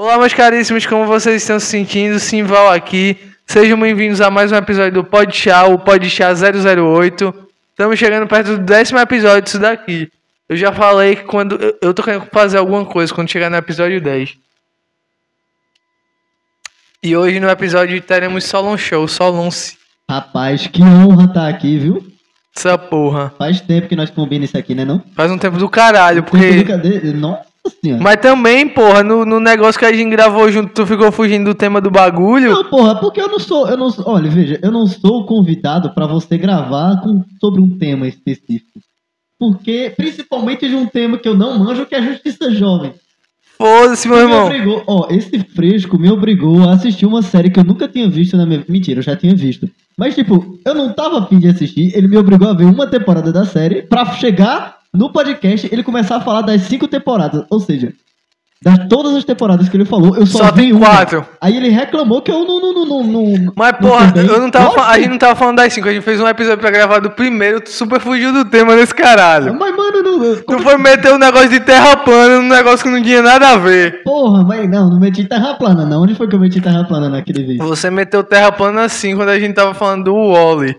Olá, 0.00 0.16
meus 0.16 0.32
caríssimos, 0.32 0.86
como 0.86 1.04
vocês 1.04 1.42
estão 1.42 1.60
se 1.60 1.66
sentindo? 1.66 2.18
Simval 2.18 2.72
aqui. 2.72 3.18
Sejam 3.46 3.78
bem-vindos 3.78 4.22
a 4.22 4.30
mais 4.30 4.50
um 4.50 4.56
episódio 4.56 4.94
do 4.94 5.04
Pod 5.04 5.30
Chá, 5.36 5.66
o 5.66 5.78
Pod 5.78 6.08
Chá 6.08 6.30
008. 6.32 7.34
Estamos 7.68 7.98
chegando 7.98 8.26
perto 8.26 8.56
do 8.56 8.60
décimo 8.60 8.98
episódio 8.98 9.42
disso 9.42 9.58
daqui. 9.58 10.10
Eu 10.48 10.56
já 10.56 10.72
falei 10.72 11.16
que 11.16 11.24
quando 11.24 11.56
eu, 11.56 11.78
eu 11.82 11.92
tô 11.92 12.02
querendo 12.02 12.24
fazer 12.32 12.56
alguma 12.56 12.82
coisa 12.86 13.12
quando 13.12 13.30
chegar 13.30 13.50
no 13.50 13.58
episódio 13.58 14.00
10. 14.00 14.38
E 17.02 17.14
hoje 17.14 17.38
no 17.38 17.50
episódio 17.50 18.00
teremos 18.00 18.44
Solon 18.44 18.78
Show, 18.78 19.06
Solonce. 19.06 19.76
Rapaz, 20.08 20.66
que 20.66 20.82
honra 20.82 21.26
estar 21.26 21.46
aqui, 21.46 21.76
viu? 21.76 22.10
Essa 22.56 22.78
porra. 22.78 23.34
Faz 23.36 23.60
tempo 23.60 23.86
que 23.86 23.96
nós 23.96 24.08
combinamos 24.08 24.48
isso 24.48 24.56
aqui, 24.56 24.74
né 24.74 24.86
não? 24.86 25.04
Faz 25.14 25.30
um 25.30 25.36
tempo 25.36 25.58
do 25.58 25.68
caralho, 25.68 26.22
porque. 26.22 26.64
Tempo 26.64 26.78
do 26.78 27.12
Nossa. 27.18 27.49
Mas 28.00 28.16
também, 28.16 28.66
porra, 28.68 29.02
no, 29.02 29.24
no 29.24 29.38
negócio 29.38 29.78
que 29.78 29.84
a 29.84 29.92
gente 29.92 30.10
gravou 30.10 30.50
junto, 30.50 30.72
tu 30.72 30.86
ficou 30.86 31.12
fugindo 31.12 31.44
do 31.44 31.54
tema 31.54 31.80
do 31.80 31.90
bagulho. 31.90 32.52
Não, 32.52 32.64
porra, 32.64 32.98
porque 32.98 33.20
eu 33.20 33.28
não 33.28 33.38
sou, 33.38 33.68
eu 33.68 33.76
não 33.76 33.90
olha, 34.06 34.30
veja, 34.30 34.58
eu 34.62 34.70
não 34.72 34.86
sou 34.86 35.24
convidado 35.26 35.90
pra 35.90 36.06
você 36.06 36.38
gravar 36.38 37.00
com- 37.02 37.22
sobre 37.40 37.60
um 37.60 37.78
tema 37.78 38.06
específico. 38.08 38.80
Porque, 39.38 39.92
principalmente 39.96 40.68
de 40.68 40.74
um 40.74 40.86
tema 40.86 41.18
que 41.18 41.28
eu 41.28 41.34
não 41.34 41.58
manjo, 41.58 41.86
que 41.86 41.94
é 41.94 41.98
a 41.98 42.02
justiça 42.02 42.50
jovem. 42.50 42.92
Foda-se, 43.56 44.08
meu 44.08 44.16
Me 44.16 44.22
irmão. 44.22 44.46
obrigou, 44.46 44.82
ó, 44.86 45.06
esse 45.10 45.38
fresco 45.40 45.98
me 45.98 46.10
obrigou 46.10 46.62
a 46.66 46.72
assistir 46.72 47.04
uma 47.04 47.20
série 47.22 47.50
que 47.50 47.60
eu 47.60 47.64
nunca 47.64 47.86
tinha 47.86 48.08
visto 48.08 48.36
na 48.36 48.46
minha 48.46 48.64
Mentira, 48.68 49.00
eu 49.00 49.02
já 49.04 49.14
tinha 49.16 49.34
visto. 49.36 49.68
Mas, 49.98 50.14
tipo, 50.14 50.58
eu 50.64 50.74
não 50.74 50.92
tava 50.94 51.18
afim 51.20 51.38
de 51.38 51.48
assistir, 51.48 51.94
ele 51.94 52.08
me 52.08 52.16
obrigou 52.16 52.48
a 52.48 52.54
ver 52.54 52.64
uma 52.64 52.86
temporada 52.86 53.30
da 53.30 53.44
série 53.44 53.82
pra 53.82 54.06
chegar 54.14 54.79
no 54.94 55.12
podcast 55.12 55.68
ele 55.70 55.82
começar 55.82 56.16
a 56.16 56.20
falar 56.20 56.42
das 56.42 56.62
cinco 56.62 56.88
temporadas. 56.88 57.44
Ou 57.50 57.60
seja, 57.60 57.92
das 58.62 58.76
todas 58.88 59.14
as 59.16 59.24
temporadas 59.24 59.68
que 59.70 59.76
ele 59.76 59.86
falou, 59.86 60.14
eu 60.16 60.26
só, 60.26 60.38
Só 60.38 60.44
vi 60.52 60.62
tem 60.64 60.72
uma. 60.72 60.84
quatro. 60.86 61.26
Aí 61.40 61.56
ele 61.56 61.68
reclamou 61.70 62.20
que 62.20 62.30
eu 62.30 62.44
não. 62.44 62.60
não, 62.60 62.84
não, 62.84 63.04
não, 63.04 63.52
Mas, 63.56 63.72
porra, 63.78 64.12
eu 64.16 64.38
não 64.40 64.50
tava, 64.50 64.72
fa- 64.72 64.88
a 64.90 64.98
gente 64.98 65.08
não 65.10 65.18
tava 65.18 65.34
falando 65.34 65.56
das 65.56 65.72
5, 65.72 65.88
a 65.88 65.92
gente 65.94 66.02
fez 66.02 66.20
um 66.20 66.28
episódio 66.28 66.58
pra 66.58 66.70
gravar 66.70 66.98
do 66.98 67.10
primeiro, 67.10 67.60
tu 67.62 67.70
super 67.70 67.98
fugiu 68.00 68.32
do 68.32 68.44
tema 68.44 68.74
desse 68.76 68.94
caralho. 68.94 69.54
Mas, 69.58 69.74
mano, 69.74 70.02
não. 70.02 70.36
Tu 70.36 70.58
foi 70.62 70.76
meter 70.76 71.12
um 71.12 71.18
negócio 71.18 71.48
de 71.48 71.60
terra 71.60 71.96
plana 71.96 72.36
num 72.40 72.48
negócio 72.48 72.84
que 72.84 72.90
não 72.90 73.02
tinha 73.02 73.22
nada 73.22 73.48
a 73.50 73.56
ver. 73.56 74.02
Porra, 74.02 74.42
mas 74.44 74.68
não, 74.68 74.90
não 74.90 74.98
meti 75.00 75.24
terra 75.24 75.54
plana, 75.54 75.86
não. 75.86 76.02
Onde 76.02 76.14
foi 76.14 76.28
que 76.28 76.34
eu 76.34 76.40
meti 76.40 76.60
terra 76.60 76.84
plana 76.84 77.08
naquele 77.08 77.42
vídeo? 77.42 77.66
Você 77.66 77.88
meteu 77.90 78.22
terra 78.22 78.52
plana 78.52 78.82
assim 78.82 79.16
quando 79.16 79.30
a 79.30 79.38
gente 79.38 79.54
tava 79.54 79.72
falando 79.72 80.04
do 80.04 80.14
Wally. 80.14 80.76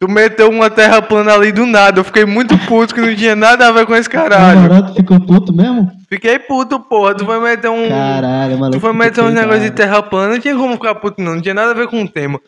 Tu 0.00 0.08
meteu 0.08 0.50
uma 0.50 0.68
terra 0.68 1.00
plana 1.00 1.32
ali 1.32 1.52
do 1.52 1.64
nada. 1.64 2.00
Eu 2.00 2.04
fiquei 2.04 2.24
muito 2.24 2.58
puto 2.66 2.94
que 2.94 3.00
não 3.00 3.14
tinha 3.14 3.36
nada 3.36 3.68
a 3.68 3.72
ver 3.72 3.86
com 3.86 3.94
esse 3.94 4.10
caralho. 4.10 4.60
Namorado 4.60 4.94
ficou 4.94 5.20
puto 5.20 5.52
mesmo? 5.52 5.90
Fiquei 6.08 6.38
puto, 6.38 6.80
porra. 6.80 7.14
Tu 7.14 7.24
foi 7.24 7.40
meter 7.40 7.70
um. 7.70 7.88
Caralho, 7.88 8.58
maluco. 8.58 8.78
Tu 8.78 8.80
foi 8.80 8.92
meter 8.92 9.22
uns 9.22 9.32
negócios 9.32 9.62
de 9.62 9.70
terra 9.70 10.02
plana, 10.02 10.34
não 10.34 10.40
tinha 10.40 10.54
como 10.54 10.74
ficar 10.74 10.96
puto, 10.96 11.22
não. 11.22 11.36
Não 11.36 11.42
tinha 11.42 11.54
nada 11.54 11.70
a 11.70 11.74
ver 11.74 11.88
com 11.88 12.02
o 12.02 12.08
tema. 12.08 12.40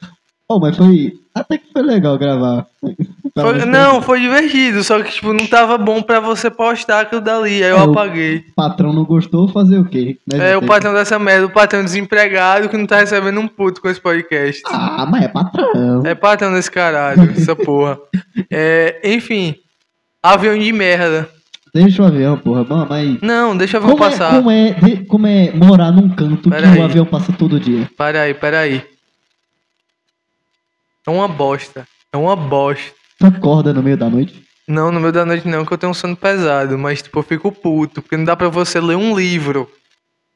Oh, 0.49 0.59
mas 0.59 0.77
foi. 0.77 1.15
Até 1.35 1.59
que 1.59 1.73
foi 1.73 1.83
legal 1.83 2.19
gravar. 2.19 2.67
Pra 3.37 3.45
Foi- 3.51 3.67
não, 3.67 4.01
foi 4.01 4.19
divertido, 4.21 4.83
só 4.83 4.99
que 5.03 5.13
tipo, 5.13 5.31
não 5.35 5.47
tava 5.47 5.77
bom 5.77 6.01
pra 6.01 6.21
você 6.21 6.51
postar 6.51 7.01
aquilo 7.03 7.21
dali, 7.21 7.63
aí 7.63 7.69
eu 7.71 7.77
É, 7.77 7.85
o- 7.87 7.91
apaguei. 7.91 8.39
O 8.39 8.55
patrão 8.55 8.95
não 8.95 9.05
gostou, 9.05 9.47
fazer 9.47 9.77
o 9.77 9.85
quê? 9.85 10.17
Né, 10.27 10.53
É, 10.53 10.57
o 10.57 10.61
gente? 10.61 10.69
patrão 10.69 10.95
dessa 10.95 11.19
merda, 11.19 11.45
o 11.45 11.51
patrão 11.51 11.85
desempregado 11.85 12.67
que 12.71 12.79
não 12.79 12.87
tá 12.87 12.97
recebendo 12.97 13.39
um 13.39 13.47
puto 13.47 13.83
com 13.83 13.91
esse 13.91 14.01
podcast. 14.01 14.63
Ah, 14.65 15.07
mas 15.07 15.25
é 15.25 15.29
patrão. 15.29 16.03
É 16.07 16.15
patrão 16.15 16.51
desse 16.55 16.71
caralho, 16.71 17.21
essa 17.37 17.55
porra. 17.55 17.99
É, 18.51 19.01
enfim, 19.05 19.55
avião 20.23 20.59
de 20.59 20.73
merda. 20.73 21.29
Deixa 21.75 22.03
o 22.03 22.07
avião, 22.07 22.39
porra. 22.39 22.65
Bom, 22.65 22.87
mas. 22.89 23.21
Não, 23.21 23.55
deixa 23.55 23.77
eu 23.77 23.83
ver 23.83 23.91
Como 23.91 24.03
é, 24.03 24.09
passar. 24.09 24.31
como, 24.35 24.51
é, 24.51 24.71
de- 24.73 25.05
como 25.05 25.27
é 25.27 25.53
morar 25.53 25.91
num 25.93 26.09
canto 26.09 26.49
Pera 26.49 26.63
que 26.63 26.69
aí. 26.73 26.81
o 26.81 26.85
avião 26.85 27.05
passa 27.05 27.35
todo 27.35 27.61
dia? 27.61 27.87
Pera 27.99 28.23
aí, 28.23 28.33
pera 28.33 28.61
aí. 28.61 28.83
É 31.07 31.11
uma 31.11 31.29
bosta. 31.29 31.87
É 32.11 32.17
uma 32.17 32.35
bosta. 32.35 32.96
Tu 33.19 33.27
acorda 33.27 33.73
no 33.73 33.83
meio 33.83 33.97
da 33.97 34.09
noite? 34.11 34.43
Não, 34.69 34.91
no 34.91 35.01
meio 35.01 35.13
da 35.13 35.25
noite 35.25 35.47
não, 35.47 35.65
que 35.65 35.73
eu 35.73 35.79
tenho 35.79 35.91
um 35.93 35.95
sono 35.95 36.17
pesado, 36.17 36.77
mas 36.77 37.01
tipo, 37.01 37.19
eu 37.19 37.23
fico 37.23 37.53
puto, 37.53 38.03
porque 38.03 38.17
não 38.17 38.25
dá 38.25 38.37
pra 38.37 38.49
você 38.49 38.81
ler 38.81 38.97
um 38.97 39.17
livro 39.17 39.69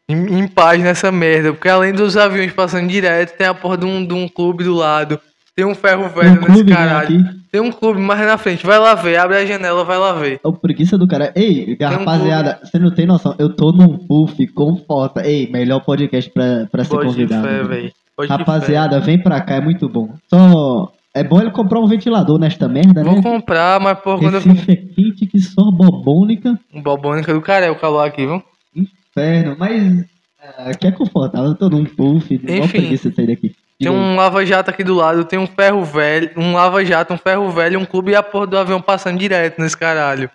em, 0.09 0.39
em 0.39 0.47
paz 0.47 0.83
nessa 0.83 1.11
merda, 1.11 1.53
porque 1.53 1.69
além 1.69 1.93
dos 1.93 2.17
aviões 2.17 2.53
passando 2.53 2.89
direto, 2.89 3.37
tem 3.37 3.47
a 3.47 3.55
porra 3.55 3.77
de 3.77 3.87
um, 3.87 4.05
de 4.05 4.15
um 4.15 4.29
clube 4.29 4.63
do 4.63 4.75
lado, 4.75 5.21
tem 5.55 5.65
um 5.65 5.75
ferro 5.75 6.09
velho 6.09 6.41
Um 6.43 6.49
nesse 6.49 6.65
né, 6.65 6.75
caralho. 6.75 7.21
aqui. 7.21 7.41
Tem 7.51 7.61
um 7.61 7.73
clube 7.73 8.01
mais 8.01 8.21
na 8.21 8.39
frente, 8.39 8.65
vai 8.65 8.79
lá 8.79 8.95
ver, 8.95 9.17
abre 9.17 9.37
a 9.37 9.45
janela, 9.45 9.85
vai 9.85 9.99
lá 9.99 10.13
ver. 10.13 10.41
É 10.43 10.49
o 10.49 10.53
preguiça 10.53 10.97
do 10.97 11.09
cara. 11.09 11.33
Ei, 11.35 11.77
um 11.81 11.85
rapaziada, 11.85 12.61
você 12.63 12.79
não 12.79 12.95
tem 12.95 13.07
noção. 13.07 13.35
Eu 13.41 13.55
tô 13.55 13.73
num 13.73 13.99
puff 13.99 14.47
com 14.53 14.77
foto. 14.77 15.19
Ei, 15.19 15.51
melhor 15.51 15.81
podcast 15.81 16.31
pra, 16.31 16.69
pra 16.71 16.85
ser 16.85 16.91
Pode 16.91 17.09
de 17.09 17.27
convidado. 17.27 17.69
fé. 17.69 17.93
Rapaziada, 18.29 19.01
vem 19.01 19.21
pra 19.21 19.41
cá, 19.41 19.57
é 19.57 19.61
muito 19.61 19.89
bom. 19.89 20.15
Só. 20.33 20.93
É 21.13 21.25
bom 21.25 21.41
ele 21.41 21.51
comprar 21.51 21.81
um 21.81 21.87
ventilador 21.89 22.39
nesta 22.39 22.69
merda, 22.69 23.03
Vou 23.03 23.17
né? 23.17 23.23
comprar, 23.23 23.81
mas 23.81 23.99
porra, 23.99 24.21
quando 24.21 24.35
eu 24.35 24.41
Recife 24.41 24.73
é 24.73 24.77
quente 24.77 25.27
que 25.27 25.41
só 25.41 25.71
bobônica. 25.71 26.59
Bobônica 26.73 27.35
do 27.35 27.41
cara 27.41 27.67
é 27.67 27.71
o 27.71 27.77
calor 27.77 28.07
aqui, 28.07 28.25
viu? 28.27 28.43
Inferno, 28.77 29.57
mas. 29.59 30.05
ah, 30.41 30.71
Aqui 30.71 30.87
é 30.87 30.93
confortável, 30.93 31.49
eu 31.51 31.55
tô 31.57 31.69
num 31.69 31.85
puff. 31.85 32.33
Igual 32.33 32.59
Enfim. 32.61 32.79
preguiça 32.79 33.13
sair 33.13 33.27
daqui. 33.27 33.55
Tem 33.79 33.91
um 33.91 34.15
lava-jato 34.15 34.71
aqui 34.71 34.85
do 34.85 34.95
lado, 34.95 35.25
tem 35.25 35.39
um 35.39 35.47
ferro 35.47 35.83
velho, 35.83 36.31
um 36.37 36.53
lava-jato, 36.53 37.15
um 37.15 37.17
ferro 37.19 37.51
velho, 37.51 37.81
um 37.81 37.87
clube 37.87 38.13
e 38.13 38.15
a 38.15 38.23
porra 38.23 38.47
do 38.47 38.59
avião 38.59 38.81
passando 38.81 39.19
direto 39.19 39.61
nesse 39.61 39.77
caralho. 39.77 40.31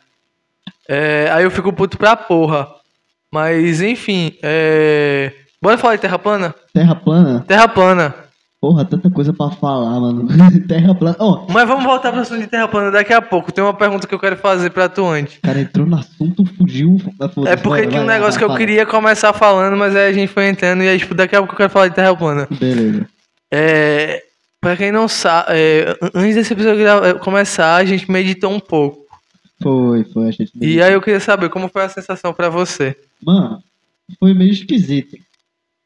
É, 0.89 1.29
aí 1.31 1.43
eu 1.43 1.51
fico 1.51 1.71
puto 1.71 1.95
pra 1.97 2.15
porra. 2.15 2.67
Mas, 3.31 3.81
enfim, 3.81 4.33
é... 4.41 5.31
Bora 5.61 5.77
falar 5.77 5.95
de 5.95 6.01
terra 6.01 6.17
plana? 6.17 6.55
Terra 6.73 6.95
plana? 6.95 7.45
Terra 7.47 7.67
plana. 7.67 8.15
Porra, 8.65 8.83
tanta 8.83 9.11
coisa 9.11 9.31
pra 9.31 9.51
falar, 9.51 9.99
mano. 9.99 10.27
Terra 10.67 10.95
plana. 10.95 11.15
Ó, 11.19 11.45
Mas 11.51 11.67
vamos 11.67 11.83
voltar 11.83 12.11
pro 12.11 12.21
assunto 12.21 12.41
de 12.41 12.47
terra 12.47 12.67
plana 12.67 12.89
daqui 12.89 13.13
a 13.13 13.21
pouco. 13.21 13.51
Tem 13.51 13.63
uma 13.63 13.75
pergunta 13.75 14.07
que 14.07 14.15
eu 14.15 14.19
quero 14.19 14.35
fazer 14.37 14.71
pra 14.71 14.89
tu 14.89 15.05
antes. 15.05 15.37
cara 15.43 15.59
entrou 15.61 15.85
no 15.85 15.95
assunto, 15.97 16.43
fugiu. 16.57 16.97
Ah, 17.21 17.25
É 17.45 17.55
porque 17.55 17.61
bora, 17.63 17.87
tinha 17.87 18.01
um 18.01 18.05
vai, 18.07 18.15
negócio 18.15 18.31
vai, 18.31 18.39
que 18.39 18.43
eu 18.43 18.47
fala. 18.47 18.57
queria 18.59 18.85
começar 18.87 19.33
falando, 19.33 19.77
mas 19.77 19.95
aí 19.95 20.07
a 20.09 20.13
gente 20.13 20.29
foi 20.33 20.47
entrando 20.47 20.81
e 20.81 20.87
aí, 20.89 20.97
tipo, 20.97 21.13
daqui 21.13 21.35
a 21.35 21.39
pouco 21.39 21.53
eu 21.53 21.57
quero 21.57 21.69
falar 21.69 21.89
de 21.89 21.93
terra 21.95 22.15
plana. 22.15 22.47
Beleza. 22.59 23.07
É, 23.53 24.23
pra 24.59 24.75
quem 24.75 24.91
não 24.91 25.07
sabe, 25.07 25.51
é, 25.51 25.95
antes 26.15 26.33
desse 26.33 26.53
episódio 26.53 26.79
gra- 26.79 27.13
começar, 27.19 27.75
a 27.75 27.85
gente 27.85 28.09
meditou 28.09 28.51
um 28.51 28.59
pouco. 28.59 29.05
Foi, 29.61 30.03
foi, 30.05 30.27
a 30.27 30.31
gente. 30.31 30.51
E 30.59 30.81
aí 30.81 30.91
eu 30.93 31.01
queria 31.03 31.19
saber 31.19 31.49
como 31.49 31.69
foi 31.69 31.83
a 31.83 31.89
sensação 31.89 32.33
pra 32.33 32.49
você. 32.49 32.95
Mano, 33.23 33.59
foi 34.19 34.33
meio 34.33 34.51
esquisito. 34.51 35.17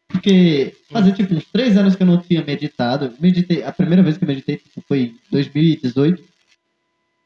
Porque 0.10 0.76
fazia 0.92 1.14
tipo 1.14 1.34
uns 1.36 1.46
três 1.46 1.78
anos 1.78 1.96
que 1.96 2.02
eu 2.04 2.08
não 2.08 2.20
tinha 2.20 2.44
meditado. 2.44 3.14
Meditei, 3.20 3.64
a 3.64 3.72
primeira 3.72 4.02
vez 4.04 4.18
que 4.18 4.24
eu 4.24 4.28
meditei 4.28 4.58
tipo, 4.58 4.84
foi 4.88 5.00
em 5.02 5.16
2018. 5.32 6.24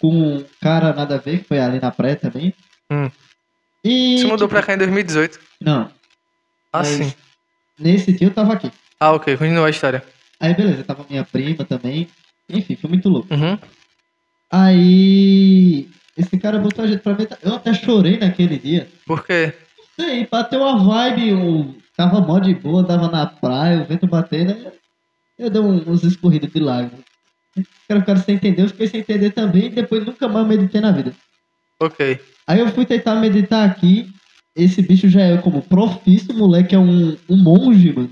Com 0.01 0.37
um 0.37 0.45
cara 0.61 0.93
nada 0.93 1.15
a 1.15 1.17
ver, 1.17 1.39
que 1.39 1.45
foi 1.47 1.59
ali 1.59 1.79
na 1.79 1.91
praia 1.91 2.15
também. 2.17 2.53
Hum. 2.91 3.09
E. 3.85 4.17
Você 4.17 4.23
mudou 4.25 4.47
tipo, 4.47 4.49
pra 4.49 4.61
cá 4.63 4.73
em 4.73 4.77
2018. 4.77 5.39
Não. 5.61 5.83
Ah, 6.73 6.79
Mas- 6.79 6.87
sim. 6.89 7.13
Nesse 7.79 8.11
dia 8.11 8.27
eu 8.27 8.33
tava 8.33 8.53
aqui. 8.53 8.71
Ah, 8.99 9.13
ok, 9.13 9.35
continua 9.37 9.67
a 9.67 9.69
história. 9.69 10.03
Aí 10.39 10.53
beleza, 10.53 10.83
tava 10.83 11.05
minha 11.09 11.23
prima 11.23 11.63
também. 11.65 12.07
Enfim, 12.49 12.75
foi 12.75 12.89
muito 12.89 13.07
louco. 13.09 13.33
Uhum. 13.33 13.57
Aí. 14.51 15.87
Esse 16.17 16.37
cara 16.37 16.59
botou 16.59 16.83
a 16.83 16.87
gente 16.87 16.99
pra 17.01 17.13
meditar. 17.13 17.39
Eu 17.41 17.55
até 17.55 17.73
chorei 17.73 18.17
naquele 18.17 18.59
dia. 18.59 18.87
Por 19.05 19.25
quê? 19.25 19.53
Sei, 19.95 20.27
bateu 20.29 20.61
uma 20.61 20.77
vibe, 20.83 21.33
um... 21.33 21.75
tava 21.95 22.19
mó 22.21 22.39
de 22.39 22.53
boa, 22.55 22.83
tava 22.83 23.09
na 23.09 23.25
praia, 23.25 23.81
o 23.81 23.85
vento 23.85 24.07
batendo, 24.07 24.55
eu 25.37 25.49
dei 25.49 25.61
uns 25.61 26.03
escorridos 26.03 26.51
de 26.51 26.59
lágrimas. 26.59 26.99
Quero 27.87 27.99
ficar 27.99 28.17
sem 28.17 28.35
entender, 28.35 28.63
eu 28.63 28.69
fiquei 28.69 28.87
sem 28.87 28.99
entender 29.01 29.31
também, 29.31 29.65
e 29.65 29.69
depois 29.69 30.05
nunca 30.05 30.27
mais 30.27 30.47
meditei 30.47 30.81
na 30.81 30.91
vida. 30.91 31.13
Ok. 31.79 32.19
Aí 32.47 32.59
eu 32.59 32.67
fui 32.69 32.85
tentar 32.85 33.15
meditar 33.15 33.69
aqui, 33.69 34.09
esse 34.55 34.81
bicho 34.81 35.07
já 35.07 35.21
é 35.21 35.37
como 35.37 35.61
profício, 35.61 36.33
moleque, 36.33 36.75
é 36.75 36.79
um, 36.79 37.15
um 37.29 37.37
monge, 37.37 37.93
mano. 37.93 38.11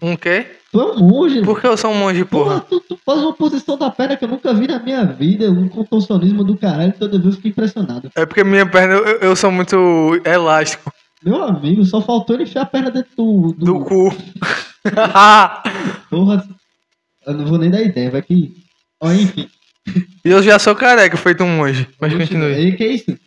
Um 0.00 0.16
quê? 0.16 0.46
Tu 0.70 0.80
é 0.80 0.84
um 0.84 0.98
monge. 0.98 1.42
Por 1.42 1.60
que 1.60 1.66
eu 1.66 1.76
sou 1.76 1.90
um 1.90 1.96
monge, 1.96 2.24
Porra, 2.24 2.60
porra? 2.60 2.66
tu, 2.68 2.80
tu 2.80 2.98
faz 3.04 3.18
uma 3.20 3.32
posição 3.32 3.76
da 3.76 3.90
perna 3.90 4.16
que 4.16 4.24
eu 4.24 4.28
nunca 4.28 4.54
vi 4.54 4.68
na 4.68 4.78
minha 4.78 5.04
vida, 5.04 5.50
um 5.50 5.68
contorcionismo 5.68 6.44
do 6.44 6.56
caralho, 6.56 6.94
toda 6.96 7.18
vez 7.18 7.34
eu 7.34 7.40
fico 7.40 7.48
impressionado. 7.48 8.10
É 8.14 8.24
porque 8.24 8.44
minha 8.44 8.66
perna, 8.66 8.94
eu, 8.94 9.18
eu 9.20 9.36
sou 9.36 9.50
muito 9.50 10.20
elástico. 10.24 10.92
Meu 11.24 11.42
amigo, 11.42 11.84
só 11.84 12.00
faltou 12.00 12.36
ele 12.36 12.44
enfiar 12.44 12.62
a 12.62 12.66
perna 12.66 12.90
dentro 12.90 13.10
do, 13.16 13.52
do, 13.52 13.64
Do 13.64 13.84
cu. 13.84 14.10
Porra, 16.08 16.48
eu 17.26 17.34
não 17.34 17.46
vou 17.46 17.58
nem 17.58 17.70
dar 17.70 17.82
ideia, 17.82 18.10
vai 18.10 18.22
que. 18.22 18.54
Ó, 19.00 19.12
enfim. 19.12 19.48
e 20.24 20.28
eu 20.28 20.42
já 20.42 20.58
sou 20.58 20.74
careca, 20.74 21.16
feito 21.16 21.42
um 21.42 21.56
monge. 21.56 21.88
Mas 22.00 22.14
continue. 22.14 22.52
E 22.52 22.76
que 22.76 22.84
é 22.84 22.92
isso? 22.92 23.18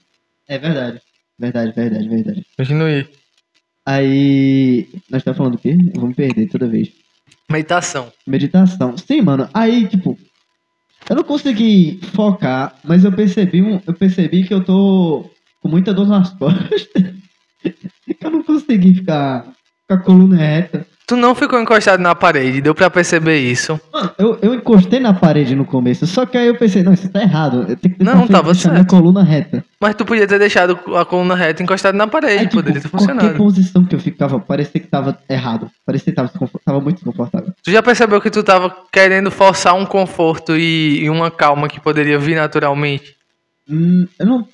É 0.48 0.58
verdade. 0.58 1.02
Verdade, 1.38 1.74
verdade, 1.74 2.08
verdade. 2.08 2.46
Continue. 2.58 3.08
Aí. 3.86 4.88
Nós 5.10 5.24
tá 5.24 5.34
falando 5.34 5.56
o 5.56 5.58
quê? 5.58 5.76
Eu 5.94 6.00
vou 6.00 6.10
me 6.10 6.16
perder 6.16 6.48
toda 6.48 6.68
vez. 6.68 6.90
Meditação. 7.50 8.12
Meditação. 8.26 8.98
Sim, 8.98 9.22
mano. 9.22 9.50
Aí, 9.54 9.88
tipo. 9.88 10.18
Eu 11.10 11.16
não 11.16 11.24
consegui 11.24 12.00
focar, 12.14 12.76
mas 12.84 13.04
eu 13.04 13.12
percebi, 13.12 13.62
um, 13.62 13.82
eu 13.88 13.94
percebi 13.94 14.44
que 14.44 14.54
eu 14.54 14.64
tô 14.64 15.30
com 15.60 15.68
muita 15.68 15.94
dor 15.94 16.08
nas 16.08 16.30
costas. 16.38 17.16
Eu 17.64 18.32
não 18.32 18.44
consegui 18.44 18.96
ficar 18.96 19.46
Com 19.88 19.94
a 19.96 19.98
coluna 19.98 20.38
reta. 20.38 20.86
Tu 21.08 21.18
não 21.18 21.36
ficou 21.36 21.60
encostado 21.60 22.00
na 22.00 22.16
parede, 22.16 22.62
deu 22.62 22.74
pra 22.74 22.90
perceber 22.90 23.38
isso. 23.38 23.78
Mano, 23.92 24.12
eu, 24.18 24.40
eu 24.42 24.54
encostei 24.56 24.98
na 24.98 25.14
parede 25.14 25.54
no 25.54 25.66
começo, 25.66 26.08
só 26.08 26.26
que 26.26 26.38
aí 26.38 26.48
eu 26.48 26.56
pensei, 26.58 26.84
não, 26.84 26.94
isso 26.94 27.10
tá 27.10 27.22
errado. 27.22 27.66
Eu 27.68 27.76
tenho 27.76 27.96
que 27.96 28.02
Não, 28.04 28.26
tava 28.28 28.54
deixar 28.54 28.70
minha 28.70 28.84
certo. 28.84 28.90
coluna 28.96 29.22
reta. 29.22 29.66
Mas 29.78 29.94
tu 29.96 30.06
podia 30.06 30.26
ter 30.26 30.40
deixado 30.40 30.80
a 30.96 31.04
coluna 31.04 31.36
reta 31.36 31.62
encostada 31.62 31.98
na 31.98 32.08
parede, 32.08 32.34
Aí, 32.40 32.40
tipo, 32.46 32.56
poderia 32.56 32.80
ter 32.82 32.88
qualquer 32.88 33.08
funcionado. 33.14 33.38
posição 33.38 33.84
que 33.84 33.94
eu 33.94 34.00
ficava, 34.00 34.40
parecia 34.40 34.80
que 34.80 34.88
tava 34.88 35.18
errado. 35.30 35.70
Parecia 35.86 36.14
que 36.14 36.16
tava, 36.16 36.32
tava 36.64 36.80
muito 36.80 36.96
desconfortável. 37.04 37.52
Tu 37.62 37.72
já 37.72 37.84
percebeu 37.84 38.22
que 38.22 38.30
tu 38.32 38.42
tava 38.42 38.74
querendo 38.90 39.30
forçar 39.30 39.76
um 39.76 39.86
conforto 39.86 40.56
e, 40.56 41.02
e 41.04 41.10
uma 41.10 41.30
calma 41.30 41.68
que 41.68 41.82
poderia 41.82 42.18
vir 42.18 42.36
naturalmente? 42.38 43.18
Hum, 43.70 44.08
eu 44.18 44.26
não. 44.26 44.48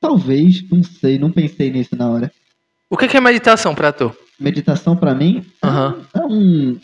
Talvez, 0.00 0.64
não 0.68 0.82
sei, 0.82 1.20
não 1.20 1.30
pensei 1.30 1.70
nisso 1.70 1.94
na 1.94 2.08
hora. 2.08 2.32
O 2.90 2.96
que 2.96 3.16
é 3.16 3.20
meditação 3.20 3.74
pra 3.74 3.92
tu? 3.92 4.14
Meditação 4.38 4.96
pra 4.96 5.14
mim 5.14 5.46
Aham. 5.62 6.02
é 6.14 6.20
um 6.20 6.78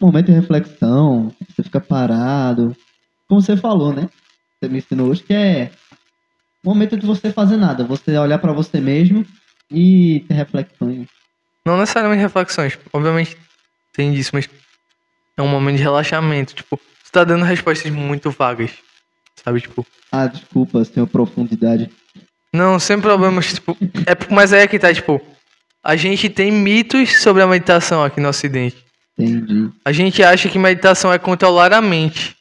momento 0.00 0.26
de 0.26 0.32
reflexão. 0.32 1.32
Você 1.48 1.62
fica 1.62 1.80
parado. 1.80 2.74
Como 3.28 3.40
você 3.42 3.56
falou, 3.56 3.92
né? 3.92 4.08
Você 4.62 4.70
me 4.70 4.78
ensinou 4.78 5.08
hoje 5.10 5.22
que 5.22 5.34
é 5.34 5.70
um 6.64 6.70
momento 6.70 6.96
de 6.96 7.06
você 7.06 7.30
fazer 7.30 7.56
nada. 7.56 7.84
Você 7.84 8.16
olhar 8.16 8.38
pra 8.38 8.52
você 8.52 8.80
mesmo 8.80 9.26
e 9.70 10.20
ter 10.26 10.34
reflexões. 10.34 11.06
Não 11.64 11.76
necessariamente 11.78 12.22
reflexões, 12.22 12.78
obviamente 12.92 13.36
tem 13.92 14.12
disso, 14.12 14.30
mas 14.32 14.48
é 15.36 15.42
um 15.42 15.48
momento 15.48 15.76
de 15.76 15.82
relaxamento. 15.82 16.54
Tipo, 16.54 16.78
tu 16.78 17.12
tá 17.12 17.22
dando 17.22 17.44
respostas 17.44 17.92
muito 17.92 18.30
vagas, 18.30 18.70
sabe? 19.44 19.60
Tipo, 19.60 19.86
Ah, 20.10 20.26
desculpa, 20.26 20.82
senhor 20.84 21.06
profundidade. 21.06 21.90
não, 22.52 22.78
sem 22.80 22.98
problemas, 23.00 23.52
tipo, 23.52 23.76
é, 24.06 24.34
mas 24.34 24.52
aí 24.54 24.60
é 24.62 24.66
que 24.66 24.78
tá, 24.78 24.92
tipo, 24.94 25.20
a 25.82 25.96
gente 25.96 26.28
tem 26.28 26.50
mitos 26.52 27.22
sobre 27.22 27.42
a 27.42 27.46
meditação 27.46 28.02
aqui 28.04 28.20
no 28.20 28.28
Ocidente. 28.28 28.76
Entendi. 29.18 29.68
A 29.84 29.92
gente 29.92 30.22
acha 30.22 30.48
que 30.48 30.58
meditação 30.58 31.12
é 31.12 31.18
controlar 31.18 31.72
a 31.72 31.80
mente. 31.82 32.36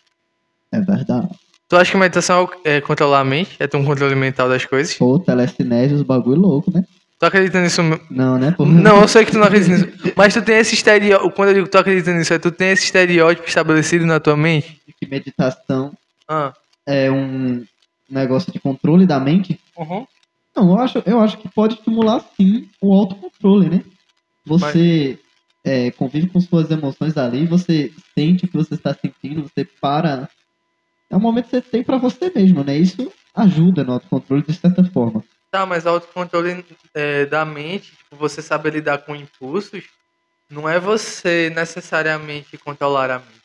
É 0.71 0.79
verdade. 0.79 1.27
Tu 1.67 1.75
acha 1.75 1.91
que 1.91 1.97
meditação 1.97 2.49
é 2.65 2.77
é 2.77 2.81
controlar 2.81 3.19
a 3.19 3.23
mente? 3.23 3.55
É 3.59 3.67
ter 3.67 3.77
um 3.77 3.85
controle 3.85 4.15
mental 4.15 4.47
das 4.49 4.65
coisas? 4.65 4.93
Pô, 4.95 5.19
telecinese, 5.19 5.93
os 5.93 6.01
bagulho 6.03 6.39
louco, 6.41 6.71
né? 6.71 6.83
Tu 7.19 7.25
acredita 7.25 7.59
nisso? 7.61 7.81
Não, 8.09 8.37
né? 8.37 8.51
Pô? 8.51 8.65
Não, 8.65 9.01
eu 9.01 9.07
sei 9.07 9.25
que 9.25 9.31
tu 9.33 9.37
não 9.37 9.45
acredita 9.47 9.71
nisso. 9.75 10.13
Mas 10.15 10.33
tu 10.33 10.41
tem 10.41 10.57
esse 10.57 10.73
estereótipo. 10.73 11.31
Quando 11.35 11.49
eu 11.49 11.53
digo 11.55 11.65
que 11.65 11.71
tu 11.71 11.77
acredita 11.77 12.13
nisso, 12.13 12.33
é 12.33 12.39
tu 12.39 12.49
tem 12.49 12.69
esse 12.69 12.85
estereótipo 12.85 13.47
estabelecido 13.47 14.05
na 14.05 14.19
tua 14.21 14.37
mente? 14.37 14.79
Que 14.99 15.05
meditação 15.07 15.91
Ah. 16.27 16.53
é 16.87 17.11
um 17.11 17.63
negócio 18.09 18.51
de 18.53 18.59
controle 18.59 19.05
da 19.05 19.19
mente. 19.19 19.59
Uhum. 19.77 20.07
Não, 20.59 20.71
eu 20.71 20.79
acho, 20.79 21.03
eu 21.05 21.19
acho 21.21 21.37
que 21.37 21.47
pode 21.47 21.75
estimular 21.75 22.19
sim 22.35 22.69
o 22.81 22.93
autocontrole, 22.93 23.69
né? 23.69 23.83
Você 24.45 25.17
é, 25.63 25.89
convive 25.91 26.27
com 26.27 26.41
suas 26.41 26.69
emoções 26.69 27.15
ali, 27.17 27.45
você 27.45 27.93
sente 28.13 28.43
o 28.43 28.47
que 28.47 28.57
você 28.57 28.73
está 28.73 28.93
sentindo, 28.93 29.43
você 29.43 29.63
para. 29.63 30.27
É 31.09 31.15
um 31.15 31.19
momento 31.19 31.45
que 31.45 31.51
você 31.51 31.61
tem 31.61 31.81
pra 31.81 31.97
você 31.97 32.29
mesmo, 32.35 32.63
né? 32.63 32.77
Isso 32.77 33.09
ajuda 33.33 33.85
no 33.85 33.93
autocontrole 33.93 34.43
de 34.43 34.53
certa 34.53 34.83
forma. 34.83 35.23
Tá, 35.49 35.65
mas 35.65 35.87
autocontrole 35.87 36.65
é, 36.93 37.25
da 37.25 37.45
mente, 37.45 37.95
tipo, 37.95 38.17
você 38.17 38.41
saber 38.41 38.73
lidar 38.73 38.99
com 38.99 39.15
impulsos, 39.15 39.85
não 40.49 40.67
é 40.67 40.77
você 40.77 41.49
necessariamente 41.55 42.57
controlar 42.57 43.09
a 43.09 43.19
mente. 43.19 43.39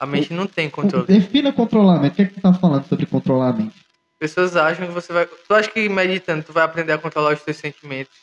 A 0.00 0.06
mente 0.06 0.32
não 0.32 0.46
tem 0.46 0.68
controle. 0.68 1.06
Defina 1.06 1.52
controlamento. 1.52 2.14
O 2.14 2.16
que 2.16 2.22
é 2.22 2.24
que 2.26 2.34
tu 2.34 2.40
tá 2.40 2.52
falando 2.52 2.86
sobre 2.88 3.06
controlar 3.06 3.50
a 3.50 3.52
mente? 3.52 3.83
Pessoas 4.18 4.56
acham 4.56 4.86
que 4.86 4.92
você 4.92 5.12
vai. 5.12 5.26
Tu 5.26 5.54
acha 5.54 5.70
que 5.70 5.88
meditando 5.88 6.44
tu 6.44 6.52
vai 6.52 6.64
aprender 6.64 6.92
a 6.92 6.98
controlar 6.98 7.34
os 7.34 7.42
teus 7.42 7.56
sentimentos? 7.56 8.14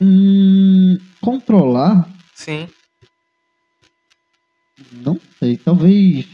Hum, 0.00 0.98
controlar? 1.20 2.08
Sim. 2.34 2.68
Não 4.92 5.20
sei. 5.38 5.56
Talvez 5.56 6.26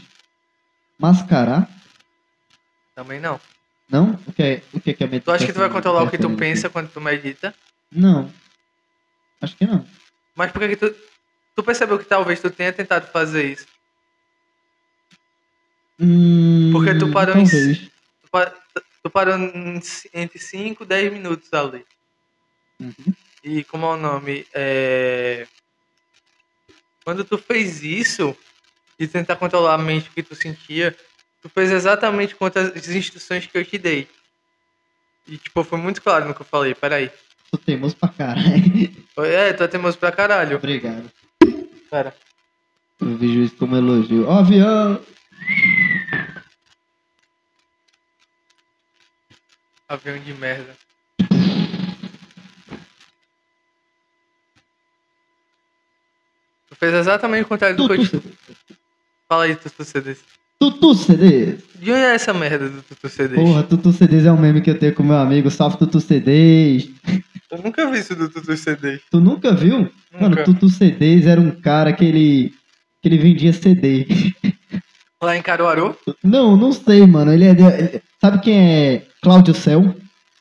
mascarar? 0.99 1.69
Também 2.93 3.19
não. 3.19 3.39
Não? 3.89 4.19
O 4.27 4.33
que 4.33 4.43
é, 4.43 4.61
o 4.73 4.79
que 4.79 4.91
é, 4.91 4.93
que 4.93 5.03
é 5.03 5.07
Tu 5.07 5.11
meditação? 5.11 5.35
acha 5.35 5.45
que 5.45 5.53
tu 5.53 5.59
vai 5.59 5.69
controlar 5.69 6.03
o 6.03 6.09
que 6.09 6.17
tu 6.17 6.29
Meditação? 6.29 6.37
pensa 6.37 6.69
quando 6.69 6.89
tu 6.91 7.01
medita? 7.01 7.53
Não. 7.91 8.31
Acho 9.41 9.55
que 9.55 9.65
não. 9.65 9.85
Mas 10.35 10.51
por 10.51 10.59
que 10.61 10.69
que 10.69 10.75
tu. 10.75 10.95
Tu 11.55 11.63
percebeu 11.63 11.97
que 11.97 12.05
talvez 12.05 12.39
tu 12.41 12.49
tenha 12.51 12.73
tentado 12.73 13.07
fazer 13.11 13.45
isso? 13.51 13.65
Hum, 15.99 16.71
Porque 16.73 16.93
tu 16.95 17.11
parou 17.11 17.37
em. 17.37 17.45
Tu, 17.45 17.89
pa- 18.31 18.53
tu 19.03 19.09
parou 19.09 19.35
entre 20.13 20.39
5 20.39 20.83
e 20.83 20.85
10 20.85 21.13
minutos 21.13 21.51
ali. 21.53 21.85
Uhum. 22.79 23.13
E 23.43 23.63
como 23.63 23.85
é 23.85 23.89
o 23.89 23.97
nome? 23.97 24.45
É... 24.53 25.47
Quando 27.03 27.23
tu 27.23 27.37
fez 27.37 27.83
isso, 27.83 28.35
de 28.99 29.07
tentar 29.07 29.35
controlar 29.35 29.75
a 29.75 29.77
mente 29.77 30.09
que 30.09 30.23
tu 30.23 30.35
sentia, 30.35 30.95
tu 31.41 31.47
fez 31.49 31.71
exatamente 31.71 32.35
contra 32.35 32.63
as 32.63 32.89
instruções 32.89 33.45
que 33.45 33.57
eu 33.57 33.63
te 33.63 33.77
dei. 33.77 34.07
E 35.27 35.37
tipo, 35.37 35.63
foi 35.63 35.77
muito 35.79 36.01
claro 36.01 36.27
no 36.27 36.33
que 36.35 36.41
eu 36.41 36.45
falei, 36.45 36.73
peraí. 36.75 37.11
Sou 37.49 37.59
teimoso 37.59 37.95
pra 37.95 38.09
caralho. 38.09 39.05
É, 39.17 39.53
tu 39.53 39.63
é 39.63 39.67
teimoso 39.67 39.97
pra 39.97 40.11
caralho. 40.11 40.57
Obrigado. 40.57 41.09
Pera. 41.89 42.13
Eu 42.99 43.15
vejo 43.17 43.41
isso 43.41 43.55
como 43.55 43.75
elogio. 43.77 44.27
Ó, 44.27 44.39
avião! 44.39 44.99
Avião 49.87 50.19
de 50.19 50.33
merda. 50.33 50.75
Tu 56.69 56.75
fez 56.75 56.93
exatamente 56.93 57.43
o 57.43 57.47
contrário 57.47 57.77
do 57.77 57.87
que 57.87 57.93
eu 57.93 58.05
te... 58.21 58.21
Fala 59.29 59.45
aí, 59.45 59.55
Tutu 59.55 59.83
CDs. 59.83 60.19
Tutu 60.59 60.95
CDs. 60.95 61.63
De 61.79 61.91
onde 61.91 62.01
é 62.01 62.15
essa 62.15 62.33
merda 62.33 62.69
do 62.69 62.81
Tutu 62.81 63.09
CDs? 63.09 63.35
Porra, 63.39 63.63
Tutu 63.63 63.91
CDs 63.91 64.25
é 64.25 64.31
um 64.31 64.39
meme 64.39 64.61
que 64.61 64.69
eu 64.69 64.77
tenho 64.79 64.93
com 64.93 65.03
meu 65.03 65.17
amigo. 65.17 65.49
Salve 65.51 65.77
Tutu 65.77 65.99
CDs. 65.99 66.89
Eu 67.51 67.61
nunca 67.63 67.89
vi 67.91 67.99
isso 67.99 68.15
do 68.15 68.29
Tutu 68.29 68.55
CDs. 68.57 69.01
Tu 69.09 69.19
nunca 69.19 69.53
viu? 69.53 69.89
Mano, 70.13 70.29
Nunca. 70.29 70.43
Tutu 70.43 70.69
CDs 70.69 71.25
era 71.25 71.39
um 71.39 71.51
cara 71.51 71.91
que 71.93 72.05
ele. 72.05 72.53
que 73.01 73.09
ele 73.09 73.17
vendia 73.17 73.51
CD. 73.53 74.07
Lá 75.21 75.35
em 75.35 75.41
Caruaru? 75.41 75.97
Não, 76.23 76.55
não 76.55 76.71
sei, 76.71 77.05
mano. 77.05 77.33
Ele 77.33 77.45
é. 77.45 77.49
ele- 77.51 78.01
Sabe 78.21 78.39
quem 78.41 78.57
é 78.57 79.07
Cláudio 79.25 79.55
Céu? 79.55 79.95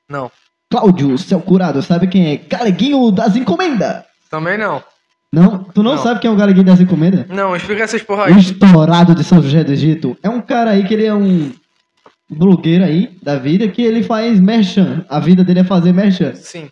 Não. 0.08 0.30
Cláudio 0.70 1.16
Céu 1.16 1.40
Curado. 1.40 1.80
Sabe 1.82 2.06
quem 2.06 2.32
é 2.32 2.36
Galeguinho 2.36 3.10
das 3.10 3.34
Encomendas? 3.34 4.04
Também 4.30 4.58
não. 4.58 4.82
Não? 5.32 5.64
Tu 5.64 5.82
não, 5.82 5.96
Não. 5.96 6.02
sabe 6.02 6.20
quem 6.20 6.30
é 6.30 6.32
o 6.32 6.36
Galeguinho 6.36 6.66
das 6.66 6.80
Encomendas? 6.80 7.26
Não, 7.28 7.56
explica 7.56 7.82
essas 7.84 8.02
porra 8.02 8.24
O 8.24 8.26
aí. 8.26 8.38
estourado 8.38 9.14
de 9.14 9.24
São 9.24 9.42
José 9.42 9.64
do 9.64 9.72
Egito. 9.72 10.16
É 10.22 10.28
um 10.28 10.40
cara 10.42 10.72
aí 10.72 10.84
que 10.84 10.92
ele 10.92 11.06
é 11.06 11.14
um 11.14 11.50
blogueiro 12.30 12.84
aí 12.84 13.16
da 13.22 13.36
vida 13.36 13.66
que 13.68 13.80
ele 13.82 14.02
faz 14.02 14.38
merchan. 14.38 15.04
A 15.08 15.18
vida 15.18 15.42
dele 15.42 15.60
é 15.60 15.64
fazer 15.64 15.92
merchan. 15.94 16.34
Sim. 16.34 16.68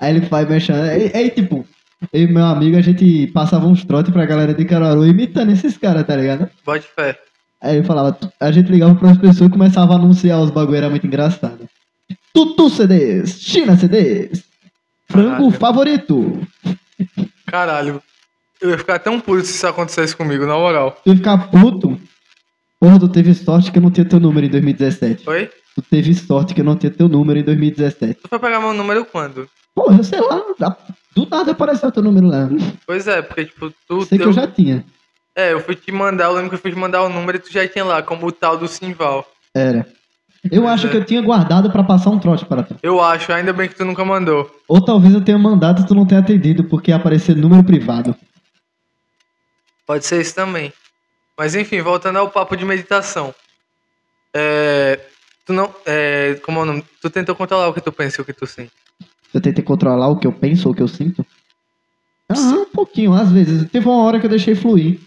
Aí 0.00 0.14
ele 0.16 0.24
faz 0.26 0.48
merchan. 0.48 0.80
Aí, 0.84 1.10
aí, 1.12 1.30
tipo, 1.30 1.66
eu 2.12 2.22
e 2.22 2.26
meu 2.32 2.44
amigo, 2.44 2.76
a 2.76 2.80
gente 2.82 3.26
passava 3.28 3.66
uns 3.66 3.84
trotes 3.84 4.12
pra 4.12 4.24
galera 4.24 4.54
de 4.54 4.64
Caruaru 4.64 5.04
imitando 5.04 5.50
esses 5.50 5.76
caras, 5.76 6.06
tá 6.06 6.14
ligado? 6.14 6.48
Bote 6.64 6.86
fé. 6.94 7.18
Aí 7.62 7.76
ele 7.76 7.86
falava, 7.86 8.18
a 8.38 8.52
gente 8.52 8.70
ligava 8.70 8.94
pras 8.94 9.18
pessoas 9.18 9.48
e 9.48 9.52
começava 9.52 9.94
a 9.94 9.96
anunciar 9.96 10.40
os 10.40 10.50
bagulho, 10.50 10.76
era 10.76 10.90
muito 10.90 11.06
engraçado. 11.06 11.68
Tutu 12.32 12.68
CDs, 12.68 13.40
China 13.40 13.76
CDs, 13.76 14.44
frango 15.08 15.30
Caralho. 15.30 15.50
favorito. 15.52 16.46
Caralho. 17.46 18.02
Eu 18.60 18.70
ia 18.70 18.78
ficar 18.78 18.98
tão 18.98 19.20
puto 19.20 19.44
se 19.44 19.54
isso 19.54 19.66
acontecesse 19.66 20.14
comigo, 20.16 20.46
na 20.46 20.54
moral. 20.54 20.98
Tu 21.02 21.10
ia 21.10 21.16
ficar 21.16 21.50
puto. 21.50 21.98
Porra, 22.78 22.98
tu 22.98 23.08
teve 23.08 23.34
sorte 23.34 23.72
que 23.72 23.78
eu 23.78 23.82
não 23.82 23.90
tinha 23.90 24.04
teu 24.06 24.20
número 24.20 24.46
em 24.46 24.50
2017. 24.50 25.28
Oi? 25.28 25.50
Tu 25.74 25.82
teve 25.82 26.14
sorte 26.14 26.54
que 26.54 26.60
eu 26.60 26.64
não 26.64 26.76
tinha 26.76 26.90
teu 26.90 27.08
número 27.08 27.38
em 27.38 27.42
2017. 27.42 28.20
Tu 28.22 28.28
foi 28.28 28.38
pegar 28.38 28.60
meu 28.60 28.72
número 28.74 29.04
quando? 29.04 29.48
Porra, 29.74 29.98
eu 29.98 30.04
sei 30.04 30.20
lá, 30.20 30.76
do 31.14 31.28
nada 31.28 31.52
apareceu 31.52 31.92
teu 31.92 32.02
número 32.02 32.26
lá. 32.28 32.48
Pois 32.86 33.06
é, 33.06 33.20
porque, 33.22 33.46
tipo, 33.46 33.72
tu. 33.86 34.02
Sei 34.06 34.18
que 34.18 34.24
eu 34.24 34.32
já 34.32 34.46
tinha. 34.46 34.84
É, 35.36 35.52
eu 35.52 35.60
fui 35.60 35.76
te 35.76 35.92
mandar, 35.92 36.24
eu 36.24 36.32
lembro 36.32 36.48
que 36.48 36.54
eu 36.54 36.60
fui 36.60 36.70
te 36.72 36.78
mandar 36.78 37.02
o 37.02 37.10
número 37.10 37.36
e 37.36 37.40
tu 37.40 37.52
já 37.52 37.68
tinha 37.68 37.84
lá, 37.84 38.02
como 38.02 38.26
o 38.26 38.32
tal 38.32 38.56
do 38.56 38.66
Simval. 38.66 39.30
Era. 39.54 39.86
Eu 40.50 40.62
Pois 40.62 40.74
acho 40.74 40.86
é. 40.86 40.90
que 40.90 40.96
eu 40.96 41.04
tinha 41.04 41.20
guardado 41.20 41.70
pra 41.70 41.82
passar 41.82 42.08
um 42.10 42.18
trote 42.18 42.46
para 42.46 42.62
tu. 42.62 42.76
Eu 42.82 43.02
acho, 43.02 43.30
ainda 43.32 43.52
bem 43.52 43.68
que 43.68 43.74
tu 43.74 43.84
nunca 43.84 44.04
mandou. 44.04 44.50
Ou 44.66 44.82
talvez 44.82 45.12
eu 45.12 45.20
tenha 45.20 45.36
mandado 45.38 45.82
e 45.82 45.86
tu 45.86 45.94
não 45.94 46.06
tenha 46.06 46.20
atendido, 46.20 46.64
porque 46.64 46.90
ia 46.90 46.96
aparecer 46.96 47.36
número 47.36 47.62
privado. 47.64 48.16
Pode 49.86 50.06
ser 50.06 50.20
isso 50.20 50.34
também. 50.34 50.72
Mas 51.36 51.54
enfim, 51.54 51.82
voltando 51.82 52.18
ao 52.18 52.30
papo 52.30 52.56
de 52.56 52.64
meditação. 52.64 53.34
É. 54.32 54.98
Tu 55.44 55.52
não. 55.52 55.72
É, 55.84 56.40
como 56.44 56.60
é 56.60 56.62
o 56.62 56.66
nome? 56.66 56.84
Tu 57.02 57.10
tentou 57.10 57.34
controlar 57.34 57.68
o 57.68 57.74
que 57.74 57.80
tu 57.80 57.92
pensa 57.92 58.20
e 58.20 58.22
o 58.22 58.24
que 58.24 58.32
tu 58.32 58.46
sente. 58.46 58.72
Eu 59.34 59.40
tentei 59.40 59.62
controlar 59.62 60.08
o 60.08 60.16
que 60.16 60.26
eu 60.26 60.32
penso 60.32 60.68
ou 60.68 60.72
o 60.72 60.76
que 60.76 60.82
eu 60.82 60.88
sinto. 60.88 61.24
Aham, 62.30 62.62
um 62.62 62.64
pouquinho, 62.64 63.12
às 63.12 63.30
vezes. 63.30 63.68
Teve 63.70 63.86
uma 63.86 64.02
hora 64.02 64.18
que 64.18 64.26
eu 64.26 64.30
deixei 64.30 64.54
fluir. 64.54 64.98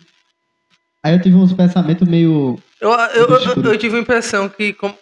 Aí 1.03 1.13
eu 1.13 1.21
tive 1.21 1.35
uns 1.35 1.53
pensamentos 1.53 2.07
meio. 2.07 2.59
Eu, 2.81 2.91
eu, 2.91 3.27
eu, 3.29 3.63
eu 3.63 3.77
tive 3.77 3.97
a 3.97 4.01
impressão 4.01 4.49
que. 4.49 4.73
com- 4.73 4.93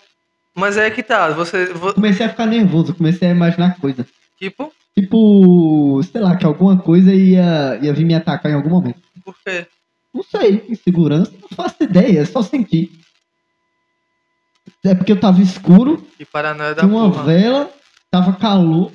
Mas 0.56 0.78
é 0.78 0.90
que 0.92 1.02
tá, 1.04 1.30
você. 1.30 1.66
vo- 1.74 1.94
Comecei 1.94 2.26
a 2.26 2.30
ficar 2.30 2.46
nervoso, 2.46 2.94
comecei 2.94 3.28
a 3.28 3.32
imaginar 3.32 3.80
coisa. 3.80 4.06
Tipo. 4.38 4.72
Tipo, 4.96 6.02
sei 6.12 6.22
lá, 6.22 6.36
que 6.36 6.46
alguma 6.46 6.78
coisa 6.80 7.14
ia, 7.14 7.80
ia 7.84 7.94
vir 7.94 8.04
me 8.06 8.16
atacar 8.16 8.52
em 8.52 8.56
algum 8.56 8.70
momento. 8.72 9.00
Por 9.24 9.36
quê? 9.46 9.68
Não 10.14 10.24
sei, 10.24 10.66
insegurança, 10.70 11.32
não 11.40 11.50
faço 11.56 11.76
ideia, 11.84 12.20
é 12.22 12.26
só 12.26 12.42
sentir. 12.42 12.90
É 14.84 14.96
porque 14.96 15.12
eu 15.12 15.20
tava 15.20 15.40
escuro, 15.42 15.98
Que 16.18 16.26
paranoia 16.26 16.74
da 16.74 16.82
tinha 16.82 16.92
uma 16.96 17.12
porra. 17.12 17.24
vela, 17.26 17.72
tava 18.10 18.34
calor. 18.34 18.92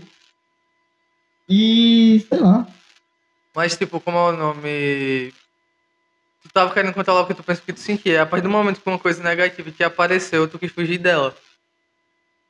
E 1.49 2.25
sei 2.29 2.39
lá. 2.41 2.67
Mas, 3.55 3.77
tipo, 3.77 4.01
como 4.01 4.17
é 4.19 4.31
o 4.31 4.37
nome. 4.37 5.33
Tu 6.43 6.49
tava 6.53 6.73
querendo 6.73 6.93
controlar 6.93 7.21
o 7.21 7.27
que 7.27 7.35
tu 7.35 7.43
pensa 7.43 7.63
que 7.65 7.73
tu 7.73 7.81
sentia. 7.81 8.23
A 8.23 8.27
partir 8.27 8.43
do 8.43 8.51
momento 8.51 8.81
que 8.81 8.89
uma 8.89 8.99
coisa 8.99 9.23
negativa 9.23 9.71
te 9.71 9.85
apareceu, 9.85 10.49
tu 10.49 10.59
quis 10.59 10.73
fugir 10.73 10.99
dela. 10.99 11.35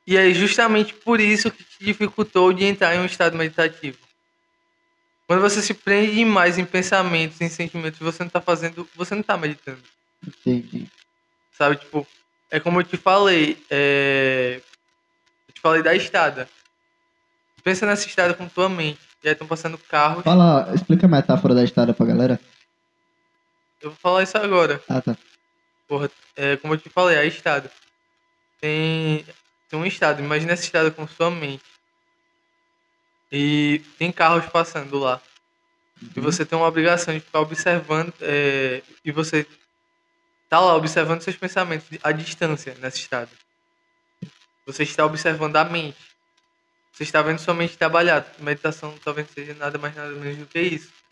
E 0.05 0.17
é 0.17 0.33
justamente 0.33 0.93
por 0.93 1.21
isso 1.21 1.51
que 1.51 1.63
te 1.63 1.85
dificultou 1.85 2.51
de 2.51 2.65
entrar 2.65 2.95
em 2.95 2.99
um 2.99 3.05
estado 3.05 3.37
meditativo. 3.37 3.97
Quando 5.27 5.41
você 5.41 5.61
se 5.61 5.73
prende 5.73 6.15
demais 6.15 6.57
em 6.57 6.65
pensamentos, 6.65 7.39
em 7.39 7.49
sentimentos, 7.49 7.99
você 7.99 8.23
não 8.23 8.29
tá 8.29 8.41
fazendo. 8.41 8.87
Você 8.95 9.15
não 9.15 9.23
tá 9.23 9.37
meditando. 9.37 9.81
Entendi. 10.25 10.87
Sabe, 11.57 11.77
tipo, 11.77 12.05
é 12.51 12.59
como 12.59 12.79
eu 12.79 12.83
te 12.83 12.97
falei, 12.97 13.63
é... 13.69 14.59
Eu 15.47 15.53
te 15.53 15.61
falei 15.61 15.81
da 15.81 15.95
estrada. 15.95 16.49
Pensa 17.63 17.85
nessa 17.85 18.05
estrada 18.05 18.33
com 18.33 18.47
tua 18.49 18.67
mente. 18.67 18.99
E 19.23 19.27
aí 19.29 19.33
estão 19.33 19.47
passando 19.47 19.77
carros. 19.77 20.23
Fala, 20.23 20.69
explica 20.75 21.05
a 21.05 21.09
metáfora 21.09 21.55
da 21.55 21.63
estrada 21.63 21.93
pra 21.93 22.05
galera. 22.05 22.39
Eu 23.83 23.89
vou 23.89 23.99
falar 23.99 24.23
isso 24.23 24.37
agora. 24.37 24.81
Ah, 24.87 25.01
tá. 25.01 25.17
Porra, 25.89 26.09
é, 26.37 26.55
como 26.55 26.73
eu 26.73 26.77
te 26.77 26.89
falei, 26.89 27.17
a 27.17 27.25
estrada. 27.25 27.69
Tem, 28.61 29.25
tem 29.69 29.77
um 29.77 29.85
estado, 29.85 30.23
imagina 30.23 30.53
essa 30.53 30.63
estrada 30.63 30.89
com 30.89 31.05
sua 31.05 31.29
mente. 31.29 31.65
E 33.29 33.81
tem 33.97 34.09
carros 34.09 34.45
passando 34.45 34.97
lá. 34.97 35.21
E 36.15 36.19
você 36.21 36.45
tem 36.45 36.57
uma 36.57 36.67
obrigação 36.67 37.13
de 37.13 37.19
ficar 37.19 37.41
observando. 37.41 38.13
é, 38.21 38.81
e 39.03 39.11
você 39.11 39.45
tá 40.49 40.61
lá 40.61 40.75
observando 40.75 41.21
seus 41.21 41.35
pensamentos 41.35 41.85
à 42.01 42.13
distância 42.13 42.75
nessa 42.79 42.97
estrada. 42.97 43.29
Você 44.65 44.83
está 44.83 45.05
observando 45.05 45.57
a 45.57 45.65
mente. 45.65 45.97
Você 46.93 47.03
está 47.03 47.21
vendo 47.21 47.39
sua 47.39 47.53
mente 47.53 47.77
trabalhar. 47.77 48.25
Meditação 48.39 48.97
talvez 49.03 49.29
seja 49.31 49.53
nada 49.55 49.77
mais 49.77 49.93
nada 49.93 50.11
menos 50.11 50.37
do 50.37 50.45
que 50.45 50.61
isso. 50.61 51.02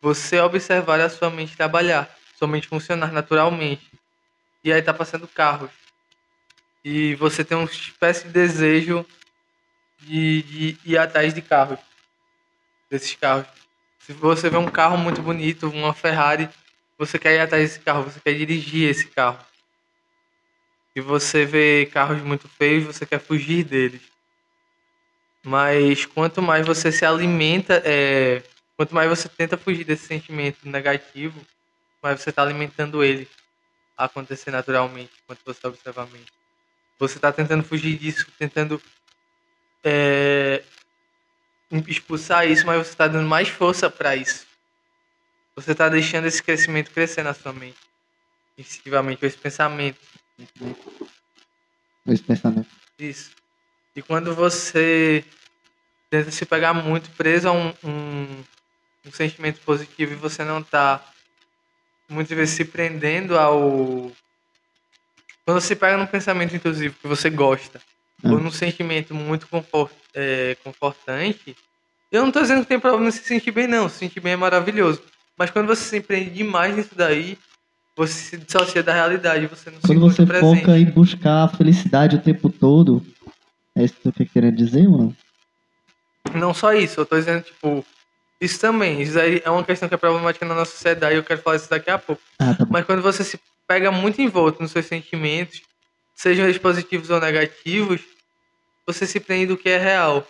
Você 0.00 0.40
observar 0.40 1.00
a 1.00 1.10
sua 1.10 1.30
mente 1.30 1.56
trabalhar, 1.56 2.08
sua 2.38 2.48
mente 2.48 2.68
funcionar 2.68 3.12
naturalmente. 3.12 3.90
E 4.64 4.72
aí 4.72 4.80
tá 4.80 4.94
passando 4.94 5.28
carros. 5.28 5.70
E 6.84 7.14
você 7.16 7.44
tem 7.44 7.56
uma 7.56 7.66
espécie 7.66 8.26
de 8.26 8.32
desejo 8.32 9.04
de, 9.98 10.42
de 10.42 10.78
ir 10.84 10.98
atrás 10.98 11.34
de 11.34 11.42
carros. 11.42 11.78
Desses 12.90 13.14
carros. 13.14 13.46
Se 13.98 14.12
você 14.12 14.48
vê 14.48 14.56
um 14.56 14.70
carro 14.70 14.96
muito 14.96 15.22
bonito, 15.22 15.68
uma 15.68 15.92
Ferrari, 15.92 16.48
você 16.98 17.18
quer 17.18 17.34
ir 17.34 17.40
atrás 17.40 17.62
desse 17.62 17.80
carro, 17.80 18.04
você 18.04 18.18
quer 18.20 18.34
dirigir 18.34 18.88
esse 18.88 19.06
carro. 19.06 19.38
Se 20.92 21.00
você 21.00 21.44
vê 21.44 21.88
carros 21.92 22.20
muito 22.22 22.48
feios, 22.48 22.84
você 22.84 23.06
quer 23.06 23.20
fugir 23.20 23.64
deles. 23.64 24.02
Mas 25.42 26.04
quanto 26.04 26.42
mais 26.42 26.66
você 26.66 26.90
se 26.90 27.04
alimenta, 27.04 27.80
é, 27.84 28.42
quanto 28.80 28.94
mais 28.94 29.10
você 29.10 29.28
tenta 29.28 29.58
fugir 29.58 29.84
desse 29.84 30.06
sentimento 30.06 30.66
negativo, 30.66 31.38
mais 32.02 32.18
você 32.18 32.30
está 32.30 32.40
alimentando 32.40 33.04
ele 33.04 33.28
a 33.94 34.06
acontecer 34.06 34.50
naturalmente, 34.50 35.12
enquanto 35.22 35.40
você 35.44 35.66
observa 35.66 36.04
a 36.04 36.06
mente. 36.06 36.32
Você 36.98 37.18
está 37.18 37.30
tentando 37.30 37.62
fugir 37.62 37.98
disso, 37.98 38.26
tentando 38.38 38.80
é, 39.84 40.64
expulsar 41.86 42.48
isso, 42.48 42.64
mas 42.64 42.86
você 42.86 42.92
está 42.92 43.06
dando 43.06 43.28
mais 43.28 43.50
força 43.50 43.90
para 43.90 44.16
isso. 44.16 44.46
Você 45.54 45.72
está 45.72 45.90
deixando 45.90 46.26
esse 46.26 46.42
crescimento 46.42 46.90
crescer 46.90 47.22
na 47.22 47.34
sua 47.34 47.52
mente, 47.52 47.76
instintivamente, 48.56 49.26
esse 49.26 49.36
pensamento. 49.36 50.00
Esse 52.06 52.22
pensamento. 52.22 52.70
Isso. 52.98 53.32
E 53.94 54.00
quando 54.00 54.34
você 54.34 55.22
tenta 56.08 56.30
se 56.30 56.46
pegar 56.46 56.72
muito 56.72 57.10
preso 57.10 57.46
a 57.46 57.52
um, 57.52 57.74
um, 57.84 58.44
um 59.10 59.16
sentimento 59.16 59.60
positivo 59.60 60.12
e 60.12 60.16
você 60.16 60.44
não 60.44 60.62
tá 60.62 61.04
muitas 62.08 62.36
vezes 62.36 62.54
se 62.54 62.64
prendendo 62.64 63.38
ao. 63.38 64.10
Quando 65.44 65.60
você 65.60 65.74
pega 65.74 65.96
num 65.96 66.06
pensamento 66.06 66.54
intrusivo 66.54 66.94
que 67.00 67.08
você 67.08 67.28
gosta, 67.30 67.80
Ah. 68.22 68.30
ou 68.32 68.38
num 68.40 68.50
sentimento 68.50 69.14
muito 69.14 69.46
confort, 69.48 69.92
é, 70.14 70.56
confortante, 70.62 71.56
eu 72.12 72.22
não 72.24 72.30
tô 72.32 72.40
dizendo 72.40 72.62
que 72.62 72.68
tem 72.68 72.78
problema 72.80 73.10
se 73.10 73.22
sentir 73.24 73.50
bem, 73.50 73.66
não. 73.66 73.88
Se 73.88 73.98
sentir 73.98 74.20
bem 74.20 74.32
é 74.32 74.36
maravilhoso. 74.36 75.02
Mas 75.36 75.50
quando 75.50 75.66
você 75.68 75.82
se 75.82 76.00
prende 76.00 76.30
demais 76.30 76.76
nisso 76.76 76.94
daí, 76.94 77.38
você 77.96 78.12
se 78.12 78.36
dissocia 78.36 78.82
da 78.82 78.92
realidade, 78.92 79.46
você 79.46 79.70
não 79.70 79.80
se 79.80 79.86
Quando 79.86 80.00
você 80.00 80.26
presente. 80.26 80.60
foca 80.60 80.78
em 80.78 80.84
buscar 80.84 81.44
a 81.44 81.48
felicidade 81.48 82.16
o 82.16 82.20
tempo 82.20 82.50
todo, 82.50 83.04
é 83.74 83.84
isso 83.84 83.94
que 83.94 84.02
tu 84.02 84.12
quer 84.12 84.26
querer 84.26 84.52
dizer 84.52 84.82
não? 84.88 85.14
Não 86.34 86.52
só 86.52 86.72
isso, 86.74 87.00
eu 87.00 87.06
tô 87.06 87.16
dizendo, 87.16 87.42
tipo, 87.42 87.84
isso 88.40 88.58
também. 88.58 89.02
Isso 89.02 89.18
aí 89.18 89.42
é 89.44 89.50
uma 89.50 89.64
questão 89.64 89.88
que 89.88 89.94
é 89.94 89.98
problemática 89.98 90.46
na 90.46 90.54
nossa 90.54 90.72
sociedade 90.72 91.14
eu 91.14 91.24
quero 91.24 91.42
falar 91.42 91.56
isso 91.56 91.68
daqui 91.68 91.90
a 91.90 91.98
pouco. 91.98 92.22
Ah, 92.38 92.54
tá. 92.54 92.66
Mas 92.70 92.86
quando 92.86 93.02
você 93.02 93.22
se 93.22 93.38
pega 93.68 93.90
muito 93.92 94.22
envolto 94.22 94.62
nos 94.62 94.70
seus 94.70 94.86
sentimentos, 94.86 95.62
sejam 96.14 96.44
eles 96.44 96.58
positivos 96.58 97.10
ou 97.10 97.20
negativos, 97.20 98.00
você 98.86 99.06
se 99.06 99.20
prende 99.20 99.46
do 99.46 99.56
que 99.56 99.68
é 99.68 99.78
real. 99.78 100.26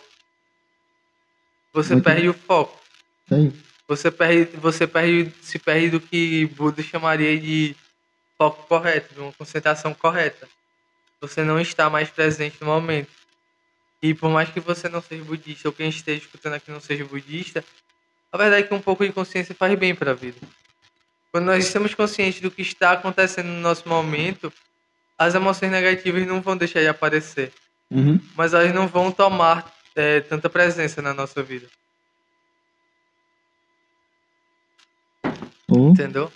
Você 1.73 1.93
Muito 1.93 2.03
perde 2.03 2.27
o 2.27 2.33
foco. 2.33 2.79
Você 3.87 4.11
perde, 4.11 4.57
você 4.57 4.85
perde, 4.85 5.33
se 5.41 5.57
perde 5.57 5.89
do 5.89 5.99
que 6.01 6.45
Buda 6.47 6.83
chamaria 6.83 7.39
de 7.39 7.75
foco 8.37 8.67
correto, 8.67 9.13
de 9.13 9.21
uma 9.21 9.33
concentração 9.33 9.93
correta. 9.93 10.47
Você 11.21 11.43
não 11.43 11.59
está 11.59 11.89
mais 11.89 12.09
presente 12.09 12.57
no 12.59 12.67
momento. 12.67 13.09
E 14.01 14.13
por 14.13 14.31
mais 14.31 14.49
que 14.49 14.59
você 14.59 14.89
não 14.89 15.01
seja 15.01 15.23
budista, 15.23 15.69
ou 15.69 15.73
quem 15.73 15.89
esteja 15.89 16.21
escutando 16.21 16.53
aqui 16.53 16.71
não 16.71 16.79
seja 16.79 17.05
budista, 17.05 17.63
a 18.31 18.37
verdade 18.37 18.63
é 18.63 18.67
que 18.67 18.73
um 18.73 18.81
pouco 18.81 19.05
de 19.05 19.11
consciência 19.11 19.53
faz 19.53 19.77
bem 19.77 19.93
para 19.93 20.11
a 20.11 20.13
vida. 20.15 20.37
Quando 21.31 21.45
nós 21.45 21.65
estamos 21.65 21.93
conscientes 21.93 22.41
do 22.41 22.51
que 22.51 22.61
está 22.61 22.91
acontecendo 22.91 23.47
no 23.47 23.59
nosso 23.61 23.87
momento, 23.87 24.51
as 25.17 25.35
emoções 25.35 25.71
negativas 25.71 26.25
não 26.25 26.41
vão 26.41 26.57
deixar 26.57 26.81
de 26.81 26.87
aparecer, 26.87 27.51
Uhum. 27.89 28.19
mas 28.37 28.53
elas 28.53 28.73
não 28.73 28.87
vão 28.87 29.11
tomar 29.11 29.69
eh, 29.95 30.21
tanta 30.21 30.49
presença 30.49 31.01
na 31.01 31.13
nossa 31.13 31.43
vida. 31.43 31.67
Pô, 35.67 35.89
Entendeu? 35.89 36.31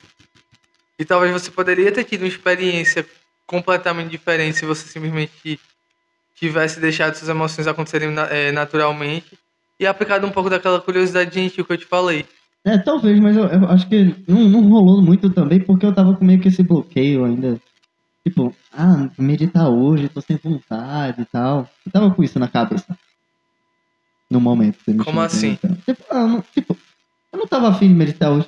E 1.00 1.06
talvez 1.06 1.32
você 1.32 1.50
poderia 1.52 1.92
ter 1.92 2.04
tido 2.04 2.22
uma 2.22 2.28
experiência 2.28 3.06
completamente 3.46 4.10
diferente 4.12 4.58
se 4.58 4.66
você 4.66 4.88
simplesmente 4.88 5.60
tivesse 6.36 6.80
deixado 6.80 7.16
suas 7.16 7.30
emoções 7.30 7.68
acontecerem 7.68 8.14
eh, 8.30 8.52
naturalmente 8.52 9.38
e 9.80 9.86
aplicado 9.86 10.26
um 10.26 10.32
pouco 10.32 10.50
daquela 10.50 10.80
curiosidade 10.80 11.34
gentil 11.34 11.66
que 11.66 11.74
eu 11.74 11.78
te 11.78 11.86
falei. 11.86 12.26
É, 12.64 12.78
talvez, 12.78 13.20
mas 13.20 13.38
eu, 13.38 13.46
eu 13.46 13.70
acho 13.70 13.88
que 13.88 14.16
não, 14.28 14.50
não 14.50 14.70
rolou 14.70 15.02
muito 15.02 15.30
também, 15.30 15.60
porque 15.60 15.86
eu 15.86 15.94
tava 15.94 16.16
com 16.16 16.26
meio 16.26 16.40
que 16.40 16.48
esse 16.48 16.64
bloqueio 16.64 17.24
ainda. 17.24 17.60
Tipo, 18.28 18.56
ah, 18.74 19.08
meditar 19.20 19.70
hoje, 19.70 20.10
tô 20.10 20.20
sem 20.20 20.38
vontade 20.38 21.22
e 21.22 21.26
tal. 21.26 21.70
Eu 21.86 21.92
tava 21.92 22.10
com 22.10 22.24
isso 22.24 22.40
na 22.40 22.48
cabeça. 22.48 22.98
No 24.30 24.42
momento. 24.42 24.80
Como 25.04 25.22
assim? 25.22 25.60
Tipo, 25.86 26.04
ah, 26.10 26.26
não, 26.28 26.42
tipo, 26.42 26.76
eu 27.32 27.38
não 27.38 27.46
tava 27.46 27.70
afim 27.70 27.88
de 27.88 27.94
meditar 27.94 28.32
hoje. 28.32 28.48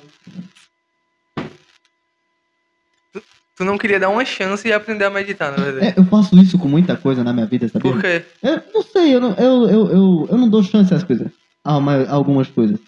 Tu 3.58 3.64
não 3.64 3.76
queria 3.76 3.98
dar 3.98 4.08
uma 4.08 4.24
chance 4.24 4.66
e 4.68 4.72
aprender 4.72 5.04
a 5.04 5.10
meditar, 5.10 5.50
na 5.50 5.64
verdade. 5.64 5.86
É, 5.86 5.98
eu 5.98 6.04
faço 6.04 6.38
isso 6.38 6.56
com 6.56 6.68
muita 6.68 6.96
coisa 6.96 7.24
na 7.24 7.32
minha 7.32 7.44
vida, 7.44 7.68
sabia? 7.68 7.90
Por 7.90 8.00
quê? 8.00 8.24
Eu 8.40 8.62
não 8.72 8.82
sei, 8.82 9.14
eu 9.16 9.20
não, 9.20 9.34
eu, 9.34 9.68
eu, 9.68 9.86
eu, 9.90 10.28
eu 10.30 10.38
não 10.38 10.48
dou 10.48 10.62
chance 10.62 10.94
às 10.94 11.02
coisas. 11.02 11.28
A 11.64 11.80
ma- 11.80 12.06
algumas 12.08 12.46
coisas. 12.48 12.78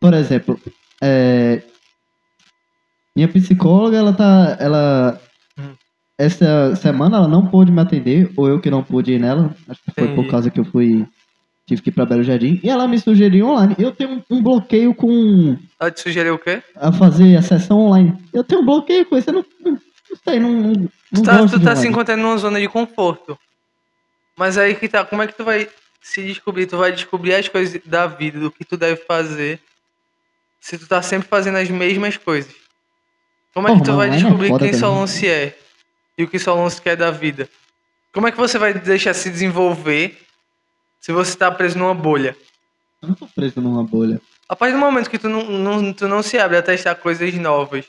Por 0.00 0.12
exemplo, 0.12 0.60
é, 1.00 1.62
minha 3.16 3.28
psicóloga, 3.28 3.96
ela 3.96 4.12
tá. 4.12 4.56
Ela. 4.58 5.20
Hum. 5.56 5.74
Essa 6.18 6.74
semana 6.74 7.18
ela 7.18 7.28
não 7.28 7.46
pôde 7.46 7.70
me 7.70 7.80
atender, 7.80 8.30
ou 8.36 8.48
eu 8.48 8.60
que 8.60 8.70
não 8.70 8.82
pude 8.82 9.12
ir 9.12 9.20
nela. 9.20 9.54
Acho 9.68 9.80
que 9.84 9.92
foi 9.92 10.08
por 10.08 10.12
Entendi. 10.14 10.28
causa 10.30 10.50
que 10.50 10.58
eu 10.58 10.64
fui. 10.64 11.06
Tive 11.66 11.82
que 11.82 11.90
ir 11.90 11.92
pra 11.92 12.06
Belo 12.06 12.22
Jardim. 12.22 12.60
E 12.62 12.70
ela 12.70 12.86
me 12.86 12.98
sugeriu 12.98 13.48
online. 13.48 13.74
Eu 13.76 13.90
tenho 13.90 14.10
um, 14.10 14.36
um 14.36 14.42
bloqueio 14.42 14.94
com. 14.94 15.58
Ela 15.80 15.90
te 15.90 16.00
sugeriu 16.00 16.34
o 16.34 16.38
quê? 16.38 16.62
a 16.76 16.92
fazer 16.92 17.36
a 17.36 17.42
sessão 17.42 17.78
online. 17.80 18.16
Eu 18.32 18.44
tenho 18.44 18.62
um 18.62 18.64
bloqueio 18.64 19.04
com 19.06 19.18
isso. 19.18 19.30
Eu 19.30 19.34
não, 19.34 19.44
não, 19.60 19.72
não 19.72 20.16
sei, 20.24 20.38
não. 20.38 20.52
não, 20.52 20.74
Tu 20.74 20.90
não 21.14 21.22
tá, 21.22 21.46
tu 21.46 21.60
tá 21.60 21.74
se 21.74 21.88
encontrando 21.88 22.22
numa 22.22 22.38
zona 22.38 22.60
de 22.60 22.68
conforto. 22.68 23.36
Mas 24.36 24.56
aí 24.58 24.74
que 24.74 24.88
tá, 24.88 25.04
como 25.04 25.22
é 25.22 25.26
que 25.26 25.34
tu 25.34 25.44
vai 25.44 25.68
se 26.00 26.22
descobrir? 26.24 26.66
Tu 26.66 26.76
vai 26.76 26.92
descobrir 26.92 27.34
as 27.34 27.48
coisas 27.48 27.80
da 27.84 28.06
vida, 28.06 28.38
do 28.38 28.50
que 28.50 28.64
tu 28.64 28.76
deve 28.76 28.96
fazer, 29.02 29.58
se 30.60 30.78
tu 30.78 30.86
tá 30.86 31.02
sempre 31.02 31.26
fazendo 31.26 31.56
as 31.58 31.70
mesmas 31.70 32.16
coisas. 32.16 32.54
Como 33.52 33.66
é 33.66 33.72
que 33.72 33.78
Porra, 33.78 33.90
tu 33.90 33.96
vai 33.96 34.08
é 34.08 34.12
descobrir 34.12 34.48
foda 34.48 34.64
quem. 34.68 34.78
Solonce 34.78 35.26
é 35.26 35.56
e 36.16 36.22
o 36.22 36.28
que 36.28 36.38
Solonce 36.38 36.80
quer 36.80 36.96
da 36.96 37.10
vida? 37.10 37.48
Como 38.12 38.28
é 38.28 38.30
que 38.30 38.36
você 38.36 38.58
vai 38.58 38.74
deixar 38.74 39.14
se 39.14 39.30
desenvolver 39.30 40.25
se 41.00 41.12
você 41.12 41.36
tá 41.36 41.50
preso 41.50 41.78
numa 41.78 41.94
bolha? 41.94 42.36
Eu 43.02 43.08
não 43.08 43.14
tô 43.14 43.26
preso 43.26 43.60
numa 43.60 43.84
bolha. 43.84 44.20
A 44.48 44.54
partir 44.56 44.74
do 44.74 44.80
momento 44.80 45.10
que 45.10 45.18
tu 45.18 45.28
não, 45.28 45.44
não, 45.44 45.92
tu 45.92 46.06
não 46.08 46.22
se 46.22 46.38
abre 46.38 46.56
a 46.56 46.62
testar 46.62 46.94
coisas 46.94 47.34
novas, 47.34 47.84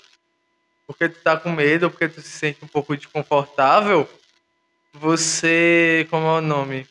porque 0.88 1.08
tu 1.10 1.20
tá 1.22 1.38
com 1.38 1.52
medo, 1.52 1.84
ou 1.84 1.90
porque 1.92 2.08
tu 2.10 2.22
se 2.22 2.30
sente 2.30 2.64
um 2.64 2.68
pouco 2.68 2.96
desconfortável, 2.96 4.08
você. 4.94 6.08
Como 6.10 6.26
é 6.26 6.38
o 6.38 6.42
nome? 6.42 6.88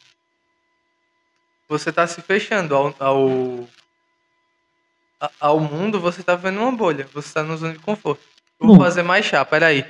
Você 1.69 1.93
tá 1.93 2.07
se 2.07 2.23
fechando 2.23 2.75
ao. 2.77 2.95
ao, 3.01 3.69
ao 5.41 5.61
mundo, 5.61 5.99
você 5.99 6.23
tá 6.23 6.37
vivendo 6.37 6.61
uma 6.61 6.73
bolha. 6.73 7.09
Você 7.13 7.33
tá 7.35 7.43
na 7.43 7.57
zona 7.57 7.73
de 7.73 7.79
conforto. 7.81 8.23
Eu 8.61 8.69
vou 8.69 8.77
Bom. 8.77 8.85
fazer 8.85 9.03
mais 9.03 9.25
chá, 9.27 9.45
peraí. 9.45 9.85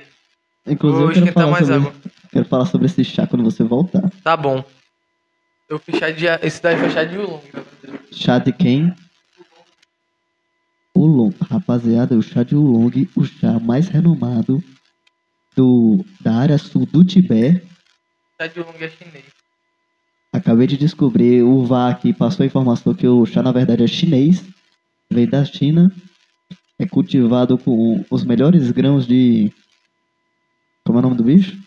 Inclusive, 0.65 1.03
Vou 1.03 1.11
esquentar 1.11 1.33
falar, 1.33 1.51
mais 1.51 1.67
sobre, 1.67 1.87
água. 1.87 1.93
quero 2.31 2.45
falar 2.45 2.65
sobre 2.65 2.87
esse 2.87 3.03
chá 3.03 3.25
quando 3.27 3.43
você 3.43 3.63
voltar. 3.63 4.09
Tá 4.23 4.35
bom. 4.35 4.63
Eu 5.69 5.81
chá 5.99 6.09
de. 6.11 6.25
Esse 6.41 6.61
daí 6.61 6.77
foi 6.77 6.89
chá 6.89 7.03
de 7.03 7.17
na 7.17 7.25
verdade. 7.25 7.99
Chá 8.11 8.39
de 8.39 8.53
quem? 8.53 8.93
Oolong. 10.95 11.33
Rapaziada, 11.41 12.15
o 12.15 12.21
chá 12.21 12.43
de 12.43 12.55
Oolong, 12.55 13.09
o 13.15 13.25
chá 13.25 13.59
mais 13.59 13.89
renomado 13.89 14.63
do, 15.55 16.05
da 16.21 16.35
área 16.35 16.57
sul 16.57 16.85
do 16.85 17.03
Tibete. 17.03 17.67
Chá 18.39 18.47
de 18.47 18.59
oolong 18.59 18.77
é 18.79 18.89
chinês. 18.89 19.25
Acabei 20.31 20.67
de 20.67 20.77
descobrir, 20.77 21.43
o 21.43 21.65
VA 21.65 21.89
aqui 21.89 22.13
passou 22.13 22.43
a 22.43 22.47
informação 22.47 22.93
que 22.93 23.07
o 23.07 23.25
chá 23.25 23.41
na 23.41 23.51
verdade 23.51 23.83
é 23.83 23.87
chinês, 23.87 24.43
veio 25.09 25.29
da 25.29 25.43
China, 25.43 25.91
é 26.79 26.85
cultivado 26.85 27.57
com 27.57 28.05
os 28.09 28.23
melhores 28.23 28.71
grãos 28.71 29.05
de. 29.05 29.51
Como 30.85 30.97
é 30.97 31.01
o 31.01 31.03
nome 31.03 31.17
do 31.17 31.23
bicho? 31.23 31.57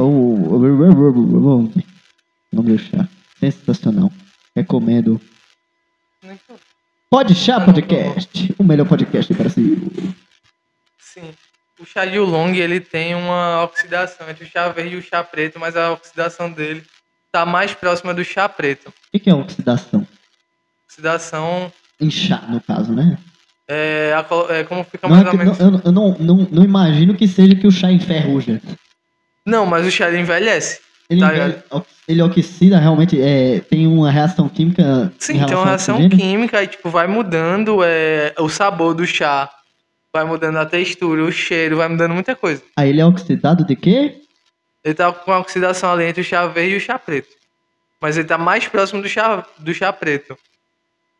O 0.00 0.54
o 0.54 1.72
nome 2.52 2.72
do 2.72 2.78
chá. 2.78 3.08
Sensacional. 3.40 4.12
Recomendo. 4.54 5.20
Pode 7.10 7.34
Chá 7.34 7.60
Podcast, 7.60 8.54
o 8.58 8.64
melhor 8.64 8.86
podcast 8.86 9.32
do 9.32 9.36
Brasil. 9.38 9.92
Sim. 10.98 11.34
O 11.80 11.84
chá 11.84 12.04
de 12.04 12.18
oolong, 12.18 12.54
ele 12.56 12.80
tem 12.80 13.14
uma 13.14 13.62
oxidação 13.64 14.28
entre 14.28 14.44
o 14.44 14.48
chá 14.48 14.68
verde 14.68 14.94
e 14.94 14.98
o 14.98 15.02
chá 15.02 15.22
preto, 15.24 15.58
mas 15.58 15.76
a 15.76 15.92
oxidação 15.92 16.50
dele 16.50 16.82
tá 17.32 17.46
mais 17.46 17.74
próxima 17.74 18.12
do 18.12 18.24
chá 18.24 18.48
preto. 18.48 18.92
O 19.12 19.18
que 19.18 19.30
é 19.30 19.34
oxidação? 19.34 20.06
Oxidação 20.88 21.72
Em 22.00 22.10
chá, 22.10 22.42
no 22.48 22.60
caso, 22.60 22.92
né? 22.92 23.18
é, 23.68 24.12
a 24.14 24.54
é 24.54 24.64
como 24.64 24.82
fica 24.84 25.06
Não 25.08 25.14
mais 25.14 25.26
é 25.26 25.30
ou 25.30 25.32
que, 25.32 25.36
menos. 25.38 25.60
eu, 25.60 25.80
eu 25.84 25.92
não, 25.92 26.16
não, 26.18 26.36
não 26.50 26.64
imagino 26.64 27.14
que 27.14 27.28
seja 27.28 27.54
que 27.54 27.66
o 27.66 27.70
chá 27.70 27.92
enferruja. 27.92 28.60
Não, 29.48 29.64
mas 29.64 29.86
o 29.86 29.90
chá 29.90 30.12
envelhece. 30.14 30.80
Ele, 31.08 31.20
Tá 31.20 31.34
envelhe- 31.34 31.62
ele 32.06 32.22
oxida 32.22 32.78
realmente, 32.78 33.20
é, 33.20 33.60
tem 33.60 33.86
uma 33.86 34.10
reação 34.10 34.46
química. 34.48 35.10
Sim, 35.18 35.42
tem 35.44 35.54
uma 35.56 35.64
reação 35.64 36.06
química 36.10 36.62
e 36.62 36.66
tipo, 36.66 36.90
vai 36.90 37.06
mudando 37.06 37.82
é, 37.82 38.34
o 38.38 38.48
sabor 38.50 38.92
do 38.94 39.06
chá, 39.06 39.48
vai 40.12 40.24
mudando 40.24 40.56
a 40.58 40.66
textura, 40.66 41.24
o 41.24 41.32
cheiro, 41.32 41.78
vai 41.78 41.88
mudando 41.88 42.12
muita 42.12 42.36
coisa. 42.36 42.62
Aí 42.76 42.90
ele 42.90 43.00
é 43.00 43.06
oxidado 43.06 43.64
de 43.64 43.74
quê? 43.74 44.20
Ele 44.84 44.94
tá 44.94 45.10
com 45.10 45.32
a 45.32 45.38
oxidação 45.38 45.90
ali 45.92 46.04
entre 46.04 46.20
o 46.20 46.24
chá 46.24 46.46
verde 46.46 46.74
e 46.74 46.76
o 46.76 46.80
chá 46.80 46.98
preto. 46.98 47.28
Mas 48.02 48.18
ele 48.18 48.28
tá 48.28 48.36
mais 48.36 48.68
próximo 48.68 49.00
do 49.00 49.08
chá, 49.08 49.44
do 49.58 49.72
chá 49.72 49.90
preto. 49.92 50.36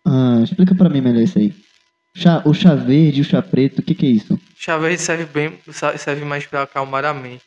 Ah, 0.06 0.40
explica 0.44 0.74
pra 0.74 0.88
mim 0.90 1.00
melhor 1.00 1.22
isso 1.22 1.38
aí. 1.38 1.54
Chá, 2.14 2.42
o 2.44 2.52
chá 2.52 2.74
verde 2.74 3.18
e 3.18 3.22
o 3.22 3.24
chá 3.24 3.40
preto, 3.40 3.78
o 3.78 3.82
que 3.82 3.94
que 3.94 4.06
é 4.06 4.10
isso? 4.10 4.34
O 4.34 4.40
chá 4.58 4.76
verde 4.76 5.00
serve 5.00 5.24
bem, 5.24 5.58
serve 5.96 6.24
mais 6.26 6.44
pra 6.46 6.62
acalmar 6.62 7.04
a 7.06 7.14
mente. 7.14 7.42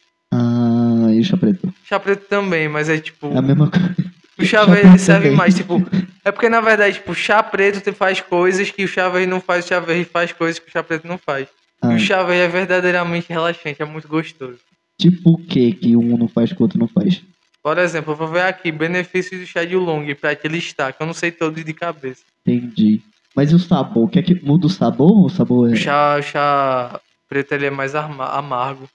Ah, 1.12 1.15
e 1.15 1.20
o 1.20 1.24
chá 1.24 1.38
preto? 1.38 1.74
Chá 1.84 2.00
preto 2.00 2.27
também, 2.27 2.68
mas 2.70 2.89
é 2.89 3.00
tipo. 3.00 3.27
É 3.34 3.38
a 3.38 3.41
mesma 3.41 3.70
coisa. 3.70 3.96
O 4.39 4.44
chá 4.46 4.65
chá 4.65 4.65
verde 4.65 5.00
serve 5.00 5.24
também. 5.25 5.38
mais, 5.38 5.56
tipo. 5.56 5.82
É 6.24 6.32
porque 6.32 6.50
na 6.50 6.62
verdade, 6.62 6.96
tipo, 6.96 7.12
o 7.12 7.15
chá 7.15 7.41
preto 7.44 7.82
te 7.82 7.91
faz 7.91 8.22
coisas 8.22 8.70
que 8.72 8.84
o 8.84 8.88
chá 8.88 9.10
verde 9.10 9.27
não 9.27 9.41
faz, 9.41 9.65
o 9.65 9.68
chá 9.68 9.80
verde 9.80 10.05
faz 10.05 10.31
coisas 10.31 10.59
que 10.59 10.70
o 10.70 10.72
chá 10.72 10.81
preto 10.83 11.07
não 11.07 11.18
faz. 11.18 11.48
Ah, 11.81 11.94
E 11.94 11.96
o 11.96 12.00
chá 12.00 12.24
verde 12.24 12.42
é 12.44 12.48
verdadeiramente 12.48 13.27
relaxante, 13.29 13.81
é 13.81 13.85
muito 13.85 14.07
gostoso. 14.07 14.57
tipo 15.00 15.31
o 15.31 15.38
que 15.38 15.72
que 15.74 15.96
um 15.96 16.16
não 16.18 16.27
faz 16.27 16.51
que 16.53 16.59
o 16.59 16.64
outro 16.64 16.77
não 16.79 16.88
faz? 16.88 17.22
Por 17.64 17.77
exemplo, 17.77 18.14
eu 18.14 18.18
vou 18.18 18.27
ver 18.27 18.42
aqui 18.42 18.72
benefícios 18.72 19.40
do 19.42 19.46
chá 19.48 19.64
de 19.66 19.75
oolong 19.75 20.14
pra 20.16 20.35
te 20.35 20.48
listar, 20.48 20.94
que 20.94 21.01
eu 21.01 21.07
não 21.07 21.14
sei 21.14 21.31
todos 21.31 21.64
de 21.64 21.74
cabeça. 21.74 22.22
Entendi. 22.46 23.01
Mas 23.35 23.51
e 23.51 23.55
o 23.55 23.59
sabor? 23.59 24.09
Quer 24.09 24.24
que 24.24 24.33
muda 24.44 24.66
o 24.68 24.70
sabor? 24.70 25.25
O 25.25 25.29
sabor 25.29 25.70
é. 25.70 25.74
O 25.74 25.75
chá, 25.75 26.18
o 26.20 26.22
chá 26.24 27.00
preto 27.29 27.51
ele 27.53 27.68
é 27.68 27.70
mais 27.70 27.94
amargo 27.96 28.90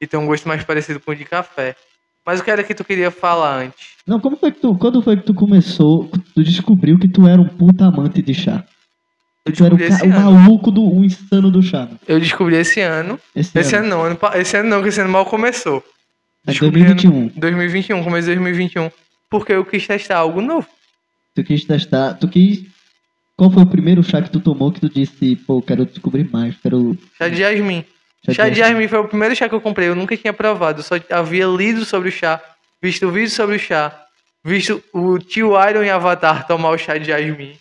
e 0.00 0.06
tem 0.06 0.18
um 0.18 0.26
gosto 0.26 0.46
mais 0.48 0.62
parecido 0.64 0.98
com 1.00 1.10
o 1.12 1.14
de 1.16 1.24
café. 1.24 1.76
Mas 2.24 2.40
o 2.40 2.44
que 2.44 2.50
era 2.50 2.62
que 2.62 2.74
tu 2.74 2.84
queria 2.84 3.10
falar 3.10 3.56
antes? 3.62 3.88
Não, 4.06 4.20
como 4.20 4.36
foi 4.36 4.52
que 4.52 4.60
tu. 4.60 4.74
Quando 4.76 5.02
foi 5.02 5.16
que 5.16 5.24
tu 5.24 5.34
começou, 5.34 6.10
tu 6.34 6.42
descobriu 6.44 6.98
que 6.98 7.08
tu 7.08 7.26
era 7.26 7.40
um 7.40 7.48
puta 7.48 7.86
amante 7.86 8.20
de 8.22 8.34
chá? 8.34 8.64
Eu 9.44 9.52
tu 9.54 9.64
era 9.64 9.74
o, 9.74 9.78
ca- 9.78 9.84
o 9.84 10.04
ano. 10.04 10.20
maluco 10.38 10.70
do 10.70 10.82
o 10.84 11.04
insano 11.04 11.50
do 11.50 11.62
chá. 11.62 11.88
Eu 12.06 12.20
descobri 12.20 12.56
esse 12.56 12.80
ano. 12.80 13.18
Esse, 13.34 13.58
Esse 13.58 13.74
ano. 13.74 13.86
ano 13.86 13.96
não, 13.96 14.04
ano 14.04 14.18
esse 14.40 14.56
ano 14.56 14.68
não, 14.68 14.82
que 14.82 14.88
esse 14.88 15.00
ano 15.00 15.10
mal 15.10 15.24
começou. 15.24 15.82
É 16.46 16.50
Descobri 16.52 16.84
2021. 16.84 17.40
2021, 17.40 18.04
começo 18.04 18.28
de 18.28 18.34
2021. 18.34 18.90
Porque 19.30 19.52
eu 19.52 19.64
quis 19.64 19.86
testar 19.86 20.18
algo 20.18 20.40
novo. 20.42 20.66
Tu 21.34 21.42
quis 21.44 21.64
testar. 21.64 22.14
Tu 22.14 22.28
quis. 22.28 22.64
Qual 23.36 23.50
foi 23.50 23.62
o 23.62 23.66
primeiro 23.66 24.02
chá 24.02 24.20
que 24.20 24.30
tu 24.30 24.40
tomou 24.40 24.70
que 24.70 24.80
tu 24.80 24.90
disse, 24.90 25.36
pô, 25.36 25.62
quero 25.62 25.86
descobrir 25.86 26.28
mais, 26.30 26.54
quero. 26.62 26.98
Chá 27.16 27.28
de 27.28 27.36
jasmim. 27.36 27.82
Chá 28.30 28.48
de 28.48 28.58
jasmim 28.58 28.86
foi 28.86 28.98
o 28.98 29.08
primeiro 29.08 29.34
chá 29.34 29.48
que 29.48 29.54
eu 29.54 29.60
comprei. 29.60 29.88
Eu 29.88 29.94
nunca 29.94 30.16
tinha 30.16 30.32
provado. 30.32 30.80
Eu 30.80 30.84
só 30.84 30.94
havia 31.10 31.46
lido 31.46 31.84
sobre 31.84 32.08
o 32.10 32.12
chá, 32.12 32.40
visto 32.82 33.06
o 33.06 33.10
vídeo 33.10 33.30
sobre 33.30 33.56
o 33.56 33.58
chá, 33.58 33.98
visto 34.44 34.82
o 34.92 35.18
tio 35.18 35.52
Iron 35.68 35.82
em 35.82 35.90
Avatar 35.90 36.46
tomar 36.46 36.70
o 36.70 36.78
chá 36.78 36.98
de 36.98 37.06
jasmim. 37.06 37.52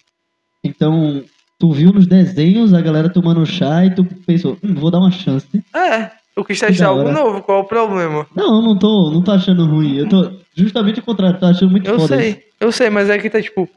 Então, 0.63 1.23
tu 1.57 1.71
viu 1.71 1.91
nos 1.93 2.05
desenhos 2.07 2.73
a 2.73 2.81
galera 2.81 3.09
tomando 3.09 3.45
chá 3.45 3.85
e 3.85 3.95
tu 3.95 4.03
pensou, 4.27 4.57
hum, 4.61 4.75
vou 4.75 4.91
dar 4.91 4.99
uma 4.99 5.11
chance. 5.11 5.47
É, 5.73 6.11
eu 6.35 6.43
quis 6.43 6.59
Que 6.59 6.67
testar 6.67 6.87
algo 6.87 7.09
novo. 7.09 7.41
Qual 7.41 7.61
o 7.61 7.65
problema? 7.65 8.27
Não, 8.35 8.57
eu 8.57 8.61
não 8.61 8.77
tô, 8.77 9.11
não 9.13 9.23
tô 9.23 9.31
achando 9.31 9.65
ruim. 9.65 9.97
Eu 9.97 10.09
tô 10.09 10.31
justamente 10.53 10.99
o 10.99 11.03
contrário, 11.03 11.39
tô 11.39 11.45
achando 11.45 11.71
muito 11.71 11.89
Eu 11.89 11.97
foda. 11.97 12.15
isso. 12.15 12.33
sei, 12.35 12.45
eu 12.59 12.71
sei, 12.71 12.89
mas 12.89 13.09
é 13.09 13.17
que 13.17 13.29
tá 13.29 13.41
tipo. 13.41 13.67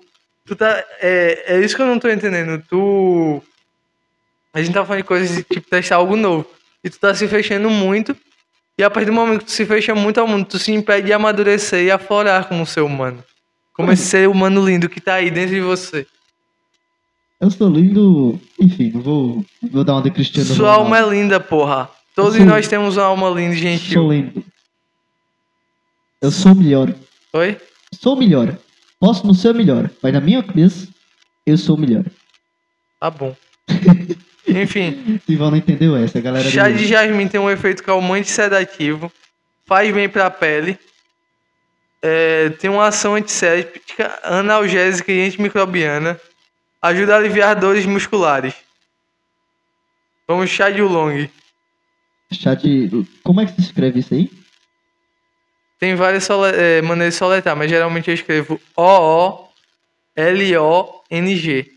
Tu 0.44 0.56
tá. 0.56 0.82
É, 1.00 1.54
é 1.54 1.60
isso 1.64 1.76
que 1.76 1.82
eu 1.82 1.86
não 1.86 2.00
tô 2.00 2.08
entendendo. 2.10 2.60
Tu. 2.68 3.40
A 4.52 4.60
gente 4.60 4.74
tá 4.74 4.84
falando 4.84 5.02
de 5.02 5.06
coisas 5.08 5.36
de 5.36 5.44
tipo 5.44 5.70
testar 5.70 5.96
algo 5.96 6.16
novo. 6.16 6.44
E 6.84 6.90
tu 6.90 6.98
tá 6.98 7.14
se 7.14 7.26
fechando 7.28 7.70
muito. 7.70 8.16
E 8.78 8.82
a 8.82 8.90
partir 8.90 9.06
do 9.06 9.12
momento 9.12 9.40
que 9.40 9.44
tu 9.46 9.50
se 9.52 9.64
fecha 9.66 9.94
muito 9.94 10.18
ao 10.18 10.26
mundo, 10.26 10.44
tu 10.46 10.58
se 10.58 10.72
impede 10.72 11.06
de 11.06 11.12
amadurecer 11.12 11.84
e 11.84 11.90
aflorar 11.90 12.48
como 12.48 12.66
ser 12.66 12.80
humano. 12.80 13.22
Como 13.74 13.90
esse 13.92 14.04
ser 14.04 14.28
humano 14.28 14.64
lindo 14.64 14.88
que 14.88 15.00
tá 15.00 15.14
aí 15.14 15.30
dentro 15.30 15.54
de 15.54 15.60
você. 15.60 16.06
Eu 17.40 17.50
sou 17.50 17.68
lindo. 17.68 18.40
Enfim, 18.60 18.90
não 18.94 19.00
vou, 19.00 19.44
vou 19.70 19.84
dar 19.84 19.94
uma 19.94 20.02
de 20.02 20.10
Cristiano 20.10 20.46
Sua 20.48 20.72
Ronaldo. 20.74 20.94
alma 20.94 20.98
é 20.98 21.10
linda, 21.20 21.40
porra. 21.40 21.88
Todos 22.14 22.36
sou- 22.36 22.46
nós 22.46 22.68
temos 22.68 22.96
uma 22.96 23.04
alma 23.06 23.28
linda 23.30 23.54
e 23.54 23.78
Sou 23.78 24.12
lindo. 24.12 24.44
Eu 26.20 26.30
sou 26.30 26.52
o 26.52 26.54
melhor. 26.56 26.94
Oi? 27.32 27.58
Sou 28.00 28.14
o 28.14 28.18
melhor. 28.18 28.56
Posso 29.00 29.26
não 29.26 29.34
ser 29.34 29.50
o 29.50 29.54
melhor, 29.54 29.90
mas 30.00 30.12
na 30.12 30.20
minha 30.20 30.42
cabeça, 30.42 30.86
eu 31.44 31.58
sou 31.58 31.76
o 31.76 31.78
melhor. 31.80 32.04
Tá 33.00 33.10
bom. 33.10 33.34
Enfim. 34.60 35.20
Sival 35.26 35.50
não 35.50 35.56
entendeu 35.58 35.96
essa, 35.96 36.18
a 36.18 36.20
galera. 36.20 36.48
Chá 36.50 36.68
de 36.70 36.86
jasmim 36.86 37.28
tem 37.28 37.40
um 37.40 37.50
efeito 37.50 37.82
calmante 37.82 38.28
e 38.28 38.32
sedativo, 38.32 39.10
faz 39.66 39.92
bem 39.94 40.08
pra 40.08 40.30
pele, 40.30 40.78
é, 42.02 42.50
tem 42.50 42.68
uma 42.70 42.86
ação 42.86 43.14
antisséptica, 43.14 44.18
analgésica 44.22 45.10
e 45.12 45.24
antimicrobiana, 45.26 46.20
ajuda 46.80 47.14
a 47.14 47.18
aliviar 47.18 47.54
dores 47.58 47.86
musculares. 47.86 48.54
Vamos 50.26 50.50
chá 50.50 50.70
de 50.70 50.80
oolong. 50.82 51.28
Chá 52.32 52.54
de. 52.54 52.90
Como 53.22 53.40
é 53.40 53.46
que 53.46 53.52
se 53.52 53.60
escreve 53.60 54.00
isso 54.00 54.14
aí? 54.14 54.30
Tem 55.78 55.94
várias 55.96 56.24
sole- 56.24 56.54
é, 56.56 56.80
maneiras 56.80 57.14
de 57.14 57.18
soletrar, 57.18 57.56
mas 57.56 57.68
geralmente 57.68 58.08
eu 58.08 58.14
escrevo 58.14 58.60
O-O-L-O-N-G. 60.16 61.70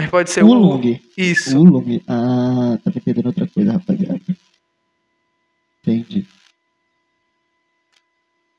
Mas 0.00 0.10
pode 0.10 0.30
ser 0.30 0.44
Oolong. 0.44 1.00
Isso. 1.16 1.58
Oolong. 1.58 2.00
Ah, 2.06 2.78
tá 2.84 2.92
entendendo 2.94 3.26
outra 3.26 3.48
coisa, 3.48 3.72
rapaziada. 3.72 4.20
Entendi. 5.82 6.24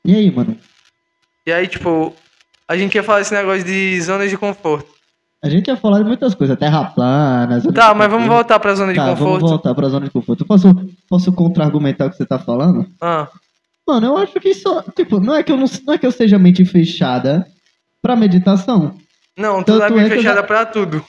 E 0.04 0.14
aí, 0.14 0.30
mano? 0.30 0.56
E 1.46 1.52
aí, 1.52 1.66
tipo, 1.66 2.14
a 2.68 2.76
gente 2.76 2.94
ia 2.94 3.02
falar 3.02 3.22
esse 3.22 3.32
negócio 3.32 3.64
de 3.64 4.00
zonas 4.02 4.28
de 4.30 4.36
conforto. 4.36 4.88
A 5.42 5.48
gente 5.48 5.68
ia 5.68 5.76
falar 5.76 5.98
de 6.00 6.04
muitas 6.04 6.34
coisas, 6.34 6.58
terra 6.58 6.84
plana. 6.84 7.60
Tá, 7.72 7.94
mas 7.94 8.10
vamos 8.10 8.28
voltar 8.28 8.60
pra 8.60 8.74
zona 8.74 8.92
de 8.92 8.98
Tá, 8.98 9.06
vamos 9.14 9.20
conforto. 9.20 9.46
voltar 9.48 9.74
pra 9.74 9.88
zona 9.88 10.04
de 10.06 10.12
conforto. 10.12 10.42
Eu 10.42 10.46
posso, 10.46 10.68
posso 11.08 11.32
contra-argumentar 11.32 12.06
o 12.06 12.10
que 12.10 12.16
você 12.16 12.26
tá 12.26 12.38
falando? 12.38 12.86
Ah, 13.00 13.28
Mano, 13.88 14.06
eu 14.08 14.18
acho 14.18 14.34
que 14.38 14.50
isso. 14.50 14.68
Tipo, 14.94 15.18
não 15.18 15.34
é 15.34 15.42
que 15.42 15.50
eu, 15.50 15.56
não, 15.56 15.64
não 15.86 15.94
é 15.94 15.98
que 15.98 16.06
eu 16.06 16.12
seja 16.12 16.38
mente 16.38 16.64
fechada 16.66 17.46
pra 18.02 18.14
meditação. 18.14 18.96
não, 19.36 19.62
tu 19.64 19.78
Tanto 19.78 19.98
é 19.98 20.02
é 20.02 20.04
eu 20.04 20.08
fechada 20.10 20.40
já- 20.40 20.46
pra 20.46 20.66
tudo. 20.66 21.04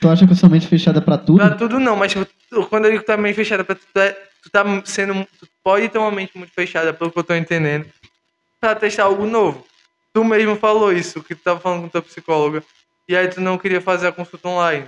Tu 0.00 0.08
acha 0.08 0.26
que 0.26 0.32
eu 0.32 0.36
sou 0.36 0.48
mente 0.48 0.66
fechada 0.66 1.00
pra 1.00 1.18
tudo? 1.18 1.38
Pra 1.38 1.50
tudo 1.54 1.80
não, 1.80 1.96
mas 1.96 2.12
tipo, 2.12 2.26
tu- 2.48 2.66
quando 2.66 2.84
eu 2.84 2.92
digo 2.92 3.00
que 3.02 3.06
tu 3.06 3.12
é 3.12 3.16
bem 3.16 3.34
fechada 3.34 3.64
pra 3.64 3.74
tudo, 3.74 3.86
tu, 3.92 4.00
é- 4.00 4.12
tu 4.42 4.50
tá 4.50 4.64
sendo. 4.84 5.14
Tu 5.40 5.48
pode 5.62 5.88
ter 5.88 5.98
uma 5.98 6.10
mente 6.10 6.36
muito 6.38 6.52
fechada, 6.52 6.92
pelo 6.92 7.10
que 7.10 7.18
eu 7.18 7.24
tô 7.24 7.34
entendendo, 7.34 7.86
pra 8.60 8.74
testar 8.74 9.04
algo 9.04 9.26
novo. 9.26 9.64
Tu 10.14 10.24
mesmo 10.24 10.56
falou 10.56 10.92
isso, 10.92 11.22
que 11.22 11.34
tu 11.34 11.42
tava 11.42 11.60
falando 11.60 11.82
com 11.82 11.88
tua 11.88 12.02
psicóloga. 12.02 12.62
E 13.08 13.16
aí 13.16 13.28
tu 13.28 13.40
não 13.40 13.58
queria 13.58 13.80
fazer 13.80 14.06
a 14.08 14.12
consulta 14.12 14.48
online. 14.48 14.84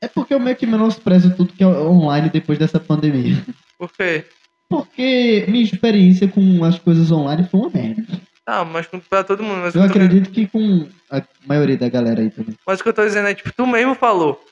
É 0.00 0.08
porque 0.08 0.34
eu 0.34 0.40
meio 0.40 0.56
que 0.56 0.66
menosprezo 0.66 1.34
tudo 1.36 1.52
que 1.52 1.62
é 1.62 1.66
online 1.66 2.28
depois 2.28 2.58
dessa 2.58 2.80
pandemia. 2.80 3.42
Por 3.78 3.90
quê? 3.92 4.24
Porque 4.68 5.44
minha 5.48 5.62
experiência 5.64 6.26
com 6.26 6.64
as 6.64 6.78
coisas 6.78 7.10
online 7.10 7.46
foi 7.50 7.60
uma 7.60 7.70
merda. 7.70 8.02
Ah, 8.46 8.64
mas 8.64 8.86
pra 9.08 9.24
todo 9.24 9.42
mundo. 9.42 9.60
Mas, 9.62 9.74
Eu 9.74 9.82
tô 9.82 9.86
acredito 9.88 10.30
que 10.30 10.46
com 10.46 10.88
a 11.10 11.22
maioria 11.46 11.76
da 11.78 11.88
galera 11.88 12.20
aí 12.20 12.30
também. 12.30 12.54
Mas 12.66 12.80
o 12.80 12.82
que 12.82 12.88
eu 12.88 12.92
tô 12.92 13.04
dizendo 13.04 13.28
é, 13.28 13.34
tipo, 13.34 13.50
tu 13.52 13.66
mesmo 13.66 13.94
falou 13.94 14.42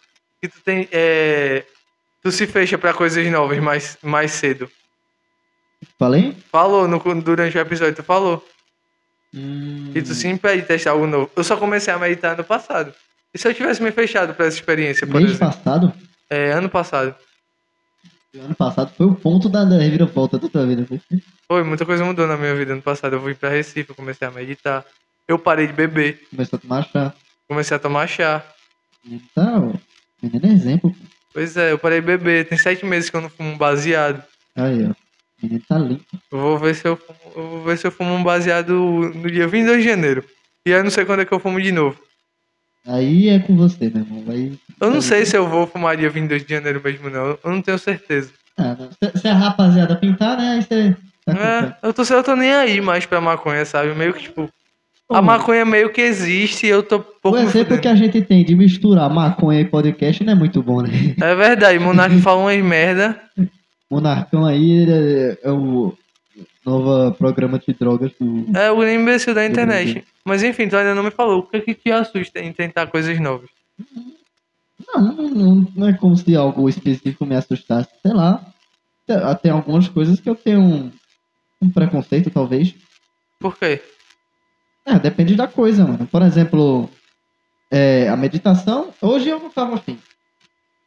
que 0.41 0.49
tu 0.49 0.61
tem. 0.61 0.89
É... 0.91 1.65
Tu 2.23 2.31
se 2.33 2.47
fecha 2.47 2.79
pra 2.79 2.95
coisas 2.95 3.27
novas 3.31 3.59
mais, 3.59 3.99
mais 4.03 4.31
cedo. 4.33 4.71
Falei? 5.99 6.37
Falou 6.51 6.87
no, 6.87 6.99
durante 7.21 7.57
o 7.59 7.61
episódio, 7.61 7.97
tu 7.97 8.03
falou. 8.03 8.47
Hum, 9.35 9.91
E 9.95 10.01
tu 10.03 10.15
se 10.15 10.29
impede 10.29 10.63
de 10.63 10.69
testar 10.69 10.93
algo 10.93 11.07
novo. 11.07 11.31
Eu 11.35 11.43
só 11.43 11.57
comecei 11.57 11.93
a 11.93 11.99
meditar 11.99 12.35
ano 12.35 12.45
passado. 12.45 12.95
E 13.35 13.39
se 13.39 13.49
eu 13.49 13.55
tivesse 13.55 13.83
me 13.83 13.91
fechado 13.91 14.35
pra 14.35 14.47
essa 14.47 14.57
experiência, 14.57 15.07
por 15.07 15.17
mês 15.21 15.33
exemplo? 15.33 15.49
passado? 15.55 15.93
É, 16.31 16.53
ano 16.53 16.69
passado. 16.69 17.15
Ano 18.35 18.55
passado 18.55 18.91
foi 18.97 19.07
o 19.07 19.15
ponto 19.15 19.49
da, 19.49 19.63
da 19.65 19.77
reviravolta 19.79 20.39
da 20.39 20.49
tua 20.49 20.67
vida. 20.67 20.87
Foi, 21.47 21.63
muita 21.63 21.85
coisa 21.85 22.03
mudou 22.05 22.27
na 22.27 22.37
minha 22.37 22.55
vida 22.55 22.73
ano 22.73 22.81
passado. 22.83 23.15
Eu 23.17 23.21
fui 23.21 23.35
pra 23.35 23.51
Recife, 23.51 23.91
eu 23.91 23.95
comecei 23.95 24.27
a 24.27 24.31
meditar. 24.31 24.85
Eu 25.29 25.39
parei 25.39 25.67
de 25.67 25.73
beber, 25.73 26.21
Começou 26.31 26.57
a 26.57 26.61
tomar 26.61 26.83
chá. 26.89 27.15
comecei 27.47 27.77
a 27.77 27.81
tomar 27.81 28.07
chá. 28.07 28.43
Ó. 29.37 29.73
Menino 30.23 30.47
é 30.47 30.53
exemplo. 30.53 30.95
Pois 31.33 31.57
é, 31.57 31.73
eu 31.73 31.79
parei 31.79 32.01
de 32.01 32.07
beber. 32.07 32.49
Tem 32.49 32.57
sete 32.59 32.85
meses 32.87 33.11
que 33.11 33.17
eu 33.17 33.21
não 33.21 33.29
fumo 33.31 33.51
um 33.51 33.59
baseado. 33.59 34.23
Aí, 34.57 34.87
ó. 34.87 34.95
Menino 35.43 35.63
tá 35.69 35.77
limpo. 35.79 36.05
Eu 36.31 36.39
vou 36.39 36.59
ver 36.59 36.75
se 36.75 36.87
eu 36.89 36.97
fumo, 36.97 37.19
eu 37.37 37.49
vou 37.51 37.63
ver 37.65 37.77
se 37.79 37.87
eu 37.87 37.91
fumo 37.93 38.15
um 38.15 38.23
baseado 38.23 38.73
no 39.15 39.31
dia 39.31 39.47
22 39.47 39.83
de 39.83 39.89
janeiro. 39.91 40.25
E 40.65 40.73
aí 40.73 40.79
eu 40.81 40.85
não 40.85 40.91
sei 40.91 41.05
quando 41.05 41.21
é 41.21 41.25
que 41.25 41.33
eu 41.33 41.41
fumo 41.41 41.61
de 41.61 41.73
novo. 41.73 41.99
Aí 42.87 43.29
é 43.29 43.39
com 43.39 43.57
você, 43.57 43.91
meu 43.91 44.03
irmão. 44.03 44.23
Vai... 44.27 44.53
Eu 44.81 44.91
não 44.91 45.01
sei 45.01 45.25
se 45.25 45.37
eu 45.37 45.49
vou 45.49 45.67
fumar 45.67 45.97
dia 45.97 46.11
22 46.11 46.45
de 46.45 46.55
janeiro 46.55 46.81
mesmo, 46.83 47.09
não. 47.09 47.39
Eu 47.43 47.51
não 47.51 47.63
tenho 47.63 47.79
certeza. 47.79 48.33
Ah, 48.57 48.77
não. 48.79 49.21
Se, 49.21 49.29
a 49.29 49.35
rapaziada 49.35 49.97
pintar, 49.97 50.37
né? 50.37 50.53
Aí 50.53 50.63
você. 50.63 50.97
Tá 51.25 51.33
É, 51.33 51.87
eu 51.87 51.95
tô, 51.95 52.03
eu 52.03 52.23
tô 52.25 52.35
nem 52.35 52.53
aí 52.53 52.81
mais 52.81 53.07
pra 53.07 53.21
maconha, 53.21 53.65
sabe? 53.65 53.95
Meio 53.95 54.13
que, 54.13 54.23
tipo, 54.25 54.51
a 55.09 55.23
maconha 55.23 55.65
meio 55.65 55.93
que 55.93 56.01
existe 56.01 56.67
e 56.67 56.71
eu 56.71 56.83
tô 56.83 56.97
O 56.97 57.05
pouco 57.23 57.39
me 57.39 57.45
exemplo 57.45 57.79
que 57.79 57.87
a 57.87 57.95
gente 57.95 58.21
tem 58.23 58.45
de 58.45 58.55
misturar 58.57 59.09
maconha 59.11 59.61
e 59.61 59.65
podcast 59.65 60.25
não 60.25 60.33
é 60.33 60.37
muito 60.37 60.63
bom, 60.63 60.83
né? 60.83 60.91
É 61.21 61.35
verdade, 61.35 61.79
Monark 61.79 62.19
fala 62.21 62.41
umas 62.41 62.63
merda. 62.63 63.21
Monarcão 63.91 64.45
aí 64.47 64.87
é, 64.89 65.39
é 65.45 65.51
o 65.51 65.95
novo 66.65 67.13
programa 67.17 67.59
de 67.59 67.73
drogas 67.75 68.13
do. 68.21 68.47
É 68.57 68.71
o 68.71 68.87
imbecil 68.87 69.35
da 69.35 69.45
internet. 69.47 70.05
Mas 70.25 70.43
enfim, 70.43 70.69
tu 70.69 70.77
ainda 70.77 70.95
não 70.95 71.03
me 71.03 71.11
falou. 71.11 71.41
O 71.41 71.43
que, 71.43 71.61
que 71.61 71.75
te 71.75 71.91
assusta 71.91 72.39
em 72.41 72.53
tentar 72.53 72.87
coisas 72.89 73.19
novas? 73.21 73.49
Não, 74.95 75.01
não, 75.01 75.29
não, 75.31 75.69
não 75.75 75.89
é 75.89 75.93
como 75.93 76.17
se 76.17 76.35
algo 76.37 76.69
específico 76.69 77.25
me 77.27 77.37
assustasse. 77.37 77.89
Sei 78.03 78.13
lá. 78.13 78.45
Tem- 79.07 79.17
Tem 79.43 79.51
algumas 79.53 79.89
coisas 79.89 80.21
que 80.21 80.29
eu 80.31 80.35
tenho 80.35 80.61
um, 80.61 80.93
um 81.61 81.71
preconceito, 81.71 82.31
talvez. 82.31 82.75
Por 83.41 83.57
quê? 83.59 83.81
É, 84.87 84.99
depende 84.99 85.35
da 85.35 85.47
coisa, 85.49 85.85
mano. 85.85 86.07
Por 86.07 86.23
exemplo, 86.23 86.89
é, 87.71 88.09
a 88.09 88.17
meditação, 88.17 88.93
hoje 89.01 89.29
eu 89.29 89.39
não 89.41 89.51
tava 89.51 89.75
afim. 89.77 89.99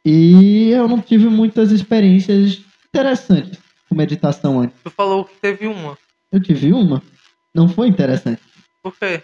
E 0.04 0.70
eu 0.70 0.86
não 0.86 1.00
tive 1.00 1.28
muitas 1.28 1.70
experiências 1.72 2.60
interessantes 2.88 3.58
meditação 3.96 4.60
antes. 4.60 4.76
Tu 4.84 4.90
falou 4.90 5.24
que 5.24 5.34
teve 5.36 5.66
uma. 5.66 5.96
Eu 6.30 6.40
tive 6.42 6.72
uma, 6.72 7.02
não 7.54 7.68
foi 7.68 7.88
interessante. 7.88 8.40
Por 8.82 8.94
quê? 8.96 9.22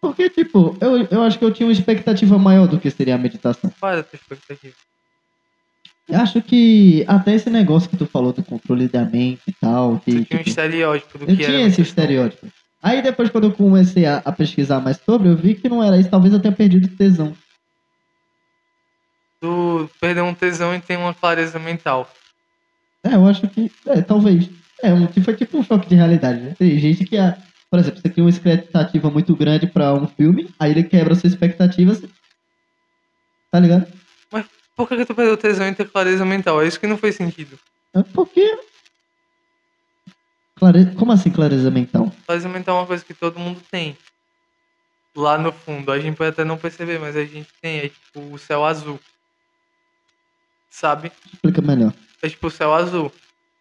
Porque, 0.00 0.28
tipo, 0.28 0.76
eu, 0.80 1.06
eu 1.10 1.22
acho 1.22 1.38
que 1.38 1.44
eu 1.44 1.52
tinha 1.52 1.66
uma 1.66 1.72
expectativa 1.72 2.38
maior 2.38 2.66
do 2.68 2.78
que 2.78 2.90
seria 2.90 3.14
a 3.14 3.18
meditação. 3.18 3.72
Qual 3.80 3.90
era 3.92 4.02
a 4.02 4.04
tua 4.04 4.16
expectativa? 4.16 4.74
Eu 6.06 6.20
acho 6.20 6.42
que 6.42 7.02
até 7.08 7.34
esse 7.34 7.48
negócio 7.48 7.88
que 7.88 7.96
tu 7.96 8.04
falou 8.06 8.30
do 8.32 8.42
controle 8.44 8.86
da 8.86 9.04
mente 9.04 9.40
e 9.48 9.52
tal, 9.52 9.98
que, 10.00 10.12
Tu 10.12 10.24
tinha 10.26 10.40
um 10.40 10.42
tipo, 10.42 10.48
estereótipo 10.50 11.18
do 11.18 11.24
eu 11.24 11.34
que 11.36 11.42
era. 11.42 11.52
tinha 11.52 11.66
esse 11.66 11.80
estereótipo. 11.80 12.46
Aí 12.82 13.00
depois 13.00 13.30
quando 13.30 13.44
eu 13.44 13.52
comecei 13.52 14.04
a, 14.04 14.18
a 14.18 14.30
pesquisar 14.30 14.80
mais 14.80 14.98
sobre, 14.98 15.28
eu 15.28 15.36
vi 15.36 15.54
que 15.54 15.70
não 15.70 15.82
era 15.82 15.98
isso, 15.98 16.10
talvez 16.10 16.34
eu 16.34 16.40
tenha 16.40 16.52
perdido 16.54 16.84
o 16.84 16.96
tesão. 16.96 17.34
Tu 19.40 19.90
perdeu 19.98 20.24
um 20.26 20.34
tesão 20.34 20.74
e 20.74 20.80
tem 20.80 20.98
uma 20.98 21.14
clareza 21.14 21.58
mental. 21.58 22.10
É, 23.04 23.14
eu 23.14 23.26
acho 23.26 23.46
que. 23.48 23.70
É, 23.86 24.00
talvez. 24.02 24.48
É, 24.82 24.92
um, 24.92 25.06
foi 25.22 25.36
tipo 25.36 25.58
um 25.58 25.62
choque 25.62 25.88
de 25.88 25.94
realidade, 25.94 26.40
né? 26.40 26.54
Tem 26.58 26.78
gente 26.78 27.04
que, 27.04 27.16
ah, 27.16 27.36
por 27.70 27.78
exemplo, 27.78 28.00
você 28.00 28.08
cria 28.08 28.24
uma 28.24 28.30
expectativa 28.30 29.10
muito 29.10 29.36
grande 29.36 29.66
pra 29.66 29.94
um 29.94 30.06
filme, 30.06 30.48
aí 30.58 30.70
ele 30.72 30.82
quebra 30.84 31.14
sua 31.14 31.28
expectativa. 31.28 31.94
você- 31.94 32.08
Tá 33.50 33.60
ligado? 33.60 33.86
Por 34.76 34.88
que, 34.88 35.04
tu 35.04 35.14
perdeu 35.14 35.34
o 35.34 35.36
tesão 35.36 35.68
em 35.68 35.74
ter 35.74 35.88
clareza 35.88 36.24
mental? 36.24 36.60
É 36.60 36.66
isso 36.66 36.80
que 36.80 36.86
não 36.88 36.98
fez 36.98 37.14
sentido. 37.14 37.56
É 37.94 38.02
porque. 38.02 38.58
Clare... 40.56 40.86
Como 40.96 41.12
assim 41.12 41.30
clareza 41.30 41.70
mental? 41.70 42.12
Clareza 42.26 42.48
mental 42.48 42.76
é 42.76 42.80
uma 42.80 42.86
coisa 42.86 43.04
que 43.04 43.14
todo 43.14 43.38
mundo 43.38 43.60
tem. 43.70 43.96
Lá 45.16 45.38
no 45.38 45.52
fundo. 45.52 45.92
A 45.92 46.00
gente 46.00 46.16
pode 46.16 46.30
até 46.30 46.44
não 46.44 46.56
perceber, 46.58 46.98
mas 46.98 47.14
a 47.16 47.24
gente 47.24 47.48
tem. 47.62 47.78
É 47.78 47.88
tipo 47.88 48.34
o 48.34 48.38
céu 48.38 48.64
azul. 48.64 48.98
Sabe? 50.70 51.12
Explica 51.32 51.62
melhor. 51.62 51.94
É 52.24 52.28
tipo 52.30 52.46
o 52.46 52.50
céu 52.50 52.72
azul. 52.72 53.12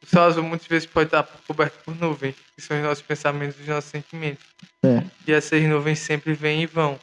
O 0.01 0.05
céu 0.05 0.23
azul 0.23 0.41
muitas 0.41 0.67
vezes 0.67 0.87
pode 0.87 1.07
estar 1.07 1.23
coberto 1.45 1.83
por 1.83 1.93
nuvens, 1.93 2.33
que 2.55 2.61
são 2.61 2.77
os 2.77 2.83
nossos 2.83 3.03
pensamentos 3.03 3.59
e 3.59 3.63
os 3.63 3.67
nossos 3.67 3.89
sentimentos. 3.89 4.45
É. 4.81 5.03
E 5.27 5.33
essas 5.33 5.61
nuvens 5.63 5.99
sempre 5.99 6.33
vêm 6.33 6.61
e 6.63 6.65
vão. 6.65 6.97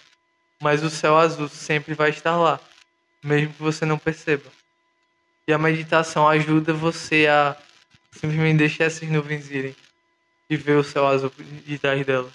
Mas 0.58 0.82
o 0.82 0.88
céu 0.88 1.18
azul 1.18 1.50
sempre 1.50 1.92
vai 1.92 2.08
estar 2.08 2.34
lá, 2.34 2.58
mesmo 3.22 3.52
que 3.52 3.62
você 3.62 3.84
não 3.84 3.98
perceba. 3.98 4.50
E 5.46 5.52
a 5.52 5.58
meditação 5.58 6.26
ajuda 6.26 6.72
você 6.72 7.26
a 7.26 7.54
simplesmente 8.10 8.56
deixar 8.56 8.84
essas 8.84 9.08
nuvens 9.10 9.50
irem 9.50 9.76
e 10.48 10.56
ver 10.56 10.78
o 10.78 10.84
céu 10.84 11.06
azul 11.06 11.30
de 11.66 11.78
trás 11.78 12.06
dela. 12.06 12.30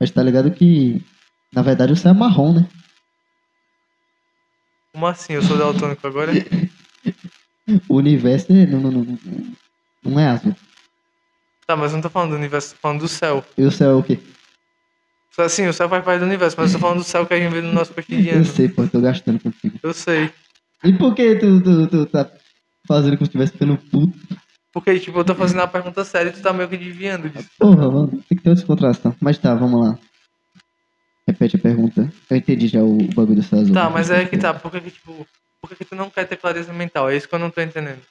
Mas 0.00 0.10
tá 0.10 0.22
ligado 0.22 0.50
que. 0.50 1.04
Na 1.52 1.60
verdade 1.60 1.92
o 1.92 1.96
céu 1.96 2.12
é 2.12 2.14
marrom, 2.14 2.54
né? 2.54 2.68
Como 4.92 5.06
assim? 5.06 5.34
Eu 5.34 5.42
sou 5.42 5.58
daltônico 5.58 6.06
agora? 6.06 6.32
O 7.88 7.96
universo 7.96 8.52
é- 8.52 8.66
não, 8.66 8.80
não, 8.80 9.18
não, 10.04 10.20
é 10.20 10.28
azul. 10.28 10.54
Tá, 11.66 11.76
mas 11.76 11.92
eu 11.92 11.96
não 11.96 12.02
tô 12.02 12.10
falando 12.10 12.30
do 12.30 12.36
universo, 12.36 12.74
tô 12.74 12.80
falando 12.80 13.00
do 13.00 13.08
céu. 13.08 13.44
E 13.56 13.62
o 13.62 13.70
céu 13.70 13.90
é 13.90 13.94
o 13.94 14.02
quê? 14.02 14.18
Assim, 15.38 15.66
o 15.66 15.72
céu 15.72 15.88
faz 15.88 16.04
parte 16.04 16.20
do 16.20 16.26
universo, 16.26 16.56
mas 16.58 16.72
eu 16.72 16.78
tô 16.78 16.82
falando 16.86 16.98
do 16.98 17.04
céu 17.04 17.24
que 17.26 17.32
a 17.32 17.38
gente 17.40 17.52
vê 17.52 17.60
no 17.62 17.72
nosso 17.72 17.92
Eu 17.92 17.94
cotidiano. 17.96 18.44
sei, 18.44 18.68
pô, 18.68 18.82
eu 18.82 18.88
tô 18.90 19.00
gastando 19.00 19.40
contigo. 19.40 19.78
Eu 19.82 19.94
sei. 19.94 20.30
E 20.84 20.92
por 20.92 21.14
que 21.14 21.36
tu, 21.36 21.62
tu, 21.62 21.86
tu 21.86 22.06
tá 22.06 22.30
fazendo 22.86 23.16
como 23.16 23.24
se 23.26 23.30
estivesse 23.30 23.52
ficando 23.52 23.78
puto? 23.78 24.12
Porque, 24.74 24.98
tipo, 24.98 25.18
eu 25.18 25.24
tô 25.24 25.34
fazendo 25.34 25.60
a 25.60 25.66
pergunta 25.68 26.04
séria 26.04 26.30
e 26.30 26.32
tu 26.32 26.42
tá 26.42 26.52
meio 26.52 26.68
que 26.68 26.76
desviando 26.76 27.30
disso. 27.30 27.48
Porra, 27.58 27.90
mano, 27.90 28.08
tem 28.28 28.36
que 28.36 28.42
ter 28.42 28.50
uma 28.50 28.54
descontração. 28.56 29.14
Mas 29.20 29.38
tá, 29.38 29.54
vamos 29.54 29.80
lá. 29.86 29.98
Repete 31.26 31.56
a 31.56 31.58
pergunta. 31.58 32.12
Eu 32.28 32.36
entendi 32.36 32.66
já 32.68 32.82
o 32.82 32.98
bagulho 33.14 33.36
do 33.36 33.42
céu 33.42 33.60
azul. 33.60 33.72
Tá, 33.74 33.88
mas 33.88 34.10
é 34.10 34.24
que 34.26 34.36
tá, 34.36 34.52
por 34.52 34.70
que 34.70 34.80
que, 34.80 34.90
tipo, 34.90 35.26
por 35.62 35.68
que 35.70 35.76
que 35.76 35.84
tu 35.84 35.94
não 35.94 36.10
quer 36.10 36.26
ter 36.26 36.36
clareza 36.36 36.72
mental? 36.72 37.08
É 37.08 37.16
isso 37.16 37.28
que 37.28 37.34
eu 37.34 37.38
não 37.38 37.50
tô 37.50 37.60
entendendo. 37.60 38.02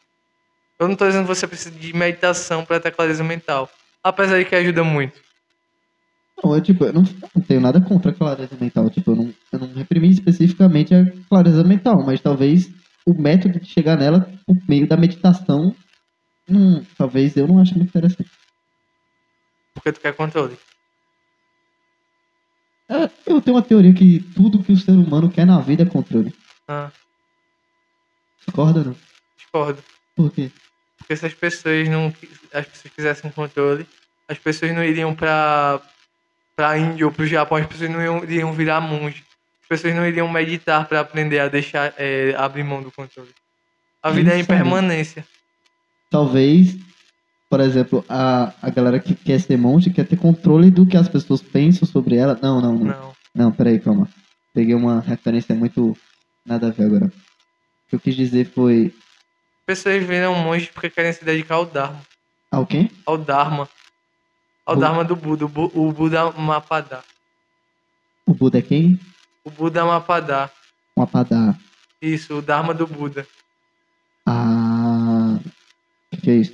Eu 0.80 0.88
não 0.88 0.96
tô 0.96 1.06
dizendo 1.06 1.28
que 1.28 1.36
você 1.36 1.46
precisa 1.46 1.70
de 1.70 1.94
meditação 1.94 2.64
pra 2.66 2.80
ter 2.80 2.92
clareza 2.92 3.24
mental. 3.24 3.70
Apesar 4.02 4.40
de 4.40 4.46
que 4.46 4.56
ajuda 4.56 4.84
muito. 4.84 5.20
Não, 6.42 6.56
eu, 6.56 6.62
tipo, 6.62 6.86
eu 6.86 6.94
não, 6.94 7.04
não 7.36 7.44
tenho 7.44 7.60
nada 7.60 7.80
contra 7.82 8.10
a 8.12 8.14
clareza 8.16 8.56
mental. 8.60 8.90
Tipo, 8.90 9.12
eu 9.12 9.16
não, 9.16 9.34
eu 9.52 9.60
não 9.60 9.74
reprimi 9.74 10.10
especificamente 10.10 10.96
a 10.96 11.06
clareza 11.30 11.64
mental, 11.64 12.02
mas 12.04 12.22
talvez 12.22 12.72
o 13.06 13.14
método 13.14 13.60
de 13.60 13.68
chegar 13.68 13.98
nela 13.98 14.22
por 14.48 14.56
meio 14.68 14.88
da 14.88 14.96
meditação, 14.96 15.76
hum, 16.50 16.84
talvez 16.98 17.36
eu 17.36 17.48
não 17.48 17.60
ache 17.60 17.76
muito 17.76 17.90
interessante. 17.90 18.32
Porque 19.76 19.92
tu 19.92 20.00
quer 20.00 20.16
controle. 20.16 20.58
É, 22.90 23.10
Eu 23.26 23.42
tenho 23.42 23.58
uma 23.58 23.62
teoria 23.64 23.94
que 23.94 24.20
tudo 24.36 24.64
que 24.64 24.72
o 24.72 24.78
ser 24.78 24.92
humano 24.92 25.30
quer 25.30 25.46
na 25.46 25.60
vida 25.60 25.84
é 25.84 25.86
controle. 25.86 26.34
Ah, 26.68 26.92
Concorda 28.46 28.80
ou 28.80 28.86
não? 28.88 28.96
discordo. 29.38 29.84
Por 30.16 30.32
quê? 30.32 30.50
Porque 30.98 31.16
se 31.16 31.26
as 31.26 31.34
pessoas 31.34 31.88
não. 31.90 32.14
As 32.54 32.66
pessoas 32.66 32.94
quisessem 32.94 33.32
controle, 33.32 33.86
as 34.28 34.38
pessoas 34.38 34.74
não 34.74 34.84
iriam 34.84 35.14
pra. 35.16 35.80
pra 36.56 36.78
Índia 36.78 37.06
ou 37.06 37.12
pro 37.12 37.26
Japão, 37.26 37.58
as 37.58 37.66
pessoas 37.68 37.90
não 37.90 38.00
iriam, 38.00 38.24
iriam 38.24 38.54
virar 38.54 38.82
monge. 38.82 39.24
As 39.64 39.68
pessoas 39.68 39.96
não 39.96 40.06
iriam 40.06 40.28
meditar 40.30 40.86
pra 40.88 41.00
aprender 41.00 41.40
a 41.40 41.48
deixar. 41.48 41.94
é, 41.98 42.34
abrir 42.38 42.64
mão 42.64 42.82
do 42.84 42.92
controle. 42.92 43.30
A 44.04 44.10
vida 44.10 44.32
é 44.32 44.40
Isso 44.40 44.52
aí. 44.52 44.58
impermanência. 44.58 45.26
Talvez, 46.10 46.76
por 47.50 47.60
exemplo, 47.62 48.04
a, 48.10 48.54
a 48.62 48.70
galera 48.70 49.00
que 49.00 49.16
quer 49.16 49.40
ser 49.40 49.58
monge 49.58 49.92
quer 49.92 50.06
ter 50.06 50.18
controle 50.18 50.70
do 50.70 50.86
que 50.86 50.98
as 50.98 51.08
pessoas 51.08 51.42
pensam 51.42 51.88
sobre 51.88 52.16
ela. 52.18 52.38
Não, 52.42 52.60
não, 52.62 52.74
não. 52.78 52.86
Não. 52.86 53.12
Não, 53.34 53.52
peraí, 53.52 53.80
calma. 53.80 54.10
Peguei 54.54 54.76
uma 54.76 55.00
referência 55.00 55.56
muito 55.56 55.98
nada 56.46 56.68
a 56.68 56.72
ver 56.72 56.86
agora. 56.86 57.12
O 57.92 57.94
que 57.94 57.96
eu 57.96 58.00
quis 58.00 58.16
dizer 58.16 58.46
foi. 58.46 58.94
As 59.60 59.66
pessoas 59.66 60.04
viram 60.04 60.34
monges 60.36 60.70
porque 60.70 60.90
querem 60.90 61.12
se 61.12 61.24
dedicar 61.26 61.56
ao 61.56 61.66
Dharma. 61.66 62.02
Ah, 62.50 62.60
o 62.60 62.66
quê? 62.66 62.90
Ao 63.06 63.18
Dharma. 63.18 63.68
Ao 64.66 64.76
Bu- 64.76 64.82
Dharma 64.82 65.04
do 65.04 65.16
Buda, 65.16 65.46
o, 65.46 65.48
Bu- 65.50 65.72
o 65.74 65.92
Buda 65.92 66.32
Mapadá. 66.32 67.04
O 68.26 68.34
Buda 68.34 68.60
é 68.60 68.62
quem? 68.62 69.00
O 69.44 69.50
Buda 69.50 69.84
Mapadá. 69.84 70.50
Um 70.96 71.02
apadá. 71.04 71.56
Isso, 72.02 72.38
o 72.38 72.42
Dharma 72.42 72.74
do 72.74 72.88
Buda. 72.88 73.28
Ah. 74.26 75.38
O 76.14 76.18
que, 76.18 76.30
é 76.32 76.36
isso? 76.36 76.54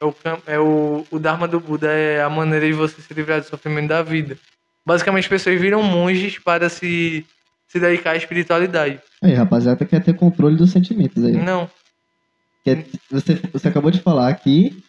É 0.00 0.04
o, 0.04 0.14
é 0.46 0.58
o, 0.60 1.06
o 1.10 1.18
Dharma 1.18 1.48
do 1.48 1.58
Buda 1.60 1.90
é 1.92 2.22
a 2.22 2.30
maneira 2.30 2.66
de 2.66 2.72
você 2.72 3.00
se 3.02 3.12
livrar 3.12 3.40
do 3.40 3.46
sofrimento 3.46 3.88
da 3.88 4.02
vida. 4.02 4.38
Basicamente, 4.86 5.24
as 5.24 5.28
pessoas 5.28 5.60
viram 5.60 5.82
monges 5.82 6.38
para 6.38 6.68
se, 6.68 7.26
se 7.68 7.78
dedicar 7.78 8.12
à 8.12 8.16
espiritualidade. 8.16 9.00
Aí, 9.22 9.34
rapaziada, 9.34 9.84
quer 9.84 10.02
ter 10.02 10.14
controle 10.14 10.56
dos 10.56 10.70
sentimentos 10.70 11.22
aí. 11.24 11.32
Não, 11.32 11.70
Quer- 12.64 12.84
você, 13.10 13.34
você 13.52 13.68
acabou 13.68 13.90
de 13.90 14.00
falar 14.00 14.28
aqui. 14.28 14.82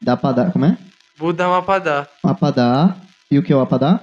Dá 0.00 0.16
pra 0.16 0.32
dar. 0.32 0.52
Como 0.52 0.64
é? 0.64 0.76
Buda 1.18 1.46
Mapadá. 1.48 2.08
Um 2.24 2.28
apadá. 2.28 2.96
E 3.30 3.38
o 3.38 3.42
que 3.42 3.52
é 3.52 3.56
o 3.56 3.60
apadá? 3.60 4.00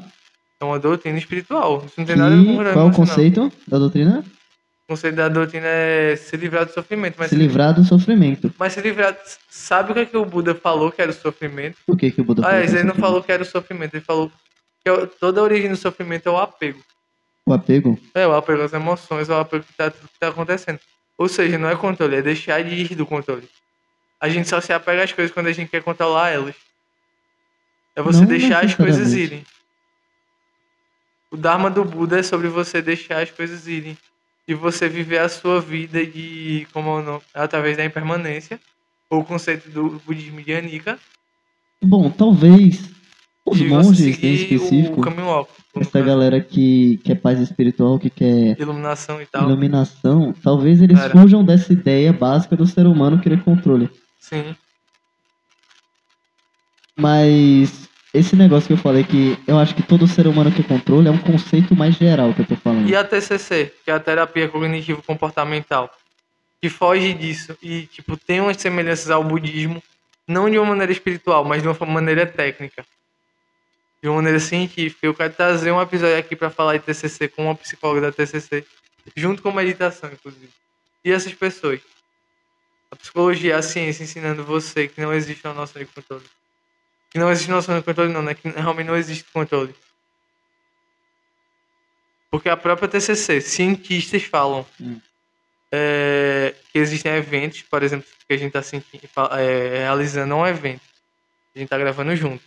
É 0.62 0.66
uma 0.66 0.80
doutrina 0.80 1.18
espiritual. 1.18 1.84
Isso 1.86 1.96
não 1.98 2.06
tem 2.06 2.16
Que, 2.16 2.22
nada 2.22 2.36
a 2.36 2.38
ver 2.38 2.46
com 2.46 2.74
qual 2.74 2.88
é 2.88 2.92
o 2.92 2.94
conceito 2.94 3.52
da 3.68 3.78
doutrina? 3.78 4.24
O 4.86 4.94
conceito 4.94 5.16
da 5.16 5.28
doutrina 5.30 5.68
é 5.68 6.16
se 6.16 6.36
livrar 6.38 6.66
do 6.66 6.72
sofrimento. 6.74 7.16
Mas 7.18 7.30
Se 7.30 7.36
livrar 7.36 7.74
do 7.74 7.84
sofrimento. 7.84 8.54
Mas 8.58 8.74
se 8.74 8.82
livrar. 8.82 9.16
Sabe 9.50 9.92
o 9.92 9.94
que, 9.94 10.00
é 10.02 10.06
que 10.06 10.18
o 10.18 10.26
Buda 10.26 10.56
falou 10.56 10.92
que 10.92 11.02
era 11.02 11.12
o 11.12 11.14
sofrimento? 11.14 11.78
O 11.88 11.96
que, 11.98 12.10
que 12.12 12.22
o 12.22 12.24
Buda 12.24 12.42
Ah, 12.42 12.46
falou? 12.52 12.60
ele 12.64 12.72
que 12.72 12.78
é 12.78 12.84
não 12.84 12.96
falou 12.96 13.24
que 13.24 13.32
era 13.32 13.44
o 13.44 13.46
sofrimento, 13.46 13.96
ele 13.96 14.04
falou 14.04 14.32
que 14.84 14.90
é- 14.90 15.06
toda 15.20 15.42
a 15.42 15.44
origem 15.44 15.70
do 15.70 15.76
sofrimento 15.78 16.28
é 16.28 16.32
o 16.32 16.38
apego. 16.38 16.80
O 17.50 17.54
apego? 17.54 18.00
É, 18.14 18.28
o 18.28 18.36
apego 18.36 18.62
às 18.62 18.74
emoções, 18.74 19.28
é 19.28 19.34
o 19.34 19.40
apego 19.40 19.64
que 19.64 19.74
tá, 19.74 19.90
tudo 19.90 20.08
que 20.08 20.20
tá 20.20 20.28
acontecendo. 20.28 20.80
Ou 21.18 21.28
seja, 21.28 21.58
não 21.58 21.68
é 21.68 21.76
controle, 21.76 22.18
é 22.18 22.22
deixar 22.22 22.64
de 22.64 22.76
ir 22.76 22.94
do 22.94 23.08
controle. 23.08 23.50
A 24.22 24.30
gente 24.30 24.48
só 24.48 24.62
se 24.62 24.72
apega 24.72 25.04
às 25.04 25.12
coisas 25.12 25.34
quando 25.34 25.48
a 25.48 25.52
gente 25.52 25.68
quer 25.68 25.82
controlar 25.82 26.30
elas. 26.30 26.54
É 27.96 28.04
você 28.04 28.20
Não 28.20 28.28
deixar 28.28 28.64
as 28.64 28.76
coisas 28.76 29.14
irem. 29.14 29.44
O 31.32 31.38
Dharma 31.38 31.72
do 31.72 31.84
Buda 31.84 32.20
é 32.20 32.24
sobre 32.24 32.50
você 32.50 32.84
deixar 32.84 33.24
as 33.24 33.32
coisas 33.32 33.68
irem. 33.68 33.98
E 34.48 34.54
você 34.54 34.88
viver 34.88 35.18
a 35.18 35.28
sua 35.28 35.60
vida 35.60 36.06
de, 36.06 36.68
como 36.72 36.90
é 36.90 36.94
o 36.94 37.02
nome, 37.02 37.24
através 37.34 37.78
da 37.78 37.84
impermanência. 37.84 38.60
Ou 39.10 39.22
o 39.22 39.26
conceito 39.26 39.72
do 39.72 40.00
budismo 40.06 40.40
de 40.40 40.54
Anika. 40.54 41.00
Bom, 41.82 42.12
talvez 42.12 42.99
os 43.50 43.62
monges 43.62 44.24
em 44.24 44.34
específico, 44.34 45.02
essa 45.80 46.02
galera 46.02 46.42
que 46.42 46.98
quer 47.04 47.16
paz 47.16 47.40
espiritual, 47.40 48.00
que 48.00 48.10
quer 48.10 48.60
Iluminação 48.60 49.22
e 49.22 49.26
tal. 49.26 49.44
iluminação, 49.44 50.34
talvez 50.44 50.82
eles 50.82 51.00
Era. 51.00 51.10
fujam 51.10 51.44
dessa 51.44 51.72
ideia 51.74 52.12
básica 52.12 52.56
do 52.56 52.66
ser 52.66 52.86
humano 52.88 53.20
querer 53.20 53.44
controle. 53.44 53.90
Sim. 54.20 54.56
Mas 56.98 57.88
esse 58.14 58.36
negócio 58.36 58.68
que 58.68 58.74
eu 58.74 58.78
falei 58.78 59.04
que 59.04 59.38
eu 59.48 59.58
acho 59.58 59.76
que 59.76 59.84
todo 59.84 60.08
ser 60.08 60.28
humano 60.28 60.52
quer 60.52 60.66
controle 60.68 61.08
é 61.08 61.12
um 61.12 61.18
conceito 61.18 61.76
mais 61.76 61.96
geral 61.96 62.34
que 62.34 62.42
eu 62.42 62.46
tô 62.46 62.56
falando. 62.56 62.90
E 62.90 62.96
a 62.96 63.04
TCC, 63.04 63.74
que 63.86 63.92
é 63.92 63.94
a 63.94 64.00
terapia 64.00 64.48
cognitivo 64.50 65.02
comportamental, 65.04 65.90
que 66.62 66.70
foge 66.70 67.14
disso 67.14 67.56
e 67.62 67.84
tipo 67.84 68.18
tem 68.18 68.42
umas 68.42 68.58
semelhanças 68.58 69.10
ao 69.10 69.24
budismo, 69.24 69.82
não 70.28 70.50
de 70.50 70.58
uma 70.58 70.68
maneira 70.68 70.92
espiritual, 70.92 71.46
mas 71.46 71.62
de 71.62 71.68
uma 71.70 71.86
maneira 71.86 72.26
técnica. 72.26 72.84
De 74.02 74.08
uma 74.08 74.18
maneira 74.18 74.40
científica. 74.40 75.06
Eu 75.06 75.14
quero 75.14 75.34
trazer 75.34 75.72
um 75.72 75.82
episódio 75.82 76.18
aqui 76.18 76.36
para 76.36 76.50
falar 76.50 76.78
de 76.78 76.84
TCC 76.84 77.28
com 77.28 77.46
uma 77.46 77.56
psicóloga 77.56 78.02
da 78.02 78.12
TCC, 78.12 78.66
junto 79.16 79.42
com 79.42 79.52
meditação, 79.52 80.12
inclusive. 80.12 80.50
E 81.04 81.12
essas 81.12 81.34
pessoas. 81.34 81.82
A 82.92 82.96
psicologia, 82.96 83.58
a 83.58 83.62
ciência 83.62 84.04
ensinando 84.04 84.44
você 84.44 84.88
que 84.88 85.00
não 85.00 85.14
existe 85.14 85.46
uma 85.46 85.54
noção 85.54 85.82
de 85.82 85.88
controle. 85.88 86.24
Que 87.10 87.20
não 87.20 87.30
existe 87.32 87.52
noção 87.52 87.78
de 87.78 87.84
controle, 87.84 88.12
não, 88.12 88.22
né? 88.22 88.34
Que 88.34 88.50
realmente 88.50 88.88
não 88.88 88.96
existe 88.96 89.26
controle. 89.32 89.76
Porque 92.32 92.50
a 92.50 92.58
própria 92.58 92.88
TCC, 92.88 93.42
cientistas 93.42 94.24
falam 94.24 94.66
Hum. 94.80 95.00
é, 95.72 96.56
que 96.72 96.80
existem 96.80 97.12
eventos, 97.14 97.62
por 97.64 97.84
exemplo, 97.84 98.08
que 98.28 98.34
a 98.34 98.38
gente 98.38 98.56
está 98.56 99.36
realizando 99.36 100.36
um 100.36 100.46
evento. 100.46 100.82
A 101.56 101.60
gente 101.60 101.66
está 101.66 101.78
gravando 101.78 102.16
junto. 102.16 102.44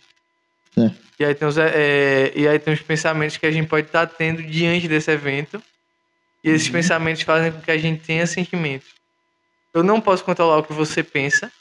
Certo. 0.73 0.97
E 1.19 1.25
aí, 1.25 1.35
tem 1.35 1.47
os, 1.47 1.57
é, 1.57 2.31
e 2.35 2.47
aí 2.47 2.57
tem 2.59 2.73
os 2.73 2.81
pensamentos 2.81 3.37
que 3.37 3.45
a 3.45 3.51
gente 3.51 3.67
pode 3.67 3.87
estar 3.87 4.07
tendo 4.07 4.41
diante 4.43 4.87
desse 4.87 5.11
evento. 5.11 5.61
E 6.43 6.49
esses 6.49 6.67
Uhum. 6.67 6.73
pensamentos 6.73 7.21
fazem 7.23 7.51
com 7.51 7.61
que 7.61 7.71
a 7.71 7.77
gente 7.77 8.01
tenha 8.03 8.25
sentimentos. 8.27 8.87
Eu 9.73 9.83
não 9.83 10.01
posso 10.01 10.23
controlar 10.23 10.57
o 10.57 10.63
que 10.63 10.73
você 10.73 11.01
pensa. 11.03 11.51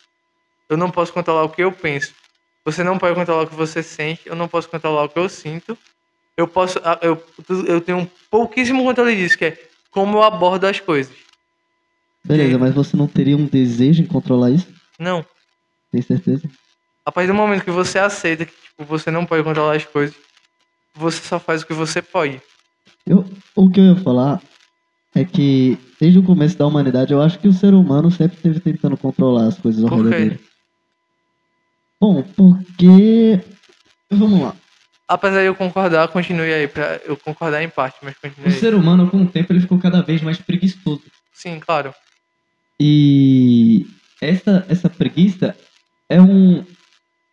Eu 0.68 0.76
não 0.76 0.90
posso 0.90 1.12
controlar 1.12 1.44
o 1.44 1.48
que 1.50 1.62
eu 1.62 1.70
penso. 1.70 2.12
Você 2.64 2.82
não 2.82 2.98
pode 2.98 3.14
controlar 3.14 3.42
o 3.42 3.46
que 3.46 3.54
você 3.54 3.82
sente. 3.82 4.22
Eu 4.26 4.34
não 4.34 4.48
posso 4.48 4.68
controlar 4.68 5.04
o 5.04 5.08
que 5.08 5.18
eu 5.18 5.28
sinto. 5.28 5.76
Eu 6.36 6.48
posso. 6.48 6.80
ah, 6.84 6.98
Eu, 7.02 7.22
eu 7.66 7.80
tenho 7.80 7.98
um 7.98 8.06
pouquíssimo 8.30 8.82
controle 8.82 9.14
disso, 9.14 9.36
que 9.38 9.44
é 9.44 9.58
como 9.90 10.18
eu 10.18 10.22
abordo 10.22 10.66
as 10.66 10.80
coisas. 10.80 11.14
Beleza, 12.24 12.52
Sim. 12.54 12.58
mas 12.58 12.74
você 12.74 12.96
não 12.96 13.06
teria 13.06 13.36
um 13.36 13.46
desejo 13.46 14.02
em 14.02 14.06
controlar 14.06 14.50
isso? 14.50 14.66
Não. 14.98 15.24
Tem 15.90 16.00
certeza? 16.02 16.48
A 17.04 17.10
partir 17.12 17.28
do 17.28 17.34
momento 17.34 17.64
que 17.64 17.70
você 17.70 17.98
aceita 17.98 18.44
que 18.46 18.52
tipo, 18.52 18.84
você 18.84 19.10
não 19.10 19.26
pode 19.26 19.42
controlar 19.42 19.76
as 19.76 19.84
coisas, 19.84 20.14
você 20.94 21.20
só 21.22 21.38
faz 21.40 21.62
o 21.62 21.66
que 21.66 21.74
você 21.74 22.00
pode. 22.00 22.40
Eu, 23.06 23.24
o 23.56 23.68
que 23.70 23.80
eu 23.80 23.84
ia 23.86 23.96
falar 23.96 24.40
é 25.14 25.24
que 25.24 25.76
desde 26.00 26.18
o 26.18 26.22
começo 26.22 26.56
da 26.56 26.66
humanidade 26.66 27.12
eu 27.12 27.20
acho 27.20 27.38
que 27.38 27.48
o 27.48 27.52
ser 27.52 27.74
humano 27.74 28.10
sempre 28.10 28.36
esteve 28.36 28.60
tentando 28.60 28.96
controlar 28.96 29.48
as 29.48 29.58
coisas 29.58 29.82
ao 29.82 29.88
Por 29.90 29.98
redor 30.04 30.10
quê? 30.10 30.24
dele. 30.24 30.40
Bom, 32.00 32.22
porque. 32.36 33.40
Vamos 34.10 34.40
lá. 34.40 34.56
Apesar 35.08 35.40
de 35.40 35.46
eu 35.46 35.54
concordar, 35.54 36.08
continue 36.08 36.52
aí. 36.52 36.66
Pra 36.68 37.00
eu 37.04 37.16
concordar 37.16 37.62
em 37.62 37.68
parte, 37.68 37.96
mas 38.02 38.16
continue 38.18 38.48
O 38.48 38.52
aí. 38.52 38.58
ser 38.58 38.74
humano, 38.74 39.10
com 39.10 39.18
o 39.18 39.28
tempo, 39.28 39.52
ele 39.52 39.60
ficou 39.60 39.78
cada 39.78 40.02
vez 40.02 40.22
mais 40.22 40.38
preguiçoso. 40.38 41.02
Sim, 41.32 41.60
claro. 41.60 41.94
E 42.80 43.86
essa, 44.20 44.64
essa 44.68 44.88
preguiça 44.88 45.56
é 46.08 46.20
um. 46.20 46.64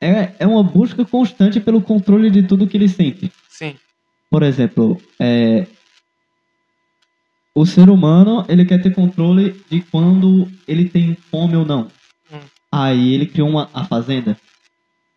É, 0.02 0.32
é 0.40 0.48
uma 0.48 0.64
busca 0.64 1.04
constante 1.06 1.60
pelo 1.60 1.82
controle 1.82 2.30
de 2.30 2.44
tudo 2.44 2.68
que 2.68 2.78
ele 2.78 2.88
sente. 2.88 3.32
Sim. 3.50 3.76
Por 4.30 4.44
exemplo, 4.44 5.02
é, 5.20 5.66
o 7.54 7.66
ser 7.66 7.90
humano 7.90 8.46
ele 8.48 8.64
quer 8.66 8.82
ter 8.82 8.94
controle 8.94 9.60
de 9.70 9.82
quando 9.82 10.48
ele 10.68 10.88
tem 10.88 11.16
fome 11.16 11.56
ou 11.56 11.66
não. 11.66 11.88
Hum. 12.32 12.40
Aí 12.72 13.14
ele 13.14 13.26
criou 13.26 13.50
uma, 13.50 13.70
a 13.74 13.84
fazenda. 13.84 14.38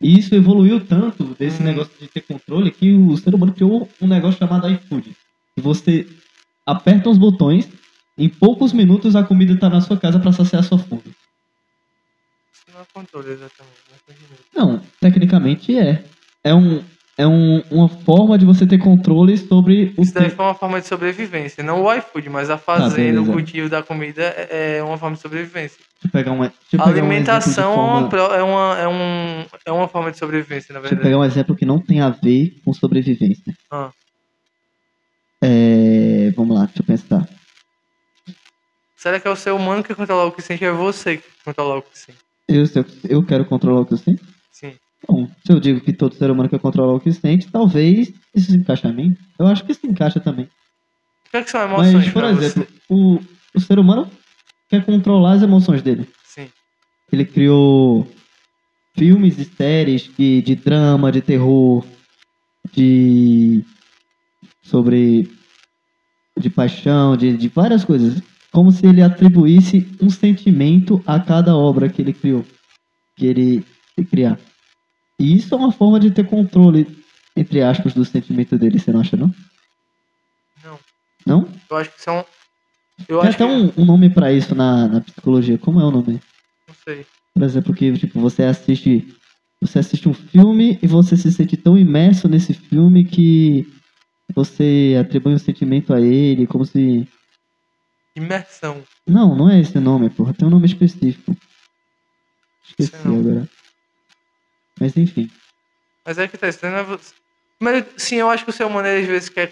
E 0.01 0.19
isso 0.19 0.35
evoluiu 0.35 0.81
tanto 0.85 1.25
desse 1.39 1.63
Hum. 1.63 1.67
negócio 1.67 1.93
de 2.01 2.09
ter 2.09 2.23
controle 2.23 2.71
que 2.73 2.93
o 2.93 3.17
ser 3.17 3.35
humano 3.35 3.53
criou 3.53 3.89
um 4.01 4.09
negócio 4.09 4.39
chamado 4.39 4.69
iFood. 4.69 5.15
Você 5.59 6.07
aperta 6.67 7.09
uns 7.09 7.19
botões, 7.19 7.69
em 8.19 8.29
poucos 8.29 8.73
minutos 8.73 9.15
a 9.15 9.23
comida 9.23 9.53
está 9.53 9.69
na 9.71 9.81
sua 9.81 9.97
casa 9.97 10.19
para 10.19 10.33
saciar 10.33 10.65
sua 10.65 10.79
fome. 10.79 11.03
Não 12.73 12.81
é 12.81 12.85
controle 12.93 13.31
exatamente. 13.33 13.77
Não, 14.55 14.81
tecnicamente 15.01 15.79
é. 15.79 16.05
É, 16.45 16.55
um, 16.55 16.83
é 17.17 17.27
um, 17.27 17.61
uma 17.71 17.89
forma 17.89 18.37
de 18.39 18.45
você 18.45 18.67
ter 18.67 18.79
controle 18.79 19.37
sobre 19.37 19.95
o 19.97 20.03
Isso 20.03 20.15
daí 20.15 20.31
foi 20.31 20.45
uma 20.45 20.55
forma 20.55 20.81
de 20.81 20.87
sobrevivência. 20.87 21.63
Não 21.63 21.83
o 21.83 21.95
iFood, 21.95 22.29
mas 22.31 22.51
a 22.51 22.59
fazenda, 22.59 23.21
o 23.21 23.25
beleza. 23.25 23.33
cultivo 23.33 23.69
da 23.69 23.83
comida 23.83 24.23
é 24.23 24.79
é 24.79 24.83
uma 24.83 24.97
forma 24.99 25.17
de 25.17 25.23
sobrevivência. 25.23 25.79
Deixa 26.03 26.07
eu 26.09 26.11
pegar 26.11 26.33
um, 26.33 26.41
deixa 26.41 26.55
eu 26.73 26.81
A 26.81 26.85
um 26.85 26.89
alimentação 26.89 27.73
é, 27.73 27.77
uma, 27.77 28.11
forma- 28.11 28.37
é, 28.37 28.43
uma, 28.43 28.79
é, 28.79 28.89
um, 28.89 29.47
é 29.67 29.73
uma 29.73 29.89
forma 29.89 30.11
de 30.11 30.19
sobrevivência, 30.19 30.73
na 30.73 30.81
Deixa 30.81 30.95
eu 30.95 30.99
verdade. 30.99 31.09
pegar 31.15 31.19
um 31.19 31.25
exemplo 31.25 31.55
que 31.57 31.65
não 31.67 31.79
tem 31.79 32.01
a 32.01 32.11
ver 32.11 32.57
com 32.65 32.73
sobrevivência. 32.73 33.55
Ah. 33.71 33.91
É, 35.41 36.31
vamos 36.37 36.57
lá, 36.57 36.65
deixa 36.67 36.81
eu 36.83 36.87
pensar. 36.87 37.29
Será 38.97 39.19
que 39.19 39.27
é 39.27 39.31
o 39.31 39.37
ser 39.37 39.51
humano 39.53 39.83
que 39.83 39.95
controla 39.95 40.27
o 40.27 40.33
que 40.33 40.41
sente 40.43 40.65
ou 40.65 40.71
é 40.71 40.75
você 40.77 41.17
que 41.19 41.29
controla 41.45 41.79
o 41.79 41.83
que 41.83 41.99
sente? 41.99 42.19
Eu, 42.49 42.65
eu, 42.65 42.85
eu 43.09 43.27
quero 43.27 43.45
controlar 43.45 43.81
o 43.81 43.87
que 43.87 43.95
eu 43.95 43.99
sinto? 43.99 44.25
Sim. 44.51 44.75
Bom, 45.09 45.27
se 45.45 45.53
eu 45.53 45.61
digo 45.61 45.81
que 45.81 45.93
todo 45.93 46.15
ser 46.15 46.31
humano 46.31 46.49
quer 46.49 46.61
controlar 46.61 46.95
o 46.95 47.01
que 47.01 47.13
sente, 47.13 47.51
talvez 47.51 48.13
isso 48.35 48.51
se 48.51 48.57
encaixe 48.57 48.87
a 48.87 48.93
mim. 48.93 49.17
Eu 49.39 49.47
acho 49.47 49.65
que 49.65 49.75
se 49.75 49.87
encaixa 49.87 50.21
também. 50.21 50.47
O 50.47 51.31
que, 51.31 51.37
é 51.39 51.43
que 51.43 51.51
são 51.51 51.63
emoções 51.63 51.95
Mas, 51.95 52.11
por 52.13 52.25
exemplo, 52.25 52.65
você? 52.65 52.83
o, 52.89 53.19
o 53.55 53.61
ser 53.61 53.79
humano 53.79 54.11
quer 54.69 54.85
controlar 54.85 55.33
as 55.33 55.43
emoções 55.43 55.83
dele. 55.83 56.09
Sim. 56.25 56.49
Ele 57.11 57.25
criou 57.25 58.07
filmes 58.97 59.39
e 59.39 59.45
séries 59.45 60.09
que, 60.09 60.43
de 60.43 60.55
drama, 60.55 61.11
de 61.11 61.21
terror, 61.21 61.85
de. 62.73 63.65
sobre. 64.63 65.31
de 66.39 66.51
paixão, 66.51 67.17
de, 67.17 67.37
de 67.37 67.49
várias 67.49 67.85
coisas. 67.85 68.23
Como 68.53 68.71
se 68.71 68.87
ele 68.87 69.03
atribuísse 69.03 69.89
um 70.01 70.11
sentimento 70.11 71.03
a 71.07 71.19
cada 71.19 71.57
obra 71.57 71.89
que 71.89 72.03
ele 72.03 72.13
criou. 72.13 72.45
Que 73.17 73.27
ele, 73.27 73.65
criar. 74.11 74.39
E 75.19 75.37
isso 75.37 75.55
é 75.55 75.59
uma 75.59 75.73
forma 75.73 75.99
de 75.99 76.11
ter 76.11 76.27
controle, 76.27 76.87
entre 77.37 77.63
aspas, 77.63 77.95
do 77.95 78.05
sentimento 78.05 78.59
dele, 78.59 78.79
você 78.79 78.93
não 78.93 79.01
acha, 79.01 79.17
não? 79.17 79.33
Não. 80.65 80.79
Não? 81.27 81.49
Eu 81.71 81.77
acho 81.77 81.91
que 81.93 82.03
são. 82.03 82.25
Eu 83.09 83.21
Tem 83.21 83.31
até 83.31 83.45
um, 83.45 83.73
um 83.77 83.85
nome 83.85 84.11
pra 84.11 84.33
isso 84.33 84.55
na, 84.55 84.87
na 84.87 85.01
psicologia. 85.01 85.59
Como 85.59 85.81
é 85.81 85.85
o 85.85 85.91
nome? 85.91 86.21
Não 86.69 86.75
sei. 86.85 87.07
Por 87.35 87.43
exemplo, 87.43 87.75
que 87.75 87.93
tipo, 87.95 88.21
você 88.21 88.43
assiste 88.45 89.07
Você 89.61 89.79
assiste 89.79 90.09
um 90.09 90.15
filme 90.15 90.79
e 90.83 90.87
você 90.87 91.17
se 91.17 91.33
sente 91.33 91.57
tão 91.57 91.79
imerso 91.79 92.29
nesse 92.29 92.53
filme 92.53 93.05
que 93.05 93.67
você 94.35 94.97
atribui 95.01 95.35
um 95.35 95.39
sentimento 95.39 95.93
a 95.95 96.01
ele, 96.01 96.47
como 96.47 96.65
se. 96.65 97.09
Imersão. 98.15 98.85
Não, 99.07 99.35
não 99.35 99.51
é 99.51 99.61
esse 99.61 99.79
o 99.79 99.81
nome, 99.81 100.11
porra. 100.11 100.35
Tem 100.35 100.47
um 100.47 100.51
nome 100.51 100.67
específico. 100.67 101.37
Esqueci 102.69 102.95
agora. 103.07 103.49
Mas 104.79 104.97
enfim. 104.97 105.31
Mas 106.05 106.19
é 106.19 106.29
que 106.29 106.37
tá, 106.37 106.49
isso 106.49 106.65
é 106.65 106.83
você. 106.83 107.15
Mas 107.61 107.87
sim, 107.97 108.17
eu 108.17 108.29
acho 108.29 108.45
que 108.45 108.51
o 108.51 108.53
ser 108.53 108.65
humano 108.65 108.89
às 108.89 109.07
vezes 109.07 109.29
quer, 109.29 109.49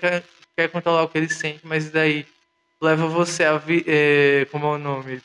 quer, 0.57 0.69
controlar 0.69 1.05
o 1.05 1.09
que 1.09 1.17
ele 1.17 1.29
sente, 1.29 1.61
mas 1.65 1.91
daí 1.91 2.27
leva 2.83 3.07
você 3.07 3.45
a 3.45 3.57
vi, 3.57 3.85
é, 3.87 4.47
como 4.51 4.67
é 4.67 4.71
o 4.71 4.79
nome? 4.79 5.23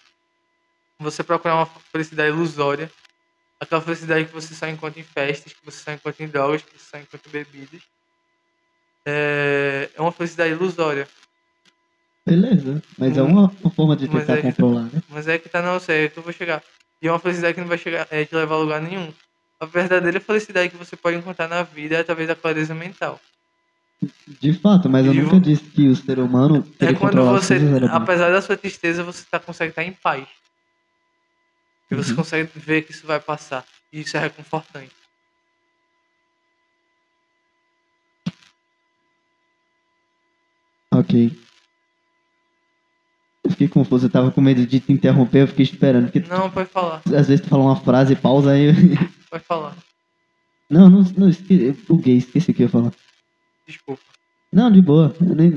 Você 1.00 1.24
procurar 1.24 1.56
uma 1.56 1.66
felicidade 1.66 2.30
ilusória. 2.30 2.92
Aquela 3.60 3.82
felicidade 3.82 4.26
que 4.26 4.34
você 4.34 4.54
só 4.54 4.68
encontra 4.68 5.00
em 5.00 5.04
festas, 5.04 5.54
que 5.54 5.66
você 5.66 5.84
só 5.84 5.92
encontra 5.92 6.24
em 6.24 6.28
drogas, 6.28 6.62
que 6.62 6.78
você 6.78 6.86
só 6.92 6.98
encontra 6.98 7.22
em 7.28 7.32
bebidas. 7.32 7.82
É, 9.06 9.90
é 9.96 10.02
uma 10.02 10.12
felicidade 10.12 10.52
ilusória. 10.52 11.08
Beleza. 12.26 12.82
Mas 12.98 13.18
é 13.18 13.22
Hum. 13.22 13.28
uma, 13.28 13.52
uma 13.62 13.70
forma 13.72 13.96
de 13.96 14.08
tentar 14.08 14.34
é 14.34 14.38
que- 14.38 14.44
controlar, 14.44 14.84
né? 14.92 15.02
Mas 15.10 15.28
é 15.28 15.38
que 15.38 15.48
tá, 15.48 15.62
não, 15.62 15.80
sei, 15.80 16.06
é 16.06 16.10
que 16.10 16.18
eu 16.18 16.24
vou 16.24 16.34
chegar. 16.34 16.64
E 17.02 17.08
é 17.08 17.12
uma 17.12 17.20
felicidade 17.20 17.54
que 17.54 17.62
não 17.62 17.68
vai 17.68 17.78
chegar, 17.78 18.08
é, 18.10 18.26
te 18.26 18.34
levar 18.36 18.56
a 18.56 18.60
lugar 18.60 18.82
nenhum. 18.82 19.14
A 19.60 19.66
verdadeira 19.66 20.20
felicidade 20.20 20.70
que 20.70 20.78
você 20.78 20.96
pode 20.98 21.18
encontrar 21.18 21.48
na 21.48 21.62
vida 21.64 21.96
é 21.96 22.00
através 22.00 22.28
da 22.28 22.36
clareza 22.36 22.74
mental. 22.74 23.20
De 24.42 24.54
fato, 24.54 24.90
mas 24.90 25.06
eu 25.06 25.14
E 25.14 25.22
nunca 25.22 25.38
o- 25.38 25.40
disse 25.40 25.64
que 25.64 25.88
o 25.88 25.96
ser 25.96 26.20
humano 26.20 26.66
É 26.80 26.94
quando 26.94 27.24
você, 27.26 27.58
apesar 27.92 28.32
da 28.32 28.42
sua 28.42 28.58
tristeza, 28.58 29.04
você 29.04 29.24
tá, 29.30 29.40
consegue 29.40 29.70
estar 29.70 29.84
em 29.84 29.94
paz. 29.94 30.28
E 31.90 31.96
você 31.96 32.10
Uhum. 32.12 32.18
consegue 32.18 32.52
ver 32.56 32.82
que 32.82 32.92
isso 32.92 33.06
vai 33.06 33.20
passar. 33.20 33.66
E 33.94 34.02
isso 34.02 34.18
é 34.18 34.20
reconfortante. 34.20 34.92
Ok. 40.92 41.32
Eu 43.46 43.52
fiquei 43.52 43.68
confuso, 43.68 44.08
eu 44.08 44.10
tava 44.10 44.32
com 44.32 44.42
medo 44.42 44.66
de 44.66 44.80
te 44.80 44.92
interromper, 44.92 45.44
eu 45.44 45.48
fiquei 45.48 45.64
esperando. 45.64 46.06
Porque 46.12 46.28
Não, 46.28 46.50
pode 46.50 46.68
falar. 46.70 47.02
às 47.06 47.28
vezes 47.28 47.42
tu 47.42 47.48
fala 47.48 47.64
uma 47.64 47.76
frase 47.76 48.14
e 48.14 48.16
pausa 48.16 48.52
aí. 48.52 48.72
Pode 49.30 49.44
falar. 49.44 49.76
não, 50.70 50.90
não, 50.90 51.02
não 51.18 51.30
esqueci, 51.30 51.64
eu 51.66 51.78
buguei, 51.88 52.18
esqueci 52.18 52.50
o 52.52 52.54
que 52.54 52.64
eu 52.64 52.66
ia 52.66 52.72
falar. 52.72 52.92
Desculpa. 53.68 54.02
Não, 54.52 54.72
de 54.72 54.82
boa. 54.82 55.14
Eu 55.22 55.36
nem, 55.36 55.50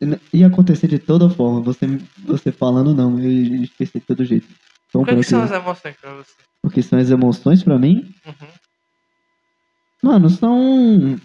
nem- 0.00 0.20
ia 0.32 0.46
acontecer 0.48 0.88
de 0.88 0.98
toda 0.98 1.28
forma. 1.30 1.60
Você, 1.60 1.86
você 2.24 2.50
falando, 2.50 2.92
não. 2.94 3.18
Eu 3.20 3.62
esqueci 3.62 4.00
de 4.00 4.06
todo 4.06 4.24
jeito. 4.24 4.48
Então, 4.88 5.02
O 5.02 5.04
que, 5.04 5.10
é 5.12 5.16
que 5.16 5.22
são 5.22 5.42
as 5.42 5.52
emoções 5.52 5.94
pra 6.00 6.14
você? 6.14 6.32
Porque 6.62 6.82
são 6.82 6.98
as 6.98 7.10
emoções 7.10 7.62
pra 7.62 7.78
mim? 7.78 8.12
Uhum. 8.26 8.48
Mano, 10.02 10.28
são. 10.30 11.20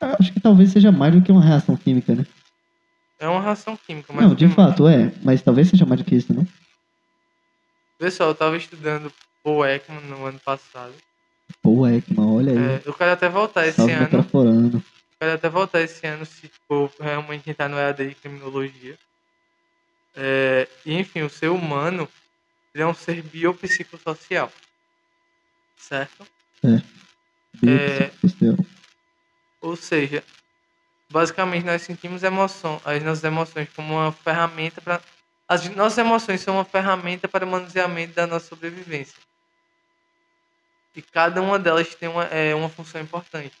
Eu 0.00 0.16
acho 0.20 0.32
que 0.32 0.40
talvez 0.40 0.70
seja 0.72 0.92
mais 0.92 1.14
do 1.14 1.22
que 1.22 1.32
uma 1.32 1.42
reação 1.44 1.76
química, 1.76 2.14
né? 2.14 2.24
É 3.22 3.28
uma 3.28 3.40
reação 3.40 3.76
química, 3.76 4.12
mas 4.12 4.24
não, 4.24 4.32
o 4.32 4.34
de 4.34 4.48
fato 4.48 4.88
é. 4.88 5.12
Mas 5.22 5.40
talvez 5.40 5.68
seja 5.68 5.86
mais 5.86 6.00
isso, 6.10 6.34
não? 6.34 6.44
Pessoal, 7.96 8.30
eu 8.30 8.34
tava 8.34 8.56
estudando 8.56 9.12
Paul 9.44 9.64
Ekman 9.64 10.00
no 10.00 10.26
ano 10.26 10.40
passado. 10.40 10.92
Pô, 11.62 11.86
Ekman, 11.86 12.26
olha 12.26 12.50
aí. 12.50 12.58
É, 12.58 12.82
eu 12.84 12.92
quero 12.92 13.12
até 13.12 13.28
voltar 13.28 13.64
esse 13.64 13.76
Salve 13.76 13.92
ano. 13.92 14.02
Eu 14.74 14.82
quero 15.20 15.34
até 15.34 15.48
voltar 15.48 15.80
esse 15.82 16.04
ano 16.04 16.26
se 16.26 16.48
tipo, 16.48 16.90
realmente 16.98 17.48
entrar 17.48 17.68
no 17.68 17.78
EAD 17.78 18.08
de 18.08 18.14
criminologia. 18.16 18.98
É, 20.16 20.66
enfim, 20.84 21.22
o 21.22 21.30
ser 21.30 21.50
humano 21.50 22.08
é 22.74 22.84
um 22.84 22.92
ser 22.92 23.22
biopsicossocial. 23.22 24.52
Certo? 25.78 26.26
É. 26.64 26.82
Biopsicossocial. 27.54 28.56
Ou 29.60 29.76
seja, 29.76 30.24
basicamente 31.12 31.64
nós 31.64 31.82
sentimos 31.82 32.22
emoção, 32.22 32.80
as 32.84 33.02
nossas 33.02 33.22
emoções 33.22 33.68
como 33.76 33.94
uma 33.94 34.10
ferramenta 34.10 34.80
para. 34.80 35.00
As 35.46 35.68
nossas 35.76 35.98
emoções 35.98 36.40
são 36.40 36.54
uma 36.54 36.64
ferramenta 36.64 37.28
para 37.28 37.44
o 37.44 37.48
manuseamento 37.48 38.14
da 38.14 38.26
nossa 38.26 38.46
sobrevivência. 38.46 39.20
E 40.96 41.02
cada 41.02 41.42
uma 41.42 41.58
delas 41.58 41.94
tem 41.94 42.08
uma, 42.08 42.24
é, 42.24 42.54
uma 42.54 42.70
função 42.70 43.00
importante. 43.00 43.52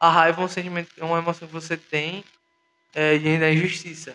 A 0.00 0.08
raiva 0.08 0.40
é 0.40 0.44
um 0.44 0.48
sentimento, 0.48 0.90
é 0.96 1.04
uma 1.04 1.18
emoção 1.18 1.46
que 1.46 1.52
você 1.52 1.76
tem 1.76 2.24
é, 2.94 3.18
diante 3.18 3.40
da 3.40 3.52
injustiça. 3.52 4.14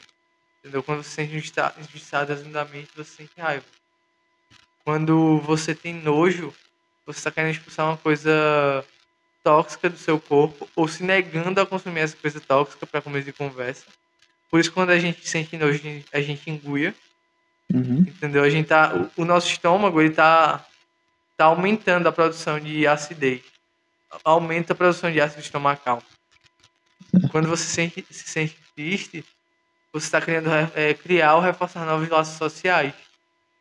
Entendeu? 0.60 0.82
Quando 0.82 1.04
você 1.04 1.10
se 1.10 1.16
sente 1.16 1.36
injustiçado 1.36 2.34
resumidamente, 2.34 2.90
você 2.96 3.18
sente 3.18 3.32
raiva. 3.38 3.66
Quando 4.84 5.40
você 5.42 5.76
tem 5.76 5.94
nojo, 5.94 6.54
você 7.06 7.20
está 7.20 7.32
querendo 7.32 7.54
expulsar 7.54 7.86
uma 7.86 7.98
coisa 7.98 8.84
tóxica 9.44 9.90
do 9.90 9.98
seu 9.98 10.20
corpo 10.20 10.70
ou 10.76 10.88
se 10.88 11.04
negando 11.04 11.62
a 11.62 11.66
consumir 11.66 12.02
essa 12.02 12.18
coisa 12.18 12.40
tóxica 12.40 12.86
para 12.86 13.02
começo 13.02 13.26
de 13.26 13.34
conversa. 13.34 13.86
Por 14.50 14.60
isso, 14.60 14.72
quando 14.72 14.90
a 14.90 15.00
gente 15.00 15.28
sente 15.28 15.58
nojo, 15.58 15.80
a 16.12 16.22
gente- 16.22 16.50
enguia, 16.50 16.96
Uhum. 17.72 18.00
entendeu? 18.00 18.44
A 18.44 18.50
gente 18.50 18.68
tá, 18.68 18.94
o, 18.96 19.22
o 19.22 19.26
nosso 19.26 19.48
estômago 19.48 20.02
ele 20.02 20.10
tá, 20.14 20.66
tá 21.38 21.46
aumentando 21.46 22.10
a 22.10 22.12
produção 22.12 22.60
de 22.60 22.88
acidez, 22.88 23.44
aumenta 24.24 24.74
a 24.74 24.76
produção 24.76 25.12
de 25.12 25.22
ácido 25.22 25.42
estomacal. 25.42 26.02
Quando 27.32 27.48
você 27.48 27.64
sente, 27.66 28.06
se 28.10 28.28
sente 28.28 28.58
triste, 28.76 29.24
você 29.94 30.06
está 30.06 30.20
querendo 30.22 30.50
é, 30.76 30.94
criar 30.94 31.36
ou 31.36 31.42
reforçar 31.42 31.86
novos 31.86 32.10
laços 32.10 32.38
sociais, 32.38 32.94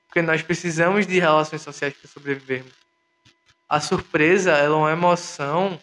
porque 0.06 0.22
nós 0.22 0.42
precisamos 0.42 1.06
de 1.06 1.18
relações 1.18 1.60
sociais 1.60 1.94
para 1.94 2.08
sobrevivermos. 2.08 2.72
A 3.68 3.80
surpresa 3.80 4.52
ela 4.52 4.74
é 4.74 4.78
uma 4.78 4.92
emoção 4.92 5.78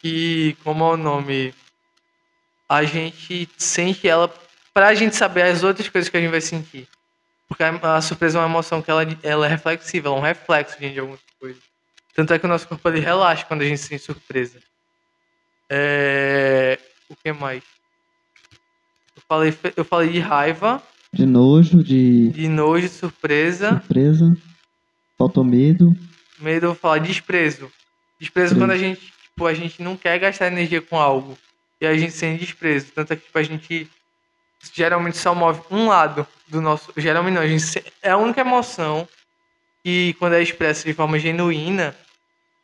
que, 0.00 0.56
como 0.64 0.84
é 0.84 0.88
o 0.94 0.96
nome, 0.96 1.54
a 2.68 2.82
gente 2.84 3.48
sente 3.56 4.08
ela 4.08 4.32
pra 4.74 4.94
gente 4.94 5.16
saber 5.16 5.42
as 5.42 5.62
outras 5.62 5.88
coisas 5.88 6.08
que 6.08 6.16
a 6.16 6.20
gente 6.20 6.30
vai 6.30 6.40
sentir. 6.40 6.88
Porque 7.48 7.62
a, 7.62 7.96
a 7.96 8.00
surpresa 8.02 8.38
é 8.38 8.40
uma 8.42 8.48
emoção 8.48 8.82
que 8.82 8.90
ela, 8.90 9.02
ela 9.22 9.46
é 9.46 9.48
reflexiva, 9.48 10.08
ela 10.08 10.16
é 10.16 10.20
um 10.20 10.22
reflexo 10.22 10.78
de 10.78 10.98
algumas 10.98 11.20
coisas. 11.40 11.62
Tanto 12.14 12.32
é 12.34 12.38
que 12.38 12.44
o 12.46 12.48
nosso 12.48 12.66
corpo 12.68 12.88
ele 12.88 13.00
relaxa 13.00 13.44
quando 13.46 13.62
a 13.62 13.64
gente 13.64 13.80
sente 13.80 14.02
surpresa. 14.02 14.58
É... 15.70 16.78
O 17.08 17.16
que 17.16 17.32
mais? 17.32 17.62
Eu 19.16 19.22
falei, 19.28 19.58
eu 19.76 19.84
falei 19.84 20.10
de 20.10 20.18
raiva, 20.18 20.82
De 21.12 21.24
nojo, 21.24 21.82
de 21.82 22.28
de 22.30 22.48
nojo, 22.48 22.86
de 22.88 22.92
surpresa. 22.92 23.70
surpresa. 23.80 24.36
Faltou 25.18 25.42
medo. 25.44 25.94
Medo, 26.38 26.66
eu 26.66 26.70
vou 26.70 26.76
falar 26.78 26.98
desprezo. 26.98 27.70
Desprezo 28.20 28.54
Sim. 28.54 28.60
quando 28.60 28.70
a 28.70 28.78
gente, 28.78 29.00
tipo, 29.00 29.46
a 29.46 29.52
gente 29.52 29.82
não 29.82 29.96
quer 29.96 30.18
gastar 30.18 30.46
energia 30.46 30.80
com 30.80 30.96
algo. 30.96 31.36
E 31.80 31.86
a 31.86 31.96
gente 31.96 32.12
sente 32.12 32.44
desprezo. 32.44 32.86
Tanto 32.94 33.12
é 33.12 33.16
que, 33.16 33.24
tipo, 33.24 33.38
a 33.38 33.42
gente 33.42 33.90
geralmente 34.72 35.16
só 35.18 35.34
move 35.34 35.60
um 35.70 35.88
lado 35.88 36.26
do 36.46 36.60
nosso. 36.60 36.92
Geralmente 36.96 37.34
não, 37.34 37.42
a 37.42 37.48
gente 37.48 37.84
é 38.02 38.10
a 38.10 38.16
única 38.16 38.40
emoção 38.40 39.08
que, 39.84 40.14
quando 40.14 40.34
é 40.34 40.42
expressa 40.42 40.84
de 40.84 40.94
forma 40.94 41.18
genuína, 41.18 41.94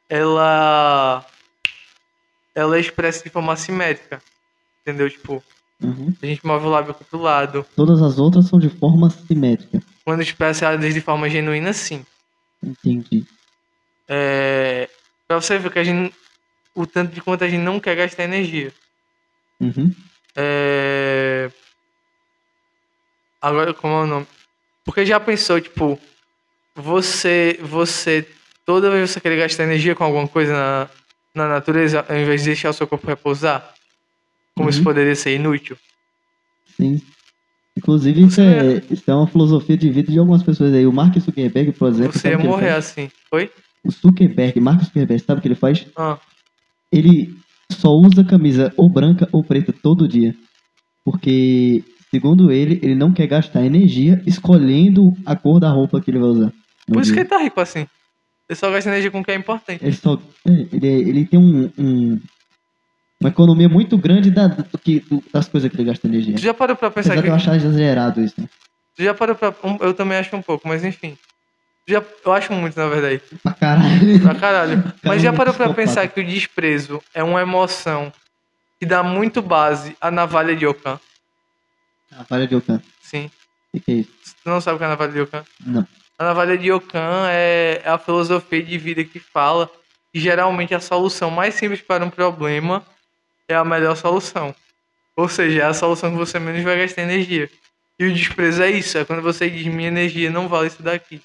ela. 0.08 1.24
Ela 2.54 2.76
é 2.76 2.80
expressa 2.80 3.24
de 3.24 3.30
forma 3.30 3.52
assimétrica. 3.52 4.22
Entendeu? 4.82 5.10
Tipo, 5.10 5.42
Uhum. 5.82 6.14
a 6.22 6.26
gente 6.26 6.46
move 6.46 6.66
o 6.66 6.70
lábio 6.70 6.94
pro 6.94 7.20
lado. 7.20 7.66
Todas 7.76 8.00
as 8.00 8.18
outras 8.18 8.46
são 8.46 8.58
de 8.58 8.68
forma 8.70 9.10
simétrica. 9.10 9.82
Quando 10.04 10.22
expressa 10.22 10.66
ela 10.66 10.78
de 10.78 11.00
forma 11.00 11.28
genuína, 11.28 11.72
sim. 11.72 12.06
Entendi. 12.64 13.24
É, 14.09 14.88
pra 15.27 15.40
você 15.40 15.59
ver 15.59 15.70
que 15.72 15.79
a 15.79 15.85
gente. 15.85 16.14
O 16.74 16.87
tanto 16.87 17.14
de 17.14 17.20
quanto 17.20 17.44
a 17.44 17.48
gente 17.48 17.62
não 17.62 17.79
quer 17.79 17.94
gastar 17.94 18.24
energia. 18.24 18.72
Uhum. 19.61 19.94
É... 20.35 21.48
Agora, 23.40 23.72
como 23.72 23.94
é 23.94 24.03
o 24.03 24.07
nome? 24.07 24.27
Porque 24.85 25.07
já 25.07 25.20
pensou, 25.20 25.61
tipo, 25.61 26.00
você, 26.74 27.59
você, 27.62 28.26
toda 28.66 28.91
vez 28.91 29.09
que 29.11 29.14
você 29.14 29.20
querer 29.20 29.36
gastar 29.36 29.64
energia 29.64 29.95
com 29.95 30.03
alguma 30.05 30.26
coisa 30.26 30.53
na, 30.53 30.91
na 31.34 31.49
natureza, 31.49 32.05
ao 32.09 32.16
invés 32.16 32.41
de 32.43 32.49
deixar 32.49 32.70
o 32.70 32.72
seu 32.72 32.86
corpo 32.86 33.07
repousar, 33.07 33.72
como 34.57 34.68
isso 34.68 34.78
Uhum. 34.78 34.84
poderia 34.84 35.14
ser 35.14 35.34
inútil? 35.36 35.78
Sim. 36.76 37.01
Inclusive, 37.77 38.22
isso 38.22 38.41
é, 38.41 38.83
isso 38.91 39.11
é 39.11 39.14
uma 39.14 39.27
filosofia 39.27 39.77
de 39.77 39.91
vida 39.91 40.11
de 40.12 40.18
algumas 40.18 40.43
pessoas 40.43 40.72
aí. 40.72 40.87
O 40.87 40.93
Mark 40.93 41.18
Zuckerberg, 41.18 41.72
por 41.72 41.89
exemplo. 41.89 42.12
Você 42.18 42.29
ia 42.31 42.39
que 42.39 42.47
morrer 42.47 42.70
assim. 42.70 43.11
Oi? 43.33 43.51
O 43.85 43.91
Zuckerberg, 43.91 44.61
Mark 44.61 44.83
Zuckerberg, 44.85 45.22
sabe 45.22 45.39
o 45.41 45.43
que 45.43 45.49
ele 45.49 45.55
faz? 45.57 45.85
Ah, 45.97 46.18
Ele 46.93 47.35
só 47.72 47.89
usa 47.91 48.25
camisa 48.25 48.72
ou 48.77 48.89
branca 48.89 49.29
ou 49.33 49.43
preta 49.43 49.72
todo 49.72 50.07
dia. 50.09 50.35
Porque, 51.05 51.83
segundo 52.11 52.51
ele, 52.51 52.79
ele 52.83 52.95
não 52.95 53.12
quer 53.12 53.27
gastar 53.27 53.64
energia 53.64 54.22
escolhendo 54.27 55.12
a 55.27 55.35
cor 55.37 55.59
da 55.61 55.68
roupa 55.70 56.01
que 56.01 56.11
ele 56.11 56.18
vai 56.20 56.29
usar. 56.29 56.53
por 56.87 57.03
isso 57.03 57.11
que 57.11 57.16
dia. 57.16 57.22
ele 57.22 57.29
tá 57.29 57.39
rico 57.39 57.61
assim. 57.61 57.87
Ele 58.49 58.57
só 58.57 58.70
gasta 58.70 58.89
energia 58.91 59.11
com 59.11 59.20
o 59.20 59.25
que 59.25 59.33
é 59.33 59.35
importante. 59.35 59.85
Ele 59.85 59.93
só. 59.97 60.14
é, 60.47 60.53
Ele, 60.72 60.87
ele 60.87 61.27
tem 61.27 61.39
um, 61.41 61.70
um- 61.79 62.20
uma 63.20 63.28
economia 63.30 63.68
muito 63.68 63.96
grande 63.96 64.30
da, 64.30 64.46
do 64.48 64.78
que, 64.78 65.00
do- 65.00 65.22
das 65.32 65.48
coisas 65.48 65.70
que 65.70 65.76
ele 65.76 65.84
gasta 65.84 66.06
energia. 66.06 66.34
Tu 66.34 66.42
já 66.42 66.52
parou 66.54 66.76
pra 66.76 66.90
pensar 66.90 67.10
Apesar 67.12 67.22
que. 67.22 67.28
eu 67.30 67.34
achar 67.34 67.56
exagerado 67.56 68.20
isso. 68.22 68.34
né? 68.38 68.48
Tu 68.96 69.02
já 69.02 69.14
parou 69.14 69.34
pra. 69.34 69.54
eu 69.80 69.94
também 69.94 70.18
acho 70.18 70.34
um 70.36 70.42
pouco, 70.42 70.68
mas 70.68 70.84
enfim. 70.84 71.16
Já, 71.86 72.02
eu 72.24 72.32
acho 72.32 72.52
muito, 72.52 72.78
na 72.78 72.86
verdade. 72.88 73.20
Pra 73.42 73.52
caralho. 73.52 74.20
Pra 74.22 74.34
caralho. 74.34 74.84
Mas 75.04 75.20
já 75.20 75.30
Caramba, 75.32 75.36
parou 75.36 75.54
pra 75.54 75.74
pensar 75.74 76.08
que 76.08 76.18
o 76.18 76.24
desprezo 76.24 77.02
é 77.12 77.22
uma 77.22 77.42
emoção 77.42 78.10
que 78.80 78.86
dá 78.86 79.02
muito 79.02 79.42
base 79.42 79.94
à 80.00 80.10
navalha 80.10 80.56
de 80.56 80.66
Okan? 80.66 80.98
Navalha 82.10 82.46
de 82.46 82.56
Okan. 82.56 82.80
Sim. 83.02 83.26
O 83.26 83.78
que, 83.78 83.80
que 83.84 83.92
é 83.92 83.94
isso? 83.96 84.10
Tu 84.42 84.48
não 84.48 84.62
sabe 84.62 84.76
o 84.76 84.78
que 84.78 84.84
é 84.84 84.86
a 84.86 84.90
navalha 84.90 85.12
de 85.12 85.20
Okan? 85.20 85.44
Não. 85.66 85.86
A 86.18 86.24
navalha 86.24 86.56
de 86.56 86.72
Okan 86.72 87.26
é 87.28 87.82
a 87.84 87.98
filosofia 87.98 88.62
de 88.62 88.78
vida 88.78 89.04
que 89.04 89.18
fala 89.18 89.68
que 90.10 90.18
geralmente 90.18 90.74
a 90.74 90.80
solução 90.80 91.30
mais 91.30 91.54
simples 91.54 91.82
para 91.82 92.02
um 92.02 92.08
problema 92.10 92.82
é 93.49 93.55
a 93.55 93.64
melhor 93.64 93.97
solução. 93.97 94.55
Ou 95.16 95.28
seja, 95.28 95.62
é 95.62 95.64
a 95.64 95.74
solução 95.74 96.11
que 96.11 96.16
você 96.16 96.38
menos 96.38 96.62
vai 96.62 96.78
gastar 96.78 97.03
energia. 97.03 97.49
E 97.99 98.07
o 98.07 98.12
desprezo 98.12 98.62
é 98.62 98.70
isso, 98.70 98.99
é 98.99 99.05
quando 99.05 99.22
você 99.22 99.49
diz 99.49 99.66
minha 99.66 99.88
energia 99.88 100.30
não 100.30 100.49
vale 100.49 100.66
isso 100.66 100.82
daqui. 100.82 101.20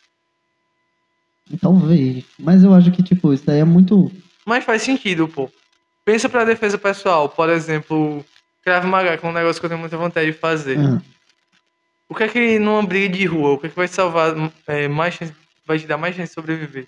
Talvez. 1.59 2.23
Mas 2.37 2.63
eu 2.63 2.73
acho 2.73 2.91
que, 2.91 3.01
tipo, 3.01 3.33
isso 3.33 3.45
daí 3.45 3.59
é 3.59 3.63
muito. 3.63 4.11
Mas 4.45 4.63
faz 4.63 4.83
sentido, 4.83 5.27
pô. 5.27 5.49
Pensa 6.05 6.29
pra 6.29 6.43
defesa 6.45 6.77
pessoal, 6.77 7.27
por 7.27 7.49
exemplo, 7.49 8.23
Krav 8.63 8.85
Maga, 8.85 9.17
que 9.17 9.25
é 9.25 9.29
um 9.29 9.33
negócio 9.33 9.59
que 9.59 9.65
eu 9.65 9.69
tenho 9.69 9.79
muita 9.81 9.97
vontade 9.97 10.27
de 10.31 10.37
fazer. 10.37 10.77
Ah, 10.77 11.01
O 12.07 12.13
que 12.15 12.23
é 12.23 12.27
que 12.27 12.59
numa 12.59 12.83
briga 12.83 13.09
de 13.09 13.25
rua, 13.25 13.53
o 13.53 13.57
que 13.57 13.67
é 13.67 13.69
que 13.69 13.75
vai 13.75 13.87
te 13.87 13.95
salvar 13.95 14.33
é, 14.67 14.87
mais 14.87 15.15
chance, 15.15 15.33
vai 15.65 15.79
te 15.79 15.87
dar 15.87 15.97
mais 15.97 16.15
chance 16.15 16.29
de 16.29 16.35
sobreviver? 16.35 16.87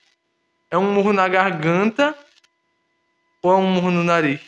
É 0.69 0.77
um 0.77 0.93
murro 0.93 1.11
na 1.11 1.27
garganta 1.27 2.15
ou 3.41 3.51
é 3.51 3.55
um 3.55 3.67
murro 3.67 3.91
no 3.91 4.03
nariz? 4.03 4.41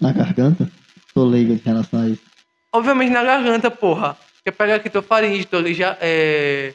Na 0.00 0.12
garganta? 0.12 0.70
Tô 1.14 1.24
leigo 1.24 1.52
em 1.52 1.60
relação 1.64 2.02
a 2.02 2.08
isso. 2.08 2.22
Obviamente 2.72 3.10
na 3.10 3.24
garganta, 3.24 3.70
porra. 3.70 4.16
Quer 4.44 4.52
pegar 4.52 4.76
aqui 4.76 4.90
tua 4.90 5.02
faringe, 5.02 5.44
tua, 5.44 5.72
já, 5.72 5.96
é, 6.00 6.74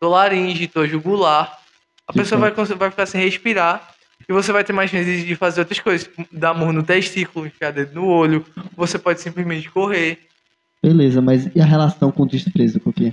tua 0.00 0.10
laringe, 0.10 0.68
tua 0.68 0.86
jugular. 0.86 1.58
A 2.06 2.12
pessoa 2.12 2.40
vai, 2.40 2.50
vai 2.52 2.90
ficar 2.90 3.06
sem 3.06 3.22
respirar. 3.22 3.94
E 4.28 4.32
você 4.32 4.52
vai 4.52 4.62
ter 4.62 4.72
mais 4.72 4.90
chance 4.90 5.24
de 5.24 5.36
fazer 5.36 5.60
outras 5.60 5.80
coisas. 5.80 6.08
Dar 6.30 6.54
murro 6.54 6.72
no 6.72 6.82
testículo, 6.82 7.46
enfiar 7.46 7.72
dedo 7.72 7.94
no 7.94 8.06
olho. 8.06 8.44
Você 8.76 8.98
pode 8.98 9.20
simplesmente 9.20 9.68
correr. 9.70 10.18
Beleza, 10.82 11.20
mas 11.20 11.50
e 11.54 11.60
a 11.60 11.64
relação 11.64 12.10
com 12.10 12.22
o 12.22 12.28
desprezo, 12.28 12.80
com 12.80 12.90
o 12.90 12.92
quê? 12.92 13.12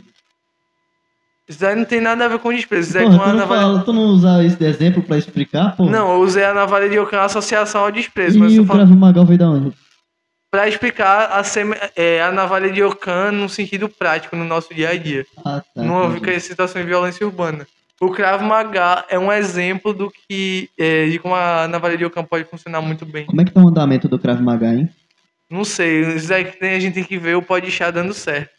Isso 1.48 1.60
daí 1.62 1.76
não 1.76 1.86
tem 1.86 2.02
nada 2.02 2.26
a 2.26 2.28
ver 2.28 2.40
com 2.40 2.52
desprezo. 2.54 2.90
Isso 2.90 2.94
daí 2.94 3.06
é 3.06 3.10
Porra, 3.10 3.18
com 3.20 3.24
tu 3.24 3.30
a 3.30 3.34
não, 3.34 3.40
navalha... 3.40 3.62
fala, 3.62 3.80
tu 3.84 3.94
não 3.94 4.02
usa 4.04 4.44
esse 4.44 4.64
exemplo 4.66 5.02
pra 5.02 5.18
explicar, 5.18 5.76
pô? 5.78 5.86
Não, 5.90 6.14
eu 6.16 6.20
usei 6.22 6.44
a 6.44 6.54
navalha 6.54 6.90
de 6.90 7.00
Okan 7.00 7.22
associação 7.22 7.82
ao 7.86 7.92
desprezo. 7.92 8.38
Mas 8.40 8.52
E 8.52 8.58
eu 8.58 8.64
o 8.64 8.66
tô 8.66 8.74
falando 8.74 8.88
Krav 8.88 9.00
Maga 9.00 9.24
veio 9.24 9.40
da 9.40 9.50
onde? 9.50 9.74
pra 10.50 10.68
explicar 10.68 11.32
a, 11.32 11.44
seme... 11.44 11.76
é, 11.96 12.22
a 12.22 12.32
navalha 12.32 12.72
de 12.72 12.82
Okan 12.84 13.32
no 13.32 13.48
sentido 13.50 13.88
prático, 13.90 14.36
no 14.36 14.44
nosso 14.46 14.74
dia 14.74 14.90
a 14.90 14.98
dia. 14.98 15.26
Ah, 15.46 15.62
tá. 15.74 15.82
não 15.84 16.00
entendi. 16.10 16.26
houve 16.30 16.40
situação 16.40 16.82
de 16.82 16.88
violência 16.88 17.26
urbana. 17.26 17.66
O 18.00 18.12
Krav 18.12 18.42
Maga 18.44 19.06
é 19.10 19.18
um 19.18 19.32
exemplo 19.32 19.94
do 19.94 20.12
que 20.12 20.70
é, 20.78 21.06
de 21.08 21.18
como 21.20 21.34
a 21.36 21.68
navalha 21.68 21.98
de 21.98 22.06
Okan 22.06 22.24
pode 22.24 22.44
funcionar 22.46 22.82
muito 22.82 23.06
bem. 23.06 23.26
Como 23.26 23.42
é 23.42 23.46
que 23.46 23.52
tá 23.52 23.62
o 23.62 23.68
andamento 23.68 24.08
do 24.08 24.20
Krav 24.20 24.40
Maga, 24.42 24.68
hein? 24.74 24.90
Não 25.50 25.64
sei, 25.64 26.16
isso 26.16 26.34
aí 26.34 26.44
que 26.46 26.60
tem, 26.60 26.74
a 26.76 26.80
gente 26.80 26.94
tem 26.96 27.04
que 27.04 27.18
ver 27.18 27.36
o 27.36 27.42
pode 27.42 27.72
chá 27.72 27.90
dando 27.90 28.14
certo, 28.14 28.50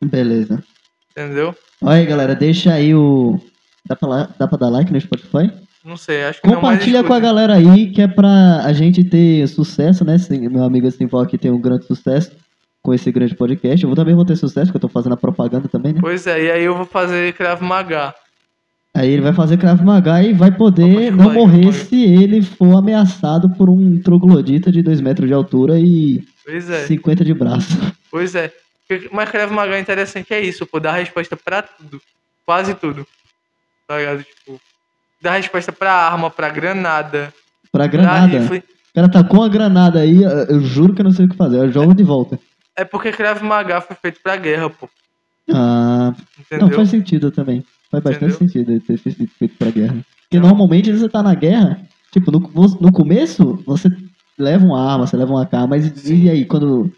Beleza. 0.00 0.62
entendeu? 1.10 1.54
Olha 1.82 1.98
aí, 1.98 2.06
galera, 2.06 2.34
deixa 2.34 2.72
aí 2.72 2.94
o. 2.94 3.38
Dá 3.86 3.96
pra, 3.96 4.08
lá- 4.08 4.28
dá 4.38 4.46
pra 4.48 4.58
dar 4.58 4.68
like 4.68 4.92
no 4.92 5.00
Spotify? 5.00 5.50
Não 5.84 5.96
sei, 5.96 6.24
acho 6.24 6.42
que 6.42 6.46
não, 6.48 6.56
Compartilha 6.56 7.02
com 7.04 7.12
a 7.14 7.20
galera 7.20 7.54
aí, 7.54 7.90
que 7.90 8.02
é 8.02 8.08
pra 8.08 8.62
a 8.64 8.72
gente 8.72 9.02
ter 9.04 9.46
sucesso, 9.48 10.04
né? 10.04 10.18
Sim, 10.18 10.48
Meu 10.48 10.64
amigo 10.64 10.90
Simval 10.90 11.22
aqui 11.22 11.38
tem 11.38 11.50
um 11.50 11.60
grande 11.60 11.86
sucesso 11.86 12.32
com 12.82 12.92
esse 12.92 13.10
grande 13.10 13.34
podcast. 13.34 13.82
Eu 13.82 13.88
vou- 13.88 13.96
também 13.96 14.14
vou 14.14 14.24
ter 14.24 14.36
sucesso, 14.36 14.66
porque 14.66 14.76
eu 14.76 14.80
tô 14.82 14.88
fazendo 14.88 15.12
a 15.14 15.16
propaganda 15.16 15.68
também, 15.68 15.92
né? 15.94 16.00
Pois 16.00 16.26
é, 16.26 16.44
e 16.44 16.50
aí 16.50 16.64
eu 16.64 16.76
vou 16.76 16.84
fazer 16.84 17.32
Krav 17.34 17.62
Maga. 17.62 18.14
Aí 18.94 19.10
ele 19.10 19.22
vai 19.22 19.32
fazer 19.32 19.56
Krav 19.56 19.80
Maga 19.82 20.22
e 20.22 20.32
vai 20.32 20.50
poder 20.50 21.12
não 21.12 21.32
morrer 21.32 21.72
se 21.72 22.02
ele 22.02 22.42
for 22.42 22.76
ameaçado 22.76 23.48
por 23.50 23.70
um 23.70 24.00
troglodita 24.02 24.72
de 24.72 24.82
2 24.82 25.00
metros 25.00 25.28
de 25.28 25.34
altura 25.34 25.78
e 25.78 26.22
Pois 26.44 26.68
é, 26.68 26.84
50 26.86 27.24
de 27.24 27.32
braço. 27.32 27.78
pois 28.10 28.34
é. 28.34 28.50
Mas 29.12 29.30
Krav 29.30 29.50
Maga 29.52 29.76
é 29.76 29.80
interessante 29.80 30.32
é 30.32 30.40
isso, 30.40 30.66
pô, 30.66 30.80
dar 30.80 30.92
resposta 30.92 31.36
pra 31.36 31.62
tudo. 31.62 32.00
Quase 32.46 32.74
tudo. 32.74 33.06
Tá 33.86 33.98
ligado? 33.98 34.22
Tipo, 34.24 34.60
dar 35.20 35.32
resposta 35.36 35.72
pra 35.72 35.92
arma, 35.92 36.30
pra 36.30 36.48
granada, 36.48 37.32
Pra 37.70 37.86
granada. 37.86 38.38
O 38.38 38.94
cara 38.94 39.08
tá 39.10 39.22
com 39.22 39.42
a 39.42 39.48
granada 39.48 40.00
aí, 40.00 40.22
eu- 40.22 40.60
juro 40.62 40.94
que 40.94 41.02
eu 41.02 41.04
não 41.04 41.12
sei 41.12 41.26
o 41.26 41.28
que 41.28 41.36
fazer. 41.36 41.58
Eu 41.58 41.70
jogo 41.70 41.94
de 41.94 42.02
volta. 42.02 42.38
É 42.74 42.84
porque 42.84 43.12
Krav 43.12 43.42
Maga 43.42 43.80
foi 43.80 43.94
feito 43.96 44.20
pra 44.22 44.36
guerra, 44.36 44.70
pô. 44.70 44.88
Ah, 45.52 46.12
Entendeu? 46.38 46.68
não 46.68 46.74
faz 46.74 46.88
sentido 46.90 47.30
também. 47.30 47.64
Faz 47.90 48.02
bastante 48.02 48.34
Entendeu? 48.34 48.38
sentido 48.48 48.70
ele 48.72 48.80
ter 48.80 48.98
sido 48.98 49.28
feito 49.38 49.54
pra 49.56 49.70
guerra. 49.70 49.96
Porque 50.22 50.38
Não. 50.40 50.48
normalmente 50.48 50.92
você 50.92 51.08
tá 51.08 51.22
na 51.22 51.34
guerra, 51.34 51.80
tipo, 52.12 52.30
no, 52.30 52.40
no 52.80 52.92
começo 52.92 53.62
você 53.66 53.88
leva 54.38 54.64
uma 54.64 54.92
arma, 54.92 55.06
você 55.06 55.16
leva 55.16 55.32
uma 55.32 55.42
AK, 55.42 55.66
mas 55.68 55.84
Sim. 56.00 56.24
e 56.24 56.30
aí 56.30 56.44
quando 56.44 56.90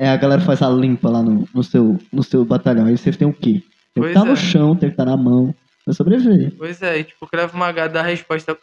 é, 0.00 0.08
a 0.08 0.16
galera 0.16 0.40
faz 0.40 0.62
a 0.62 0.70
limpa 0.70 1.10
lá 1.10 1.22
no, 1.22 1.46
no, 1.54 1.62
seu, 1.62 1.98
no 2.10 2.22
seu 2.22 2.42
batalhão, 2.42 2.86
aí 2.86 2.96
você 2.96 3.12
tem 3.12 3.28
o 3.28 3.34
quê? 3.34 3.62
Tem 3.92 4.02
que 4.02 4.08
estar 4.08 4.24
no 4.24 4.32
é. 4.32 4.36
chão, 4.36 4.74
tem 4.74 4.88
que 4.88 4.94
estar 4.94 5.04
na 5.04 5.14
mão, 5.14 5.54
pra 5.84 5.92
sobreviver. 5.92 6.54
Pois 6.56 6.80
é, 6.80 7.00
e 7.00 7.04
tipo, 7.04 7.26
Krav 7.26 7.54
Maga 7.54 7.86
dá 7.86 8.00
resposta. 8.00 8.56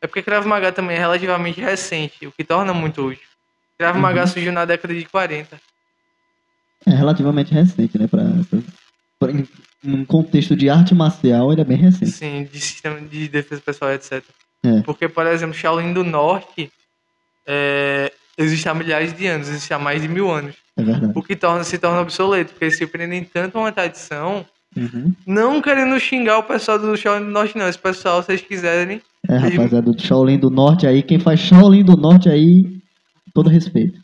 É 0.00 0.06
porque 0.06 0.22
Krav 0.22 0.46
Maga 0.46 0.70
também 0.70 0.96
é 0.96 1.00
relativamente 1.00 1.60
recente, 1.60 2.28
o 2.28 2.30
que 2.30 2.44
torna 2.44 2.72
muito 2.72 3.04
útil. 3.04 3.26
Krav 3.76 3.96
Uhum. 3.96 4.02
Maga 4.02 4.24
surgiu 4.28 4.52
na 4.52 4.64
década 4.64 4.94
de 4.94 5.04
40. 5.04 5.60
É 6.86 6.90
relativamente 6.90 7.52
recente, 7.52 7.98
né? 7.98 8.06
Pra, 8.06 8.22
pra, 9.18 9.32
em, 9.32 9.48
num 9.82 10.04
contexto 10.04 10.54
de 10.54 10.70
arte 10.70 10.94
marcial, 10.94 11.52
ele 11.52 11.60
é 11.60 11.64
bem 11.64 11.76
recente. 11.76 12.12
Sim, 12.12 12.44
de 12.44 12.60
sistema 12.60 13.00
de 13.00 13.28
defesa 13.28 13.60
pessoal, 13.60 13.92
etc. 13.92 14.22
É. 14.64 14.80
Porque, 14.82 15.08
por 15.08 15.26
exemplo, 15.26 15.54
Shaolin 15.54 15.92
do 15.92 16.04
Norte 16.04 16.70
é, 17.44 18.12
existe 18.38 18.68
há 18.68 18.74
milhares 18.74 19.12
de 19.12 19.26
anos, 19.26 19.48
existe 19.48 19.74
há 19.74 19.78
mais 19.78 20.00
de 20.00 20.08
mil 20.08 20.30
anos. 20.30 20.54
É 20.78 20.82
verdade. 20.82 21.12
O 21.14 21.22
que 21.22 21.34
torna, 21.34 21.64
se 21.64 21.76
torna 21.76 22.00
obsoleto, 22.00 22.52
porque 22.52 22.66
eles 22.66 22.78
se 22.78 22.86
prendem 22.86 23.24
tanto 23.24 23.58
a 23.58 23.62
uma 23.62 23.72
tradição, 23.72 24.46
Uhum. 24.76 25.12
não 25.26 25.60
querendo 25.60 25.98
xingar 25.98 26.38
o 26.38 26.42
pessoal 26.44 26.78
do 26.78 26.96
Shaolin 26.96 27.24
do 27.24 27.30
Norte, 27.32 27.58
não. 27.58 27.68
Esse 27.68 27.78
pessoal, 27.78 28.22
se 28.22 28.26
vocês 28.26 28.42
quiserem, 28.42 29.02
É, 29.28 29.36
rapaziada, 29.36 29.82
do 29.92 30.00
Shaolin 30.00 30.38
do 30.38 30.50
Norte 30.50 30.86
aí, 30.86 31.02
quem 31.02 31.18
faz 31.18 31.40
Shaolin 31.40 31.84
do 31.84 31.96
Norte 31.96 32.28
aí, 32.28 32.78
todo 33.34 33.50
respeito. 33.50 33.98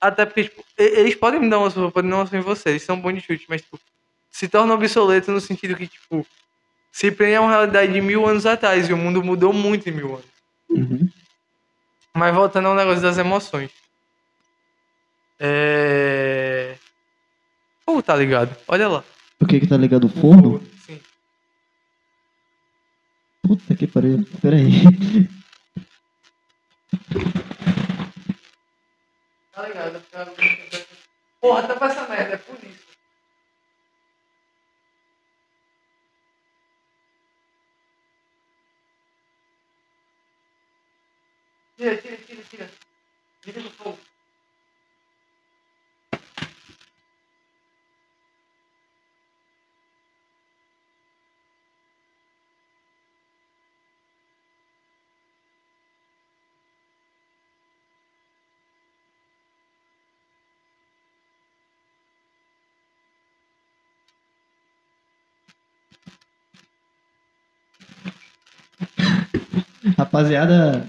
Até 0.00 0.24
porque, 0.24 0.44
tipo, 0.44 0.64
eles 0.78 1.14
podem 1.14 1.40
me 1.40 1.50
dar 1.50 1.58
uma 1.58 1.68
surra, 1.70 1.90
podem 1.90 2.10
surra 2.10 2.38
em 2.38 2.40
vocês, 2.40 2.66
eles 2.74 2.82
são 2.84 2.98
bons 2.98 3.14
de 3.14 3.20
chute, 3.20 3.44
mas, 3.48 3.60
tipo, 3.60 3.78
se 4.30 4.48
torna 4.48 4.72
obsoleto 4.72 5.30
no 5.32 5.40
sentido 5.40 5.74
que, 5.76 5.88
tipo, 5.88 6.24
se 6.92 7.10
prende 7.10 7.34
a 7.34 7.40
uma 7.42 7.50
realidade 7.50 7.92
de 7.92 8.00
mil 8.00 8.26
anos 8.26 8.46
atrás 8.46 8.88
e 8.88 8.92
o 8.92 8.96
mundo 8.96 9.22
mudou 9.22 9.52
muito 9.52 9.88
em 9.88 9.92
mil 9.92 10.14
anos. 10.14 10.24
Uhum. 10.70 11.08
Mas 12.14 12.34
voltando 12.34 12.68
ao 12.68 12.74
negócio 12.74 13.02
das 13.02 13.18
emoções. 13.18 13.70
É. 15.40 16.76
Pô, 17.86 18.02
tá 18.02 18.16
ligado? 18.16 18.56
Olha 18.66 18.88
lá. 18.88 19.04
O 19.40 19.46
que 19.46 19.60
que 19.60 19.66
tá 19.66 19.76
ligado? 19.76 20.04
O 20.04 20.08
forno? 20.08 20.60
Sim. 20.84 21.00
Puta 23.42 23.74
que 23.76 23.86
pariu. 23.86 24.26
Pera 24.42 24.56
aí. 24.56 24.82
Tá 29.52 29.66
ligado? 29.66 30.02
Porra, 31.40 31.66
tá 31.66 31.74
com 31.76 31.84
essa 31.84 32.08
merda, 32.08 32.34
é 32.34 32.36
por 32.36 32.56
isso. 32.64 32.88
Tira, 41.76 41.96
tira, 41.96 42.16
tira, 42.16 42.42
tira. 42.50 42.70
Tira 43.42 43.62
do 43.62 43.70
fogo. 43.70 44.07
Rapaziada, 69.98 70.86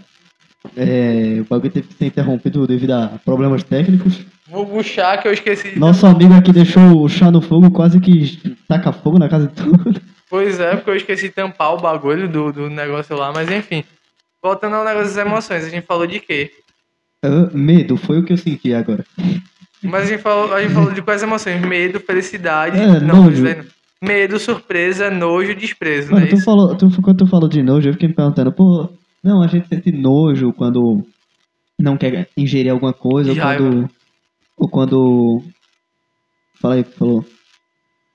é, 0.78 1.38
o 1.41 1.45
bagulho 1.45 1.72
teve 1.72 1.88
que 1.88 1.93
ser 1.95 2.05
interrompido 2.05 2.68
devido 2.68 2.91
a 2.91 3.20
problemas 3.26 3.64
técnicos. 3.64 4.26
Vou 4.47 4.66
puxar 4.66 5.22
que 5.22 5.28
eu 5.28 5.34
esqueci 5.34 5.78
Nosso 5.78 6.05
amigo 6.05 6.34
aqui 6.34 6.51
deixou 6.51 7.01
o 7.01 7.10
chá 7.10 7.32
no 7.32 7.41
fogo, 7.41 7.72
quase 7.72 7.99
que 7.99 8.57
taca 8.68 8.91
fogo 8.91 9.20
na 9.20 9.30
casa 9.30 9.47
de 9.47 9.53
tudo. 9.53 10.01
Pois 10.30 10.60
é, 10.60 10.76
porque 10.76 10.91
eu 10.91 10.95
esqueci 10.95 11.30
de 11.30 11.34
tampar 11.34 11.74
o 11.74 11.80
bagulho 11.80 12.28
do, 12.28 12.51
do 12.53 12.70
negócio 12.70 13.16
lá, 13.16 13.32
mas 13.34 13.49
enfim. 13.49 13.84
Voltando 14.43 14.76
ao 14.76 14.86
negócio 14.86 15.07
das 15.07 15.18
emoções, 15.18 15.66
a 15.66 15.70
gente 15.70 15.86
falou 15.86 16.05
de 16.05 16.20
quê? 16.20 16.51
Ah, 17.24 17.49
medo, 17.51 17.97
foi 17.97 18.20
o 18.20 18.24
que 18.24 18.34
eu 18.34 18.38
senti 18.38 18.74
agora. 18.74 19.03
Mas 19.84 20.03
a 20.03 20.05
gente 20.05 20.22
falou, 20.22 20.53
a 20.53 20.62
gente 20.62 20.74
falou 20.74 20.91
de 20.91 21.01
quais 21.01 21.24
emoções? 21.24 21.60
Medo, 21.62 21.99
felicidade. 21.99 22.80
É, 22.80 22.99
não, 22.99 23.24
nojo. 23.24 23.43
não. 23.43 23.66
medo, 24.01 24.39
surpresa, 24.39 25.10
nojo, 25.10 25.55
desprezo, 25.55 26.12
Mano, 26.12 26.26
né? 26.26 26.30
tu 26.30 26.36
Isso? 26.36 26.45
falou, 26.45 26.76
tu, 26.76 26.89
quando 27.01 27.18
tu 27.18 27.28
falou 27.28 27.49
de 27.49 27.62
nojo, 27.64 27.89
eu 27.89 27.93
fiquei 27.93 28.07
me 28.07 28.16
perguntando, 28.16 28.51
pô, 28.51 28.89
não, 29.24 29.41
a 29.41 29.47
gente 29.47 29.67
sente 29.67 29.91
nojo 29.91 30.53
quando 30.53 31.05
não 31.78 31.97
quer 31.97 32.30
ingerir 32.36 32.72
alguma 32.72 32.93
coisa, 32.93 33.32
ou 33.32 33.38
raiva. 33.38 33.63
quando. 33.63 33.89
Ou 34.57 34.67
quando. 34.70 35.43
Fala 36.61 36.76
aí 36.76 36.82
o 36.82 36.84
que 36.84 36.91
tu 36.91 36.97
falou. 36.97 37.26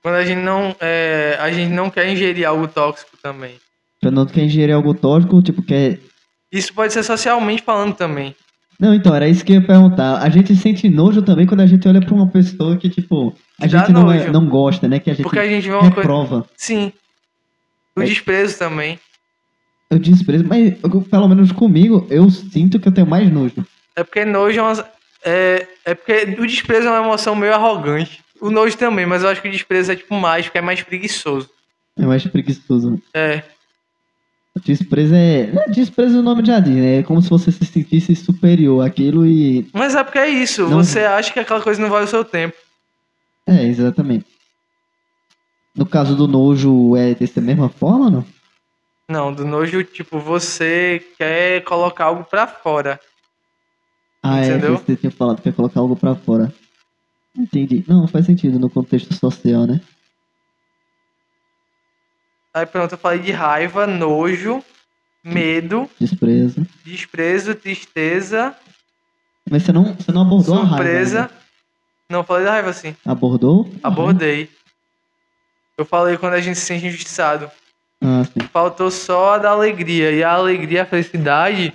Quando 0.03 0.15
a 0.15 0.25
gente 0.25 0.41
não, 0.41 0.75
é, 0.79 1.35
a 1.39 1.51
gente 1.51 1.71
não 1.73 1.89
quer 1.89 2.07
ingerir 2.11 2.47
algo 2.47 2.67
tóxico 2.67 3.17
também. 3.21 3.55
Quando 4.01 4.15
não 4.15 4.25
quer 4.27 4.43
ingerir 4.43 4.75
algo 4.75 4.93
tóxico, 4.93 5.41
tipo, 5.41 5.63
quer. 5.63 5.99
Isso 6.51 6.71
pode 6.73 6.93
ser 6.93 7.01
socialmente 7.03 7.63
falando 7.63 7.95
também. 7.95 8.35
Não, 8.79 8.93
então, 8.93 9.15
era 9.15 9.27
isso 9.27 9.43
que 9.43 9.53
eu 9.53 9.61
ia 9.61 9.65
perguntar. 9.65 10.21
A 10.21 10.29
gente 10.29 10.55
sente 10.55 10.87
nojo 10.89 11.21
também 11.21 11.47
quando 11.47 11.61
a 11.61 11.65
gente 11.65 11.87
olha 11.87 12.01
pra 12.01 12.13
uma 12.13 12.27
pessoa 12.29 12.77
que, 12.77 12.89
tipo, 12.89 13.33
a 13.59 13.65
Dá 13.65 13.79
gente 13.79 13.91
não, 13.93 14.11
é- 14.11 14.29
não 14.29 14.47
gosta, 14.47 14.87
né? 14.87 14.99
Que 14.99 15.09
a 15.09 15.13
gente 15.13 15.23
Porque 15.23 15.39
a 15.39 15.47
gente 15.47 15.63
vê 15.63 15.71
uma 15.73 15.79
coisa. 15.79 15.95
reprova. 15.95 16.45
Sim. 16.55 16.91
O 17.95 18.01
É. 18.01 18.05
desprezo 18.05 18.59
também. 18.59 18.99
Eu 19.89 19.99
desprezo, 19.99 20.43
mas 20.47 20.73
eu- 20.83 21.01
pelo 21.01 21.27
menos 21.27 21.51
comigo, 21.51 22.05
eu 22.09 22.29
sinto 22.29 22.79
que 22.79 22.87
eu 22.87 22.91
tenho 22.91 23.07
mais 23.07 23.31
nojo. 23.31 23.65
É 23.95 24.03
porque 24.03 24.25
nojo 24.25 24.59
é 24.59 24.61
uma. 24.61 24.85
É, 25.23 25.67
é 25.85 25.95
porque 25.95 26.35
o 26.39 26.45
desprezo 26.45 26.87
é 26.87 26.91
uma 26.91 27.05
emoção 27.05 27.35
meio 27.35 27.53
arrogante. 27.53 28.23
O 28.41 28.49
nojo 28.51 28.77
também, 28.77 29.05
mas 29.05 29.23
eu 29.23 29.29
acho 29.29 29.41
que 29.41 29.47
o 29.47 29.51
desprezo 29.51 29.91
é 29.91 29.95
tipo 29.95 30.13
mais, 30.15 30.45
porque 30.45 30.57
é 30.57 30.61
mais 30.61 30.81
preguiçoso. 30.81 31.49
É 31.97 32.05
mais 32.05 32.25
preguiçoso. 32.27 33.01
É. 33.13 33.43
Desprezo 34.65 35.13
é. 35.13 35.47
não 35.51 35.63
é 35.63 35.67
Desprezo 35.69 36.19
o 36.19 36.23
nome 36.23 36.43
já 36.45 36.59
diz, 36.59 36.75
né? 36.75 36.99
É 36.99 37.03
como 37.03 37.21
se 37.21 37.29
você 37.29 37.51
se 37.51 37.65
sentisse 37.65 38.15
superior 38.15 38.85
àquilo 38.85 39.25
e. 39.25 39.67
Mas 39.73 39.95
é 39.95 40.03
porque 40.03 40.17
é 40.19 40.29
isso. 40.29 40.67
Não- 40.67 40.83
Você 40.83 40.99
acha 41.01 41.31
que 41.31 41.39
aquela 41.39 41.61
coisa 41.61 41.81
não 41.81 41.89
vale 41.89 42.05
o 42.05 42.09
seu 42.09 42.23
tempo. 42.23 42.55
É, 43.47 43.63
exatamente. 43.65 44.25
No 45.75 45.85
caso 45.85 46.15
do 46.15 46.27
nojo, 46.27 46.95
é 46.95 47.13
dessa 47.13 47.41
mesma 47.41 47.67
forma, 47.69 48.09
não? 48.09 48.25
Não, 49.09 49.31
do 49.33 49.45
nojo, 49.45 49.83
tipo, 49.83 50.19
você 50.19 51.05
quer 51.17 51.63
colocar 51.63 52.05
algo 52.05 52.23
pra 52.23 52.47
fora. 52.47 52.99
Ah, 54.23 54.39
Entendeu? 54.43 54.73
é, 54.73 54.77
você 54.77 54.95
tinha 54.95 55.11
falado 55.11 55.41
que 55.41 55.49
ia 55.49 55.53
colocar 55.53 55.79
algo 55.79 55.95
pra 55.95 56.15
fora. 56.15 56.51
Entendi. 57.37 57.83
Não, 57.87 58.07
faz 58.07 58.25
sentido 58.25 58.57
no 58.57 58.69
contexto 58.69 59.13
social, 59.13 59.67
né? 59.67 59.79
Aí 62.53 62.65
pronto, 62.65 62.93
eu 62.93 62.97
falei 62.97 63.19
de 63.19 63.31
raiva, 63.31 63.85
nojo, 63.85 64.63
medo, 65.23 65.89
Desprezo. 65.99 66.65
desprezo, 66.85 67.53
tristeza, 67.53 68.55
Mas 69.49 69.63
você 69.63 69.71
não, 69.73 69.93
você 69.93 70.11
não 70.11 70.21
abordou 70.21 70.55
a 70.55 70.63
raiva. 70.63 70.75
surpresa. 70.77 71.21
ainda. 71.23 71.31
Não, 72.09 72.23
falei 72.23 72.45
da 72.45 72.51
raiva 72.51 72.71
sim. 72.73 72.95
Abordou? 73.05 73.69
Abordei. 73.83 74.49
Eu 75.77 75.83
falei 75.85 76.17
quando 76.17 76.33
a 76.33 76.39
gente 76.41 76.57
se 76.57 76.65
sente 76.65 76.85
injustiçado. 76.87 77.51
Ah, 78.05 78.23
sim. 78.23 78.47
Faltou 78.53 78.91
só 78.91 79.33
a 79.33 79.37
da 79.39 79.49
alegria. 79.49 80.11
E 80.11 80.23
a 80.23 80.31
alegria, 80.31 80.83
a 80.83 80.85
felicidade, 80.85 81.73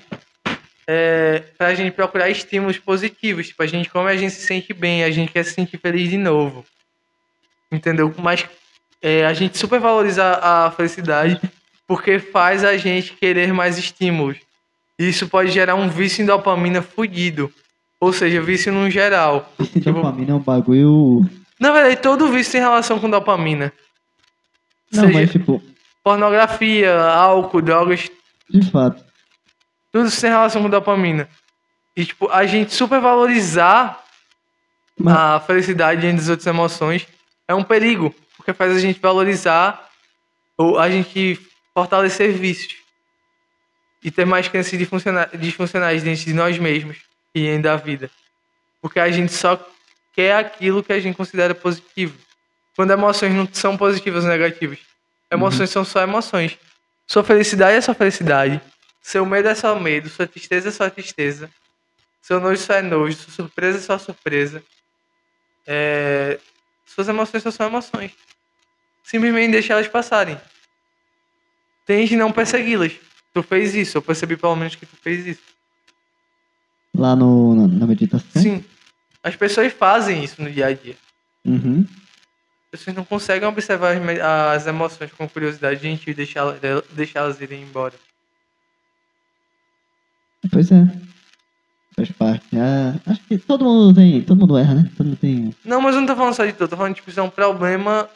é 0.86 1.42
pra 1.58 1.74
gente 1.74 1.92
procurar 1.92 2.30
estímulos 2.30 2.78
positivos. 2.78 3.48
Tipo, 3.48 3.62
a 3.62 3.66
gente, 3.66 3.90
como 3.90 4.06
a 4.06 4.16
gente 4.16 4.32
se 4.32 4.46
sente 4.46 4.72
bem, 4.72 5.02
a 5.02 5.10
gente 5.10 5.32
quer 5.32 5.44
se 5.44 5.54
sentir 5.54 5.78
feliz 5.78 6.08
de 6.08 6.16
novo. 6.16 6.64
Entendeu? 7.72 8.14
Mas 8.18 8.46
é, 9.02 9.26
a 9.26 9.32
gente 9.32 9.58
super 9.58 9.80
valoriza 9.80 10.24
a 10.42 10.70
felicidade 10.70 11.40
porque 11.86 12.18
faz 12.20 12.62
a 12.64 12.76
gente 12.76 13.14
querer 13.14 13.52
mais 13.52 13.76
estímulos. 13.76 14.36
E 14.98 15.08
isso 15.08 15.28
pode 15.28 15.50
gerar 15.50 15.74
um 15.74 15.88
vício 15.88 16.22
em 16.22 16.26
dopamina 16.26 16.82
fudido. 16.82 17.52
Ou 18.00 18.12
seja, 18.12 18.40
vício 18.40 18.72
no 18.72 18.88
geral. 18.90 19.52
Tipo- 19.72 19.92
dopamina 19.92 20.32
é 20.32 20.34
um 20.34 20.38
bagulho. 20.38 21.28
Na 21.58 21.72
verdade, 21.72 21.96
todo 21.96 22.28
vício 22.28 22.52
tem 22.52 22.60
relação 22.60 22.98
com 22.98 23.10
dopamina. 23.10 23.72
Não, 24.92 25.04
Seja 25.04 25.12
mas 25.18 25.30
tipo, 25.30 25.62
pornografia, 26.10 27.00
álcool, 27.02 27.62
drogas, 27.62 28.10
de 28.48 28.70
fato. 28.70 29.04
tudo 29.92 30.08
isso 30.08 30.20
tem 30.20 30.30
relação 30.30 30.62
com 30.62 30.68
dopamina. 30.70 31.28
E, 31.96 32.04
tipo, 32.04 32.28
a 32.30 32.44
gente 32.46 32.74
supervalorizar 32.74 34.02
Mas- 34.98 35.14
a 35.16 35.40
felicidade 35.40 36.00
diante 36.00 36.16
das 36.18 36.28
outras 36.28 36.46
emoções 36.46 37.06
é 37.46 37.54
um 37.54 37.62
perigo, 37.62 38.14
porque 38.36 38.52
faz 38.52 38.74
a 38.76 38.80
gente 38.80 38.98
valorizar 39.00 39.88
ou 40.56 40.78
a 40.78 40.90
gente 40.90 41.38
fortalecer 41.74 42.32
vícios 42.32 42.74
e 44.02 44.10
ter 44.10 44.24
mais 44.24 44.48
crenças 44.48 44.78
disfunciona- 44.78 45.28
disfuncionais 45.34 46.02
dentro 46.02 46.24
de 46.24 46.32
nós 46.32 46.58
mesmos 46.58 46.96
e 47.34 47.42
dentro 47.42 47.62
da 47.64 47.76
vida. 47.76 48.10
Porque 48.80 48.98
a 48.98 49.10
gente 49.10 49.32
só 49.32 49.58
quer 50.14 50.36
aquilo 50.36 50.82
que 50.82 50.92
a 50.92 50.98
gente 51.00 51.16
considera 51.16 51.54
positivo. 51.54 52.16
Quando 52.76 52.92
emoções 52.92 53.32
não 53.34 53.46
são 53.52 53.76
positivas 53.76 54.24
ou 54.24 54.30
negativas. 54.30 54.78
Emoções 55.30 55.70
são 55.70 55.84
só 55.84 56.02
emoções. 56.02 56.58
Sua 57.06 57.22
felicidade 57.24 57.76
é 57.76 57.80
só 57.80 57.94
felicidade. 57.94 58.60
Seu 59.02 59.24
medo 59.24 59.48
é 59.48 59.54
só 59.54 59.78
medo. 59.78 60.08
Sua 60.08 60.26
tristeza 60.26 60.68
é 60.68 60.72
só 60.72 60.88
tristeza. 60.90 61.50
Seu 62.20 62.40
nojo 62.40 62.60
só 62.60 62.74
é 62.74 62.82
nojo. 62.82 63.16
Sua 63.16 63.32
surpresa 63.32 63.78
é 63.78 63.80
só 63.80 63.98
surpresa. 63.98 64.62
É, 65.66 66.38
Suas 66.94 67.08
emoções 67.08 67.42
só 67.42 67.50
são 67.50 67.66
emoções. 67.66 68.12
Simplesmente 69.04 69.52
deixa 69.52 69.72
elas 69.72 69.86
passarem. 69.86 70.38
Tente 71.86 72.16
não 72.16 72.32
persegui-las. 72.32 72.92
Tu 73.32 73.42
fez 73.42 73.74
isso. 73.74 73.98
Eu 73.98 74.02
percebi 74.02 74.36
pelo 74.36 74.56
menos 74.56 74.74
que 74.74 74.84
tu 74.84 74.96
fez 74.96 75.26
isso. 75.26 75.42
Lá 76.94 77.14
no, 77.14 77.68
na 77.68 77.86
meditação? 77.86 78.42
Sim. 78.42 78.64
As 79.22 79.36
pessoas 79.36 79.72
fazem 79.72 80.24
isso 80.24 80.42
no 80.42 80.50
dia 80.50 80.66
a 80.66 80.74
dia. 80.74 80.96
Uhum. 81.44 81.86
Pessoas 82.70 82.96
não 82.96 83.04
conseguem 83.04 83.48
observar 83.48 83.96
as, 84.54 84.66
emoções 84.66 85.10
com 85.12 85.28
curiosidade 85.28 85.82
gentil 85.82 86.12
e 86.12 86.84
deixá-las 86.94 87.40
irem 87.40 87.62
embora. 87.62 87.94
Pois 90.52 90.70
é. 90.70 90.84
Faz 91.96 92.12
parte. 92.12 92.46
Ah, 92.56 92.94
acho 93.06 93.20
que 93.24 93.38
todo 93.38 93.64
mundo 93.64 93.94
tem. 93.94 94.22
Todo 94.22 94.38
mundo 94.38 94.56
erra, 94.56 94.74
né? 94.74 94.90
Todo 94.96 95.06
mundo 95.08 95.18
tem. 95.18 95.54
Não, 95.64 95.80
mas 95.80 95.94
eu 95.94 96.00
não 96.00 96.06
tô 96.06 96.14
falando 96.14 96.34
só 96.34 96.46
de 96.46 96.52
tu. 96.52 96.68
Tô 96.68 96.76
falando, 96.76 96.94
tipo, 96.94 97.10
isso 97.10 97.18
é 97.18 97.22
um 97.22 97.28
problema 97.28 98.08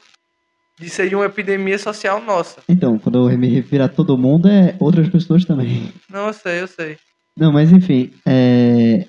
de 0.79 0.89
ser 0.89 1.15
uma 1.15 1.27
epidemia 1.27 1.79
social 1.79 2.23
nossa. 2.23 2.63
Então, 2.69 2.99
quando 2.99 3.31
eu 3.31 3.39
me 3.39 3.49
refiro 3.49 3.85
a 3.85 3.89
todo 3.89 4.17
mundo, 4.17 4.49
é 4.49 4.77
outras 4.79 5.09
pessoas 5.09 5.45
também. 5.45 5.93
Não, 6.09 6.29
eu 6.29 6.33
sei, 6.33 6.63
eu 6.63 6.69
sei. 6.69 6.97
Não, 7.37 7.53
mas 7.53 7.73
enfim. 7.73 8.13
É... 8.25 9.07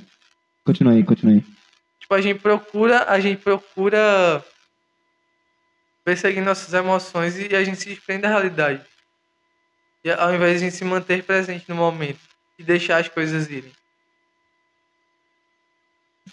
Continua 0.65 0.93
aí, 0.93 1.03
continua 1.03 1.35
aí. 1.35 1.43
Tipo, 1.99 2.13
a 2.15 2.21
gente 2.21 2.39
procura, 2.39 3.05
a 3.07 3.19
gente 3.19 3.41
procura 3.41 4.43
perseguir 6.05 6.43
nossas 6.43 6.71
emoções 6.71 7.35
e 7.37 7.55
a 7.55 7.63
gente 7.63 7.77
se 7.81 7.89
desprende 7.89 8.21
da 8.21 8.29
realidade. 8.29 8.85
E 10.03 10.11
ao 10.11 10.33
invés 10.33 10.51
de 10.51 10.57
a 10.57 10.69
gente 10.69 10.77
se 10.77 10.85
manter 10.85 11.23
presente 11.23 11.67
no 11.67 11.75
momento 11.75 12.19
e 12.59 12.63
deixar 12.63 12.97
as 12.97 13.09
coisas 13.09 13.49
irem, 13.49 13.71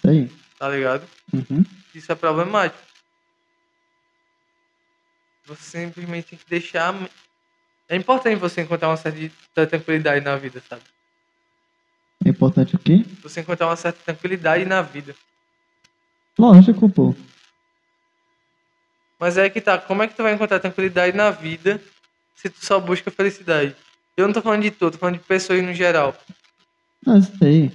aí. 0.06 0.30
tá 0.58 0.68
ligado? 0.68 1.08
Uhum. 1.32 1.64
Isso 1.94 2.12
é 2.12 2.14
problemático. 2.14 2.82
Você 5.46 5.78
simplesmente 5.78 6.28
tem 6.28 6.38
que 6.38 6.48
deixar. 6.48 6.94
É 7.88 7.96
importante 7.96 8.36
você 8.36 8.60
encontrar 8.60 8.88
uma 8.88 8.96
certa 8.96 9.66
tranquilidade 9.66 10.24
na 10.24 10.36
vida, 10.36 10.62
sabe? 10.68 10.82
É 12.24 12.28
importante 12.28 12.76
o 12.76 12.78
quê? 12.78 13.04
Você 13.22 13.40
encontrar 13.40 13.66
uma 13.66 13.76
certa 13.76 13.98
tranquilidade 14.04 14.64
na 14.64 14.82
vida. 14.82 15.16
Lógico, 16.38 16.88
pô. 16.88 17.14
Mas 19.22 19.38
é 19.38 19.48
que 19.48 19.60
tá, 19.60 19.78
como 19.78 20.02
é 20.02 20.08
que 20.08 20.16
tu 20.16 20.22
vai 20.24 20.34
encontrar 20.34 20.58
tranquilidade 20.58 21.16
na 21.16 21.30
vida 21.30 21.80
se 22.34 22.50
tu 22.50 22.56
só 22.66 22.80
busca 22.80 23.08
felicidade? 23.08 23.76
Eu 24.16 24.26
não 24.26 24.34
tô 24.34 24.42
falando 24.42 24.62
de 24.62 24.72
tu, 24.72 24.90
tô 24.90 24.98
falando 24.98 25.14
de 25.18 25.22
pessoas 25.24 25.62
no 25.62 25.72
geral. 25.72 26.12
Isso 27.06 27.32
aí. 27.44 27.70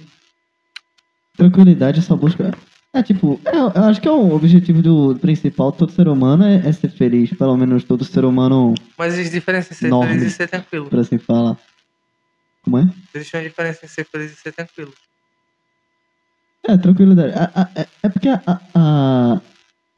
Tranquilidade, 1.38 2.02
só 2.02 2.14
busca. 2.16 2.52
É 2.92 3.02
tipo, 3.02 3.40
eu, 3.46 3.70
eu 3.74 3.84
acho 3.84 3.98
que 3.98 4.06
é 4.06 4.10
o 4.10 4.34
objetivo 4.34 4.82
do 4.82 5.18
principal 5.20 5.72
de 5.72 5.78
todo 5.78 5.90
ser 5.92 6.06
humano 6.06 6.44
é, 6.44 6.56
é 6.68 6.70
ser 6.70 6.90
feliz. 6.90 7.30
Pelo 7.32 7.56
menos 7.56 7.82
todo 7.82 8.04
ser 8.04 8.26
humano, 8.26 8.74
Mas 8.98 9.14
existe 9.14 9.32
diferença 9.32 9.72
em 9.72 9.76
ser 9.78 9.88
Norme. 9.88 10.16
feliz 10.18 10.24
e 10.26 10.36
ser 10.36 10.48
tranquilo. 10.48 10.90
por 10.90 10.98
assim 10.98 11.16
falar. 11.16 11.56
Como 12.62 12.76
é? 12.76 12.86
Existe 13.14 13.34
uma 13.34 13.42
diferença 13.42 13.86
em 13.86 13.88
ser 13.88 14.04
feliz 14.04 14.32
e 14.32 14.36
ser 14.36 14.52
tranquilo. 14.52 14.92
É, 16.68 16.76
tranquilidade. 16.76 17.32
A- 17.32 17.70
é, 17.74 17.86
é 18.02 18.08
porque 18.10 18.28
a, 18.28 18.42
a, 18.74 19.40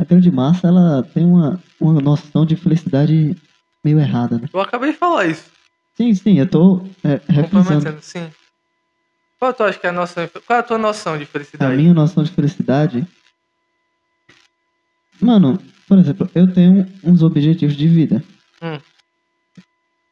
a, 0.00 0.02
a 0.02 0.04
grande 0.04 0.30
massa, 0.30 0.68
ela 0.68 1.02
tem 1.02 1.24
uma, 1.24 1.60
uma 1.80 2.00
noção 2.00 2.44
de 2.46 2.56
felicidade 2.56 3.36
meio 3.84 3.98
errada, 3.98 4.38
né? 4.38 4.48
Eu 4.52 4.60
acabei 4.60 4.92
de 4.92 4.98
falar 4.98 5.26
isso. 5.26 5.44
Sim, 5.96 6.14
sim, 6.14 6.38
eu 6.38 6.48
tô 6.48 6.82
é. 7.04 7.18
Complementando, 7.42 8.00
sim. 8.00 8.30
Qual 9.38 9.52
tu 9.54 9.62
acha 9.62 9.78
que 9.78 9.86
é 9.86 9.90
a 9.90 9.92
noção? 9.92 10.28
Qual 10.46 10.56
é 10.56 10.60
a 10.60 10.62
tua 10.62 10.78
noção 10.78 11.16
de 11.16 11.24
A 11.24 11.26
felicidade? 11.26 11.76
minha 11.76 11.94
noção 11.94 12.22
de 12.22 12.30
felicidade. 12.30 13.06
Mano, 15.20 15.58
por 15.88 15.98
exemplo, 15.98 16.30
eu 16.34 16.52
tenho 16.52 16.86
uns 17.02 17.22
objetivos 17.22 17.76
de 17.76 17.88
vida. 17.88 18.22
Hum. 18.62 18.78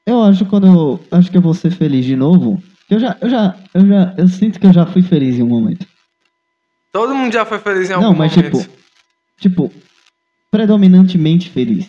Eu 0.06 0.22
acho 0.22 0.46
quando 0.46 0.66
eu 0.66 1.04
acho 1.10 1.30
que 1.30 1.36
eu 1.36 1.42
vou 1.42 1.54
ser 1.54 1.70
feliz 1.70 2.04
de 2.04 2.16
novo. 2.16 2.62
Eu 2.90 2.98
já, 2.98 3.16
eu 3.20 3.28
já, 3.28 3.56
eu 3.74 3.86
já, 3.86 4.14
eu 4.16 4.28
sinto 4.28 4.58
que 4.58 4.66
eu 4.66 4.72
já 4.72 4.86
fui 4.86 5.02
feliz 5.02 5.36
em 5.38 5.42
um 5.42 5.48
momento. 5.48 5.86
Todo 6.90 7.14
mundo 7.14 7.32
já 7.32 7.44
foi 7.44 7.58
feliz 7.58 7.90
em 7.90 7.92
algum 7.92 8.08
Não, 8.08 8.14
mas 8.14 8.34
momento. 8.34 8.58
tipo, 8.58 8.72
tipo, 9.38 9.72
predominantemente 10.50 11.50
feliz. 11.50 11.88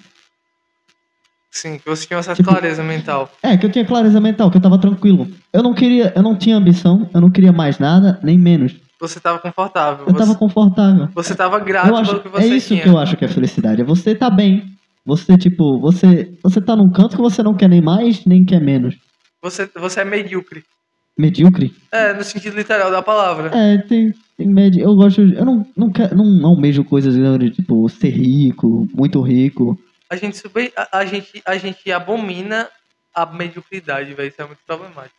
Sim, 1.51 1.79
que 1.79 1.89
você 1.89 2.05
tinha 2.05 2.17
uma 2.17 2.23
certa 2.23 2.41
Tipo, 2.41 2.49
clareza 2.51 2.83
mental. 2.83 3.31
É, 3.41 3.57
que 3.57 3.65
eu 3.65 3.71
tinha 3.71 3.83
clareza 3.83 4.19
mental, 4.21 4.51
que 4.51 4.57
eu 4.57 4.61
tava 4.61 4.77
tranquilo. 4.79 5.27
Eu 5.51 5.63
não 5.63 5.73
queria, 5.73 6.13
eu 6.15 6.21
não 6.21 6.37
tinha 6.37 6.55
ambição, 6.55 7.09
eu 7.13 7.19
não 7.19 7.31
queria 7.31 7.51
mais 7.51 7.79
nada, 7.79 8.19
nem 8.21 8.37
menos. 8.37 8.75
Você 8.99 9.19
tava 9.19 9.39
confortável. 9.39 10.05
Eu 10.05 10.13
você, 10.13 10.19
tava 10.19 10.35
confortável. 10.35 11.09
você 11.15 11.35
tava 11.35 11.59
grato 11.59 11.87
Eu 11.87 11.95
acho, 11.95 12.11
pelo 12.11 12.23
que 12.23 12.29
você 12.29 12.53
é 12.53 12.57
isso 12.57 12.67
tinha. 12.67 12.83
que 12.83 12.89
eu 12.89 12.97
acho 12.97 13.17
que 13.17 13.25
é 13.25 13.27
felicidade. 13.27 13.81
É 13.81 13.83
você 13.83 14.13
tá 14.13 14.29
bem. 14.29 14.65
Você, 15.05 15.37
tipo, 15.37 15.79
você, 15.79 16.31
você 16.43 16.61
tá 16.61 16.75
num 16.75 16.91
canto 16.91 17.15
que 17.15 17.21
você 17.21 17.41
não 17.41 17.55
quer 17.55 17.69
nem 17.69 17.81
mais, 17.81 18.25
nem 18.25 18.45
quer 18.45 18.61
menos. 18.61 18.95
Você, 19.41 19.67
você 19.75 20.01
é 20.01 20.05
medíocre. 20.05 20.63
Medíocre? 21.17 21.73
É, 21.91 22.13
no 22.13 22.23
sentido 22.23 22.55
literal 22.57 22.91
da 22.91 23.01
palavra. 23.01 23.51
É, 23.57 23.77
tem 23.79 24.13
média. 24.47 24.81
Eu 24.81 24.95
gosto. 24.95 25.21
Eu 25.21 25.45
não, 25.45 25.65
não, 25.75 25.91
quero, 25.91 26.15
não, 26.15 26.25
não 26.25 26.49
almejo 26.49 26.83
coisas 26.83 27.15
grandes, 27.15 27.55
tipo, 27.55 27.87
ser 27.89 28.09
rico, 28.09 28.87
muito 28.93 29.21
rico. 29.21 29.79
A 30.09 30.15
gente, 30.15 30.37
super, 30.37 30.71
a, 30.75 30.99
a 30.99 31.05
gente, 31.05 31.41
a 31.45 31.57
gente 31.57 31.91
abomina 31.91 32.67
a 33.13 33.25
mediocridade, 33.25 34.13
velho. 34.13 34.29
Isso 34.29 34.41
é 34.41 34.45
muito 34.45 34.59
problemático. 34.65 35.15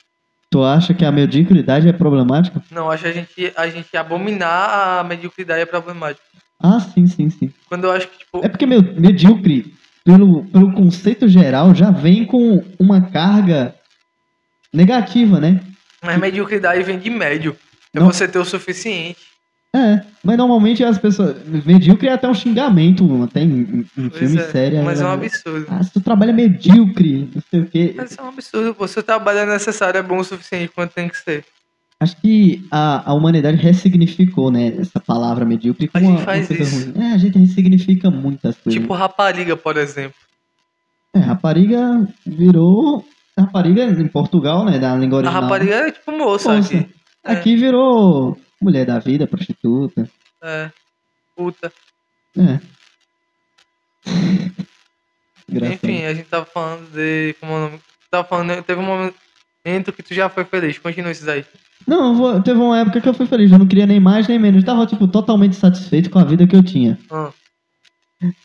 Tu 0.50 0.64
acha 0.64 0.92
que 0.92 1.04
a 1.04 1.12
mediocridade 1.12 1.88
é 1.88 1.92
problemática? 1.92 2.60
Não, 2.70 2.90
acho 2.90 3.04
que 3.04 3.08
a 3.08 3.12
gente, 3.12 3.52
a 3.56 3.68
gente 3.68 3.96
abominar 3.96 4.98
a 4.98 5.04
mediocridade 5.04 5.60
é 5.60 5.66
problemático. 5.66 6.26
Ah, 6.58 6.80
sim, 6.80 7.06
sim, 7.06 7.30
sim. 7.30 7.52
Quando 7.68 7.84
eu 7.84 7.92
acho 7.92 8.08
que, 8.08 8.18
tipo, 8.18 8.44
É 8.44 8.48
porque 8.48 8.66
meu, 8.66 8.82
medíocre, 8.82 9.72
pelo, 10.04 10.44
pelo 10.46 10.72
conceito 10.72 11.28
geral, 11.28 11.74
já 11.74 11.90
vem 11.90 12.24
com 12.24 12.62
uma 12.78 13.00
carga 13.00 13.74
negativa, 14.72 15.40
né? 15.40 15.60
mas 16.02 16.18
mediocridade 16.18 16.82
vem 16.82 16.98
de 16.98 17.10
médio. 17.10 17.56
É 17.94 17.98
Não. 18.00 18.06
você 18.06 18.28
ter 18.28 18.38
o 18.38 18.44
suficiente. 18.44 19.18
É, 19.74 20.02
mas 20.24 20.36
normalmente 20.36 20.82
as 20.82 20.98
pessoas. 20.98 21.36
Medíocre 21.46 22.08
é 22.08 22.12
até 22.12 22.28
um 22.28 22.34
xingamento, 22.34 23.22
até 23.22 23.40
em, 23.42 23.86
em 23.96 24.10
filme 24.10 24.38
é, 24.38 24.50
sério. 24.50 24.82
mas 24.82 25.00
é 25.00 25.04
um 25.04 25.08
né? 25.08 25.14
absurdo. 25.14 25.66
Ah, 25.68 25.82
se 25.82 25.92
tu 25.92 26.00
trabalha 26.00 26.32
medíocre, 26.32 27.30
não 27.32 27.42
sei 27.48 27.60
o 27.60 27.66
quê. 27.66 27.94
Mas 27.96 28.18
é 28.18 28.22
um 28.22 28.28
absurdo, 28.28 28.74
pô. 28.74 28.88
Se 28.88 28.98
o 28.98 29.02
trabalho 29.02 29.38
é 29.40 29.46
necessário, 29.46 29.98
é 29.98 30.02
bom 30.02 30.18
o 30.18 30.24
suficiente 30.24 30.72
quanto 30.74 30.92
tem 30.92 31.08
que 31.08 31.16
ser. 31.16 31.44
Acho 32.00 32.16
que 32.20 32.64
a, 32.70 33.10
a 33.10 33.14
humanidade 33.14 33.58
ressignificou, 33.58 34.50
né, 34.50 34.74
essa 34.78 34.98
palavra 34.98 35.44
medíocre 35.44 35.88
A 35.92 36.00
como 36.00 36.06
gente 36.12 36.18
uma, 36.18 36.24
faz 36.24 36.50
uma 36.50 36.58
isso. 36.58 36.90
ruim. 36.92 37.04
É, 37.04 37.12
a 37.12 37.18
gente 37.18 37.38
ressignifica 37.38 38.10
muitas 38.10 38.56
coisas. 38.56 38.80
Tipo 38.80 38.94
rapariga, 38.94 39.56
por 39.56 39.76
exemplo. 39.76 40.14
É, 41.14 41.18
rapariga 41.18 42.08
virou. 42.26 43.04
Rapariga 43.38 43.84
em 43.84 44.08
Portugal, 44.08 44.64
né, 44.64 44.78
da 44.78 44.96
língua 44.96 45.18
A 45.18 45.20
original. 45.20 45.42
rapariga 45.42 45.74
é 45.74 45.92
tipo 45.92 46.10
moça 46.12 46.56
Moça. 46.56 46.76
aqui. 46.76 46.88
É. 47.24 47.32
Aqui 47.32 47.56
virou 47.56 48.38
mulher 48.60 48.86
da 48.86 48.98
vida, 48.98 49.26
prostituta. 49.26 50.08
É. 50.42 50.70
Puta. 51.36 51.72
É. 52.36 52.60
Enfim, 55.52 56.04
a 56.04 56.14
gente 56.14 56.28
tava 56.28 56.44
falando 56.46 56.90
de. 56.92 57.34
Como 57.40 57.52
é 57.52 57.56
o 57.56 57.60
nome? 57.60 57.80
Tava 58.10 58.26
falando, 58.26 58.62
teve 58.62 58.80
um 58.80 58.84
momento 58.84 59.92
que 59.92 60.02
tu 60.02 60.14
já 60.14 60.28
foi 60.28 60.44
feliz. 60.44 60.78
Continua 60.78 61.10
isso 61.12 61.24
daí. 61.24 61.44
Não, 61.86 62.14
vou- 62.14 62.40
teve 62.42 62.58
uma 62.60 62.78
época 62.80 63.00
que 63.00 63.08
eu 63.08 63.14
fui 63.14 63.26
feliz, 63.26 63.50
eu 63.50 63.58
não 63.58 63.66
queria 63.66 63.86
nem 63.86 63.98
mais 64.00 64.28
nem 64.28 64.38
menos. 64.38 64.60
Eu 64.62 64.66
tava, 64.66 64.86
tipo, 64.86 65.08
totalmente 65.08 65.56
satisfeito 65.56 66.10
com 66.10 66.18
a 66.18 66.24
vida 66.24 66.46
que 66.46 66.54
eu 66.54 66.62
tinha. 66.62 66.98
Ah, 67.10 67.30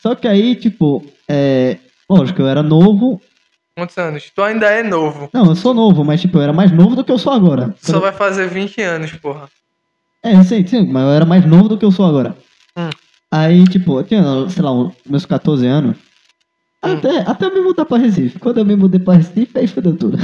Só 0.02 0.16
que 0.16 0.28
aí, 0.28 0.56
tipo, 0.56 1.06
é. 1.30 1.78
Lógico, 2.10 2.42
eu 2.42 2.48
era 2.48 2.62
novo. 2.64 3.22
Quantos 3.76 3.98
anos? 3.98 4.32
Tu 4.34 4.42
ainda 4.42 4.68
é 4.68 4.82
novo. 4.82 5.30
Não, 5.34 5.46
eu 5.48 5.56
sou 5.56 5.74
novo, 5.74 6.04
mas, 6.04 6.22
tipo, 6.22 6.38
eu 6.38 6.42
era 6.42 6.54
mais 6.54 6.72
novo 6.72 6.96
do 6.96 7.04
que 7.04 7.12
eu 7.12 7.18
sou 7.20 7.34
agora. 7.34 7.76
Tu 7.82 7.92
só 7.92 8.00
vai 8.00 8.14
fazer 8.14 8.48
20 8.48 8.82
anos, 8.82 9.12
porra. 9.12 9.50
É, 10.24 10.42
sim, 10.44 10.66
sim, 10.66 10.88
mas 10.88 11.04
eu 11.04 11.12
era 11.12 11.26
mais 11.26 11.46
novo 11.46 11.70
do 11.70 11.78
que 11.78 11.86
eu 11.86 11.92
sou 11.92 12.06
agora. 12.06 12.36
Hum. 12.78 12.90
Aí, 13.32 13.64
tipo, 13.66 14.00
eu 14.00 14.04
tinha, 14.04 14.50
sei 14.50 14.64
lá, 14.64 14.72
meus 15.06 15.26
14 15.26 15.68
anos. 15.68 15.98
Hum. 16.84 16.94
Até, 16.94 17.20
até 17.20 17.46
eu 17.46 17.54
me 17.54 17.60
mudar 17.60 17.86
pra 17.86 17.98
Recife. 17.98 18.40
Quando 18.40 18.60
eu 18.60 18.66
me 18.66 18.76
mudei 18.76 19.00
pra 19.00 19.16
Recife, 19.16 19.58
aí 19.58 19.68
fodeu 19.68 19.96
tudo. 19.96 20.18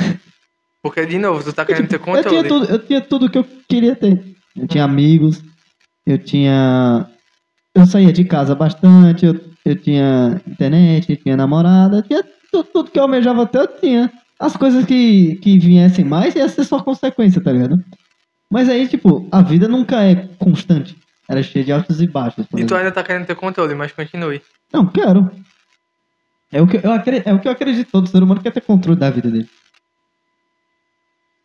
Porque, 0.81 1.05
de 1.05 1.19
novo, 1.19 1.43
tu 1.43 1.53
tá 1.53 1.65
querendo 1.65 1.87
ter 1.87 2.01
eu 2.01 2.23
tinha 2.23 2.43
tudo, 2.43 2.65
eu 2.65 2.79
tinha 2.79 3.01
tudo 3.01 3.29
que 3.29 3.37
eu 3.37 3.45
queria 3.67 3.95
ter. 3.95 4.23
Eu 4.55 4.67
tinha 4.67 4.83
amigos, 4.83 5.43
eu 6.05 6.17
tinha. 6.17 7.07
Eu 7.75 7.85
saía 7.85 8.11
de 8.11 8.25
casa 8.25 8.55
bastante, 8.55 9.25
eu, 9.25 9.39
eu 9.63 9.75
tinha 9.75 10.41
internet, 10.47 11.11
eu 11.11 11.17
tinha 11.17 11.37
namorada, 11.37 11.97
eu 11.97 12.01
tinha 12.01 12.23
tudo, 12.51 12.63
tudo 12.65 12.91
que 12.91 12.99
eu 12.99 13.03
almejava 13.03 13.49
eu 13.53 13.67
tinha. 13.67 14.11
As 14.39 14.57
coisas 14.57 14.85
que, 14.85 15.35
que 15.37 15.57
viessem 15.57 16.03
mais 16.03 16.35
ia 16.35 16.49
ser 16.49 16.63
só 16.63 16.81
consequência, 16.81 17.41
tá 17.41 17.51
ligado? 17.51 17.83
Mas 18.49 18.67
aí, 18.69 18.87
tipo, 18.87 19.27
a 19.31 19.41
vida 19.41 19.67
nunca 19.67 20.03
é 20.03 20.27
constante. 20.37 20.97
Ela 21.29 21.39
é 21.39 21.43
cheia 21.43 21.63
de 21.63 21.71
altos 21.71 22.01
e 22.01 22.07
baixos. 22.07 22.45
E 22.57 22.65
tu 22.65 22.75
ainda 22.75 22.91
tá 22.91 23.03
querendo 23.03 23.25
ter 23.25 23.35
controle, 23.35 23.73
mas 23.73 23.91
continue. 23.91 24.41
Não, 24.73 24.85
quero. 24.85 25.31
É 26.51 26.61
o, 26.61 26.67
que 26.67 26.77
eu 26.83 26.91
acredito, 26.91 27.27
é 27.27 27.33
o 27.33 27.39
que 27.39 27.47
eu 27.47 27.51
acredito. 27.51 27.89
Todo 27.89 28.09
ser 28.09 28.21
humano 28.21 28.41
quer 28.41 28.51
ter 28.51 28.61
controle 28.61 28.99
da 28.99 29.09
vida 29.09 29.31
dele. 29.31 29.49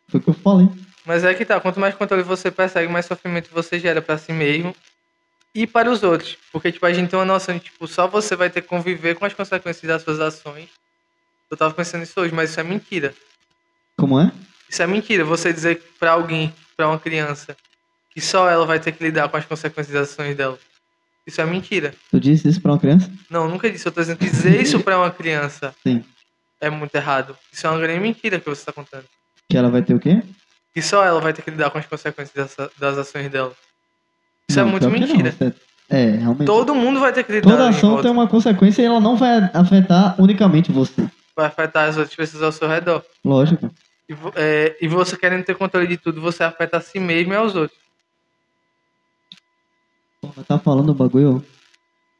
Foi 0.09 0.19
o 0.19 0.23
que 0.23 0.29
eu 0.29 0.33
falei. 0.33 0.67
Mas 1.05 1.23
é 1.23 1.33
que 1.33 1.45
tá, 1.45 1.59
quanto 1.61 1.79
mais 1.79 1.95
controle 1.95 2.23
você 2.23 2.51
persegue, 2.51 2.91
mais 2.91 3.05
sofrimento 3.05 3.49
você 3.53 3.79
gera 3.79 4.01
pra 4.01 4.17
si 4.17 4.33
mesmo 4.33 4.75
e 5.55 5.65
para 5.65 5.89
os 5.89 6.03
outros. 6.03 6.37
Porque, 6.51 6.71
tipo, 6.71 6.85
a 6.85 6.91
gente 6.91 7.09
tem 7.09 7.17
uma 7.17 7.23
noção 7.25 7.55
de, 7.55 7.61
tipo, 7.61 7.87
só 7.87 8.07
você 8.07 8.35
vai 8.35 8.49
ter 8.49 8.61
que 8.61 8.67
conviver 8.67 9.15
com 9.15 9.25
as 9.25 9.33
consequências 9.33 9.87
das 9.87 10.01
suas 10.01 10.19
ações. 10.19 10.67
Eu 11.49 11.57
tava 11.57 11.73
pensando 11.73 12.01
nisso 12.01 12.19
hoje, 12.19 12.33
mas 12.33 12.49
isso 12.49 12.59
é 12.59 12.63
mentira. 12.63 13.13
Como 13.97 14.19
é? 14.19 14.31
Isso 14.69 14.81
é 14.83 14.87
mentira, 14.87 15.23
você 15.23 15.53
dizer 15.53 15.81
pra 15.99 16.11
alguém, 16.11 16.53
pra 16.75 16.87
uma 16.89 16.99
criança, 16.99 17.55
que 18.11 18.19
só 18.19 18.49
ela 18.49 18.65
vai 18.65 18.79
ter 18.79 18.91
que 18.91 19.03
lidar 19.03 19.29
com 19.29 19.37
as 19.37 19.45
consequências 19.45 19.93
das 19.93 20.11
ações 20.11 20.35
dela. 20.35 20.57
Isso 21.25 21.41
é 21.41 21.45
mentira. 21.45 21.93
Tu 22.11 22.19
disse 22.19 22.47
isso 22.47 22.61
pra 22.61 22.71
uma 22.73 22.79
criança? 22.79 23.11
Não, 23.29 23.49
nunca 23.49 23.69
disse. 23.69 23.85
Eu 23.87 23.91
tô 23.91 23.99
dizendo 24.01 24.17
que 24.17 24.29
dizer 24.29 24.61
isso 24.61 24.79
pra 24.79 24.97
uma 24.97 25.11
criança 25.11 25.75
Sim. 25.83 26.03
é 26.61 26.69
muito 26.69 26.95
errado. 26.95 27.35
Isso 27.51 27.67
é 27.67 27.69
uma 27.69 27.79
grande 27.79 27.99
mentira 27.99 28.39
que 28.39 28.49
você 28.49 28.65
tá 28.65 28.71
contando. 28.71 29.03
Que 29.49 29.57
ela 29.57 29.69
vai 29.69 29.81
ter 29.81 29.93
o 29.93 29.99
quê? 29.99 30.21
Que 30.73 30.81
só 30.81 31.03
ela 31.03 31.19
vai 31.19 31.33
ter 31.33 31.41
que 31.41 31.51
lidar 31.51 31.69
com 31.69 31.77
as 31.77 31.85
consequências 31.85 32.55
das 32.77 32.97
ações 32.97 33.29
dela. 33.29 33.51
Isso 34.49 34.59
Não, 34.59 34.67
é 34.67 34.71
muito 34.71 34.83
não, 34.83 34.91
mentira. 34.91 35.29
isso 35.29 35.43
É, 35.89 36.01
é, 36.01 36.11
realmente. 36.17 36.45
Todo 36.45 36.73
mundo 36.75 36.99
vai 36.99 37.11
ter 37.11 37.23
que 37.23 37.31
lidar 37.31 37.49
Toda 37.49 37.69
ação 37.69 38.01
tem 38.01 38.11
uma 38.11 38.27
consequência 38.27 38.81
e 38.81 38.85
ela 38.85 38.99
não 38.99 39.17
vai 39.17 39.49
afetar 39.53 40.15
unicamente 40.21 40.71
você. 40.71 41.09
Vai 41.37 41.45
afetar 41.45 41.87
as 41.87 41.95
outras 41.97 42.15
pessoas 42.15 42.41
ao 42.41 42.51
seu 42.51 42.67
redor. 42.67 43.05
Lógico. 43.23 43.69
E, 44.09 44.15
é, 44.35 44.75
e 44.81 44.87
você 44.87 45.15
querendo 45.15 45.43
ter 45.45 45.53
controle 45.55 45.85
de 45.85 45.95
tudo, 45.95 46.19
você 46.19 46.43
afeta 46.43 46.77
a 46.77 46.81
si 46.81 46.99
mesmo 46.99 47.31
e 47.31 47.35
aos 47.35 47.55
outros. 47.55 47.77
Porra, 50.19 50.43
tá 50.43 50.57
falando 50.57 50.89
o 50.89 50.93
bagulho? 50.95 51.45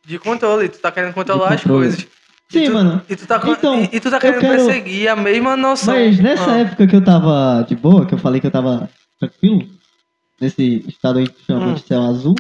De 0.06 0.20
controle, 0.20 0.70
tu 0.70 0.78
tá 0.78 0.92
querendo 0.92 1.16
controlar 1.16 1.56
as 1.56 1.64
coisas. 1.64 2.08
Sim, 2.50 2.66
tu, 2.66 2.74
mano. 2.74 3.02
E 3.10 3.16
tu 3.16 3.26
tá, 3.26 3.42
Então, 3.44 3.82
e, 3.82 3.90
e 3.96 4.00
tu 4.00 4.12
tá 4.12 4.20
querendo 4.20 4.40
quero- 4.40 4.66
perseguir 4.66 5.08
a 5.10 5.16
mesma 5.16 5.58
noção. 5.58 5.96
Mas 5.96 6.20
nessa 6.20 6.52
Ah, 6.52 6.58
época 6.60 6.86
que 6.88 6.96
eu 6.96 7.04
tava 7.04 7.64
de 7.68 7.76
boa, 7.76 8.06
que 8.06 8.14
eu 8.14 8.20
falei 8.20 8.40
que 8.40 8.46
eu 8.48 8.52
tava 8.52 8.88
tranquilo, 9.20 9.68
nesse 10.40 10.86
estado 10.88 11.18
aí 11.18 11.28
que 11.28 11.44
chama 11.44 11.66
Hum. 11.66 11.74
de 11.74 11.82
céu 11.82 12.04
azul, 12.04 12.36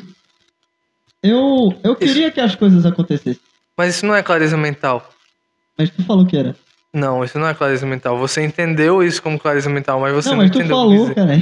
eu, 1.24 1.78
eu 1.84 1.96
queria 1.96 2.30
que 2.32 2.40
as 2.40 2.54
coisas 2.56 2.86
acontecessem. 2.86 3.42
Mas 3.76 3.96
isso 3.96 4.06
não 4.06 4.14
é 4.16 4.22
clareza 4.22 4.56
mental. 4.56 5.10
Mas 5.78 5.90
tu 5.90 6.04
falou 6.04 6.26
que 6.26 6.38
era. 6.38 6.56
Não, 6.94 7.24
isso 7.24 7.38
não 7.38 7.48
é 7.48 7.54
clareza 7.54 7.86
mental. 7.86 8.18
Você 8.18 8.44
entendeu 8.44 9.04
isso 9.04 9.22
como 9.22 9.38
clareza 9.40 9.70
mental, 9.70 10.00
mas 10.00 10.14
você 10.14 10.30
não, 10.30 10.38
não, 10.38 10.44
mas 10.44 10.52
tu 10.52 10.60
entendeu 10.60 10.78
o 10.78 10.90
que 10.90 10.96
falou, 10.96 11.02
dizer. 11.10 11.16
cara. 11.16 11.38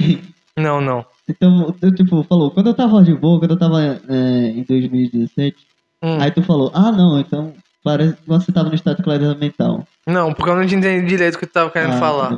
Não, 0.58 0.82
não. 0.82 1.06
Então, 1.30 1.76
eu, 1.82 1.94
tipo, 1.94 2.24
falou, 2.24 2.52
quando 2.52 2.68
eu 2.68 2.74
tava 2.74 3.04
de 3.04 3.14
boa, 3.14 3.40
quando 3.40 3.52
eu 3.52 3.60
tava 3.60 3.82
é, 3.84 4.48
em 4.50 4.64
2017, 4.64 5.56
Hum. 6.04 6.18
aí 6.22 6.30
tu 6.30 6.44
falou, 6.44 6.70
ah 6.74 6.92
não, 6.92 7.20
então 7.20 7.54
parece 7.84 8.14
que 8.14 8.28
você 8.28 8.52
tava 8.52 8.70
no 8.70 8.76
estado 8.76 8.98
de 8.98 9.04
clareza 9.04 9.34
mental. 9.36 9.88
Não, 10.06 10.34
porque 10.34 10.50
eu 10.52 10.56
não 10.56 10.66
te 10.68 10.76
entendi 10.76 11.06
direito 11.08 11.36
o 11.36 11.40
que 11.40 11.48
tu 11.48 11.54
tava 11.54 11.70
querendo 11.72 11.94
ah, 11.94 12.00
falar. 12.00 12.38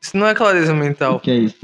Isso 0.00 0.16
não 0.16 0.26
é 0.26 0.34
clareza 0.34 0.72
O 0.72 0.76
mental. 0.76 1.18
que 1.18 1.30
é 1.30 1.36
isso? 1.36 1.56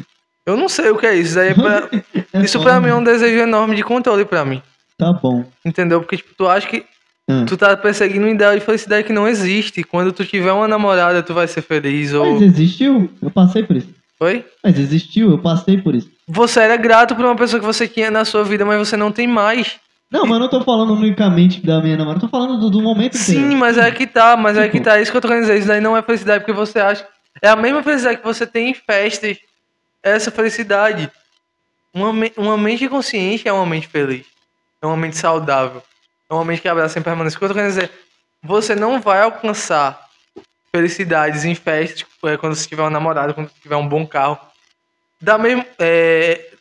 Eu 0.46 0.56
não 0.56 0.68
sei 0.68 0.90
o 0.90 0.96
que 0.96 1.06
é 1.06 1.14
isso. 1.14 1.26
Isso, 1.28 1.34
daí 1.36 1.48
é 1.50 1.54
pra- 1.54 1.88
É 2.32 2.42
isso 2.42 2.58
só- 2.58 2.62
pra 2.64 2.80
mim 2.80 2.88
é 2.88 2.94
um 2.94 3.04
desejo 3.04 3.38
enorme 3.40 3.76
de 3.76 3.82
controle 3.84 4.24
pra 4.24 4.44
mim. 4.44 4.62
Tá 4.96 5.12
bom. 5.12 5.44
Entendeu? 5.64 6.00
Porque, 6.00 6.16
tipo, 6.16 6.34
tu 6.36 6.48
acha 6.48 6.66
que 6.66 6.84
Ah. 7.28 7.44
tu 7.46 7.56
tá 7.58 7.76
perseguindo 7.76 8.24
um 8.26 8.30
ideal 8.30 8.54
de 8.54 8.60
felicidade 8.64 9.06
que 9.06 9.12
não 9.12 9.28
existe. 9.28 9.82
Quando 9.84 10.12
tu 10.12 10.24
tiver 10.24 10.50
uma 10.52 10.66
namorada, 10.66 11.22
tu 11.22 11.34
vai 11.34 11.46
ser 11.46 11.60
feliz. 11.62 12.14
Ou. 12.14 12.32
Mas 12.34 12.42
existiu? 12.42 13.10
Eu 13.20 13.30
passei 13.30 13.62
por 13.62 13.76
isso. 13.76 13.88
Oi? 14.20 14.44
Mas 14.64 14.78
existiu, 14.78 15.30
eu 15.30 15.38
passei 15.38 15.76
por 15.78 15.94
isso. 15.94 16.10
Você 16.26 16.60
era 16.60 16.76
grato 16.76 17.14
por 17.14 17.24
uma 17.24 17.36
pessoa 17.36 17.60
que 17.60 17.66
você 17.66 17.86
tinha 17.86 18.10
na 18.10 18.24
sua 18.24 18.42
vida, 18.42 18.64
mas 18.64 18.78
você 18.88 18.96
não 18.96 19.12
tem 19.12 19.26
mais. 19.28 19.76
Não, 20.10 20.22
mas 20.22 20.32
eu 20.32 20.38
não 20.40 20.48
tô 20.48 20.62
falando 20.62 20.94
unicamente 20.94 21.64
da 21.64 21.80
minha 21.82 21.96
namorada, 21.96 22.24
eu 22.24 22.28
tô 22.28 22.36
falando 22.36 22.58
do, 22.58 22.70
do 22.70 22.80
momento 22.82 23.16
Sim, 23.16 23.36
inteiro. 23.38 23.56
mas 23.58 23.76
é 23.76 23.90
que 23.90 24.06
tá, 24.06 24.36
mas 24.36 24.56
é 24.56 24.64
que 24.66 24.78
Tipo- 24.78 24.84
tá. 24.84 24.98
Isso 25.00 25.10
que 25.10 25.16
eu 25.16 25.20
tô 25.20 25.28
querendo 25.28 25.42
dizer. 25.42 25.58
Isso 25.58 25.68
daí 25.68 25.80
não 25.82 25.96
é 25.96 26.00
felicidade 26.02 26.40
porque 26.40 26.52
você 26.58 26.80
acha. 26.80 27.06
É 27.42 27.48
a 27.50 27.54
mesma 27.56 27.82
felicidade 27.82 28.16
que 28.16 28.24
você 28.24 28.46
tem 28.46 28.70
em 28.70 28.74
festas. 28.74 29.36
Essa 30.02 30.30
felicidade. 30.30 31.10
Uma, 31.94 32.12
uma 32.36 32.56
mente 32.56 32.88
consciente 32.88 33.46
é 33.46 33.52
uma 33.52 33.66
mente 33.66 33.86
feliz. 33.86 34.24
É 34.82 34.86
uma 34.86 34.96
mente 34.96 35.16
saudável. 35.16 35.82
É 36.30 36.34
uma 36.34 36.44
mente 36.44 36.62
que 36.62 36.68
abraça 36.68 36.98
em 36.98 37.02
permanência. 37.02 37.36
O 37.36 37.38
que 37.38 37.44
eu 37.44 37.48
tô 37.48 37.54
querendo 37.54 37.70
dizer? 37.70 37.90
Você 38.42 38.74
não 38.74 39.00
vai 39.00 39.20
alcançar 39.22 40.08
felicidades 40.70 41.44
em 41.44 41.54
festas 41.54 42.06
é, 42.24 42.36
quando 42.36 42.54
você 42.54 42.68
tiver 42.68 42.82
uma 42.82 42.90
namorada, 42.90 43.32
quando 43.32 43.48
você 43.48 43.60
tiver 43.60 43.76
um 43.76 43.88
bom 43.88 44.06
carro. 44.06 44.38
Da 45.20 45.38
mesma. 45.38 45.66
É, 45.78 46.52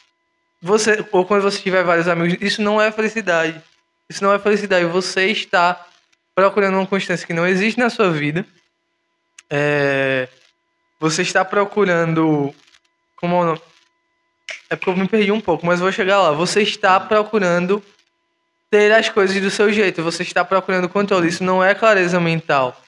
você, 0.61 1.05
ou 1.11 1.25
quando 1.25 1.41
você 1.41 1.61
tiver 1.61 1.83
vários 1.83 2.07
amigos. 2.07 2.37
Isso 2.41 2.61
não 2.61 2.81
é 2.81 2.91
felicidade. 2.91 3.61
Isso 4.09 4.23
não 4.23 4.33
é 4.33 4.39
felicidade. 4.39 4.85
Você 4.85 5.27
está 5.27 5.85
procurando 6.33 6.75
uma 6.75 6.87
constância 6.87 7.27
que 7.27 7.33
não 7.33 7.45
existe 7.45 7.79
na 7.79 7.89
sua 7.89 8.09
vida 8.09 8.45
é, 9.49 10.27
você 10.99 11.21
está 11.21 11.43
procurando. 11.45 12.53
Como 13.15 13.53
é? 13.53 13.61
É 14.69 14.75
porque 14.75 14.89
eu 14.89 14.97
me 14.97 15.07
perdi 15.07 15.31
um 15.31 15.41
pouco, 15.41 15.65
mas 15.65 15.79
vou 15.79 15.91
chegar 15.91 16.21
lá. 16.21 16.31
Você 16.31 16.61
está 16.61 16.99
procurando 16.99 17.83
ter 18.69 18.91
as 18.91 19.09
coisas 19.09 19.39
do 19.41 19.49
seu 19.49 19.71
jeito. 19.71 20.03
Você 20.03 20.23
está 20.23 20.43
procurando 20.43 20.89
controle. 20.89 21.27
Isso 21.27 21.43
não 21.43 21.63
é 21.63 21.73
clareza 21.73 22.19
mental. 22.19 22.79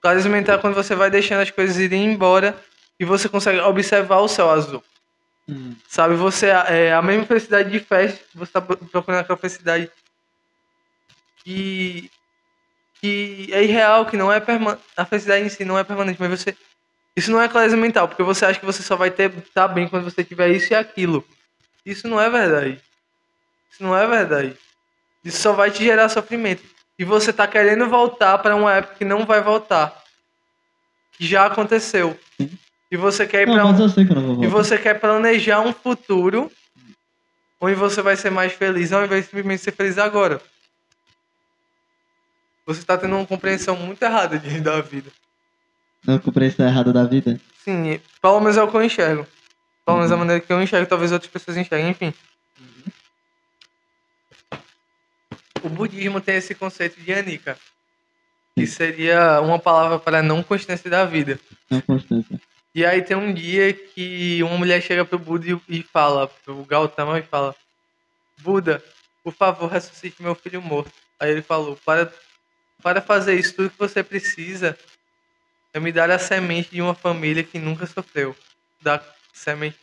Clareza 0.00 0.28
mental 0.28 0.56
é 0.56 0.58
quando 0.58 0.74
você 0.74 0.94
vai 0.94 1.10
deixando 1.10 1.40
as 1.40 1.50
coisas 1.50 1.76
irem 1.76 2.06
embora 2.06 2.56
e 2.98 3.04
você 3.04 3.28
consegue 3.28 3.60
observar 3.60 4.18
o 4.18 4.28
céu 4.28 4.50
azul. 4.50 4.82
Hum. 5.48 5.74
Sabe, 5.88 6.14
você 6.14 6.46
é 6.46 6.92
a 6.92 7.02
mesma 7.02 7.26
felicidade 7.26 7.70
de 7.70 7.80
festa, 7.80 8.20
você 8.34 8.50
está 8.50 8.60
procurando 8.60 9.20
aquela 9.20 9.38
felicidade 9.38 9.90
que, 11.42 12.10
que 13.00 13.48
é 13.52 13.64
irreal, 13.64 14.06
que 14.06 14.16
não 14.16 14.32
é 14.32 14.38
permanente. 14.38 14.82
A 14.96 15.04
felicidade 15.04 15.44
em 15.44 15.48
si 15.48 15.64
não 15.64 15.78
é 15.78 15.84
permanente, 15.84 16.20
mas 16.20 16.30
você. 16.30 16.56
Isso 17.16 17.30
não 17.30 17.42
é 17.42 17.48
clareza 17.48 17.76
mental, 17.76 18.06
porque 18.06 18.22
você 18.22 18.44
acha 18.44 18.60
que 18.60 18.66
você 18.66 18.82
só 18.82 18.96
vai 18.96 19.10
ter 19.10 19.30
tá 19.52 19.66
bem 19.66 19.88
quando 19.88 20.04
você 20.04 20.22
tiver 20.22 20.50
isso 20.50 20.72
e 20.72 20.76
aquilo. 20.76 21.26
Isso 21.84 22.06
não 22.06 22.20
é 22.20 22.30
verdade. 22.30 22.80
Isso 23.72 23.82
não 23.82 23.96
é 23.96 24.06
verdade. 24.06 24.56
Isso 25.24 25.40
só 25.42 25.52
vai 25.52 25.70
te 25.70 25.84
gerar 25.84 26.08
sofrimento. 26.08 26.62
E 26.98 27.04
você 27.04 27.32
tá 27.32 27.46
querendo 27.46 27.88
voltar 27.88 28.38
para 28.38 28.54
uma 28.56 28.74
época 28.74 28.94
que 28.96 29.04
não 29.04 29.24
vai 29.24 29.40
voltar. 29.40 29.94
Que 31.12 31.26
já 31.26 31.46
aconteceu. 31.46 32.18
E 32.90 32.96
você 32.96 33.26
quer 33.26 33.42
ir 33.42 33.46
Não, 33.46 33.54
para 33.54 33.84
um, 33.84 34.38
que 34.38 34.44
e 34.44 34.48
você 34.48 34.76
quer 34.76 34.98
planejar 34.98 35.60
um 35.60 35.72
futuro 35.72 36.50
onde 37.60 37.74
você 37.74 38.00
vai 38.02 38.16
ser 38.16 38.30
mais 38.30 38.52
feliz, 38.52 38.92
ao 38.92 39.04
invés 39.04 39.24
de 39.24 39.30
simplesmente 39.30 39.62
ser 39.62 39.72
feliz 39.72 39.98
agora. 39.98 40.40
Você 42.66 42.80
está 42.80 42.96
tendo 42.96 43.16
uma 43.16 43.26
compreensão 43.26 43.76
muito 43.76 44.02
errada 44.02 44.38
de, 44.38 44.60
da 44.60 44.80
vida. 44.80 45.10
Não 46.04 46.18
compreensão 46.18 46.66
errada 46.66 46.92
da 46.92 47.04
vida. 47.04 47.38
Sim, 47.64 48.00
pelo 48.22 48.40
menos 48.40 48.56
é 48.56 48.62
o 48.62 48.68
que 48.68 48.76
eu 48.76 48.82
enxergo. 48.82 49.26
Pelo 49.84 49.98
menos 49.98 50.12
a 50.12 50.16
maneira 50.16 50.40
que 50.40 50.52
eu 50.52 50.62
enxergo, 50.62 50.88
talvez 50.88 51.12
outras 51.12 51.30
pessoas 51.30 51.56
enxerguem, 51.56 51.90
enfim. 51.90 52.14
O 55.62 55.68
budismo 55.68 56.20
tem 56.20 56.36
esse 56.36 56.54
conceito 56.54 57.00
de 57.00 57.12
anika, 57.12 57.58
que 58.54 58.66
seria 58.66 59.40
uma 59.40 59.58
palavra 59.58 59.98
para 59.98 60.22
não 60.22 60.42
constância 60.42 60.90
da 60.90 61.04
vida. 61.04 61.38
Não 61.70 61.80
constância. 61.80 62.40
E 62.74 62.84
aí 62.86 63.02
tem 63.02 63.16
um 63.16 63.32
dia 63.34 63.72
que 63.72 64.42
uma 64.42 64.56
mulher 64.56 64.80
chega 64.80 65.04
pro 65.04 65.18
Buda 65.18 65.60
e- 65.68 65.82
fala, 65.82 66.28
pro 66.28 66.64
Gautama 66.64 67.18
e 67.18 67.22
fala, 67.22 67.54
Buda, 68.38 68.82
por 69.24 69.34
favor, 69.34 69.68
ressuscite 69.70 70.22
meu 70.22 70.34
filho 70.34 70.62
morto. 70.62 70.92
Aí 71.18 71.30
ele 71.30 71.42
falou, 71.42 71.76
para, 71.84 72.12
para 72.82 73.02
fazer 73.02 73.34
isso, 73.38 73.54
tudo 73.54 73.70
que 73.70 73.78
você 73.78 74.02
precisa 74.02 74.78
é 75.74 75.80
me 75.80 75.90
dar 75.92 76.10
a 76.10 76.18
semente 76.18 76.70
de 76.70 76.80
uma 76.80 76.94
família 76.94 77.42
que 77.42 77.58
nunca 77.58 77.86
sofreu. 77.86 78.36
Dar 78.80 79.04
semente, 79.32 79.78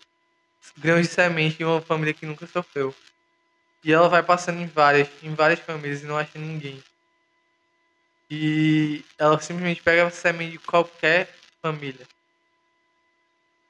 grãos 0.78 1.02
de 1.08 1.14
semente 1.14 1.58
de 1.58 1.66
uma 1.66 1.82
família 1.82 2.14
que 2.14 2.26
nunca 2.26 2.48
sofreu. 2.48 2.96
E 3.84 3.94
ela 3.94 4.10
vai 4.10 4.24
passando 4.24 4.60
em 4.60 4.68
várias, 4.68 5.08
em 5.24 5.34
várias 5.34 5.60
famílias 5.60 6.02
e 6.02 6.06
não 6.06 6.18
acha 6.18 6.38
ninguém. 6.38 6.84
E 8.30 9.06
ela 9.18 9.40
simplesmente 9.40 9.82
pega 9.82 10.06
a 10.06 10.12
semente 10.12 10.54
de 10.54 10.60
qualquer 10.60 11.34
família 11.62 12.06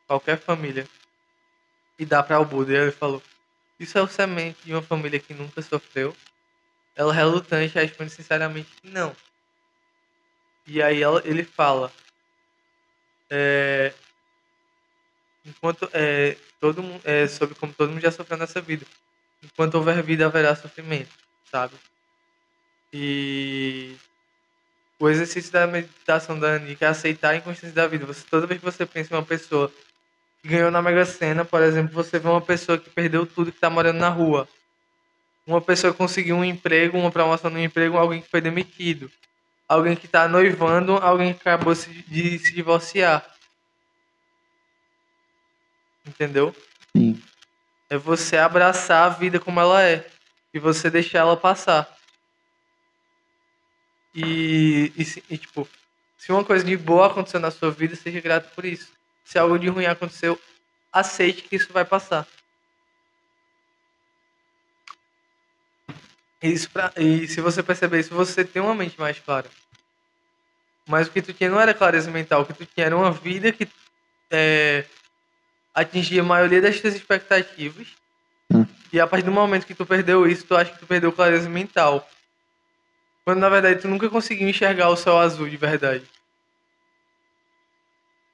qualquer 0.08 0.40
família 0.40 0.88
e 2.00 2.06
dá 2.06 2.24
para 2.24 2.40
o 2.40 2.46
Buda. 2.46 2.72
E 2.72 2.78
ele 2.78 2.92
falou: 2.92 3.22
Isso 3.80 3.98
é 3.98 4.02
o 4.02 4.08
semente 4.08 4.58
de 4.64 4.74
uma 4.74 4.82
família 4.82 5.20
que 5.20 5.34
nunca 5.34 5.62
sofreu? 5.62 6.16
Ela 6.96 7.14
relutante 7.14 7.76
responde 7.76 8.12
sinceramente 8.12 8.70
que 8.82 8.90
não. 8.90 9.16
E 10.66 10.82
aí 10.82 11.04
ela, 11.04 11.22
ele 11.26 11.44
fala: 11.44 11.92
é, 13.30 13.94
Enquanto 15.46 15.90
é, 15.94 16.38
todo 16.60 16.82
mundo 16.82 17.02
é, 17.04 17.28
sobre 17.28 17.56
como 17.56 17.74
todo 17.74 17.90
mundo 17.92 18.02
já 18.02 18.12
sofreu 18.12 18.38
nessa 18.38 18.62
vida. 18.62 18.86
Enquanto 19.48 19.76
houver 19.76 20.04
vida 20.04 20.26
haverá 20.26 20.56
sofrimento, 20.56 21.10
sabe? 21.50 21.74
E 22.92 23.96
o 25.00 25.10
exercício 25.10 25.52
da 25.52 25.66
meditação 25.66 26.40
da 26.40 26.56
Anika 26.56 26.86
é 26.86 26.90
aceitar 26.90 27.32
a 27.32 27.36
inconstância 27.38 27.74
da 27.74 27.88
vida. 27.88 28.06
Você, 28.06 28.26
toda 28.30 28.46
vez 28.46 28.60
que 28.60 28.66
você 28.66 28.86
pensa 28.86 29.14
em 29.14 29.18
uma 29.18 29.26
pessoa 29.26 29.72
que 30.42 30.48
ganhou 30.48 30.70
na 30.70 30.82
Mega 30.82 31.06
Sena, 31.06 31.46
por 31.46 31.62
exemplo, 31.62 31.94
você 31.94 32.20
vê 32.20 32.28
uma 32.28 32.42
pessoa 32.42 32.78
que 32.78 32.90
perdeu 32.90 33.26
tudo 33.26 33.52
que 33.52 33.58
está 33.58 33.70
morando 33.70 34.00
na 34.00 34.10
rua. 34.10 34.48
Uma 35.46 35.62
pessoa 35.62 35.94
que 35.94 35.98
conseguiu 35.98 36.36
um 36.36 36.44
emprego, 36.44 36.98
uma 36.98 37.12
promoção 37.12 37.50
no 37.50 37.60
emprego, 37.60 37.98
alguém 37.98 38.22
que 38.22 38.30
foi 38.30 38.42
demitido. 38.42 39.10
Alguém 39.68 39.96
que 39.96 40.06
está 40.06 40.28
noivando, 40.28 40.94
alguém 40.98 41.34
que 41.34 41.42
acabou 41.42 41.74
de 41.74 42.40
se 42.40 42.54
divorciar. 42.54 43.26
Entendeu? 46.06 46.56
Sim. 46.96 47.22
É 47.90 47.98
você 47.98 48.38
abraçar 48.38 49.06
a 49.06 49.10
vida 49.10 49.40
como 49.40 49.60
ela 49.60 49.82
é. 49.84 50.06
E 50.54 50.60
você 50.60 50.90
deixar 50.90 51.20
ela 51.20 51.38
passar. 51.38 51.98
E, 54.14 54.92
e, 54.98 55.24
e, 55.30 55.38
tipo, 55.38 55.68
se 56.18 56.32
uma 56.32 56.44
coisa 56.44 56.66
de 56.66 56.76
boa 56.76 57.08
aconteceu 57.08 57.40
na 57.40 57.52
sua 57.52 57.70
vida, 57.70 57.96
seja 57.96 58.20
grato 58.20 58.54
por 58.56 58.66
isso. 58.66 58.92
Se 59.24 59.38
algo 59.38 59.60
de 59.60 59.70
ruim 59.70 59.86
aconteceu, 59.86 60.40
aceite 60.92 61.44
que 61.44 61.56
isso 61.56 61.72
vai 61.72 61.86
passar. 61.86 62.28
Isso 66.42 66.70
pra, 66.70 66.92
e 66.98 67.28
se 67.28 67.42
você 67.42 67.62
perceber 67.64 68.00
isso, 68.00 68.14
você 68.14 68.44
tem 68.44 68.62
uma 68.62 68.76
mente 68.76 69.00
mais 69.00 69.20
clara. 69.20 69.50
Mas 70.88 71.08
o 71.08 71.12
que 71.12 71.22
tu 71.22 71.34
tinha 71.34 71.50
não 71.50 71.60
era 71.60 71.74
clareza 71.74 72.10
mental, 72.10 72.42
o 72.42 72.46
que 72.46 72.54
tu 72.54 72.66
tinha 72.66 72.86
era 72.86 72.96
uma 72.98 73.12
vida 73.12 73.52
que 73.52 73.68
é, 74.32 74.86
atingia 75.82 76.22
a 76.22 76.26
maioria 76.26 76.62
das 76.62 76.80
tuas 76.80 76.96
expectativas. 76.96 77.88
Hum. 78.52 78.66
E 78.92 79.00
a 79.00 79.06
partir 79.08 79.26
do 79.26 79.32
momento 79.32 79.66
que 79.66 79.76
tu 79.76 79.86
perdeu 79.86 80.28
isso, 80.28 80.46
tu 80.46 80.56
acha 80.56 80.72
que 80.72 80.80
tu 80.80 80.88
perdeu 80.88 81.12
clareza 81.12 81.50
mental. 81.50 82.08
Quando 83.24 83.40
na 83.40 83.50
verdade 83.50 83.82
tu 83.82 83.88
nunca 83.88 84.10
conseguiu 84.10 84.48
enxergar 84.50 84.90
o 84.90 84.96
céu 84.96 85.18
azul 85.20 85.50
de 85.50 85.58
verdade. 85.58 86.04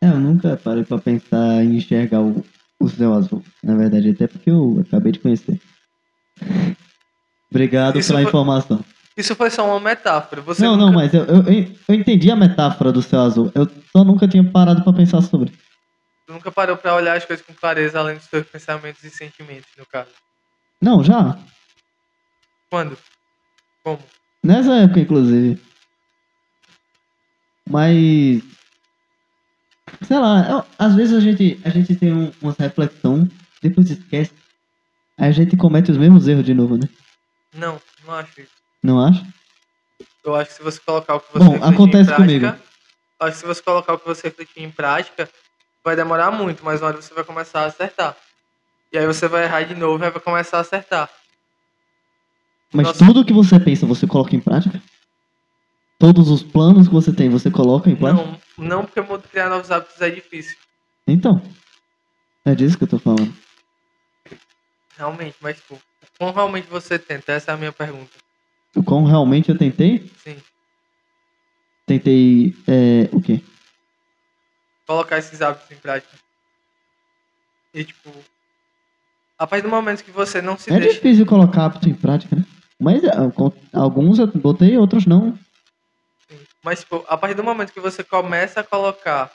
É, 0.01 0.07
eu 0.07 0.19
nunca 0.19 0.55
parei 0.57 0.83
pra 0.83 0.97
pensar 0.97 1.63
em 1.63 1.77
enxergar 1.77 2.21
o, 2.21 2.43
o 2.79 2.89
céu 2.89 3.13
azul. 3.13 3.43
Na 3.63 3.75
verdade, 3.75 4.09
até 4.09 4.27
porque 4.27 4.49
eu 4.49 4.83
acabei 4.87 5.11
de 5.11 5.19
conhecer. 5.19 5.59
Obrigado 7.49 7.99
Isso 7.99 8.09
pela 8.09 8.19
foi- 8.21 8.29
informação. 8.29 8.83
Isso 9.15 9.35
foi 9.35 9.49
só 9.51 9.65
uma 9.65 9.79
metáfora. 9.79 10.41
Você 10.41 10.63
não, 10.63 10.71
nunca, 10.75 10.85
não, 10.85 10.93
mas 10.93 11.13
eu, 11.13 11.23
eu, 11.25 11.43
eu 11.87 11.95
entendi 11.95 12.31
a 12.31 12.35
metáfora 12.35 12.91
do 12.91 13.01
céu 13.01 13.21
azul. 13.21 13.51
Eu 13.53 13.69
só 13.91 14.03
nunca 14.03 14.27
tinha 14.27 14.43
parado 14.43 14.83
pra 14.83 14.91
pensar 14.91 15.21
sobre. 15.21 15.51
Nunca 16.27 16.51
parou 16.51 16.77
pra 16.77 16.95
olhar 16.95 17.17
as 17.17 17.25
coisas 17.25 17.45
com 17.45 17.53
clareza 17.53 17.99
além 17.99 18.15
dos 18.17 18.25
seus 18.25 18.47
pensamentos 18.47 19.03
e 19.03 19.09
sentimentos, 19.09 19.69
no 19.77 19.85
caso. 19.85 20.11
Não, 20.81 21.03
já. 21.03 21.37
Quando? 22.69 22.97
Como? 23.83 24.01
Nessa 24.43 24.73
época, 24.75 24.99
inclusive. 24.99 25.61
Mas. 27.69 28.41
Sei 30.07 30.17
lá, 30.17 30.49
eu- 30.49 30.65
às 30.77 30.95
vezes 30.95 31.15
a 31.15 31.19
gente, 31.19 31.59
a 31.63 31.69
gente 31.69 31.95
tem 31.95 32.13
um, 32.13 32.31
uma 32.41 32.55
reflexão, 32.57 33.27
depois 33.61 33.89
esquece. 33.89 34.33
Aí 35.17 35.29
a 35.29 35.31
gente 35.31 35.55
comete 35.55 35.91
os 35.91 35.97
mesmos 35.97 36.27
erros 36.27 36.43
de 36.45 36.53
novo, 36.53 36.77
né? 36.77 36.87
Não, 37.53 37.79
não 38.03 38.13
acho 38.15 38.41
isso. 38.41 38.51
Não 38.81 38.99
acha? 38.99 39.25
Eu 40.23 40.35
acho 40.35 40.49
que 40.51 40.55
se 40.57 40.63
você 40.63 40.79
colocar 40.79 41.15
o 41.15 41.19
que 41.19 41.31
você 41.33 41.45
Bom, 41.45 41.55
acontece 41.63 42.11
em 42.11 42.15
prática, 42.15 42.15
comigo. 42.15 42.45
acho 43.19 43.31
que 43.33 43.37
se 43.37 43.45
você 43.45 43.61
colocar 43.61 43.93
o 43.93 43.99
que 43.99 44.05
você 44.05 44.27
refletiu 44.27 44.63
em 44.63 44.71
prática, 44.71 45.29
vai 45.83 45.95
demorar 45.95 46.31
muito, 46.31 46.63
mas 46.63 46.81
na 46.81 46.87
hora 46.87 47.01
você 47.01 47.13
vai 47.13 47.23
começar 47.23 47.61
a 47.61 47.65
acertar. 47.65 48.15
E 48.91 48.97
aí 48.97 49.05
você 49.05 49.27
vai 49.27 49.43
errar 49.43 49.63
de 49.63 49.75
novo 49.75 50.03
e 50.03 50.09
vai 50.09 50.21
começar 50.21 50.57
a 50.57 50.61
acertar. 50.61 51.09
Mas 52.71 52.87
Nossa. 52.87 53.05
tudo 53.05 53.25
que 53.25 53.33
você 53.33 53.59
pensa, 53.59 53.85
você 53.85 54.07
coloca 54.07 54.35
em 54.35 54.39
prática? 54.39 54.81
Todos 55.99 56.29
os 56.29 56.41
planos 56.41 56.87
que 56.87 56.93
você 56.93 57.13
tem, 57.13 57.29
você 57.29 57.51
coloca 57.51 57.89
em 57.89 57.95
prática? 57.95 58.25
Não, 58.57 58.65
não 58.65 58.85
porque 58.85 59.01
criar 59.29 59.49
novos 59.49 59.71
hábitos 59.71 59.99
é 60.01 60.09
difícil. 60.09 60.57
Então. 61.07 61.41
É 62.45 62.53
disso 62.55 62.77
que 62.77 62.83
eu 62.83 62.87
tô 62.87 62.99
falando. 62.99 63.33
Realmente, 64.97 65.35
mas 65.39 65.57
tipo, 65.57 65.79
como 66.19 66.31
realmente 66.31 66.67
você 66.67 66.99
tenta? 66.99 67.31
Essa 67.31 67.51
é 67.51 67.53
a 67.53 67.57
minha 67.57 67.71
pergunta. 67.71 68.11
O 68.75 68.83
quão 68.83 69.05
realmente 69.05 69.49
eu 69.49 69.57
tentei? 69.57 70.11
Sim. 70.23 70.37
Tentei. 71.85 72.55
É, 72.67 73.09
o 73.11 73.21
quê? 73.21 73.41
Colocar 74.85 75.17
esses 75.17 75.41
hábitos 75.41 75.71
em 75.71 75.77
prática. 75.77 76.13
E 77.73 77.83
tipo, 77.83 78.11
a 79.37 79.47
partir 79.47 79.63
do 79.63 79.69
momento 79.69 80.03
que 80.03 80.11
você 80.11 80.41
não 80.41 80.57
se 80.57 80.71
É 80.71 80.79
deixa. 80.79 80.95
difícil 80.95 81.25
colocar 81.25 81.65
hábito 81.65 81.89
em 81.89 81.93
prática, 81.95 82.35
né? 82.35 82.43
Mas 82.79 83.03
é, 83.03 83.09
com- 83.33 83.51
alguns 83.71 84.19
eu 84.19 84.27
botei, 84.27 84.77
outros 84.77 85.05
não. 85.05 85.37
Mas, 86.63 86.81
tipo, 86.81 87.03
a 87.07 87.17
partir 87.17 87.35
do 87.35 87.43
momento 87.43 87.73
que 87.73 87.79
você 87.79 88.03
começa 88.03 88.59
a 88.61 88.63
colocar 88.63 89.31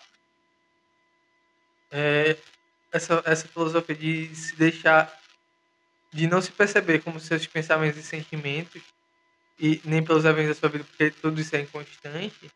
é, 1.90 2.36
essa, 2.92 3.22
essa 3.24 3.46
filosofia 3.48 3.94
de 3.94 4.34
se 4.34 4.56
deixar, 4.56 5.12
de 6.12 6.26
não 6.26 6.40
se 6.40 6.50
perceber 6.52 7.00
como 7.02 7.20
seus 7.20 7.46
pensamentos 7.46 7.98
e 7.98 8.02
sentimentos, 8.02 8.82
e 9.58 9.80
nem 9.84 10.02
pelos 10.02 10.24
eventos 10.24 10.48
da 10.56 10.60
sua 10.60 10.68
vida, 10.68 10.84
porque 10.84 11.10
tudo 11.10 11.40
isso 11.40 11.54
é 11.56 11.60
inconstante, 11.60 12.50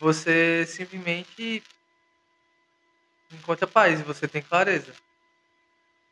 você 0.00 0.64
simplesmente 0.66 1.62
encontra 3.32 3.66
paz 3.66 4.00
e 4.00 4.02
você 4.02 4.26
tem 4.26 4.42
clareza. 4.42 4.92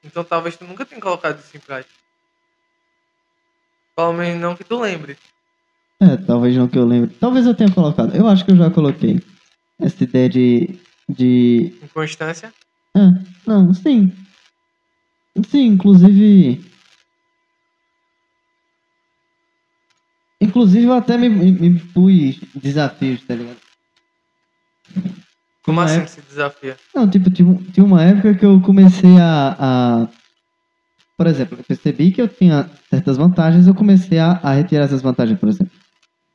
Então 0.05 0.23
talvez 0.23 0.57
tu 0.57 0.65
nunca 0.65 0.85
tenha 0.85 1.01
colocado 1.01 1.39
isso 1.39 1.57
em 1.57 1.61
prática. 1.61 1.95
Pelo 3.97 4.13
menos 4.13 4.41
não 4.41 4.55
que 4.55 4.65
tu 4.65 4.79
lembre. 4.79 5.17
É, 6.01 6.17
talvez 6.19 6.55
não 6.55 6.69
que 6.69 6.79
eu 6.79 6.87
lembre. 6.87 7.15
Talvez 7.19 7.47
eu 7.47 7.55
tenha 7.55 7.73
colocado. 7.73 8.15
Eu 8.15 8.27
acho 8.27 8.45
que 8.45 8.51
eu 8.51 8.57
já 8.57 8.71
coloquei. 8.71 9.19
Essa 9.81 10.05
ideia 10.05 10.29
de. 10.29 10.79
de. 11.09 11.79
Inconstância. 11.83 12.53
Ah, 12.95 13.13
não, 13.47 13.73
sim. 13.73 14.13
Sim, 15.49 15.67
inclusive. 15.69 16.65
Inclusive 20.41 20.85
eu 20.85 20.93
até 20.93 21.17
me, 21.17 21.29
me, 21.31 21.53
me 21.53 21.81
pus 21.81 22.39
desafios, 22.55 23.23
tá 23.25 23.35
ligado? 23.35 23.66
Como 25.67 25.81
Uma 25.81 25.85
assim 25.85 25.97
época- 25.97 26.09
se 26.13 26.21
desafia? 26.23 26.77
Não, 26.95 27.11
tipo, 27.11 27.29
tinha, 27.31 27.47
um- 27.49 27.63
tinha 27.73 27.85
uma 27.85 28.03
época 28.03 28.35
que 28.35 28.45
eu 28.47 28.61
comecei 28.63 29.19
a, 29.21 29.57
a- 29.59 30.09
Por 31.19 31.27
exemplo, 31.27 31.59
eu 31.59 31.65
percebi 31.65 32.13
que 32.13 32.23
eu 32.23 32.29
tinha 32.29 32.71
certas 32.91 33.17
vantagens, 33.17 33.67
eu 33.67 33.75
comecei 33.75 34.19
a, 34.19 34.33
a 34.43 34.53
retirar 34.53 34.85
essas 34.85 35.03
vantagens, 35.03 35.39
por 35.41 35.49
exemplo. 35.49 35.73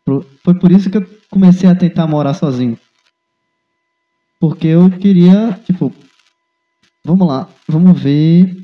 Pro- 0.05 0.25
Foi 0.43 0.53
por 0.59 0.71
isso 0.71 0.89
que 0.89 0.97
eu 0.97 1.07
comecei 1.29 1.69
a 1.69 1.75
tentar 1.75 2.07
morar 2.07 2.33
sozinho. 2.33 2.77
Porque 4.39 4.67
eu 4.67 4.89
queria, 4.89 5.53
tipo, 5.65 5.93
vamos 7.05 7.27
lá, 7.27 7.47
vamos 7.67 7.99
ver. 8.01 8.57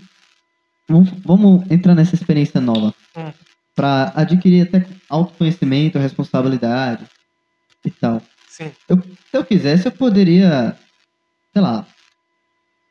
Vamos, 0.89 1.09
vamos 1.24 1.70
entrar 1.72 1.93
nessa 1.93 2.15
experiência 2.15 2.59
nova. 2.59 2.93
Hum. 3.15 3.32
Pra 3.76 4.11
adquirir 4.15 4.68
até 4.68 4.88
autoconhecimento, 5.09 5.99
responsabilidade 5.99 7.05
e 7.86 7.91
tal. 7.91 8.22
Sim. 8.57 8.71
Eu, 8.89 8.97
se 8.97 9.37
eu 9.37 9.45
quisesse, 9.45 9.85
eu 9.85 9.91
poderia, 9.91 10.75
sei 11.53 11.61
lá, 11.61 11.85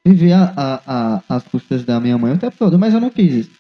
viver 0.07 0.33
a, 0.33 0.45
a, 0.57 1.17
a- 1.17 1.23
as 1.29 1.43
custas 1.43 1.85
da 1.85 1.99
minha 1.99 2.17
mãe 2.17 2.33
o 2.33 2.39
tempo 2.39 2.57
todo, 2.57 2.79
mas 2.79 2.95
eu 2.95 3.01
não 3.01 3.11
quis 3.11 3.35
isso. 3.35 3.51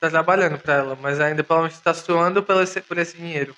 Tá 0.00 0.10
trabalhando 0.10 0.58
pra 0.58 0.74
ela, 0.74 0.98
mas 1.00 1.20
ainda 1.20 1.46
menos 1.48 1.78
tá 1.78 1.94
suando 1.94 2.42
pelo 2.42 2.60
esse, 2.62 2.80
por 2.80 2.98
esse 2.98 3.16
dinheiro. 3.16 3.54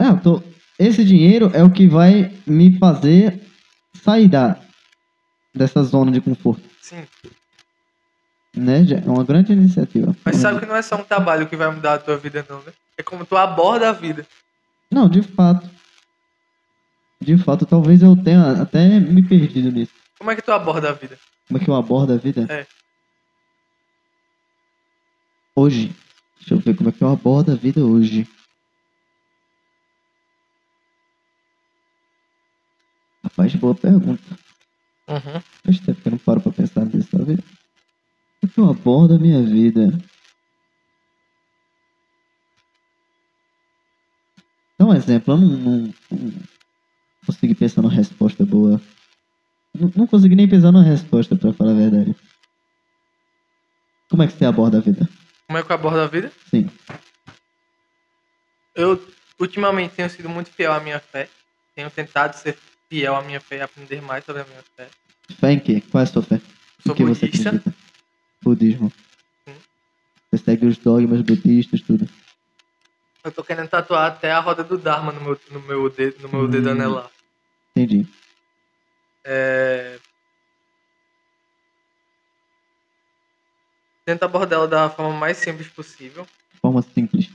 É, 0.00 0.08
eu 0.08 0.20
tô, 0.20 0.42
esse 0.76 1.04
dinheiro 1.04 1.52
é 1.54 1.62
o 1.62 1.70
que 1.70 1.86
vai 1.86 2.36
me 2.44 2.76
fazer 2.76 3.40
sair 4.02 4.26
da, 4.26 4.60
dessa 5.54 5.84
zona 5.84 6.10
de 6.10 6.20
conforto, 6.20 6.68
Sim. 6.80 7.06
né? 8.56 8.80
É 9.06 9.08
uma 9.08 9.22
grande 9.22 9.52
iniciativa. 9.52 10.12
Mas 10.24 10.38
sabe 10.38 10.58
que 10.58 10.66
não 10.66 10.74
é 10.74 10.82
só 10.82 10.96
um 10.96 11.04
trabalho 11.04 11.48
que 11.48 11.54
vai 11.54 11.72
mudar 11.72 11.94
a 11.94 11.98
tua 12.00 12.16
vida, 12.16 12.44
não, 12.50 12.60
né? 12.62 12.72
É 12.98 13.02
como 13.04 13.24
tu 13.24 13.36
aborda 13.36 13.90
a 13.90 13.92
vida. 13.92 14.26
Não, 14.92 15.08
de 15.08 15.22
fato. 15.22 15.70
De 17.24 17.38
fato, 17.38 17.64
talvez 17.64 18.02
eu 18.02 18.14
tenha 18.22 18.60
até 18.60 19.00
me 19.00 19.26
perdido 19.26 19.72
nisso. 19.72 19.92
Como 20.18 20.30
é 20.30 20.36
que 20.36 20.42
tu 20.42 20.52
aborda 20.52 20.90
a 20.90 20.92
vida? 20.92 21.18
Como 21.48 21.58
é 21.58 21.64
que 21.64 21.70
eu 21.70 21.74
abordo 21.74 22.12
a 22.12 22.16
vida? 22.16 22.46
É. 22.50 22.66
Hoje. 25.56 25.94
Deixa 26.36 26.54
eu 26.54 26.58
ver 26.58 26.76
como 26.76 26.90
é 26.90 26.92
que 26.92 27.02
eu 27.02 27.08
abordo 27.08 27.52
a 27.52 27.54
vida 27.54 27.82
hoje. 27.82 28.28
Rapaz, 33.24 33.54
boa 33.54 33.74
pergunta. 33.74 34.22
Uhum. 35.08 35.40
Faz 35.64 35.80
tempo 35.80 36.00
que 36.02 36.08
eu 36.08 36.12
não 36.12 36.18
paro 36.18 36.42
pra 36.42 36.52
pensar 36.52 36.84
nisso, 36.84 37.08
sabe? 37.10 37.36
Como 37.36 38.42
é 38.42 38.46
que 38.48 38.60
eu 38.60 38.68
abordo 38.68 39.14
a 39.14 39.18
minha 39.18 39.42
vida? 39.42 39.98
Dá 44.78 44.84
um 44.84 44.94
exemplo, 44.94 45.32
eu 45.32 45.38
não, 45.38 45.48
não, 45.48 45.94
não 46.10 46.53
consegui 47.26 47.54
pensar 47.54 47.82
numa 47.82 47.92
resposta 47.92 48.44
boa. 48.44 48.80
Não, 49.74 49.90
não 49.96 50.06
consegui 50.06 50.34
nem 50.36 50.48
pensar 50.48 50.70
numa 50.72 50.84
resposta, 50.84 51.36
pra 51.36 51.52
falar 51.52 51.72
a 51.72 51.74
verdade. 51.74 52.14
Como 54.10 54.22
é 54.22 54.26
que 54.26 54.34
você 54.34 54.44
aborda 54.44 54.78
a 54.78 54.80
vida? 54.80 55.08
Como 55.46 55.58
é 55.58 55.62
que 55.62 55.70
eu 55.70 55.74
abordo 55.74 56.00
a 56.00 56.06
vida? 56.06 56.30
Sim. 56.50 56.70
Eu, 58.74 59.00
ultimamente, 59.40 59.94
tenho 59.94 60.10
sido 60.10 60.28
muito 60.28 60.50
fiel 60.50 60.72
à 60.72 60.80
minha 60.80 60.98
fé. 61.00 61.28
Tenho 61.74 61.90
tentado 61.90 62.36
ser 62.36 62.56
fiel 62.88 63.14
à 63.16 63.22
minha 63.22 63.40
fé 63.40 63.58
e 63.58 63.60
aprender 63.62 64.00
mais 64.02 64.24
sobre 64.24 64.42
a 64.42 64.44
minha 64.44 64.62
fé. 64.76 64.88
Fé 65.40 65.52
em 65.52 65.60
quê? 65.60 65.80
Qual 65.90 66.00
é 66.00 66.04
a 66.04 66.06
sua 66.06 66.22
fé? 66.22 66.40
Sou 66.84 66.94
que 66.94 67.04
você 67.04 67.26
budista. 67.26 67.48
acredita? 67.48 67.74
Budismo. 68.42 68.92
Sim. 69.48 69.56
Você 70.30 70.44
segue 70.44 70.66
os 70.66 70.76
dogmas 70.78 71.22
budistas, 71.22 71.80
tudo. 71.80 72.08
Eu 73.24 73.32
tô 73.32 73.42
querendo 73.42 73.68
tatuar 73.68 74.06
até 74.12 74.30
a 74.32 74.40
roda 74.40 74.62
do 74.62 74.76
Dharma 74.76 75.10
no 75.10 75.20
meu, 75.20 75.40
no 75.50 75.60
meu, 75.60 75.88
dedo, 75.88 76.20
no 76.20 76.28
meu 76.28 76.46
dedo 76.46 76.68
Hum. 76.68 76.72
anelar. 76.72 77.10
Entendi. 77.76 78.06
É... 79.24 79.98
Tento 84.06 84.22
abordar 84.22 84.58
ela 84.58 84.68
da 84.68 84.90
forma 84.90 85.16
mais 85.18 85.38
simples 85.38 85.66
possível. 85.68 86.26
Forma 86.60 86.82
simples. 86.82 87.30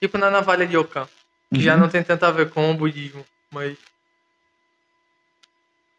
Tipo 0.00 0.16
na 0.18 0.30
navalha 0.30 0.66
de 0.66 0.76
Okan. 0.76 1.06
Que 1.52 1.60
já 1.60 1.74
Uhum. 1.74 1.80
não 1.80 1.88
tem 1.90 2.02
tanto 2.02 2.24
a 2.24 2.30
ver 2.30 2.50
com 2.50 2.70
o 2.70 2.74
budismo. 2.74 3.24
Mas, 3.52 3.76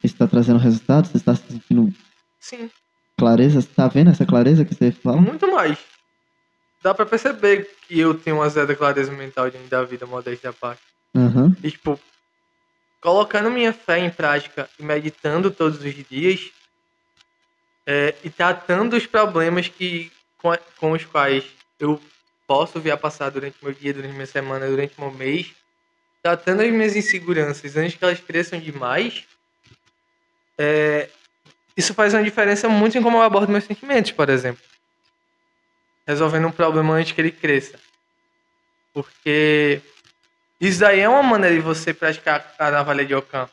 Isso 0.03 0.17
tá 0.17 0.27
trazendo 0.27 0.57
resultado? 0.59 1.07
Você 1.07 1.17
está 1.17 1.35
sentindo 1.35 1.93
sim, 2.39 2.69
clareza? 3.17 3.61
Você 3.61 3.67
tá 3.67 3.87
vendo 3.87 4.09
essa 4.09 4.25
clareza 4.25 4.65
que 4.65 4.73
você 4.73 4.91
fala? 4.91 5.21
muito 5.21 5.49
mais. 5.51 5.77
Dá 6.81 6.93
pra 6.93 7.05
perceber 7.05 7.69
que 7.87 7.99
eu 7.99 8.19
tenho 8.19 8.37
uma 8.37 8.49
zero 8.49 8.75
clareza 8.75 9.11
mental 9.13 9.49
diante 9.49 9.69
da 9.69 9.83
vida, 9.83 10.05
modéstia 10.05 10.49
à 10.49 10.53
parte. 10.53 10.81
Aham. 11.15 11.55
E, 11.63 11.71
tipo, 11.71 11.97
colocando 13.03 13.51
minha 13.51 13.73
fé 13.73 13.99
em 13.99 14.09
prática 14.09 14.69
e 14.79 14.83
meditando 14.83 15.51
todos 15.51 15.83
os 15.83 15.93
dias, 16.07 16.51
é, 17.85 18.15
e 18.23 18.29
tratando 18.29 18.95
os 18.95 19.05
problemas 19.05 19.67
que, 19.67 20.09
com, 20.37 20.57
com 20.77 20.91
os 20.93 21.03
quais 21.03 21.43
eu 21.77 22.01
posso 22.47 22.79
vir 22.79 22.91
a 22.91 22.97
passar 22.97 23.29
durante 23.29 23.57
meu 23.61 23.73
dia, 23.73 23.93
durante 23.93 24.13
minha 24.13 24.25
semana, 24.25 24.67
durante 24.67 24.97
meu 24.97 25.11
mês, 25.11 25.53
tratando 26.21 26.61
as 26.61 26.71
minhas 26.71 26.95
inseguranças 26.95 27.75
antes 27.75 27.95
que 27.95 28.05
elas 28.05 28.21
cresçam 28.21 28.57
demais, 28.57 29.25
é, 30.57 31.09
isso 31.75 31.93
faz 31.93 32.13
uma 32.13 32.23
diferença 32.23 32.69
muito 32.69 32.97
em 32.97 33.03
como 33.03 33.17
eu 33.17 33.21
abordo 33.21 33.51
meus 33.51 33.65
sentimentos, 33.65 34.13
por 34.13 34.29
exemplo. 34.29 34.63
Resolvendo 36.07 36.47
um 36.47 36.51
problema 36.51 36.93
antes 36.93 37.11
que 37.11 37.19
ele 37.19 37.31
cresça. 37.31 37.77
Porque 38.93 39.81
isso 40.67 40.79
daí 40.79 40.99
é 40.99 41.09
uma 41.09 41.23
maneira 41.23 41.55
de 41.55 41.61
você 41.61 41.93
praticar 41.93 42.53
a 42.59 42.71
navalha 42.71 43.05
de 43.05 43.13
Okan. 43.15 43.49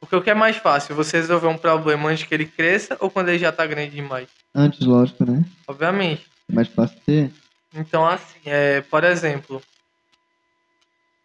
Porque 0.00 0.14
o 0.16 0.22
que 0.22 0.30
é 0.30 0.34
mais 0.34 0.56
fácil? 0.56 0.94
Você 0.94 1.16
resolver 1.18 1.48
um 1.48 1.58
problema 1.58 2.08
antes 2.08 2.24
que 2.24 2.32
ele 2.34 2.46
cresça 2.46 2.96
ou 3.00 3.10
quando 3.10 3.28
ele 3.30 3.38
já 3.38 3.50
tá 3.50 3.66
grande 3.66 3.96
demais? 3.96 4.28
Antes, 4.54 4.86
lógico, 4.86 5.24
né? 5.24 5.44
Obviamente. 5.66 6.26
É 6.50 6.54
mais 6.54 6.68
fácil 6.68 6.98
ter. 7.04 7.32
Então, 7.74 8.06
assim, 8.06 8.38
é, 8.46 8.80
por 8.82 9.02
exemplo, 9.04 9.60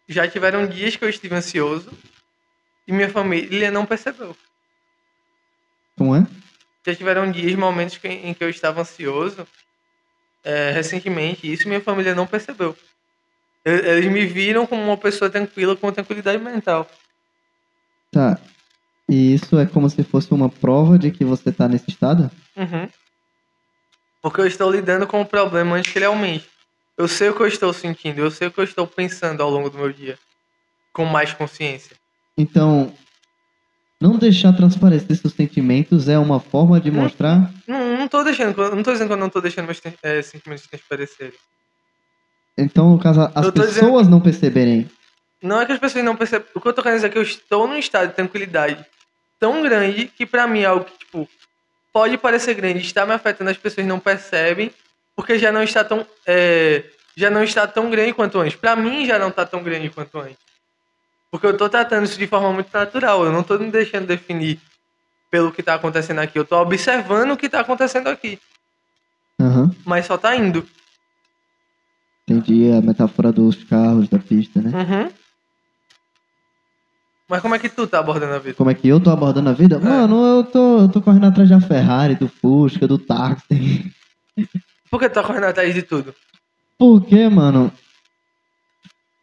já 0.08 0.28
tiveram 0.28 0.66
dias 0.66 0.96
que 0.96 1.04
eu 1.04 1.08
estive 1.08 1.34
ansioso 1.34 1.90
e 2.86 2.92
minha 2.92 3.08
família 3.08 3.70
não 3.70 3.86
percebeu. 3.86 4.36
Como 5.96 6.14
é? 6.16 6.26
Já 6.86 6.94
tiveram 6.94 7.30
dias, 7.30 7.54
momentos 7.54 7.96
que- 7.96 8.08
em 8.08 8.34
que 8.34 8.44
eu 8.44 8.50
estava 8.50 8.80
ansioso 8.82 9.46
é, 10.42 10.72
recentemente 10.72 11.46
e 11.46 11.52
isso 11.52 11.66
minha 11.66 11.80
família 11.80 12.14
não 12.14 12.26
percebeu. 12.26 12.76
Eles 13.64 14.12
me 14.12 14.26
viram 14.26 14.66
como 14.66 14.82
uma 14.82 14.96
pessoa 14.96 15.30
tranquila, 15.30 15.74
com 15.74 15.90
tranquilidade 15.90 16.42
mental. 16.42 16.88
Tá. 18.12 18.38
E 19.08 19.34
isso 19.34 19.58
é 19.58 19.66
como 19.66 19.88
se 19.88 20.02
fosse 20.02 20.32
uma 20.32 20.48
prova 20.48 20.98
de 20.98 21.10
que 21.10 21.24
você 21.24 21.50
tá 21.50 21.66
nesse 21.66 21.90
estado? 21.90 22.30
Uhum. 22.56 22.88
Porque 24.22 24.40
eu 24.40 24.46
estou 24.46 24.70
lidando 24.70 25.06
com 25.06 25.20
o 25.20 25.26
problema 25.26 25.76
antes 25.76 25.92
que 25.92 25.98
ele 25.98 26.04
aumente. 26.06 26.48
Eu 26.96 27.08
sei 27.08 27.28
o 27.28 27.34
que 27.34 27.42
eu 27.42 27.46
estou 27.46 27.72
sentindo, 27.72 28.20
eu 28.20 28.30
sei 28.30 28.48
o 28.48 28.50
que 28.50 28.60
eu 28.60 28.64
estou 28.64 28.86
pensando 28.86 29.42
ao 29.42 29.50
longo 29.50 29.68
do 29.68 29.78
meu 29.78 29.92
dia. 29.92 30.18
Com 30.92 31.04
mais 31.04 31.32
consciência. 31.32 31.96
Então, 32.38 32.94
não 34.00 34.16
deixar 34.16 34.52
transparecer 34.52 35.16
seus 35.16 35.32
sentimentos 35.34 36.08
é 36.08 36.18
uma 36.18 36.38
forma 36.38 36.80
de 36.80 36.90
Hum. 36.90 36.94
mostrar. 36.94 37.50
Não, 37.66 37.98
não 37.98 38.08
tô 38.08 38.22
deixando, 38.22 38.56
não 38.74 38.82
tô 38.82 38.92
dizendo 38.92 39.08
que 39.08 39.12
eu 39.14 39.18
não 39.18 39.30
tô 39.30 39.40
deixando 39.40 39.64
meus 39.66 39.80
eh, 40.02 40.22
sentimentos 40.22 40.66
transparecerem. 40.66 41.34
Então, 42.56 42.90
no 42.90 42.98
caso, 42.98 43.20
as 43.34 43.50
pessoas 43.50 44.08
não 44.08 44.20
perceberem. 44.20 44.88
Não 45.42 45.60
é 45.60 45.66
que 45.66 45.72
as 45.72 45.78
pessoas 45.78 46.04
não 46.04 46.16
percebem. 46.16 46.46
O 46.54 46.60
que 46.60 46.68
eu 46.68 46.72
tô 46.72 46.82
querendo 46.82 46.96
dizer 46.98 47.08
é 47.08 47.10
que 47.10 47.18
eu 47.18 47.22
estou 47.22 47.66
num 47.66 47.76
estado 47.76 48.08
de 48.08 48.14
tranquilidade 48.14 48.84
tão 49.38 49.62
grande 49.62 50.06
que 50.06 50.24
pra 50.24 50.46
mim 50.46 50.60
é 50.60 50.66
algo 50.66 50.84
que, 50.84 50.98
tipo, 50.98 51.28
pode 51.92 52.16
parecer 52.16 52.54
grande, 52.54 52.78
está 52.80 53.04
me 53.04 53.12
afetando, 53.12 53.50
as 53.50 53.56
pessoas 53.56 53.86
não 53.86 54.00
percebem, 54.00 54.70
porque 55.14 55.38
já 55.38 55.52
não 55.52 55.62
está 55.62 55.84
tão. 55.84 56.06
eh, 56.26 56.84
já 57.16 57.28
não 57.30 57.44
está 57.44 57.66
tão 57.66 57.90
grande 57.90 58.12
quanto 58.14 58.38
antes. 58.40 58.56
Pra 58.56 58.74
mim 58.74 59.04
já 59.06 59.18
não 59.18 59.30
tá 59.30 59.44
tão 59.44 59.62
grande 59.62 59.90
quanto 59.90 60.18
antes. 60.18 60.38
Porque 61.30 61.46
eu 61.46 61.56
tô 61.56 61.68
tratando 61.68 62.04
isso 62.04 62.18
de 62.18 62.26
forma 62.26 62.52
muito 62.52 62.72
natural. 62.72 63.24
Eu 63.24 63.32
não 63.32 63.42
tô 63.42 63.58
me 63.58 63.70
deixando 63.70 64.06
definir 64.06 64.60
pelo 65.30 65.50
que 65.52 65.62
tá 65.62 65.74
acontecendo 65.74 66.20
aqui. 66.20 66.38
Eu 66.38 66.44
tô 66.44 66.56
observando 66.60 67.32
o 67.32 67.36
que 67.36 67.48
tá 67.48 67.60
acontecendo 67.60 68.08
aqui. 68.08 68.38
Aham. 69.40 69.74
Mas 69.84 70.06
só 70.06 70.16
tá 70.16 70.34
indo. 70.36 70.66
Entendi 72.28 72.70
a 72.72 72.80
metáfora 72.80 73.30
dos 73.30 73.62
carros, 73.64 74.08
da 74.08 74.18
pista, 74.18 74.60
né? 74.60 74.70
Uhum. 74.70 75.10
Mas 77.28 77.40
como 77.40 77.54
é 77.54 77.58
que 77.58 77.68
tu 77.68 77.86
tá 77.86 77.98
abordando 77.98 78.34
a 78.34 78.38
vida? 78.38 78.54
Como 78.54 78.70
é 78.70 78.74
que 78.74 78.88
eu 78.88 79.00
tô 79.00 79.10
abordando 79.10 79.50
a 79.50 79.52
vida? 79.52 79.78
Mano, 79.78 80.24
eu 80.24 80.44
tô, 80.44 80.80
eu 80.80 80.88
tô 80.88 81.02
correndo 81.02 81.26
atrás 81.26 81.48
da 81.48 81.60
Ferrari, 81.60 82.14
do 82.14 82.28
Fusca, 82.28 82.86
do 82.86 82.98
táxi. 82.98 83.92
Por 84.90 85.00
que 85.00 85.08
tu 85.08 85.14
tá 85.14 85.22
correndo 85.22 85.44
atrás 85.44 85.74
de 85.74 85.82
tudo? 85.82 86.14
Porque, 86.78 87.28
mano, 87.28 87.72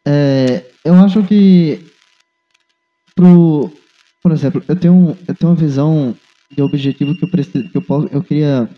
é, 0.08 0.66
eu 0.84 0.96
acho 0.96 1.24
que 1.24 1.92
pro, 3.16 3.72
por 4.22 4.32
exemplo, 4.32 4.64
eu 4.68 4.76
tenho, 4.76 5.18
eu 5.28 5.36
tenho 5.36 5.52
uma 5.52 5.56
visão 5.56 6.16
de 6.50 6.62
objetivo 6.62 7.16
que 7.16 7.24
eu 7.24 7.30
preciso, 7.30 7.70
que 7.70 7.78
eu 7.78 7.82
posso, 7.82 8.08
eu 8.12 8.24
queria, 8.24 8.70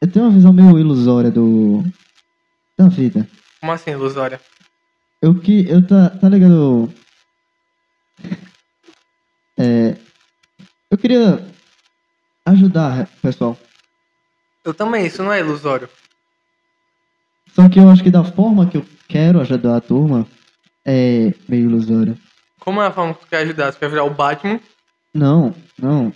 eu 0.00 0.10
tenho 0.10 0.26
uma 0.26 0.34
visão 0.34 0.52
meio 0.52 0.78
ilusória 0.78 1.30
do 1.30 1.84
da 2.82 2.88
vida. 2.88 3.28
Como 3.60 3.72
assim, 3.72 3.90
ilusória? 3.90 4.40
Eu 5.20 5.38
que, 5.38 5.68
eu 5.68 5.86
tá, 5.86 6.10
tá 6.10 6.28
ligado? 6.28 6.92
É, 9.56 9.96
eu 10.90 10.98
queria 10.98 11.44
ajudar, 12.44 13.08
pessoal. 13.20 13.56
Eu 14.64 14.74
também, 14.74 15.06
isso 15.06 15.22
não 15.22 15.32
é 15.32 15.40
ilusório. 15.40 15.88
Só 17.54 17.68
que 17.68 17.78
eu 17.78 17.88
acho 17.90 18.02
que 18.02 18.10
da 18.10 18.24
forma 18.24 18.66
que 18.66 18.78
eu 18.78 18.86
quero 19.08 19.40
ajudar 19.40 19.76
a 19.76 19.80
turma 19.80 20.26
é 20.84 21.32
meio 21.48 21.68
ilusória. 21.68 22.16
Como 22.58 22.80
é 22.80 22.86
a 22.86 22.92
forma 22.92 23.14
que 23.14 23.20
tu 23.20 23.26
quer 23.26 23.38
ajudar? 23.38 23.72
Tu 23.72 23.78
quer 23.78 23.90
virar 23.90 24.04
o 24.04 24.14
Batman? 24.14 24.60
Não, 25.14 25.54
não. 25.78 26.12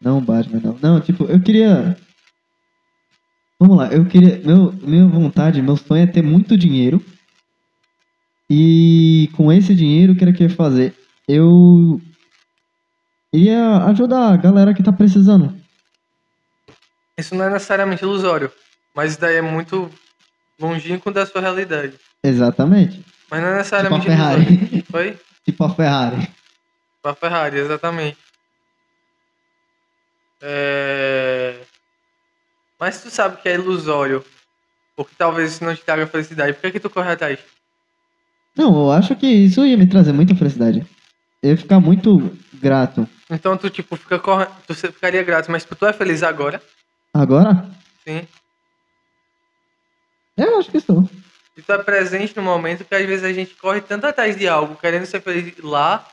Não, 0.00 0.20
Batman, 0.20 0.60
não. 0.60 0.78
Não, 0.80 1.00
tipo, 1.00 1.24
eu 1.24 1.40
queria. 1.40 1.96
Vamos 3.60 3.76
lá, 3.76 3.88
eu 3.92 4.06
queria. 4.06 4.38
Meu, 4.38 4.72
minha 4.72 5.06
vontade, 5.06 5.60
meu 5.60 5.76
sonho 5.76 6.02
é 6.02 6.06
ter 6.06 6.22
muito 6.22 6.56
dinheiro. 6.56 7.04
E 8.48 9.28
com 9.36 9.52
esse 9.52 9.74
dinheiro, 9.74 10.12
o 10.14 10.16
que 10.16 10.24
era 10.24 10.32
que 10.32 10.42
eu 10.42 10.48
ia 10.48 10.56
fazer? 10.56 10.94
Eu 11.28 12.00
ia 13.32 13.84
ajudar 13.88 14.32
a 14.32 14.36
galera 14.38 14.72
que 14.74 14.82
tá 14.82 14.90
precisando. 14.90 15.54
Isso 17.18 17.34
não 17.34 17.44
é 17.44 17.50
necessariamente 17.50 18.02
ilusório. 18.02 18.50
Mas 18.94 19.12
isso 19.12 19.20
daí 19.20 19.36
é 19.36 19.42
muito 19.42 19.90
longínquo 20.58 21.10
da 21.12 21.26
sua 21.26 21.40
realidade. 21.42 21.94
Exatamente. 22.24 23.04
Mas 23.30 23.40
não 23.42 23.48
é 23.48 23.50
Tipo 23.50 23.54
a 23.54 23.58
necessariamente 23.58 24.06
Ferrari. 24.06 24.42
ilusório. 24.42 24.84
Foi? 24.90 25.18
tipo 25.44 25.64
a 25.64 25.74
Ferrari. 25.74 26.28
Pra 27.02 27.14
Ferrari, 27.14 27.58
exatamente. 27.58 28.16
É... 30.42 31.59
Mas 32.80 33.02
tu 33.02 33.10
sabe 33.10 33.36
que 33.42 33.48
é 33.48 33.54
ilusório. 33.54 34.24
Porque 34.96 35.12
talvez 35.16 35.52
isso 35.52 35.64
não 35.64 35.74
te 35.76 35.82
traga 35.82 36.06
felicidade. 36.06 36.54
Por 36.54 36.62
que, 36.62 36.72
que 36.72 36.80
tu 36.80 36.88
corre 36.88 37.12
atrás? 37.12 37.38
Não, 38.56 38.74
eu 38.74 38.90
acho 38.90 39.14
que 39.14 39.26
isso 39.26 39.64
ia 39.64 39.76
me 39.76 39.86
trazer 39.86 40.12
muita 40.12 40.34
felicidade. 40.34 40.84
Eu 41.42 41.50
ia 41.50 41.56
ficar 41.56 41.78
muito 41.78 42.36
grato. 42.54 43.06
Então 43.30 43.56
tu, 43.56 43.68
tipo, 43.70 43.96
fica 43.96 44.18
correndo. 44.18 44.50
Tu 44.66 44.74
ficaria 44.74 45.22
grato, 45.22 45.50
mas 45.50 45.62
tipo, 45.62 45.76
tu 45.76 45.86
é 45.86 45.92
feliz 45.92 46.22
agora? 46.22 46.60
Agora? 47.12 47.68
Sim. 48.06 48.26
Eu 50.36 50.58
acho 50.58 50.70
que 50.70 50.80
sou. 50.80 51.08
E 51.56 51.62
tu 51.62 51.72
é 51.72 51.78
presente 51.78 52.34
no 52.36 52.42
momento 52.42 52.84
que 52.84 52.94
às 52.94 53.06
vezes 53.06 53.24
a 53.24 53.32
gente 53.32 53.54
corre 53.54 53.82
tanto 53.82 54.06
atrás 54.06 54.36
de 54.36 54.48
algo, 54.48 54.76
querendo 54.76 55.04
ser 55.04 55.20
feliz 55.20 55.54
lá, 55.62 56.06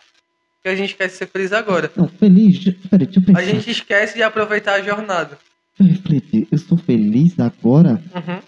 que 0.62 0.70
a 0.70 0.76
gente 0.76 0.96
quer 0.96 1.10
ser 1.10 1.28
feliz 1.28 1.54
agora. 1.54 1.90
Não, 1.96 2.08
feliz. 2.08 2.64
Peraí, 2.90 3.06
deixa 3.06 3.20
eu 3.20 3.26
pensar. 3.26 3.40
A 3.40 3.44
gente 3.44 3.72
esquece 3.72 4.16
de 4.16 4.24
aproveitar 4.24 4.74
a 4.74 4.82
jornada. 4.82 5.38
Eu 5.80 5.86
refletir. 5.86 6.48
Eu 6.52 6.58
sou 6.58 6.78
feliz 6.78 7.40
agora? 7.40 8.02
Uhum. 8.16 8.42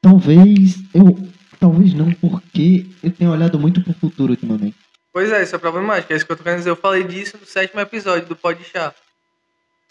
Talvez 0.00 0.76
eu. 0.94 1.16
Talvez 1.58 1.94
não, 1.94 2.12
porque 2.12 2.86
eu 3.02 3.10
tenho 3.10 3.30
olhado 3.30 3.58
muito 3.58 3.82
pro 3.82 3.94
futuro 3.94 4.32
ultimamente. 4.32 4.76
Pois 5.12 5.30
é, 5.30 5.42
isso 5.42 5.56
é 5.56 5.58
problemático. 5.58 6.12
É 6.12 6.16
isso 6.16 6.26
que 6.26 6.32
eu 6.32 6.36
tô 6.36 6.42
querendo 6.42 6.58
dizer. 6.58 6.70
Eu 6.70 6.76
falei 6.76 7.04
disso 7.04 7.38
no 7.40 7.46
sétimo 7.46 7.80
episódio 7.80 8.28
do 8.28 8.36
Pode 8.36 8.64
Chá. 8.64 8.92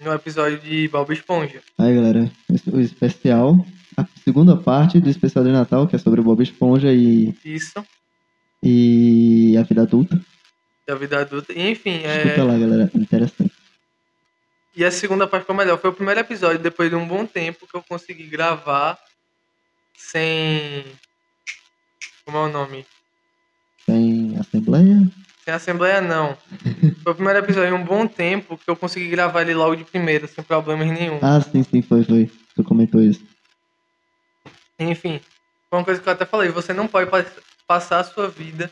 No 0.01 0.13
episódio 0.13 0.59
de 0.59 0.87
Bob 0.89 1.11
Esponja. 1.13 1.61
Aí, 1.77 1.95
galera, 1.95 2.31
o 2.71 2.79
especial. 2.79 3.55
A 3.95 4.05
segunda 4.23 4.57
parte 4.57 4.99
do 4.99 5.09
especial 5.09 5.45
de 5.45 5.51
Natal, 5.51 5.87
que 5.87 5.95
é 5.95 5.99
sobre 5.99 6.19
o 6.19 6.23
Bob 6.23 6.43
Esponja 6.43 6.91
e, 6.91 7.33
Isso. 7.45 7.83
e 8.61 9.55
a 9.57 9.63
vida 9.63 9.83
adulta. 9.83 10.19
Da 10.87 10.95
vida 10.95 11.21
adulta. 11.21 11.53
E 11.53 11.71
enfim, 11.71 12.01
é... 12.03 12.17
Escuta 12.17 12.43
lá, 12.43 12.57
galera. 12.57 12.91
Interessante. 12.93 13.62
E 14.75 14.83
a 14.83 14.91
segunda 14.91 15.27
parte 15.27 15.45
foi 15.45 15.55
melhor. 15.55 15.77
Foi 15.79 15.89
o 15.89 15.93
primeiro 15.93 16.19
episódio, 16.19 16.57
depois 16.59 16.89
de 16.89 16.95
um 16.95 17.07
bom 17.07 17.25
tempo, 17.25 17.67
que 17.67 17.75
eu 17.75 17.83
consegui 17.83 18.23
gravar 18.25 18.97
sem. 19.95 20.83
Como 22.25 22.37
é 22.37 22.41
o 22.41 22.49
nome? 22.49 22.85
Tem 23.85 24.37
assembleia. 24.39 25.01
Sem 25.43 25.53
assembleia, 25.53 26.01
não. 26.01 26.37
Foi 27.03 27.11
o 27.11 27.15
primeiro 27.15 27.39
episódio 27.39 27.69
em 27.75 27.77
um 27.77 27.83
bom 27.83 28.07
tempo 28.07 28.57
que 28.57 28.69
eu 28.69 28.77
consegui 28.77 29.09
gravar 29.09 29.41
ele 29.41 29.53
logo 29.53 29.75
de 29.75 29.83
primeira, 29.83 30.25
sem 30.25 30.41
problemas 30.41 30.87
nenhum. 30.87 31.19
Ah, 31.21 31.41
sim, 31.41 31.61
sim, 31.63 31.81
foi, 31.81 32.01
foi. 32.05 32.31
Tu 32.55 32.63
comentou 32.63 33.01
isso. 33.01 33.21
Enfim, 34.79 35.19
foi 35.69 35.79
uma 35.79 35.83
coisa 35.85 35.99
que 36.01 36.07
eu 36.07 36.13
até 36.13 36.25
falei. 36.25 36.49
Você 36.49 36.71
não 36.71 36.87
pode 36.87 37.09
pa- 37.11 37.25
passar 37.67 37.99
a 37.99 38.03
sua 38.05 38.29
vida 38.29 38.71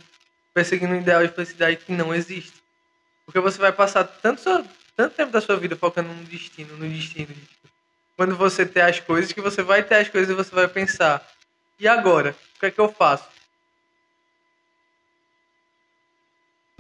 perseguindo 0.54 0.94
um 0.94 1.02
ideal 1.02 1.28
de 1.28 1.34
felicidade 1.34 1.76
que 1.78 1.92
não 1.92 2.16
existe. 2.16 2.54
Porque 3.26 3.40
você 3.42 3.58
vai 3.58 3.74
passar 3.74 4.06
tanto, 4.06 4.40
sua- 4.40 4.64
tanto 4.96 5.16
tempo 5.16 5.32
da 5.32 5.42
sua 5.42 5.58
vida 5.58 5.76
focando 5.76 6.10
no 6.10 6.24
destino, 6.24 6.76
no 6.78 6.88
destino. 6.88 7.28
de, 7.28 7.42
tipo, 7.42 7.68
Quando 8.16 8.36
você 8.36 8.66
ter 8.66 8.82
as 8.82 9.00
coisas, 9.00 9.32
que 9.32 9.42
você 9.42 9.62
vai 9.62 9.84
ter 9.84 9.96
as 9.96 10.10
coisas 10.10 10.30
e 10.30 10.34
você 10.36 10.54
vai 10.54 10.68
pensar. 10.68 11.26
E 11.80 11.88
agora? 11.88 12.36
O 12.56 12.60
que 12.60 12.66
é 12.68 12.72
que 12.72 12.80
eu 12.80 12.92
faço? 12.92 13.28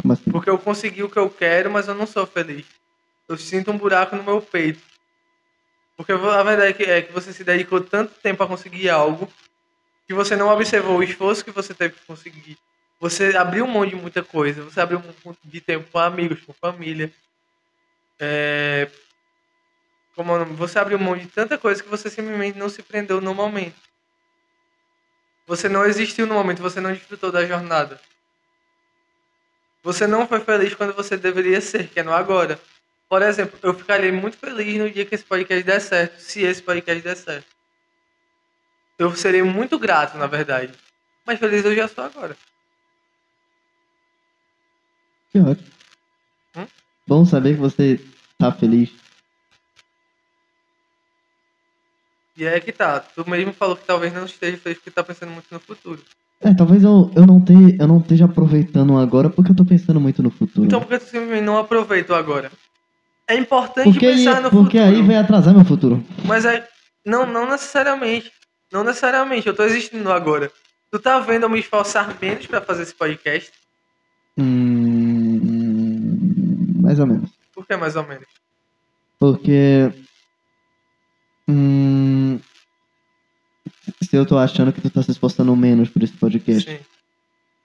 Assim? 0.09 0.32
Porque 0.32 0.49
eu 0.49 0.57
consegui 0.57 1.03
o 1.03 1.09
que 1.09 1.18
eu 1.18 1.30
quero, 1.30 1.70
mas 1.72 1.88
eu 1.88 1.95
não 1.95 2.07
sou 2.07 2.26
feliz. 2.26 2.66
Eu 3.28 3.38
sinto 3.38 3.72
um 3.72 3.78
buraco 3.78 4.16
no 4.16 4.24
meu 4.24 4.41
peito. 4.41 4.82
Porque 5.95 6.12
a 6.12 6.43
verdade 6.43 6.70
é 6.70 6.74
que, 6.74 6.84
é 6.84 7.01
que 7.01 7.14
você 7.14 7.32
se 7.32 7.43
dedicou 7.43 7.82
tanto 7.82 8.14
tempo 8.16 8.43
a 8.43 8.47
conseguir 8.47 8.89
algo 8.89 9.32
que 10.07 10.14
você 10.14 10.36
não 10.36 10.49
observou 10.49 10.97
o 10.97 11.03
esforço 11.03 11.45
que 11.45 11.51
você 11.51 11.74
teve 11.74 11.93
para 11.93 12.05
conseguir. 12.05 12.57
Você 12.99 13.36
abriu 13.36 13.68
mão 13.68 13.86
de 13.86 13.95
muita 13.95 14.24
coisa. 14.24 14.64
Você 14.64 14.82
abriu 14.82 14.99
mão 14.99 15.38
de 15.43 15.62
tempo 15.62 15.89
com 15.91 15.99
amigos, 15.99 16.41
com 16.41 16.53
família. 16.53 17.12
É... 18.24 18.88
Como? 20.16 20.46
Você 20.56 20.78
abriu 20.78 21.00
mão 21.00 21.18
de 21.18 21.26
tanta 21.26 21.58
coisa 21.58 21.82
que 21.82 21.90
você 21.90 22.08
simplesmente 22.08 22.58
não 22.58 22.70
se 22.70 22.84
prendeu 22.84 23.20
no 23.20 23.34
momento. 23.34 23.82
Você 25.48 25.68
não 25.68 25.84
existiu 25.86 26.28
no 26.28 26.36
momento, 26.36 26.62
você 26.62 26.80
não 26.80 26.94
desfrutou 26.94 27.32
da 27.32 27.44
jornada. 27.46 28.00
Você 29.82 30.06
não 30.06 30.28
foi 30.28 30.40
feliz 30.42 30.76
quando 30.76 30.94
você 30.94 31.18
deveria 31.18 31.60
ser, 31.60 31.88
que 31.88 32.00
é 32.00 32.04
no 32.04 32.14
agora. 32.14 32.60
Por 33.10 33.24
exemplo, 33.24 33.58
eu 33.64 33.74
ficaria 33.74 34.14
muito 34.14 34.38
feliz 34.38 34.78
no 34.78 34.90
dia 34.90 35.06
que 35.06 35.16
esse 35.16 35.24
podcast 35.24 35.64
der 35.64 35.82
certo, 35.82 36.20
se 36.22 36.44
esse 36.44 36.62
podcast 36.62 37.02
der 37.02 37.18
certo. 37.18 37.48
Eu 39.00 39.16
serei 39.16 39.42
muito 39.42 39.80
grato, 39.80 40.16
na 40.18 40.28
verdade. 40.28 40.74
Mas 41.26 41.40
feliz 41.40 41.66
eu 41.66 41.76
já 41.76 41.88
sou 41.88 42.04
agora. 42.04 42.38
Que 45.32 45.40
ótimo. 45.40 45.72
Hum? 46.56 46.68
Bom 47.12 47.26
saber 47.26 47.55
que 47.55 47.59
você 47.59 47.99
tá 48.38 48.53
feliz. 48.53 48.89
E 52.38 52.45
é 52.45 52.57
que 52.62 52.72
tá. 52.72 53.01
Tu 53.01 53.30
mesmo 53.30 53.51
falou 53.51 53.76
que 53.76 53.84
talvez 53.84 54.14
não 54.14 54.24
esteja 54.24 54.55
feliz 54.55 54.78
porque 54.78 54.91
tá 54.91 55.03
pensando 55.03 55.34
muito 55.34 55.47
no 55.51 55.59
futuro. 55.59 56.01
É, 56.39 56.53
talvez 56.53 56.86
eu, 56.86 57.12
eu, 57.14 57.28
não 57.28 57.43
te, 57.43 57.76
eu 57.78 57.86
não 57.86 57.97
esteja 57.97 58.24
aproveitando 58.24 58.97
agora 58.97 59.30
porque 59.30 59.51
eu 59.51 59.55
tô 59.57 59.66
pensando 59.66 59.99
muito 59.99 60.24
no 60.24 60.32
futuro. 60.32 60.66
Então 60.66 60.80
por 60.80 60.88
que 60.88 60.99
tu 60.99 61.03
simplesmente 61.03 61.43
não 61.43 61.57
aproveita 61.57 62.16
agora? 62.16 62.49
É 63.28 63.36
importante 63.36 63.91
porque 63.91 64.07
pensar 64.07 64.41
no 64.41 64.49
porque 64.49 64.80
futuro. 64.80 64.95
aí 64.95 65.05
vai 65.05 65.18
atrasar 65.18 65.53
meu 65.53 65.66
futuro. 65.66 66.01
Mas 66.24 66.45
é. 66.45 66.66
Não, 67.05 67.26
não 67.26 67.45
necessariamente. 67.45 68.32
Não 68.72 68.86
necessariamente. 68.86 69.47
Eu 69.47 69.53
tô 69.53 69.64
existindo 69.64 70.09
agora. 70.14 70.49
Tu 70.89 70.97
tá 70.97 71.20
vendo 71.20 71.43
eu 71.43 71.49
me 71.49 71.59
esforçar 71.59 72.18
menos 72.22 72.47
pra 72.47 72.62
fazer 72.62 72.84
esse 72.84 72.95
podcast? 72.95 73.51
Hum, 74.38 75.11
mais 76.82 77.00
ou 77.00 77.08
menos. 77.08 77.30
Por 77.54 77.66
que 77.66 77.76
mais 77.78 77.96
ou 77.96 78.06
menos? 78.08 78.28
Porque. 79.20 79.92
Hum, 81.48 82.40
se 84.02 84.16
eu 84.16 84.26
tô 84.26 84.38
achando 84.38 84.72
que 84.72 84.82
tu 84.82 84.90
tá 84.90 85.02
se 85.04 85.12
esforçando 85.12 85.56
menos 85.56 85.90
por 85.90 86.02
esse 86.04 86.14
podcast, 86.14 86.70
Sim. 86.70 86.80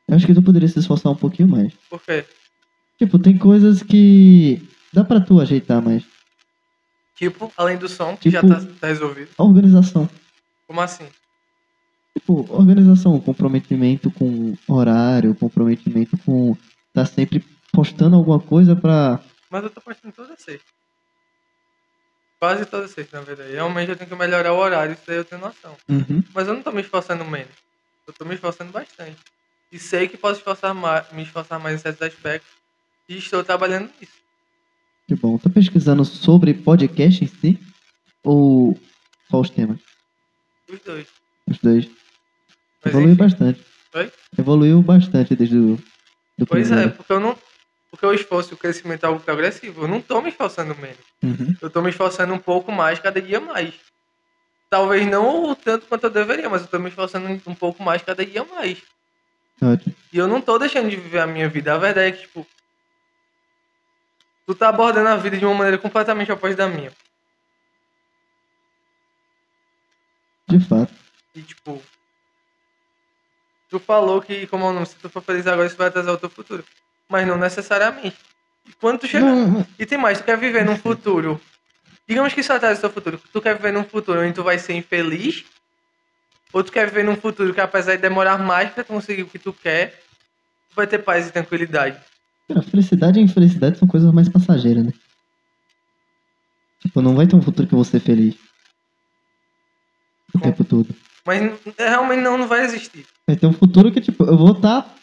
eu 0.08 0.16
acho 0.16 0.26
que 0.26 0.34
tu 0.34 0.42
poderia 0.42 0.68
se 0.68 0.78
esforçar 0.78 1.12
um 1.12 1.16
pouquinho 1.16 1.48
mais. 1.48 1.72
Por 1.88 2.00
quê? 2.02 2.24
Tipo, 2.98 3.18
tem 3.18 3.36
coisas 3.36 3.82
que 3.82 4.66
dá 4.92 5.04
pra 5.04 5.20
tu 5.20 5.40
ajeitar 5.40 5.82
mais. 5.82 6.04
Tipo, 7.16 7.52
além 7.56 7.76
do 7.76 7.88
som, 7.88 8.16
que 8.16 8.30
Tipo- 8.30 8.48
já 8.48 8.60
tá, 8.60 8.66
tá 8.80 8.86
resolvido. 8.88 9.28
A 9.38 9.42
organização. 9.44 10.08
Como 10.66 10.80
assim? 10.80 11.06
Tipo, 12.18 12.46
organização, 12.52 13.20
comprometimento 13.20 14.10
com 14.10 14.54
horário, 14.68 15.34
comprometimento 15.34 16.16
com 16.18 16.56
tá 16.92 17.04
sempre 17.04 17.44
postando 17.76 18.16
alguma 18.16 18.40
coisa 18.40 18.74
pra. 18.74 19.20
Mas 19.50 19.62
eu 19.64 19.70
tô 19.70 19.80
postando 19.80 20.14
toda 20.14 20.34
sexta. 20.36 20.66
Quase 22.40 22.66
toda 22.66 22.88
sexta, 22.88 23.18
na 23.18 23.24
verdade. 23.24 23.52
Realmente 23.52 23.90
eu 23.90 23.96
tenho 23.96 24.10
que 24.10 24.16
melhorar 24.16 24.52
o 24.52 24.58
horário, 24.58 24.92
isso 24.94 25.02
daí 25.06 25.16
eu 25.16 25.24
tenho 25.24 25.40
noção. 25.40 25.76
Uhum. 25.88 26.22
Mas 26.34 26.48
eu 26.48 26.54
não 26.54 26.62
tô 26.62 26.70
me 26.72 26.80
esforçando 26.82 27.24
menos. 27.24 27.52
Eu 28.06 28.12
tô 28.12 28.24
me 28.24 28.34
esforçando 28.34 28.72
bastante. 28.72 29.16
E 29.72 29.78
sei 29.78 30.06
que 30.08 30.16
posso 30.16 30.38
esforçar 30.38 30.74
mais, 30.74 31.10
me 31.12 31.22
esforçar 31.22 31.58
mais 31.58 31.76
em 31.76 31.78
certos 31.82 32.02
aspectos. 32.02 32.50
E 33.08 33.16
estou 33.18 33.42
trabalhando 33.44 33.90
nisso. 34.00 34.12
Que 35.08 35.14
bom. 35.14 35.38
Tá 35.38 35.48
pesquisando 35.48 36.04
sobre 36.04 36.52
podcast 36.54 37.24
em 37.24 37.28
si? 37.28 37.58
Ou 38.24 38.78
só 39.30 39.40
os 39.40 39.50
temas? 39.50 39.78
Os 40.68 40.80
dois. 40.80 41.06
Os 41.48 41.58
dois. 41.58 41.86
Mas 42.84 42.92
Evoluiu 42.94 43.12
enfim. 43.12 43.22
bastante. 43.22 43.64
Oi? 43.94 44.12
Evoluiu 44.38 44.82
bastante 44.82 45.34
desde 45.34 45.56
o 45.56 45.78
do 46.38 46.46
Pois 46.46 46.66
é, 46.70 46.74
primeiro. 46.74 46.92
porque 46.96 47.12
eu 47.12 47.20
não. 47.20 47.38
Porque 47.96 48.04
o 48.04 48.12
esforço 48.12 48.52
e 48.52 48.54
o 48.54 48.58
crescimento 48.58 49.04
é 49.04 49.06
algo 49.06 49.20
progressivo. 49.20 49.84
Eu 49.84 49.88
não 49.88 50.02
tô 50.02 50.20
me 50.20 50.28
esforçando 50.28 50.76
menos. 50.76 50.98
Uhum. 51.22 51.56
Eu 51.62 51.70
tô 51.70 51.80
me 51.80 51.88
esforçando 51.88 52.34
um 52.34 52.38
pouco 52.38 52.70
mais 52.70 52.98
cada 52.98 53.22
dia 53.22 53.40
mais. 53.40 53.72
Talvez 54.68 55.06
não 55.06 55.50
o 55.50 55.56
tanto 55.56 55.86
quanto 55.86 56.04
eu 56.04 56.10
deveria, 56.10 56.50
mas 56.50 56.60
eu 56.60 56.68
tô 56.68 56.78
me 56.78 56.90
esforçando 56.90 57.26
um 57.46 57.54
pouco 57.54 57.82
mais 57.82 58.02
cada 58.02 58.24
dia 58.24 58.44
mais. 58.44 58.82
Ótimo. 59.62 59.94
E 60.12 60.18
eu 60.18 60.28
não 60.28 60.42
tô 60.42 60.58
deixando 60.58 60.90
de 60.90 60.96
viver 60.96 61.20
a 61.20 61.26
minha 61.26 61.48
vida. 61.48 61.72
A 61.72 61.78
verdade 61.78 62.08
é 62.08 62.12
que, 62.12 62.22
tipo. 62.26 62.46
Tu 64.44 64.54
tá 64.54 64.68
abordando 64.68 65.08
a 65.08 65.16
vida 65.16 65.38
de 65.38 65.46
uma 65.46 65.54
maneira 65.54 65.78
completamente 65.78 66.30
oposta 66.30 66.54
da 66.54 66.68
minha. 66.68 66.92
De 70.46 70.60
fato. 70.60 70.92
E, 71.34 71.40
tipo. 71.40 71.82
Tu 73.70 73.78
falou 73.78 74.20
que, 74.20 74.46
como 74.48 74.66
é 74.66 74.68
o 74.68 74.72
nome, 74.74 74.84
se 74.84 74.96
tu 74.96 75.08
for 75.08 75.22
feliz 75.22 75.46
agora, 75.46 75.66
isso 75.66 75.78
vai 75.78 75.88
atrasar 75.88 76.12
o 76.12 76.18
teu 76.18 76.28
futuro. 76.28 76.62
Mas 77.08 77.26
não 77.26 77.38
necessariamente. 77.38 78.16
E 78.68 78.72
quando 78.80 79.00
tu 79.00 79.06
chegar. 79.06 79.28
E 79.78 79.86
tem 79.86 79.96
mais, 79.98 80.18
tu 80.18 80.24
quer 80.24 80.36
viver 80.36 80.64
num 80.64 80.76
futuro. 80.76 81.40
Digamos 82.08 82.32
que 82.34 82.40
isso 82.40 82.52
atrasa 82.52 82.78
o 82.78 82.80
teu 82.82 82.90
futuro. 82.90 83.20
Tu 83.32 83.40
quer 83.42 83.56
viver 83.56 83.72
num 83.72 83.84
futuro 83.84 84.20
onde 84.20 84.32
tu 84.32 84.42
vai 84.42 84.58
ser 84.58 84.74
infeliz? 84.74 85.44
Ou 86.52 86.62
tu 86.64 86.72
quer 86.72 86.86
viver 86.88 87.04
num 87.04 87.16
futuro 87.16 87.52
que, 87.52 87.60
apesar 87.60 87.96
de 87.96 88.02
demorar 88.02 88.38
mais 88.38 88.70
pra 88.70 88.84
conseguir 88.84 89.22
o 89.22 89.28
que 89.28 89.38
tu 89.38 89.52
quer, 89.52 89.90
tu 90.70 90.76
vai 90.76 90.86
ter 90.86 90.98
paz 90.98 91.28
e 91.28 91.32
tranquilidade? 91.32 91.98
Cara, 92.48 92.62
felicidade 92.62 93.18
e 93.18 93.22
infelicidade 93.22 93.78
são 93.78 93.88
coisas 93.88 94.12
mais 94.12 94.28
passageiras, 94.28 94.84
né? 94.86 94.92
Tipo, 96.80 97.00
não 97.02 97.14
vai 97.16 97.26
ter 97.26 97.34
um 97.36 97.42
futuro 97.42 97.66
que 97.68 97.74
vou 97.74 97.84
ser 97.84 98.00
feliz. 98.00 98.34
O 100.34 100.38
Com- 100.38 100.40
tempo 100.40 100.64
todo. 100.64 100.94
Mas 101.24 101.40
realmente 101.78 102.20
não, 102.22 102.38
não 102.38 102.46
vai 102.46 102.64
existir. 102.64 103.04
Vai 103.26 103.36
ter 103.36 103.46
um 103.46 103.52
futuro 103.52 103.90
que, 103.90 104.00
tipo, 104.00 104.24
eu 104.24 104.36
vou 104.36 104.52
estar 104.52 104.94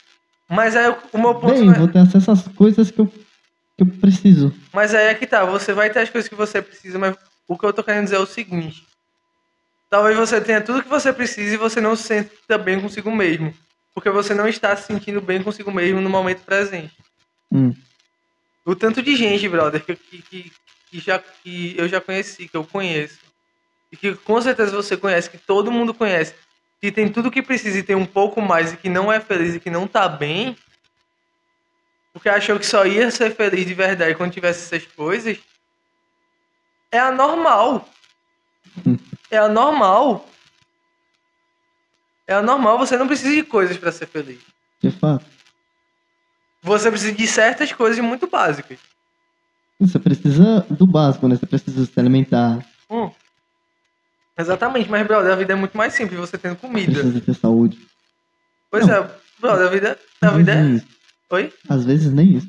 Mas 0.49 0.75
aí 0.75 0.87
o- 0.89 1.17
meu 1.17 1.35
ponto 1.35 1.53
bem, 1.53 1.69
é- 1.69 1.73
vou 1.79 1.87
ter 1.87 1.99
acesso 1.99 2.31
às 2.31 2.47
coisas 2.49 2.91
que 2.91 2.99
eu, 2.99 3.07
que 3.07 3.81
eu 3.81 3.85
preciso. 3.87 4.53
Mas 4.73 4.93
aí 4.93 5.07
é 5.07 5.15
que 5.15 5.25
tá, 5.25 5.43
você 5.45 5.73
vai 5.73 5.89
ter 5.89 5.99
as 5.99 6.09
coisas 6.09 6.27
que 6.29 6.35
você 6.35 6.61
precisa, 6.61 6.99
mas 6.99 7.15
o 7.47 7.57
que 7.57 7.65
eu 7.65 7.73
tô 7.73 7.83
querendo 7.83 8.05
dizer 8.05 8.17
é 8.17 8.19
o 8.19 8.25
seguinte. 8.25 8.85
Talvez 9.89 10.17
você 10.17 10.41
tenha 10.41 10.59
tudo 10.61 10.81
que 10.81 10.89
você 10.89 11.13
precisa 11.13 11.53
e 11.53 11.57
você 11.57 11.79
não 11.79 11.95
se 11.95 12.03
sinta 12.03 12.57
bem 12.57 12.81
consigo 12.81 13.11
mesmo. 13.15 13.53
Porque 13.93 14.09
você 14.09 14.33
não 14.33 14.47
está 14.47 14.75
se 14.75 14.87
sentindo 14.87 15.21
bem 15.21 15.43
consigo 15.43 15.71
mesmo 15.71 16.01
no 16.01 16.09
momento 16.09 16.41
presente. 16.43 16.91
Hum. 17.51 17.71
O 18.65 18.75
tanto 18.75 19.03
de 19.03 19.15
gente, 19.15 19.47
brother, 19.47 19.83
que, 19.85 19.95
que, 19.95 20.21
que, 20.23 20.51
que 20.89 20.99
já, 20.99 21.19
que 21.19 21.75
eu 21.77 21.87
já 21.87 22.01
conheci, 22.01 22.47
que 22.47 22.57
eu 22.57 22.63
conheço. 22.63 23.19
E 23.91 23.97
que 23.97 24.15
com 24.15 24.41
certeza 24.41 24.71
você 24.75 24.97
conhece, 24.97 25.29
que 25.29 25.37
todo 25.37 25.71
mundo 25.71 25.93
conhece. 25.93 26.33
Que 26.83 26.91
tem 26.91 27.07
tudo 27.07 27.31
que 27.31 27.41
precisa 27.41 27.79
e 27.79 27.81
tem 27.81 27.95
um 27.95 28.05
pouco 28.05 28.41
mais 28.41 28.73
e 28.73 28.75
que 28.75 28.89
não 28.89 29.09
é 29.09 29.17
feliz 29.17 29.55
e 29.55 29.59
que 29.61 29.69
não 29.69 29.87
tá 29.87 30.09
bem. 30.09 30.53
Porque 32.11 32.27
achou 32.27 32.59
que 32.59 32.65
só 32.65 32.85
ia 32.85 33.09
ser 33.09 33.33
feliz 33.33 33.65
de 33.65 33.73
verdade 33.73 34.15
quando 34.15 34.33
tivesse 34.33 34.65
essas 34.75 34.85
coisas. 34.91 35.37
É 36.91 36.99
anormal. 36.99 37.87
É 39.31 39.37
anormal. 39.37 40.27
É 42.27 42.33
anormal, 42.33 42.77
você 42.77 42.97
não 42.97 43.07
precisa 43.07 43.33
de 43.33 43.43
coisas 43.43 43.77
pra 43.77 43.89
ser 43.89 44.07
feliz. 44.07 44.41
De 44.81 44.91
fato. 44.91 45.25
Você 46.61 46.91
precisa 46.91 47.13
de 47.13 47.27
certas 47.27 47.71
coisas 47.71 48.03
muito 48.03 48.27
básicas. 48.27 48.77
Você 49.79 49.97
precisa 49.99 50.67
do 50.69 50.85
básico, 50.85 51.29
né? 51.29 51.37
Você 51.37 51.45
precisa 51.45 51.85
se 51.85 51.97
alimentar, 51.97 52.59
Hum. 52.89 53.09
Exatamente, 54.37 54.89
mas, 54.89 55.05
brother, 55.05 55.31
a 55.31 55.35
vida 55.35 55.53
é 55.53 55.55
muito 55.55 55.77
mais 55.77 55.93
simples 55.93 56.19
você 56.19 56.37
tendo 56.37 56.55
comida. 56.55 56.91
precisa 56.91 57.21
ter 57.21 57.35
saúde. 57.35 57.77
Pois 58.71 58.87
Não. 58.87 58.95
é, 58.95 59.09
brother, 59.39 59.67
a 59.67 59.69
vida, 59.69 59.99
a 60.21 60.29
vida 60.31 60.53
é. 60.53 60.65
isso. 60.65 60.87
Oi? 61.29 61.53
Às 61.69 61.85
vezes 61.85 62.11
nem 62.11 62.37
isso. 62.37 62.47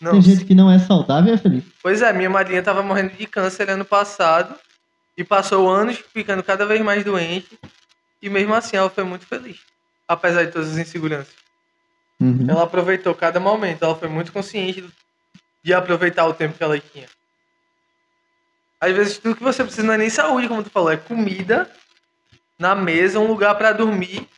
Não. 0.00 0.12
Tem 0.12 0.22
gente 0.22 0.44
que 0.44 0.54
não 0.54 0.70
é 0.70 0.78
saudável 0.78 1.32
e 1.32 1.34
é 1.34 1.38
feliz. 1.38 1.64
Pois 1.82 2.02
é, 2.02 2.12
minha 2.12 2.30
madrinha 2.30 2.62
tava 2.62 2.82
morrendo 2.82 3.14
de 3.14 3.26
câncer 3.26 3.68
ano 3.68 3.84
passado 3.84 4.54
e 5.16 5.24
passou 5.24 5.68
anos 5.68 5.98
ficando 6.14 6.42
cada 6.42 6.64
vez 6.64 6.80
mais 6.80 7.04
doente. 7.04 7.58
E 8.22 8.30
mesmo 8.30 8.54
assim 8.54 8.76
ela 8.76 8.88
foi 8.88 9.04
muito 9.04 9.26
feliz. 9.26 9.58
Apesar 10.06 10.44
de 10.44 10.52
todas 10.52 10.70
as 10.70 10.78
inseguranças. 10.78 11.34
Uhum. 12.20 12.46
Ela 12.48 12.62
aproveitou 12.64 13.14
cada 13.14 13.38
momento, 13.38 13.84
ela 13.84 13.94
foi 13.94 14.08
muito 14.08 14.32
consciente 14.32 14.84
de 15.62 15.74
aproveitar 15.74 16.26
o 16.26 16.34
tempo 16.34 16.56
que 16.56 16.62
ela 16.62 16.78
tinha. 16.78 17.06
Às 18.80 18.94
vezes 18.94 19.18
tudo 19.18 19.36
que 19.36 19.42
você 19.42 19.64
precisa 19.64 19.86
não 19.86 19.94
é 19.94 19.98
nem 19.98 20.10
saúde, 20.10 20.48
como 20.48 20.62
tu 20.62 20.70
falou, 20.70 20.90
é 20.90 20.96
comida 20.96 21.70
na 22.58 22.74
mesa, 22.74 23.18
um 23.18 23.26
lugar 23.26 23.54
pra 23.56 23.72
dormir, 23.72 24.28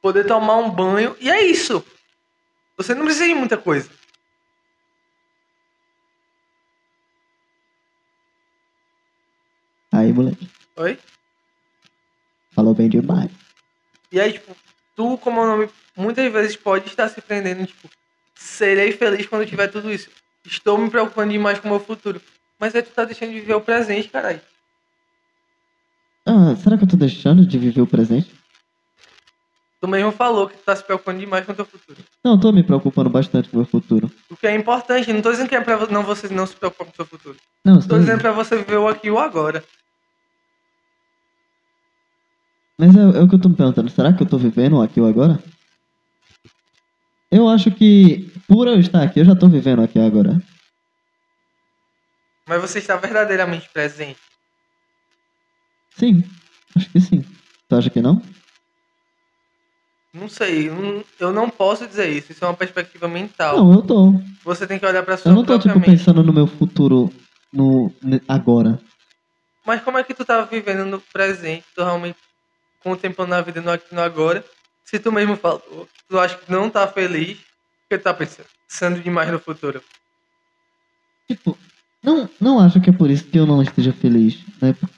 poder 0.00 0.26
tomar 0.26 0.56
um 0.56 0.70
banho, 0.70 1.16
e 1.20 1.30
é 1.30 1.42
isso. 1.42 1.84
Você 2.76 2.94
não 2.94 3.04
precisa 3.04 3.26
de 3.26 3.34
muita 3.34 3.56
coisa. 3.56 3.90
Aí, 9.90 10.12
moleque. 10.12 10.48
Oi? 10.76 10.98
Falou 12.52 12.74
bem 12.74 12.88
demais. 12.88 13.30
E 14.12 14.20
aí, 14.20 14.34
tipo, 14.34 14.56
tu, 14.94 15.18
como 15.18 15.40
é 15.40 15.44
o 15.44 15.46
nome, 15.46 15.70
muitas 15.96 16.30
vezes 16.32 16.56
pode 16.56 16.86
estar 16.86 17.08
se 17.08 17.20
prendendo, 17.20 17.66
tipo, 17.66 17.88
serei 18.34 18.92
feliz 18.92 19.26
quando 19.26 19.46
tiver 19.46 19.68
tudo 19.68 19.92
isso. 19.92 20.10
Estou 20.44 20.78
me 20.78 20.90
preocupando 20.90 21.32
demais 21.32 21.58
com 21.58 21.68
o 21.68 21.70
meu 21.70 21.80
futuro. 21.80 22.20
Mas 22.58 22.74
aí 22.74 22.82
tu 22.82 22.90
tá 22.90 23.04
deixando 23.04 23.30
de 23.32 23.40
viver 23.40 23.54
o 23.54 23.60
presente, 23.60 24.08
caralho. 24.08 24.40
Ah, 26.26 26.54
será 26.56 26.76
que 26.76 26.84
eu 26.84 26.88
tô 26.88 26.96
deixando 26.96 27.46
de 27.46 27.58
viver 27.58 27.80
o 27.80 27.86
presente? 27.86 28.30
Tu 29.80 29.88
mesmo 29.88 30.10
falou 30.10 30.48
que 30.48 30.56
tu 30.56 30.64
tá 30.64 30.74
se 30.74 30.82
preocupando 30.82 31.20
demais 31.20 31.46
com 31.46 31.52
o 31.52 31.54
teu 31.54 31.64
futuro. 31.64 31.98
Não, 32.24 32.32
eu 32.34 32.40
tô 32.40 32.52
me 32.52 32.64
preocupando 32.64 33.08
bastante 33.08 33.48
com 33.48 33.56
o 33.56 33.60
meu 33.60 33.66
futuro. 33.66 34.10
O 34.30 34.36
que 34.36 34.46
é 34.46 34.54
importante, 34.54 35.12
não 35.12 35.22
tô 35.22 35.30
dizendo 35.30 35.48
que 35.48 35.54
é 35.54 35.60
pra 35.60 35.76
vo- 35.76 35.92
não 35.92 36.02
você 36.02 36.28
não 36.28 36.46
se 36.46 36.56
preocupar 36.56 36.86
com 36.86 36.92
o 36.92 36.96
seu 36.96 37.06
futuro. 37.06 37.36
Não, 37.64 37.78
Tô 37.80 37.98
dizendo 37.98 38.20
pra 38.20 38.32
você 38.32 38.56
viver 38.56 38.76
o 38.76 38.88
aqui 38.88 39.06
e 39.06 39.10
o 39.10 39.18
agora. 39.18 39.62
Mas 42.78 42.94
é, 42.96 43.00
é 43.00 43.22
o 43.22 43.28
que 43.28 43.36
eu 43.36 43.40
tô 43.40 43.48
me 43.48 43.56
perguntando. 43.56 43.88
Será 43.90 44.12
que 44.12 44.22
eu 44.22 44.28
tô 44.28 44.36
vivendo 44.36 44.76
o 44.76 44.82
aqui 44.82 45.00
ou 45.00 45.06
agora? 45.06 45.42
Eu 47.30 47.48
acho 47.48 47.70
que, 47.70 48.32
por 48.48 48.66
eu 48.66 48.78
estar 48.80 49.02
aqui, 49.02 49.20
eu 49.20 49.24
já 49.24 49.36
tô 49.36 49.48
vivendo 49.48 49.82
aqui 49.82 49.98
agora. 49.98 50.42
Mas 52.48 52.62
você 52.62 52.78
está 52.78 52.96
verdadeiramente 52.96 53.68
presente. 53.68 54.18
Sim, 55.94 56.24
acho 56.74 56.88
que 56.88 57.00
sim. 57.00 57.22
Tu 57.68 57.76
acha 57.76 57.90
que 57.90 58.00
não? 58.00 58.22
Não 60.14 60.28
sei, 60.28 60.68
eu 60.68 60.74
não- 60.74 61.04
posso 61.50 61.86
dizer 61.86 62.08
isso. 62.08 62.32
Isso 62.32 62.42
é 62.42 62.48
uma 62.48 62.56
perspectiva 62.56 63.06
mental. 63.06 63.56
Não, 63.58 63.72
eu 63.74 63.82
tô. 63.82 64.12
Você 64.42 64.66
tem 64.66 64.78
que 64.78 64.86
olhar 64.86 65.02
pra 65.02 65.18
sua 65.18 65.30
Eu 65.30 65.34
não 65.34 65.44
tô, 65.44 65.58
tipo, 65.58 65.74
mente. 65.78 65.84
pensando 65.90 66.22
no 66.22 66.32
meu 66.32 66.46
futuro 66.46 67.12
no, 67.52 67.92
agora. 68.26 68.80
Mas 69.66 69.82
como 69.82 69.98
é 69.98 70.02
que 70.04 70.14
tu 70.14 70.24
tá 70.24 70.40
vivendo 70.42 70.86
no 70.86 71.00
presente, 71.00 71.66
tu 71.74 71.84
realmente 71.84 72.16
contemplando 72.82 73.34
a 73.34 73.42
vida 73.42 73.60
no 73.60 73.70
aqui 73.70 73.94
no 73.94 74.00
agora, 74.00 74.42
se 74.84 74.98
tu 74.98 75.12
mesmo 75.12 75.36
falou 75.36 75.60
que 75.92 76.04
tu 76.08 76.18
acha 76.18 76.38
que 76.38 76.50
não 76.50 76.70
tá 76.70 76.88
feliz, 76.88 77.36
porque 77.82 77.98
tu 77.98 78.04
tá 78.04 78.14
pensando 78.14 78.46
pensando 78.66 79.00
demais 79.02 79.30
no 79.30 79.38
futuro. 79.38 79.82
Tipo, 81.30 81.58
não, 82.02 82.28
não 82.40 82.60
acho 82.60 82.80
que 82.80 82.90
é 82.90 82.92
por 82.92 83.10
isso 83.10 83.24
que 83.24 83.38
eu 83.38 83.46
não 83.46 83.62
esteja 83.62 83.92
feliz. 83.92 84.44
Não 84.60 84.68
é, 84.68 84.72
por- 84.72 84.90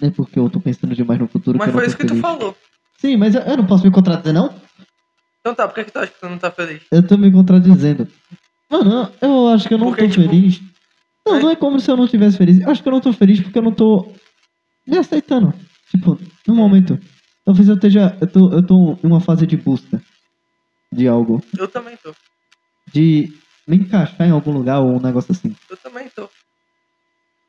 não 0.00 0.08
é 0.08 0.10
porque 0.10 0.38
eu 0.38 0.50
tô 0.50 0.60
pensando 0.60 0.94
demais 0.94 1.18
no 1.20 1.28
futuro 1.28 1.58
Mas 1.58 1.68
que 1.68 1.72
foi 1.72 1.86
isso 1.86 1.96
que 1.96 2.04
tu 2.04 2.08
feliz. 2.10 2.20
falou. 2.22 2.56
Sim, 2.98 3.16
mas 3.16 3.34
eu, 3.34 3.42
eu 3.42 3.56
não 3.56 3.66
posso 3.66 3.84
me 3.84 3.90
contradizer, 3.90 4.32
não? 4.32 4.54
Então 5.40 5.54
tá, 5.54 5.66
por 5.66 5.74
que, 5.74 5.84
que 5.84 5.90
tu 5.90 5.98
acha 5.98 6.12
que 6.12 6.20
tu 6.20 6.28
não 6.28 6.38
tá 6.38 6.50
feliz? 6.50 6.82
Eu 6.90 7.06
tô 7.06 7.16
me 7.18 7.30
contradizendo. 7.32 8.06
Mano, 8.70 9.12
eu, 9.20 9.28
eu 9.28 9.48
acho 9.48 9.66
que 9.68 9.74
eu 9.74 9.78
não 9.78 9.88
Porque, 9.88 10.04
tô 10.04 10.10
tipo, 10.10 10.22
feliz. 10.28 10.60
Não, 11.26 11.36
é- 11.36 11.42
não 11.42 11.50
é 11.50 11.56
como 11.56 11.80
se 11.80 11.90
eu 11.90 11.96
não 11.96 12.04
estivesse 12.04 12.36
feliz. 12.38 12.60
Eu 12.60 12.70
acho 12.70 12.82
que 12.82 12.88
eu 12.88 12.92
não 12.92 13.00
tô 13.00 13.12
feliz 13.12 13.40
porque 13.40 13.58
eu 13.58 13.62
não 13.62 13.72
tô 13.74 14.14
me 14.86 14.98
aceitando. 14.98 15.52
Tipo, 15.90 16.18
no 16.46 16.54
momento. 16.54 16.98
Talvez 17.44 17.68
eu 17.68 17.74
esteja. 17.74 18.16
Eu 18.20 18.26
tô, 18.30 18.52
eu 18.52 18.64
tô 18.64 18.92
em 19.02 19.06
uma 19.06 19.20
fase 19.20 19.46
de 19.46 19.56
busca 19.56 20.00
de 20.94 21.08
algo. 21.08 21.42
Eu 21.58 21.66
também 21.68 21.96
tô. 21.96 22.14
De 22.92 23.28
me 23.66 23.76
encaixar 23.78 24.26
em 24.28 24.30
algum 24.30 24.52
lugar 24.52 24.80
ou 24.80 24.96
um 24.96 25.00
negócio 25.00 25.32
assim. 25.32 25.54
Eu 25.68 25.76
também 25.76 26.08
tô. 26.10 26.28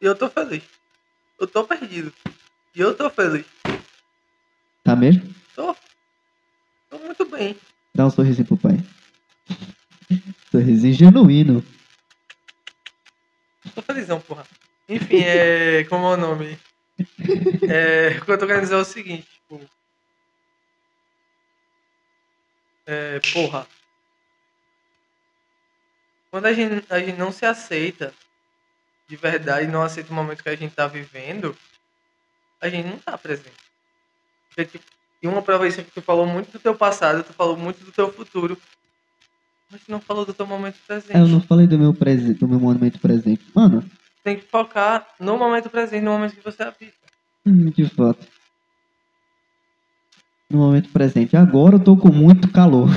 E 0.04 0.06
eu 0.06 0.14
tô 0.14 0.30
feliz. 0.30 0.62
Eu 1.40 1.48
tô 1.48 1.64
perdido. 1.64 2.14
E 2.76 2.82
eu 2.82 2.94
tô 2.94 3.10
feliz. 3.10 3.46
Tá 4.84 4.98
mesmo? 4.98 5.34
Tô. 5.56 5.74
Tô 6.90 7.00
muito 7.00 7.26
bem. 7.26 7.58
Dá 7.96 8.08
um 8.08 8.10
sorrisinho 8.10 8.46
pro 8.46 8.58
pai. 8.58 8.78
sorrisinho 10.52 10.94
genuíno. 10.94 11.66
Tô 13.74 13.82
felizão, 13.82 14.20
porra. 14.20 14.46
Enfim, 14.90 15.22
é. 15.22 15.86
Como 15.88 16.06
é 16.08 16.16
o 16.16 16.18
nome? 16.18 16.60
É. 17.70 18.18
O 18.18 18.26
que 18.26 18.32
eu 18.34 18.38
tô 18.38 18.46
querendo 18.46 18.64
dizer 18.64 18.76
é 18.76 18.80
o 18.80 18.84
seguinte, 18.84 19.26
tipo. 19.26 19.62
É, 22.86 23.22
porra. 23.32 23.66
Quando 26.30 26.46
a 26.48 26.52
gente, 26.52 26.86
a 26.92 27.00
gente 27.00 27.18
não 27.18 27.32
se 27.32 27.46
aceita 27.46 28.14
de 29.08 29.16
verdade, 29.16 29.68
não 29.68 29.82
aceita 29.82 30.12
o 30.12 30.16
momento 30.16 30.44
que 30.44 30.50
a 30.50 30.56
gente 30.56 30.74
tá 30.74 30.88
vivendo, 30.88 31.56
a 32.62 32.70
gente 32.70 32.88
não 32.88 32.98
tá 32.98 33.18
presente. 33.18 33.52
Porque, 34.50 34.66
tipo, 34.78 34.86
e 35.22 35.28
uma 35.28 35.42
prova 35.42 35.68
isso 35.68 35.80
é 35.80 35.84
que 35.84 35.92
tu 35.92 36.02
falou 36.02 36.26
muito 36.26 36.52
do 36.52 36.60
teu 36.60 36.76
passado, 36.76 37.24
tu 37.24 37.34
falou 37.34 37.56
muito 37.56 37.84
do 37.84 37.92
teu 37.92 38.12
futuro. 38.12 38.58
Mas 39.72 39.82
tu 39.82 39.92
não 39.92 40.00
falou 40.02 40.26
do 40.26 40.34
teu 40.34 40.46
momento 40.46 40.78
presente. 40.86 41.16
É, 41.16 41.22
eu 41.22 41.28
não 41.28 41.42
falei 41.42 41.66
do 41.66 41.80
meu, 41.80 41.94
prese... 41.94 42.34
do 42.34 42.48
meu 42.48 42.60
momento 42.60 43.00
presente. 43.00 43.44
Mano, 43.56 43.90
Tem 44.24 44.38
que 44.38 44.46
focar 44.46 45.08
no 45.20 45.38
momento 45.38 45.70
presente, 45.70 46.04
no 46.04 46.12
momento 46.12 46.36
que 46.36 46.44
você 46.44 46.62
habita. 46.64 46.94
hum, 47.46 47.70
de 47.72 47.86
fato. 47.90 48.28
No 50.50 50.60
momento 50.60 50.90
presente. 50.90 51.36
Agora 51.36 51.76
eu 51.76 51.84
tô 51.84 51.98
com 51.98 52.10
muito 52.10 52.52
calor. 52.52 52.88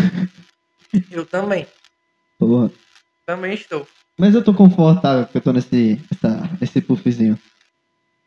Eu 1.10 1.24
também. 1.24 1.66
Porra. 2.38 2.70
Também 3.24 3.54
estou. 3.54 3.86
Mas 4.18 4.34
eu 4.34 4.43
tô 4.43 4.55
confortável 4.55 5.24
porque 5.24 5.38
eu 5.38 5.43
tô 5.43 5.52
nesse, 5.52 6.01
essa, 6.10 6.51
nesse 6.60 6.80
puffzinho. 6.80 7.38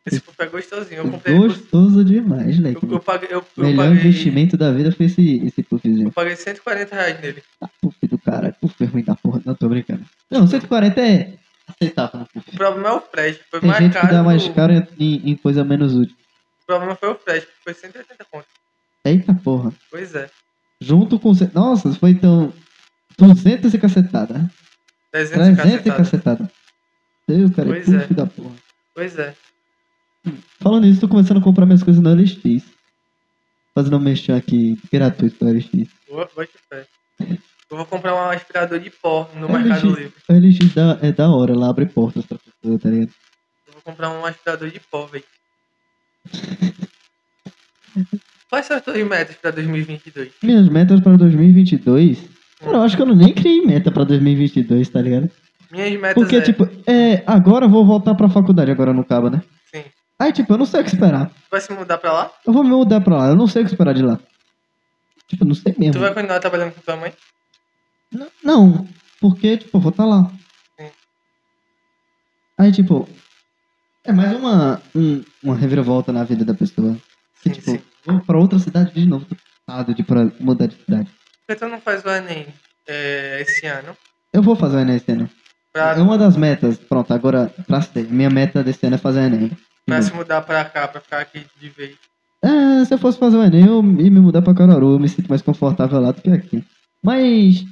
Esse 0.06 0.20
puff 0.22 0.36
é 0.42 0.46
gostosinho. 0.48 1.02
Eu 1.02 1.12
comprei. 1.12 1.36
por- 1.36 1.48
Gostoso 1.48 2.04
demais, 2.06 2.58
Eu, 2.58 2.64
leque. 2.64 2.86
eu 2.92 3.00
paguei. 3.00 3.30
Eu, 3.32 3.46
eu 3.58 3.64
Melhor 3.64 3.88
paguei, 3.88 4.00
investimento 4.00 4.56
da 4.58 4.72
vida 4.72 4.92
foi 4.92 5.08
esse, 5.08 5.38
esse 5.46 5.62
puffzinho. 5.64 6.08
eu 6.08 6.12
paguei 6.12 6.36
140 6.36 6.96
reais 6.96 7.20
nele. 7.22 7.44
Puff 7.82 8.08
do 8.08 8.18
cara. 8.18 8.56
Puff 8.62 8.76
é 8.84 8.86
ruim 8.88 9.04
da 9.04 9.16
porra. 9.16 9.42
Não, 9.46 9.56
tô 9.56 9.68
brincando. 9.68 10.04
Não, 10.32 10.48
140 10.48 11.02
é 11.02 11.34
aceitável 11.68 12.26
puff. 12.34 12.50
O 12.50 12.58
problema 12.58 12.90
é 12.90 12.92
o 12.94 13.02
frete. 13.02 13.42
Foi 13.50 13.60
Tem 13.60 13.70
mais 13.70 13.84
gente 13.84 13.94
caro. 13.94 14.08
que 14.08 14.14
dá 14.14 14.24
mais 14.24 14.48
caro 14.50 14.74
em, 15.00 15.30
em 15.32 15.36
coisa 15.36 15.64
menos 15.64 15.94
útil. 15.96 16.16
O 16.64 16.66
problema 16.68 16.96
foi 16.96 17.10
o 17.10 17.16
frete, 17.16 17.48
foi 17.64 17.74
180 17.74 18.26
conto. 18.32 18.46
Eita 19.06 19.34
porra. 19.34 19.74
Pois 19.90 20.14
é. 20.16 20.30
Junto 20.80 21.20
com. 21.20 21.34
Nossa, 21.54 21.92
foi 21.94 22.12
então. 22.12 22.54
200 23.18 23.74
e 23.74 23.78
cacetada. 23.78 24.50
300 25.12 25.48
e 25.48 25.56
300 25.56 25.86
e 25.86 25.92
cacetada. 25.92 26.52
Deus, 27.28 27.52
cara, 27.56 27.68
Pois 27.70 27.90
é. 27.94 28.08
da 28.08 28.26
porra. 28.26 28.56
Pois 28.96 29.20
é. 29.20 29.36
Falando 30.60 30.86
nisso, 30.86 31.02
tô 31.02 31.08
começando 31.08 31.38
a 31.38 31.44
comprar 31.44 31.66
minhas 31.66 31.84
coisas 31.84 32.02
no 32.02 32.14
LX. 32.14 32.64
Fazendo 33.74 33.98
um 33.98 34.00
mexão 34.00 34.36
aqui 34.36 34.78
gratuito 34.92 35.44
no 35.44 35.52
LX. 35.52 35.70
Boa, 36.10 36.30
boa 36.36 36.48
fé. 36.70 36.86
Eu 37.72 37.78
vou 37.78 37.86
comprar 37.86 38.16
um 38.16 38.32
aspirador 38.32 38.80
de 38.80 38.90
pó 38.90 39.30
no 39.36 39.48
LX, 39.48 39.64
Mercado 39.64 39.88
Livre. 39.90 40.14
O 40.28 40.34
LX 40.34 40.74
dá, 40.74 40.98
é 41.02 41.12
da 41.12 41.30
hora, 41.30 41.56
lá 41.56 41.70
abre 41.70 41.86
portas 41.86 42.26
pra 42.26 42.38
pessoa, 42.40 42.80
tá 42.80 42.90
ligado? 42.90 43.14
Eu 43.68 43.74
vou 43.74 43.82
comprar 43.84 44.10
um 44.10 44.26
aspirador 44.26 44.70
de 44.72 44.80
pó, 44.80 45.06
velho. 45.06 45.24
Quais 48.50 48.66
são 48.66 48.78
as 48.78 48.84
tuas 48.84 48.98
metas 49.08 49.36
pra 49.36 49.52
2022? 49.52 50.32
Minhas 50.42 50.68
metas 50.68 51.00
pra 51.00 51.16
2022. 51.16 52.20
Cara, 52.60 52.78
eu 52.78 52.82
acho 52.84 52.96
que 52.96 53.02
eu 53.02 53.06
não 53.06 53.16
nem 53.16 53.34
criei 53.34 53.62
meta 53.62 53.92
pra 53.92 54.04
2022, 54.04 54.90
tá 54.90 55.02
ligado? 55.02 55.30
Minhas 55.72 55.92
metas 55.94 56.14
Porque, 56.16 56.38
é... 56.38 56.42
tipo, 56.42 56.64
é, 56.88 57.24
agora 57.26 57.66
eu 57.66 57.70
vou 57.70 57.86
voltar 57.86 58.16
pra 58.16 58.28
faculdade, 58.30 58.72
agora 58.72 58.94
no 58.94 59.06
Cabo, 59.06 59.30
né? 59.30 59.42
Sim. 59.74 59.84
Aí, 60.20 60.34
tipo, 60.34 60.52
eu 60.54 60.58
não 60.58 60.66
sei 60.66 60.82
o 60.82 60.84
que 60.84 60.90
esperar. 60.90 61.32
Vai 61.50 61.62
se 61.62 61.72
mudar 61.72 61.98
pra 61.98 62.12
lá? 62.12 62.32
Eu 62.46 62.52
vou 62.52 62.64
me 62.64 62.70
mudar 62.72 63.00
pra 63.02 63.18
lá, 63.18 63.28
eu 63.30 63.36
não 63.36 63.48
sei 63.48 63.62
o 63.62 63.66
que 63.66 63.72
esperar 63.72 63.94
de 63.94 64.02
lá. 64.04 64.20
Tipo, 65.28 65.44
eu 65.44 65.48
não 65.48 65.56
sei 65.56 65.74
mesmo. 65.78 65.94
Tu 65.94 66.00
vai 66.00 66.14
continuar 66.14 66.40
trabalhando 66.40 66.74
com 66.74 66.82
tua 66.82 66.96
mãe? 66.98 67.14
N- 68.14 68.28
Não, 68.44 68.88
porque, 69.22 69.58
tipo, 69.58 69.78
eu 69.78 69.82
vou 69.82 69.92
estar 69.92 70.06
lá. 70.06 70.30
Sim. 70.80 70.90
Aí, 72.58 72.72
tipo, 72.72 73.08
é 74.04 74.12
mais 74.12 74.36
uma, 74.36 74.82
um- 74.96 75.24
uma 75.44 75.56
reviravolta 75.56 76.12
na 76.12 76.24
vida 76.24 76.44
da 76.44 76.54
pessoa. 76.54 76.98
Que, 77.44 77.50
Sim, 77.50 77.56
tipo, 77.56 77.72
sim. 77.72 77.82
vou 78.06 78.20
pra 78.22 78.40
outra 78.40 78.60
cidade 78.60 78.92
de 78.94 79.06
novo, 79.06 79.26
tô 79.26 79.94
de 79.94 80.04
pra 80.04 80.26
mudar 80.40 80.66
de 80.66 80.76
cidade. 80.76 81.10
Que 81.50 81.56
tu 81.56 81.68
não 81.68 81.82
faz 81.82 82.06
o 82.06 82.10
Enem 82.12 82.46
é, 82.88 83.42
esse 83.42 83.66
ano? 83.66 83.98
Eu 84.32 84.44
vou 84.44 84.56
fazer 84.56 84.78
o 84.78 84.80
Enem 84.82 84.98
esse 84.98 85.12
ano. 85.12 85.28
Pra, 85.74 85.94
É 85.94 85.96
uma 85.96 86.16
das 86.16 86.38
metas, 86.38 86.78
pronto, 86.78 87.12
agora, 87.12 87.52
pra. 87.66 87.80
Minha 88.08 88.30
meta 88.30 88.64
desse 88.64 88.86
ano 88.86 88.98
é 88.98 89.00
fazer 89.00 89.22
o 89.22 89.24
Enem. 89.24 89.58
pra 89.84 90.00
se 90.00 90.14
mudar 90.14 90.44
pra 90.44 90.64
cá, 90.66 90.88
pra 90.88 91.02
ficar 91.02 91.22
aqui 91.22 91.44
de 91.60 91.70
vez. 91.70 91.98
É, 92.44 92.86
se 92.86 92.94
eu 92.94 93.00
fosse 93.00 93.18
fazer 93.18 93.36
o 93.36 93.44
Enem, 93.44 93.66
eu 93.66 93.78
ia 93.78 94.12
me 94.12 94.20
mudar 94.20 94.44
pra 94.44 94.54
Caruaru, 94.54 94.92
eu 94.94 95.00
me 95.00 95.10
sinto 95.10 95.28
mais 95.28 95.42
confortável 95.42 96.00
lá 96.00 96.12
do 96.12 96.22
que 96.22 96.30
aqui. 96.30 96.64
Mas. 97.04 97.66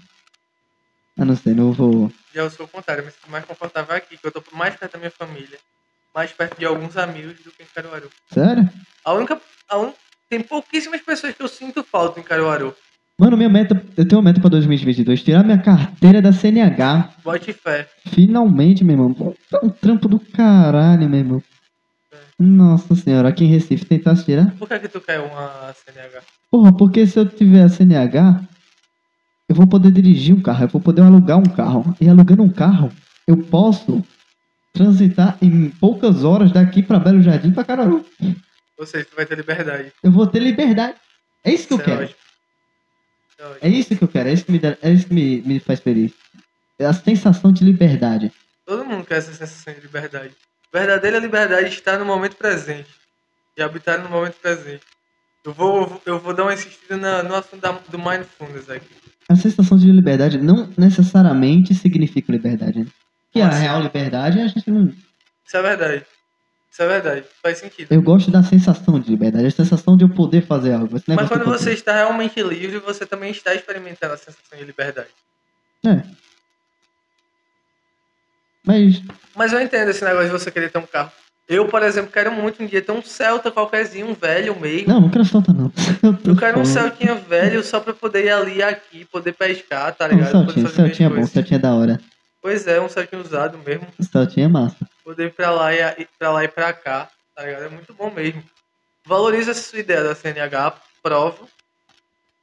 Ah, 1.16 1.24
não 1.24 1.36
sei, 1.36 1.54
não 1.54 1.72
vou. 1.72 2.12
Já 2.34 2.42
eu 2.42 2.50
sou 2.50 2.66
o 2.66 2.70
contrário, 2.70 3.02
eu 3.02 3.06
me 3.06 3.12
sinto 3.12 3.30
mais 3.30 3.46
confortável 3.46 3.96
aqui, 3.96 4.18
que 4.18 4.26
eu 4.26 4.32
tô 4.32 4.42
mais 4.54 4.76
perto 4.76 4.94
da 4.94 4.98
minha 4.98 5.12
família. 5.12 5.60
Mais 6.16 6.32
perto 6.32 6.58
de 6.58 6.66
alguns 6.66 6.98
amigos 6.98 7.36
do 7.44 7.52
que 7.52 7.62
em 7.62 7.68
Caruaru. 7.76 8.10
Sério? 8.34 8.68
A 9.06 9.14
única. 9.14 9.40
A 9.70 9.78
un... 9.78 9.94
Tem 10.28 10.42
pouquíssimas 10.42 11.00
pessoas 11.02 11.36
que 11.36 11.44
eu 11.44 11.48
sinto 11.48 11.84
falta 11.84 12.20
em 12.20 12.24
Caruaru. 12.24 12.76
Mano, 13.20 13.36
minha 13.36 13.50
meta. 13.50 13.82
Eu 13.96 14.08
tenho 14.08 14.20
uma 14.22 14.26
meta 14.30 14.40
pra 14.40 14.50
2022, 14.50 15.24
tirar 15.24 15.44
minha 15.44 15.58
carteira 15.58 16.22
da 16.22 16.32
CNH. 16.32 17.10
Bote 17.24 17.52
fé. 17.52 17.88
Finalmente, 18.08 18.84
meu 18.84 18.94
irmão. 18.96 19.36
Tá 19.50 19.60
um 19.64 19.70
trampo 19.70 20.08
do 20.08 20.20
caralho, 20.20 21.10
meu 21.10 21.20
irmão. 21.20 21.44
Nossa 22.40 22.94
senhora, 22.94 23.30
aqui 23.30 23.44
em 23.46 23.48
Recife 23.48 23.86
tentasse 23.86 24.24
tirar. 24.24 24.52
Por 24.60 24.68
que, 24.68 24.78
que 24.80 24.88
tu 24.88 25.02
quer 25.02 25.20
uma 25.20 25.74
CNH? 25.74 26.22
Porra, 26.52 26.72
porque 26.72 27.08
se 27.08 27.18
eu 27.18 27.26
tiver 27.28 27.64
a 27.64 27.70
CNH, 27.70 28.42
eu 29.50 29.56
vou 29.56 29.66
poder 29.66 29.92
dirigir 29.92 30.36
um 30.36 30.42
carro, 30.42 30.66
eu 30.66 30.68
vou 30.68 30.80
poder 30.80 31.02
alugar 31.02 31.40
um 31.40 31.44
carro. 31.44 31.96
E 32.00 32.08
alugando 32.08 32.44
um 32.44 32.50
carro, 32.50 32.92
eu 33.28 33.38
posso 33.38 34.06
transitar 34.72 35.36
em 35.42 35.70
poucas 35.72 36.24
horas 36.24 36.52
daqui 36.52 36.84
pra 36.84 37.00
Belo 37.00 37.24
Jardim 37.24 37.52
pra 37.52 37.64
Caruaru. 37.64 38.06
Ou 38.78 38.86
seja, 38.86 39.06
tu 39.10 39.16
vai 39.16 39.26
ter 39.26 39.36
liberdade. 39.36 39.92
Eu 40.04 40.12
vou 40.12 40.28
ter 40.28 40.38
liberdade. 40.40 40.94
É 41.44 41.52
isso 41.52 41.68
que 41.68 41.74
eu 41.74 41.78
Isso 41.80 41.90
é 41.90 41.92
quero. 41.92 42.04
ótimo. 42.04 42.27
É. 43.40 43.68
É 43.68 43.70
isso 43.70 43.96
que 43.96 44.04
eu 44.04 44.08
quero. 44.08 44.30
É 44.30 44.34
isso 44.34 44.46
que 44.46 44.52
me, 44.52 44.60
dá- 44.60 44.78
é 44.82 44.92
isso 44.92 45.08
que 45.08 45.14
me, 45.14 45.42
me 45.42 45.60
faz 45.60 45.80
feliz. 45.80 46.12
É 46.80 46.86
a 46.86 46.94
sensação 46.94 47.52
de 47.52 47.64
liberdade. 47.64 48.32
Todo 48.66 48.86
mundo 48.86 49.06
quer 49.06 49.16
essa 49.18 49.32
sensação 49.34 49.74
de 49.74 49.80
liberdade. 49.82 50.34
Verdadeira 50.74 51.20
liberdade 51.20 51.70
está 51.70 51.98
no 51.98 52.06
momento 52.06 52.36
presente. 52.36 52.90
De 53.56 53.64
habitar 53.64 54.02
no 54.02 54.10
momento 54.10 54.36
presente. 54.42 54.84
Eu 55.46 55.54
vou, 55.54 56.02
eu 56.06 56.20
vou 56.20 56.34
dar 56.34 56.44
uma 56.44 56.54
insistida 56.54 56.98
na- 56.98 57.24
no 57.24 57.34
assunto 57.36 57.62
da- 57.62 57.72
do 57.72 57.98
mindfulness 57.98 58.70
aqui. 58.70 58.90
A 59.30 59.36
sensação 59.36 59.78
de 59.78 59.92
liberdade 59.92 60.38
não 60.38 60.70
necessariamente 60.78 61.74
significa 61.74 62.32
liberdade. 62.32 62.80
Né? 62.80 62.88
Que 63.32 63.42
a 63.42 63.46
Nossa. 63.48 63.58
real 63.60 63.82
liberdade 63.82 64.40
a 64.40 64.48
gente 64.48 64.70
não. 64.70 64.88
Isso 65.46 65.58
é 65.58 65.62
verdade. 65.62 66.06
Isso 66.78 66.84
é 66.84 66.88
verdade. 66.88 67.24
Faz 67.42 67.58
sentido. 67.58 67.92
Eu 67.92 68.00
gosto 68.04 68.30
da 68.30 68.44
sensação 68.44 69.00
de 69.00 69.10
liberdade, 69.10 69.48
a 69.48 69.50
sensação 69.50 69.98
de 69.98 70.04
eu 70.04 70.10
poder 70.10 70.46
fazer 70.46 70.74
algo. 70.74 71.02
Mas 71.08 71.28
quando 71.28 71.44
você 71.46 71.74
está 71.74 71.92
realmente 71.92 72.40
livre, 72.44 72.78
você 72.78 73.04
também 73.04 73.32
está 73.32 73.56
experimentando 73.56 74.14
a 74.14 74.18
sensação 74.18 74.56
de 74.56 74.64
liberdade. 74.64 75.08
É. 75.84 76.04
Mas. 78.64 79.02
Mas 79.36 79.54
eu 79.54 79.60
entendo 79.60 79.90
esse 79.90 80.06
negócio 80.06 80.28
de 80.28 80.32
você 80.32 80.52
querer 80.52 80.70
ter 80.70 80.78
um 80.78 80.86
carro. 80.86 81.12
Eu, 81.50 81.68
por 81.68 81.82
exemplo, 81.82 82.12
quero 82.12 82.32
muito 82.32 82.62
um 82.62 82.68
dia 82.68 82.82
ter 82.84 82.92
um 82.92 83.02
Celta 83.02 83.50
qualquerzinho, 83.50 84.10
um 84.10 84.14
velho 84.14 84.56
mesmo. 84.60 84.88
Não, 84.88 85.02
não 85.02 85.10
quero 85.10 85.26
soltar, 85.26 85.56
não. 85.56 85.72
Eu, 86.04 86.16
Eu 86.24 86.38
quero 86.38 86.60
um. 86.60 86.66
Celtinha 86.66 87.16
velho 87.16 87.64
só 87.64 87.80
pra 87.80 87.94
poder 87.94 88.26
ir 88.26 88.30
ali 88.30 88.62
aqui, 88.62 89.04
poder 89.06 89.34
pescar, 89.34 89.96
tá 89.96 90.08
ligado? 90.08 90.30
Celtinha, 90.30 90.68
fazer 90.68 90.82
minhas 90.84 90.96
Celtinha 90.98 91.08
é 91.08 91.10
bom. 91.10 91.26
Celtinha 91.26 91.58
é 91.58 91.60
da 91.60 91.74
hora. 91.74 92.00
Pois 92.42 92.68
é, 92.68 92.80
um 92.80 92.88
Celtinha 92.90 93.22
usado 93.22 93.58
mesmo. 93.58 93.88
Celtinha 94.12 94.46
é 94.46 94.50
massa. 94.50 94.78
Poder 95.04 95.28
ir 95.28 95.34
pra 95.34 95.52
lá 95.52 95.74
e, 95.74 95.80
ir 96.02 96.08
pra 96.18 96.32
lá 96.32 96.44
e 96.44 96.48
pra 96.48 96.72
cá, 96.74 97.10
tá 97.36 97.44
ligado? 97.44 97.64
É 97.66 97.70
muito 97.70 97.94
bom 97.94 98.10
mesmo. 98.12 98.44
Valoriza 99.06 99.52
essa 99.52 99.62
sua 99.62 99.80
ideia 99.80 100.04
da 100.04 100.14
CNH, 100.16 100.74
provo. 101.02 101.48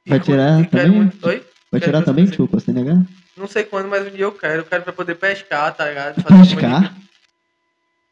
E 0.05 0.09
Vai 0.09 0.19
tirar 0.19 0.61
e 0.61 0.65
também? 0.67 0.89
muito- 0.89 1.27
Oi? 1.27 1.45
Vai 1.71 1.81
tirar 1.81 2.03
também, 2.03 2.31
Chuco, 2.31 2.57
a 2.57 2.59
CNH? 2.59 3.03
Não 3.37 3.47
sei 3.47 3.63
quando, 3.63 3.87
mas 3.89 4.05
um 4.07 4.09
dia 4.11 4.25
eu 4.25 4.31
quero. 4.31 4.61
Eu 4.61 4.65
quero 4.65 4.83
pra 4.83 4.93
poder 4.93 5.15
pescar, 5.15 5.73
tá 5.73 5.87
ligado? 5.89 6.21
Fazer 6.21 6.55
Pescar? 6.55 6.93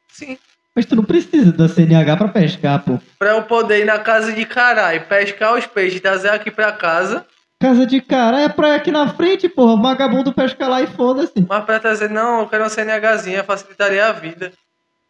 Sim. 0.10 0.38
Mas 0.76 0.85
tu 0.85 0.95
não 0.95 1.03
precisa 1.03 1.51
da 1.51 1.69
CNH 1.69 2.18
pra 2.18 2.27
pescar, 2.30 2.84
pô. 2.84 2.99
Pra 3.19 3.30
eu 3.31 3.43
poder 3.43 3.81
ir 3.81 3.85
na 3.85 3.99
casa 3.99 4.34
de 4.34 4.45
caralho, 4.45 5.05
pescar 5.05 5.53
os 5.55 5.65
peixes, 5.68 6.01
trazer 6.01 6.30
aqui 6.30 6.49
pra 6.51 6.72
casa. 6.72 7.26
Casa 7.64 7.85
de 7.85 8.02
cara 8.02 8.41
é 8.41 8.49
praia 8.49 8.76
aqui 8.76 8.91
na 8.91 9.07
frente, 9.07 9.48
porra. 9.48 9.81
Vagabundo 9.81 10.34
pesca 10.34 10.68
lá 10.68 10.81
e 10.81 10.88
foda-se. 10.88 11.45
Mas 11.48 11.64
pra 11.64 11.80
trazer, 11.80 12.10
não, 12.10 12.41
eu 12.41 12.48
quero 12.49 12.61
uma 12.61 12.69
CNHzinha, 12.69 13.41
facilitaria 13.41 14.06
a 14.06 14.11
vida. 14.11 14.52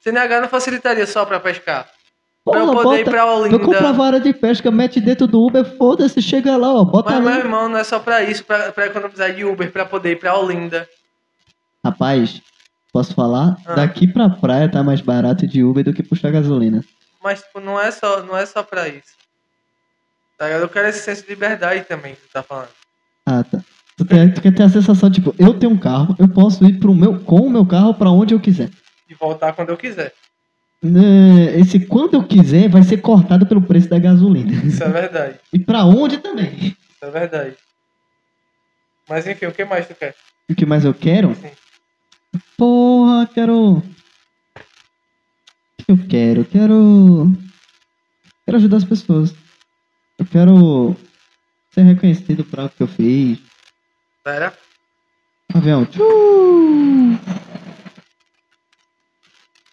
CNH 0.04 0.42
não 0.42 0.48
facilitaria 0.48 1.08
só 1.08 1.26
pra 1.26 1.40
pescar. 1.40 1.90
Pra 2.46 2.60
eu 2.60 2.68
Porra, 2.68 2.84
poder 2.84 3.00
ir 3.00 3.06
bota. 3.06 3.10
pra 3.10 3.22
Eu 3.22 3.60
compro 3.60 3.80
a 3.80 3.90
Olinda. 3.90 3.94
vara 3.94 4.20
de 4.20 4.32
pesca, 4.34 4.70
mete 4.70 5.02
dentro 5.02 5.26
do 5.26 5.42
Uber, 5.44 5.66
foda-se, 5.80 6.22
chega 6.22 6.56
lá, 6.56 6.72
ó. 6.76 6.84
Bota 6.84 7.14
Mas, 7.20 7.24
meu 7.24 7.34
irmão, 7.44 7.68
não 7.68 7.80
é 7.80 7.84
só 7.84 7.98
pra 7.98 8.22
isso, 8.22 8.44
pra, 8.44 8.72
pra 8.72 8.86
economizar 8.86 9.34
de 9.34 9.44
Uber, 9.44 9.72
pra 9.72 9.84
poder 9.86 10.12
ir 10.12 10.20
pra 10.20 10.38
Olinda. 10.38 10.88
Rapaz, 11.84 12.40
posso 12.92 13.16
falar? 13.16 13.58
Ah. 13.66 13.74
Daqui 13.74 14.06
pra 14.08 14.30
praia 14.30 14.70
tá 14.70 14.84
mais 14.84 15.02
barato 15.02 15.48
de 15.48 15.64
Uber 15.64 15.84
do 15.84 15.92
que 15.94 16.04
puxar 16.04 16.32
gasolina. 16.32 16.84
Mas, 17.24 17.42
tipo, 17.42 17.60
não 17.60 17.82
é 17.82 17.90
só, 17.90 18.22
não 18.22 18.38
é 18.38 18.46
só 18.46 18.62
pra 18.62 18.88
isso. 18.88 19.23
Tá 20.38 20.46
ligado? 20.46 20.62
Eu 20.62 20.70
quero 20.70 20.88
esse 20.88 21.00
senso 21.04 21.24
de 21.24 21.30
liberdade 21.30 21.84
também, 21.86 22.16
que 22.16 22.22
tu 22.22 22.32
tá 22.34 22.44
falando. 22.44 22.70
Ah, 23.26 23.44
tá. 23.44 23.64
Tu 23.98 24.06
quer, 24.06 24.34
tu 24.34 24.42
quer 24.42 24.54
ter 24.54 24.64
a 24.64 24.70
sensação, 24.70 25.10
tipo, 25.12 25.36
eu 25.38 25.54
tenho 25.54 25.72
um 25.72 25.78
carro, 25.78 26.16
eu 26.20 26.28
posso 26.28 26.66
ir 26.66 26.80
pro 26.80 26.94
meu, 26.96 27.20
com 27.20 27.42
o 27.42 27.50
meu 27.50 27.66
carro 27.66 27.94
pra 27.94 28.10
onde 28.10 28.34
eu 28.34 28.40
quiser. 28.40 28.70
De 29.08 29.16
voltar 29.16 29.54
quando 29.54 29.70
eu 29.70 29.78
quiser. 29.78 30.14
Né, 30.82 31.58
Esse 31.58 31.80
quando 31.80 32.16
eu 32.16 32.24
quiser 32.24 32.68
vai 32.68 32.84
ser 32.84 32.98
cortado 32.98 33.46
pelo 33.46 33.62
preço 33.62 33.88
da 33.88 34.00
gasolina. 34.00 34.52
Isso 34.66 34.84
é 34.84 34.90
verdade. 34.90 35.40
E 35.54 35.60
pra 35.60 35.86
onde 35.86 36.18
também. 36.18 36.56
Isso 36.56 36.78
é 37.04 37.10
verdade. 37.12 37.56
Mas 39.08 39.28
enfim, 39.28 39.46
o 39.46 39.52
que 39.52 39.64
mais 39.64 39.88
tu 39.88 39.96
quer? 39.96 40.16
O 40.50 40.56
que 40.56 40.66
mais 40.66 40.84
eu 40.84 40.94
quero? 40.94 41.36
Sim. 41.36 41.52
Porra, 42.58 43.28
quero. 43.28 43.78
O 43.78 43.84
que 45.78 45.92
eu 45.92 45.98
quero? 46.10 46.44
Quero. 46.46 47.32
Quero 48.46 48.58
ajudar 48.58 48.78
as 48.78 48.84
pessoas. 48.84 49.34
Eu 50.20 50.26
quero 50.26 50.96
ser 51.74 51.82
reconhecido 51.84 52.44
por 52.46 52.60
algo 52.60 52.74
que 52.76 52.84
eu 52.84 52.88
fiz. 52.88 53.40
Pera. 54.24 54.54
Avião. 55.54 55.86
Tchuu! 55.86 57.18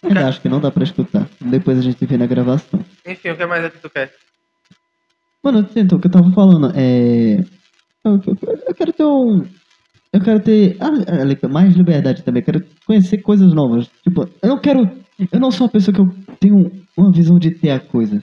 Ainda 0.02 0.28
acho 0.28 0.40
que 0.40 0.48
não 0.48 0.60
dá 0.60 0.70
pra 0.70 0.82
escutar. 0.84 1.28
Depois 1.40 1.78
a 1.78 1.82
gente 1.82 2.04
vê 2.06 2.16
na 2.16 2.26
gravação. 2.26 2.84
Enfim, 3.06 3.30
o 3.30 3.36
que 3.36 3.46
mais 3.46 3.64
é 3.64 3.70
que 3.70 3.78
tu 3.78 3.90
quer? 3.90 4.12
Mano, 5.44 5.66
então, 5.76 5.98
o 5.98 6.00
que 6.00 6.06
eu 6.06 6.10
tava 6.12 6.30
falando 6.32 6.72
é. 6.74 7.34
Eu, 8.04 8.14
eu- 8.26 8.38
eu 8.66 8.74
quero 8.74 8.92
ter 8.92 9.04
um. 9.04 9.46
Eu 10.12 10.20
quero 10.20 10.40
ter 10.40 10.76
ah, 10.80 11.48
mais 11.48 11.74
liberdade 11.74 12.22
também. 12.22 12.40
Eu 12.40 12.44
quero 12.46 12.66
conhecer 12.86 13.18
coisas 13.18 13.52
novas. 13.54 13.88
Tipo, 14.02 14.28
eu 14.42 14.48
não 14.48 14.58
quero. 14.58 14.90
Eu 15.30 15.38
não 15.38 15.50
sou 15.50 15.66
uma 15.66 15.72
pessoa 15.72 15.94
que 15.94 16.00
eu 16.00 16.14
tenho 16.40 16.70
uma 16.96 17.12
visão 17.12 17.38
de 17.38 17.50
ter 17.50 17.70
a 17.70 17.78
coisa. 17.80 18.22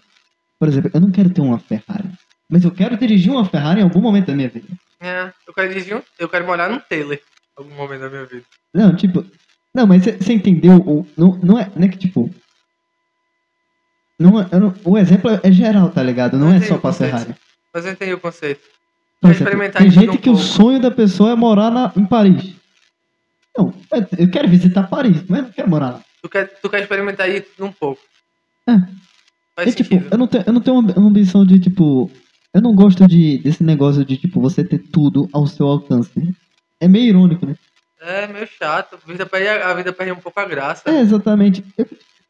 Por 0.59 0.67
exemplo, 0.67 0.91
eu 0.93 1.01
não 1.01 1.11
quero 1.11 1.29
ter 1.29 1.41
uma 1.41 1.59
Ferrari. 1.59 2.09
Mas 2.49 2.63
eu 2.63 2.71
quero 2.71 2.97
dirigir 2.97 3.31
uma 3.31 3.45
Ferrari 3.45 3.81
em 3.81 3.83
algum 3.83 4.01
momento 4.01 4.27
da 4.27 4.35
minha 4.35 4.49
vida. 4.49 4.67
É, 4.99 5.31
eu 5.47 5.53
quero 5.53 5.67
dirigir 5.69 5.95
um... 5.95 6.01
Eu 6.17 6.27
quero 6.29 6.45
morar 6.45 6.69
num 6.69 6.79
Taylor. 6.79 7.15
Em 7.15 7.19
algum 7.57 7.75
momento 7.75 8.01
da 8.01 8.09
minha 8.09 8.25
vida. 8.25 8.43
Não, 8.73 8.95
tipo. 8.95 9.25
Não, 9.73 9.85
mas 9.85 10.03
você 10.03 10.33
entendeu? 10.33 10.77
O, 10.77 11.07
não, 11.17 11.37
não, 11.43 11.59
é, 11.59 11.69
não 11.75 11.85
é 11.85 11.89
que 11.89 11.97
tipo. 11.97 12.33
Não, 14.19 14.41
é- 14.41 14.47
eu 14.51 14.59
não- 14.59 14.73
o 14.83 14.97
exemplo 14.97 15.29
é 15.43 15.51
geral, 15.51 15.89
tá 15.91 16.01
ligado? 16.01 16.37
Não 16.37 16.49
Eu 16.49 16.55
é 16.57 16.61
só 16.61 16.75
o 16.75 16.79
pra 16.79 16.89
conceito. 16.91 17.11
Ferrari. 17.11 17.35
Mas 17.73 17.85
eu 17.85 17.91
entendi 17.91 18.13
o 18.13 18.19
conceito. 18.19 18.61
Por 19.21 19.31
exemplo, 19.31 19.71
tem 19.71 19.91
gente 19.91 20.09
um 20.09 20.17
que 20.17 20.29
o 20.29 20.33
pouco. 20.33 20.47
sonho 20.47 20.79
da 20.79 20.89
pessoa 20.91 21.31
é 21.31 21.35
morar 21.35 21.69
na, 21.71 21.91
em 21.95 22.05
Paris. 22.05 22.55
Não, 23.57 23.73
eu- 24.17 24.31
quero 24.31 24.47
visitar 24.47 24.87
Paris, 24.87 25.23
mas 25.27 25.39
eu 25.39 25.45
não 25.45 25.51
quero 25.51 25.69
morar 25.69 25.89
lá. 25.91 26.03
Tu 26.21 26.29
quer, 26.29 26.47
tu 26.61 26.69
quer 26.69 26.81
experimentar 26.81 27.27
aí 27.27 27.43
um 27.59 27.71
pouco. 27.71 28.01
É. 28.67 28.73
Faz 29.57 29.73
E, 29.73 29.75
tipo, 29.75 29.95
eu 30.11 30.17
não, 30.17 30.27
tenho, 30.27 30.43
eu 30.47 30.53
não 30.53 30.61
tenho 30.61 30.77
uma 30.79 31.07
ambição 31.09 31.43
de, 31.45 31.59
tipo. 31.59 32.09
Eu 32.53 32.61
não 32.61 32.73
gosto 32.75 33.05
de, 33.07 33.39
desse 33.39 33.63
negócio 33.63 34.05
de, 34.05 34.15
tipo, 34.17 34.39
você 34.39 34.63
ter 34.63 34.77
tudo 34.77 35.27
ao 35.33 35.45
seu 35.47 35.65
alcance. 35.67 36.11
É 36.79 36.87
meio 36.87 37.07
irônico, 37.09 37.45
né? 37.45 37.55
É 37.99 38.27
meio 38.27 38.47
chato. 38.47 38.95
A 39.03 39.07
vida 39.11 39.25
perde, 39.25 39.47
a 39.49 39.73
vida 39.73 39.91
perde 39.91 40.11
um 40.13 40.17
pouco 40.17 40.39
a 40.39 40.45
graça. 40.45 40.83
É, 40.89 41.01
exatamente. 41.01 41.63
Eu- 41.77 41.87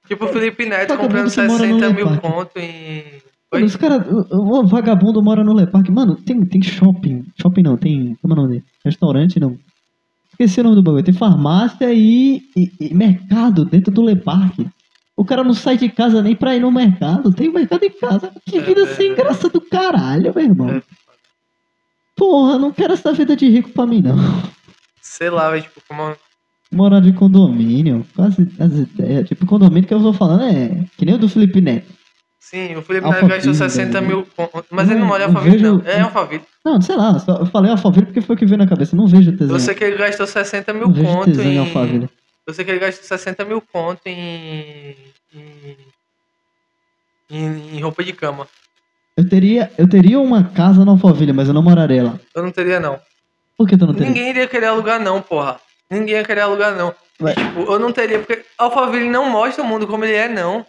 Tipo 0.07 0.23
o 0.23 0.29
Felipe 0.29 0.65
Neto 0.65 0.95
comprando 0.95 1.29
que 1.29 1.41
mora 1.41 1.67
no 1.67 1.79
60 1.79 1.89
mil 1.93 2.17
conto 2.21 2.57
em. 2.57 3.03
Mano, 3.51 3.65
os 3.65 3.75
caras. 3.75 4.07
O, 4.31 4.61
o 4.61 4.65
vagabundo 4.65 5.21
mora 5.21 5.43
no 5.43 5.53
Le 5.53 5.67
Parque. 5.67 5.91
Mano, 5.91 6.15
tem, 6.15 6.45
tem 6.45 6.61
shopping. 6.61 7.25
Shopping 7.41 7.61
não, 7.63 7.75
tem. 7.75 8.15
Como 8.21 8.33
é 8.33 8.37
o 8.37 8.41
nome 8.41 8.49
dele? 8.53 8.63
Restaurante 8.85 9.37
não. 9.37 9.57
Esqueci 10.31 10.61
o 10.61 10.63
nome 10.63 10.77
do 10.77 10.83
bagulho. 10.83 11.03
Tem 11.03 11.13
farmácia 11.13 11.93
e, 11.93 12.41
e- 12.55 12.71
e 12.79 12.93
mercado 12.93 13.65
dentro 13.65 13.91
do 13.93 14.01
Le 14.01 14.15
Parque. 14.15 14.65
O 15.17 15.25
cara 15.25 15.43
não 15.43 15.53
sai 15.53 15.77
de 15.77 15.89
casa 15.89 16.21
nem 16.21 16.35
pra 16.35 16.55
ir 16.55 16.59
no 16.61 16.71
mercado. 16.71 17.33
Tem 17.33 17.49
o 17.49 17.53
mercado 17.53 17.83
em 17.83 17.89
casa. 17.89 18.31
Que 18.45 18.57
É 18.57 18.61
vida 18.61 18.85
verdade. 18.85 18.95
sem 18.97 19.15
graça 19.15 19.49
do 19.49 19.59
caralho, 19.59 20.31
meu 20.33 20.45
irmão. 20.45 20.69
É. 20.69 20.81
Porra, 22.15 22.57
não 22.57 22.71
quero 22.71 22.93
essa 22.93 23.11
vida 23.13 23.35
de 23.35 23.47
rico 23.49 23.69
pra 23.71 23.85
mim, 23.85 24.01
não. 24.01 24.15
Sei 25.01 25.29
lá, 25.29 25.49
velho, 25.51 25.63
tipo, 25.63 25.81
como. 25.87 26.15
Morar 26.71 26.99
de 26.99 27.13
condomínio. 27.13 28.05
Quase 28.15 28.47
as 28.59 28.73
ideias. 28.73 29.27
Tipo, 29.27 29.45
condomínio 29.45 29.87
que 29.87 29.93
eu 29.93 30.01
tô 30.01 30.13
falando 30.13 30.43
é. 30.43 30.83
Que 30.97 31.05
nem 31.05 31.15
o 31.15 31.17
do 31.17 31.29
Felipe 31.29 31.61
Neto. 31.61 31.87
Sim, 32.39 32.75
o 32.75 32.81
Felipe 32.81 33.07
Neto 33.09 33.27
gastou 33.27 33.53
60 33.53 34.01
né? 34.01 34.07
mil 34.07 34.25
conto. 34.35 34.65
Mas 34.71 34.85
ele 34.89 34.95
não 34.99 35.01
Não, 35.01 35.07
mora 35.07 35.23
em 35.23 35.27
Alphaville, 35.27 35.57
vejo- 35.57 35.73
não. 35.73 35.81
É 35.85 35.99
Alphaville. 36.01 36.43
Não, 36.65 36.81
sei 36.81 36.95
lá. 36.95 37.17
Eu 37.39 37.45
falei 37.47 37.71
Alphaville 37.71 38.05
porque 38.05 38.21
foi 38.21 38.35
o 38.35 38.39
que 38.39 38.45
veio 38.45 38.57
na 38.57 38.67
cabeça. 38.67 38.95
Não 38.95 39.07
vejo 39.07 39.35
tesão. 39.35 39.55
Eu 39.55 39.59
sei 39.59 39.73
que 39.75 39.83
ele 39.83 39.97
gastou 39.97 40.27
60 40.27 40.73
mil 40.73 40.87
Não 40.89 41.23
tesão 41.23 41.43
em 41.45 41.55
em. 41.55 41.57
Alphaville. 41.59 42.09
Eu 42.47 42.53
sei 42.53 42.63
que 42.63 42.71
ele 42.71 42.79
gastou 42.79 43.03
60 43.03 43.43
mil 43.43 43.61
conto 43.61 44.01
em. 44.05 44.95
em. 45.33 45.77
em, 47.29 47.77
em 47.77 47.81
roupa 47.81 48.01
de 48.05 48.13
cama. 48.13 48.47
Eu 49.17 49.27
teria, 49.27 49.69
eu 49.77 49.89
teria 49.89 50.17
uma 50.17 50.45
casa 50.45 50.85
na 50.85 50.91
Alphaville, 50.91 51.33
mas 51.33 51.49
eu 51.49 51.53
não 51.53 51.61
moraria 51.61 52.03
lá. 52.03 52.19
Eu 52.33 52.43
não 52.43 52.51
teria, 52.51 52.79
não. 52.79 52.99
Por 53.57 53.67
que 53.67 53.75
tu 53.75 53.85
não 53.85 53.93
teria? 53.93 54.07
Ninguém 54.07 54.29
iria 54.29 54.47
querer 54.47 54.67
alugar, 54.67 54.99
não, 54.99 55.21
porra. 55.21 55.59
Ninguém 55.89 56.15
ia 56.15 56.23
querer 56.23 56.41
alugar, 56.41 56.73
não. 56.75 56.95
Ué. 57.19 57.33
tipo, 57.33 57.61
eu 57.61 57.79
não 57.79 57.91
teria, 57.91 58.19
porque 58.19 58.45
Alphaville 58.57 59.09
não 59.09 59.29
mostra 59.29 59.63
o 59.63 59.67
mundo 59.67 59.87
como 59.87 60.05
ele 60.05 60.13
é, 60.13 60.29
não. 60.29 60.65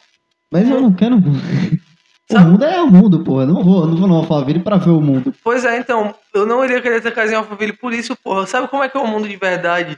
Mas 0.51 0.69
eu 0.69 0.81
não 0.81 0.93
quero. 0.93 1.17
o 2.33 2.41
mundo 2.41 2.65
é 2.65 2.81
o 2.81 2.91
mundo, 2.91 3.23
pô. 3.23 3.43
Eu 3.43 3.47
não 3.47 3.63
vou, 3.63 3.87
não 3.87 3.97
vou 3.97 4.09
no 4.09 4.17
Alphaville 4.17 4.61
pra 4.61 4.79
ver 4.79 4.91
o 4.91 5.01
mundo. 5.01 5.33
Pois 5.45 5.65
é, 5.65 5.79
então, 5.79 6.13
eu 6.35 6.45
não 6.45 6.65
iria 6.65 6.81
querer 6.81 7.01
ter 7.03 7.15
casa 7.15 7.35
em 7.35 7.37
Alphaville 7.37 7.75
por 7.75 7.93
isso, 7.93 8.17
porra. 8.17 8.47
Sabe 8.47 8.67
como 8.67 8.83
é 8.83 8.89
que 8.89 8.97
é 8.97 9.01
o 9.01 9.07
mundo 9.07 9.29
de 9.29 9.37
verdade? 9.37 9.97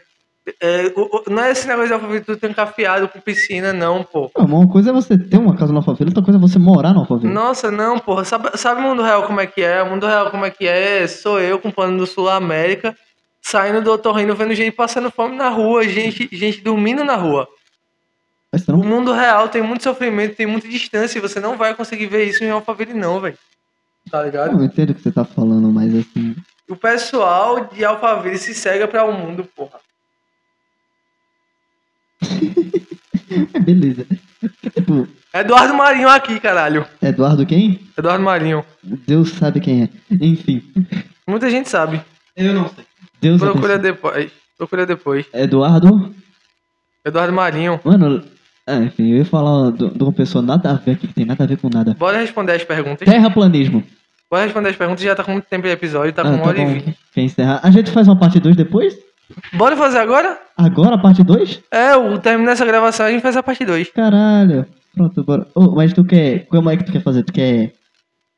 É, 0.61 0.93
o- 0.97 1.03
o- 1.19 1.31
não 1.31 1.43
é 1.45 1.51
esse 1.53 1.67
negócio 1.67 1.89
de 1.89 1.95
Alphaville 1.95 2.25
tudo 2.25 2.39
trancafiado 2.39 3.09
com 3.09 3.21
piscina, 3.21 3.73
não, 3.73 4.03
pô. 4.03 4.31
Não, 4.37 4.45
uma 4.47 4.69
coisa 4.69 4.91
é 4.91 4.93
você 4.93 5.19
ter 5.19 5.39
uma 5.39 5.57
casa 5.57 5.73
no 5.73 5.79
Alphaville, 5.79 6.11
outra 6.11 6.23
coisa 6.23 6.39
é 6.39 6.41
você 6.41 6.59
morar 6.59 6.93
no 6.93 7.01
Alphaville. 7.01 7.33
Nossa, 7.33 7.71
não, 7.71 7.99
porra. 7.99 8.25
Sabe, 8.25 8.51
sabe 8.57 8.81
o 8.81 8.85
mundo 8.85 9.03
real 9.03 9.25
como 9.25 9.41
é 9.41 9.47
que 9.47 9.63
é? 9.63 9.83
O 9.83 9.91
mundo 9.91 10.07
real 10.07 10.31
como 10.31 10.45
é 10.45 10.51
que 10.51 10.67
é? 10.67 11.07
Sou 11.07 11.41
eu 11.41 11.59
com 11.59 11.71
plano 11.71 11.99
do 11.99 12.07
Sul 12.07 12.29
América, 12.29 12.97
saindo 13.43 13.83
do 13.83 13.93
otorrino, 13.93 14.35
vendo 14.35 14.55
gente 14.55 14.73
passando 14.73 15.11
fome 15.11 15.37
na 15.37 15.49
rua, 15.49 15.83
gente, 15.87 16.29
gente 16.33 16.61
dormindo 16.61 17.05
na 17.05 17.17
rua. 17.17 17.47
Você 18.53 18.71
O 18.73 18.77
não... 18.79 18.85
mundo 18.85 19.13
real 19.13 19.49
tem 19.49 19.63
muito 19.63 19.83
sofrimento, 19.85 20.35
tem 20.37 20.47
muita 20.47 20.67
distância, 20.69 21.19
e 21.19 21.23
você 21.23 21.39
não 21.39 21.57
vai 21.57 21.75
conseguir 21.75 22.07
ver 22.07 22.25
isso 22.25 22.43
em 22.43 22.51
Alphaville, 22.51 22.95
não, 22.95 23.21
velho. 23.21 23.39
Tá 24.11 24.23
ligado? 24.23 24.59
Eu 24.59 24.65
entendo 24.65 24.91
o 24.91 24.95
que 24.95 25.03
você 25.03 25.13
tá 25.13 25.25
falando, 25.25 25.71
mas 25.71 25.95
assim. 25.95 26.35
O 26.69 26.75
pessoal 26.75 27.67
de 27.67 27.85
Alphaville 27.85 28.39
se 28.39 28.55
cega 28.55 28.89
pra 28.89 29.05
o 29.05 29.13
mundo, 29.13 29.45
porra. 29.57 29.79
É 33.55 33.61
beleza. 33.61 34.05
Tipo, 34.75 35.07
Eduardo 35.33 35.73
Marinho 35.75 36.09
aqui, 36.09 36.41
caralho. 36.41 36.85
Eduardo 37.01 37.47
quem? 37.47 37.79
Eduardo 37.97 38.25
Marinho. 38.25 38.65
Deus 38.83 39.31
sabe 39.35 39.61
quem 39.61 39.85
é. 39.85 39.89
Enfim. 40.11 40.63
Muita 41.29 41.49
gente 41.49 41.69
sabe. 41.69 42.01
Eu 42.37 42.53
não 42.53 42.69
sei. 42.69 42.85
Deus 43.21 43.41
Procura 43.41 43.77
abençoe. 43.77 43.93
depois. 43.93 44.33
Procura 44.59 44.85
depois. 44.87 45.27
Eduardo. 45.33 46.13
Eduardo 47.05 47.33
Marinho. 47.33 47.79
Mano. 47.85 48.23
Ah, 48.67 48.77
enfim, 48.79 49.13
eu 49.13 49.19
ia 49.19 49.25
falar 49.25 49.71
de 49.73 49.89
de 49.91 50.03
uma 50.03 50.13
pessoa 50.13 50.43
nada 50.43 50.71
a 50.71 50.75
ver 50.75 50.93
aqui, 50.93 51.07
que 51.07 51.15
tem 51.15 51.25
nada 51.25 51.45
a 51.45 51.47
ver 51.47 51.57
com 51.59 51.69
nada. 51.73 51.95
Bora 51.95 52.19
responder 52.19 52.53
as 52.55 52.65
perguntas. 52.65 53.09
Terraplanismo. 53.09 53.85
Bora 54.29 54.45
responder 54.45 54.71
as 54.71 54.77
perguntas. 54.77 55.05
Já 55.05 55.15
tá 55.15 55.23
com 55.23 55.33
muito 55.33 55.45
tempo 55.47 55.63
de 55.69 55.73
episódio, 55.73 56.13
tá 56.13 56.23
com 56.23 56.29
Ah, 56.29 56.33
uma 56.33 56.43
tá 56.43 56.49
hora 56.49 56.59
e 56.61 56.65
bom. 56.65 56.73
vinte. 56.75 56.99
Quer 57.15 57.21
encerrar? 57.23 57.61
A 57.63 57.71
gente 57.71 57.91
faz 57.93 58.09
uma 58.09 58.19
parte 58.19 58.41
2 58.41 58.57
depois? 58.57 58.97
Bora 59.53 59.77
fazer 59.77 59.99
agora? 59.99 60.39
Agora 60.57 60.95
a 60.95 60.99
parte 60.99 61.23
2? 61.23 61.63
É, 61.71 61.97
o 61.97 62.19
termina 62.19 62.53
essa 62.53 62.65
gravação 62.65 63.07
a 63.07 63.11
gente 63.11 63.23
faz 63.23 63.37
a 63.37 63.43
parte 63.43 63.65
2. 63.65 63.91
Caralho. 63.91 64.67
Pronto, 64.95 65.25
bora. 65.25 65.47
Ô, 65.55 65.75
mas 65.75 65.93
tu 65.93 66.05
quer. 66.05 66.47
Como 66.47 66.71
é 66.71 66.77
que 66.77 66.85
tu 66.85 66.93
quer 66.93 67.03
fazer? 67.03 67.23
Tu 67.23 67.33
quer 67.33 67.73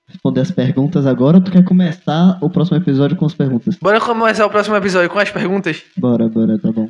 responder 0.07 0.41
as 0.41 0.51
perguntas 0.51 1.07
agora 1.07 1.39
ou 1.39 1.43
tu 1.43 1.51
quer 1.51 1.65
começar 1.65 2.39
o 2.41 2.51
próximo 2.51 2.77
episódio 2.77 3.17
com 3.17 3.25
as 3.25 3.35
perguntas? 3.35 3.77
Bora 3.77 4.01
começar 4.01 4.47
o 4.47 4.51
próximo 4.51 4.77
episódio 4.77 5.09
com 5.09 5.19
as 5.19 5.31
perguntas? 5.31 5.83
Bora, 5.97 6.29
bora, 6.29 6.59
tá 6.59 6.71
bom. 6.71 6.89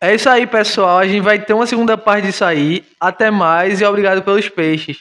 É 0.00 0.14
isso 0.14 0.28
aí, 0.28 0.46
pessoal. 0.46 0.98
A 0.98 1.06
gente 1.06 1.22
vai 1.22 1.38
ter 1.38 1.54
uma 1.54 1.66
segunda 1.66 1.96
parte 1.96 2.26
disso 2.26 2.44
aí. 2.44 2.84
Até 3.00 3.30
mais 3.30 3.80
e 3.80 3.84
obrigado 3.84 4.22
pelos 4.22 4.48
peixes. 4.48 4.98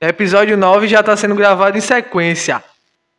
Episódio 0.00 0.56
9 0.56 0.86
já 0.86 1.02
tá 1.02 1.16
sendo 1.16 1.34
gravado 1.34 1.78
em 1.78 1.80
sequência. 1.80 2.62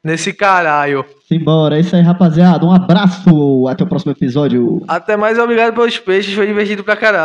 Nesse 0.05 0.31
caralho. 0.31 1.03
Simbora, 1.27 1.77
é 1.77 1.79
isso 1.79 1.95
aí, 1.95 2.03
rapaziada. 2.03 2.63
Um 2.63 2.71
abraço. 2.71 3.67
Até 3.67 3.83
o 3.83 3.87
próximo 3.87 4.11
episódio. 4.11 4.83
Até 4.87 5.17
mais 5.17 5.39
obrigado 5.39 5.73
pelos 5.73 5.97
peixes. 5.97 6.35
Foi 6.35 6.45
divertido 6.45 6.83
pra 6.83 6.95
caralho. 6.95 7.23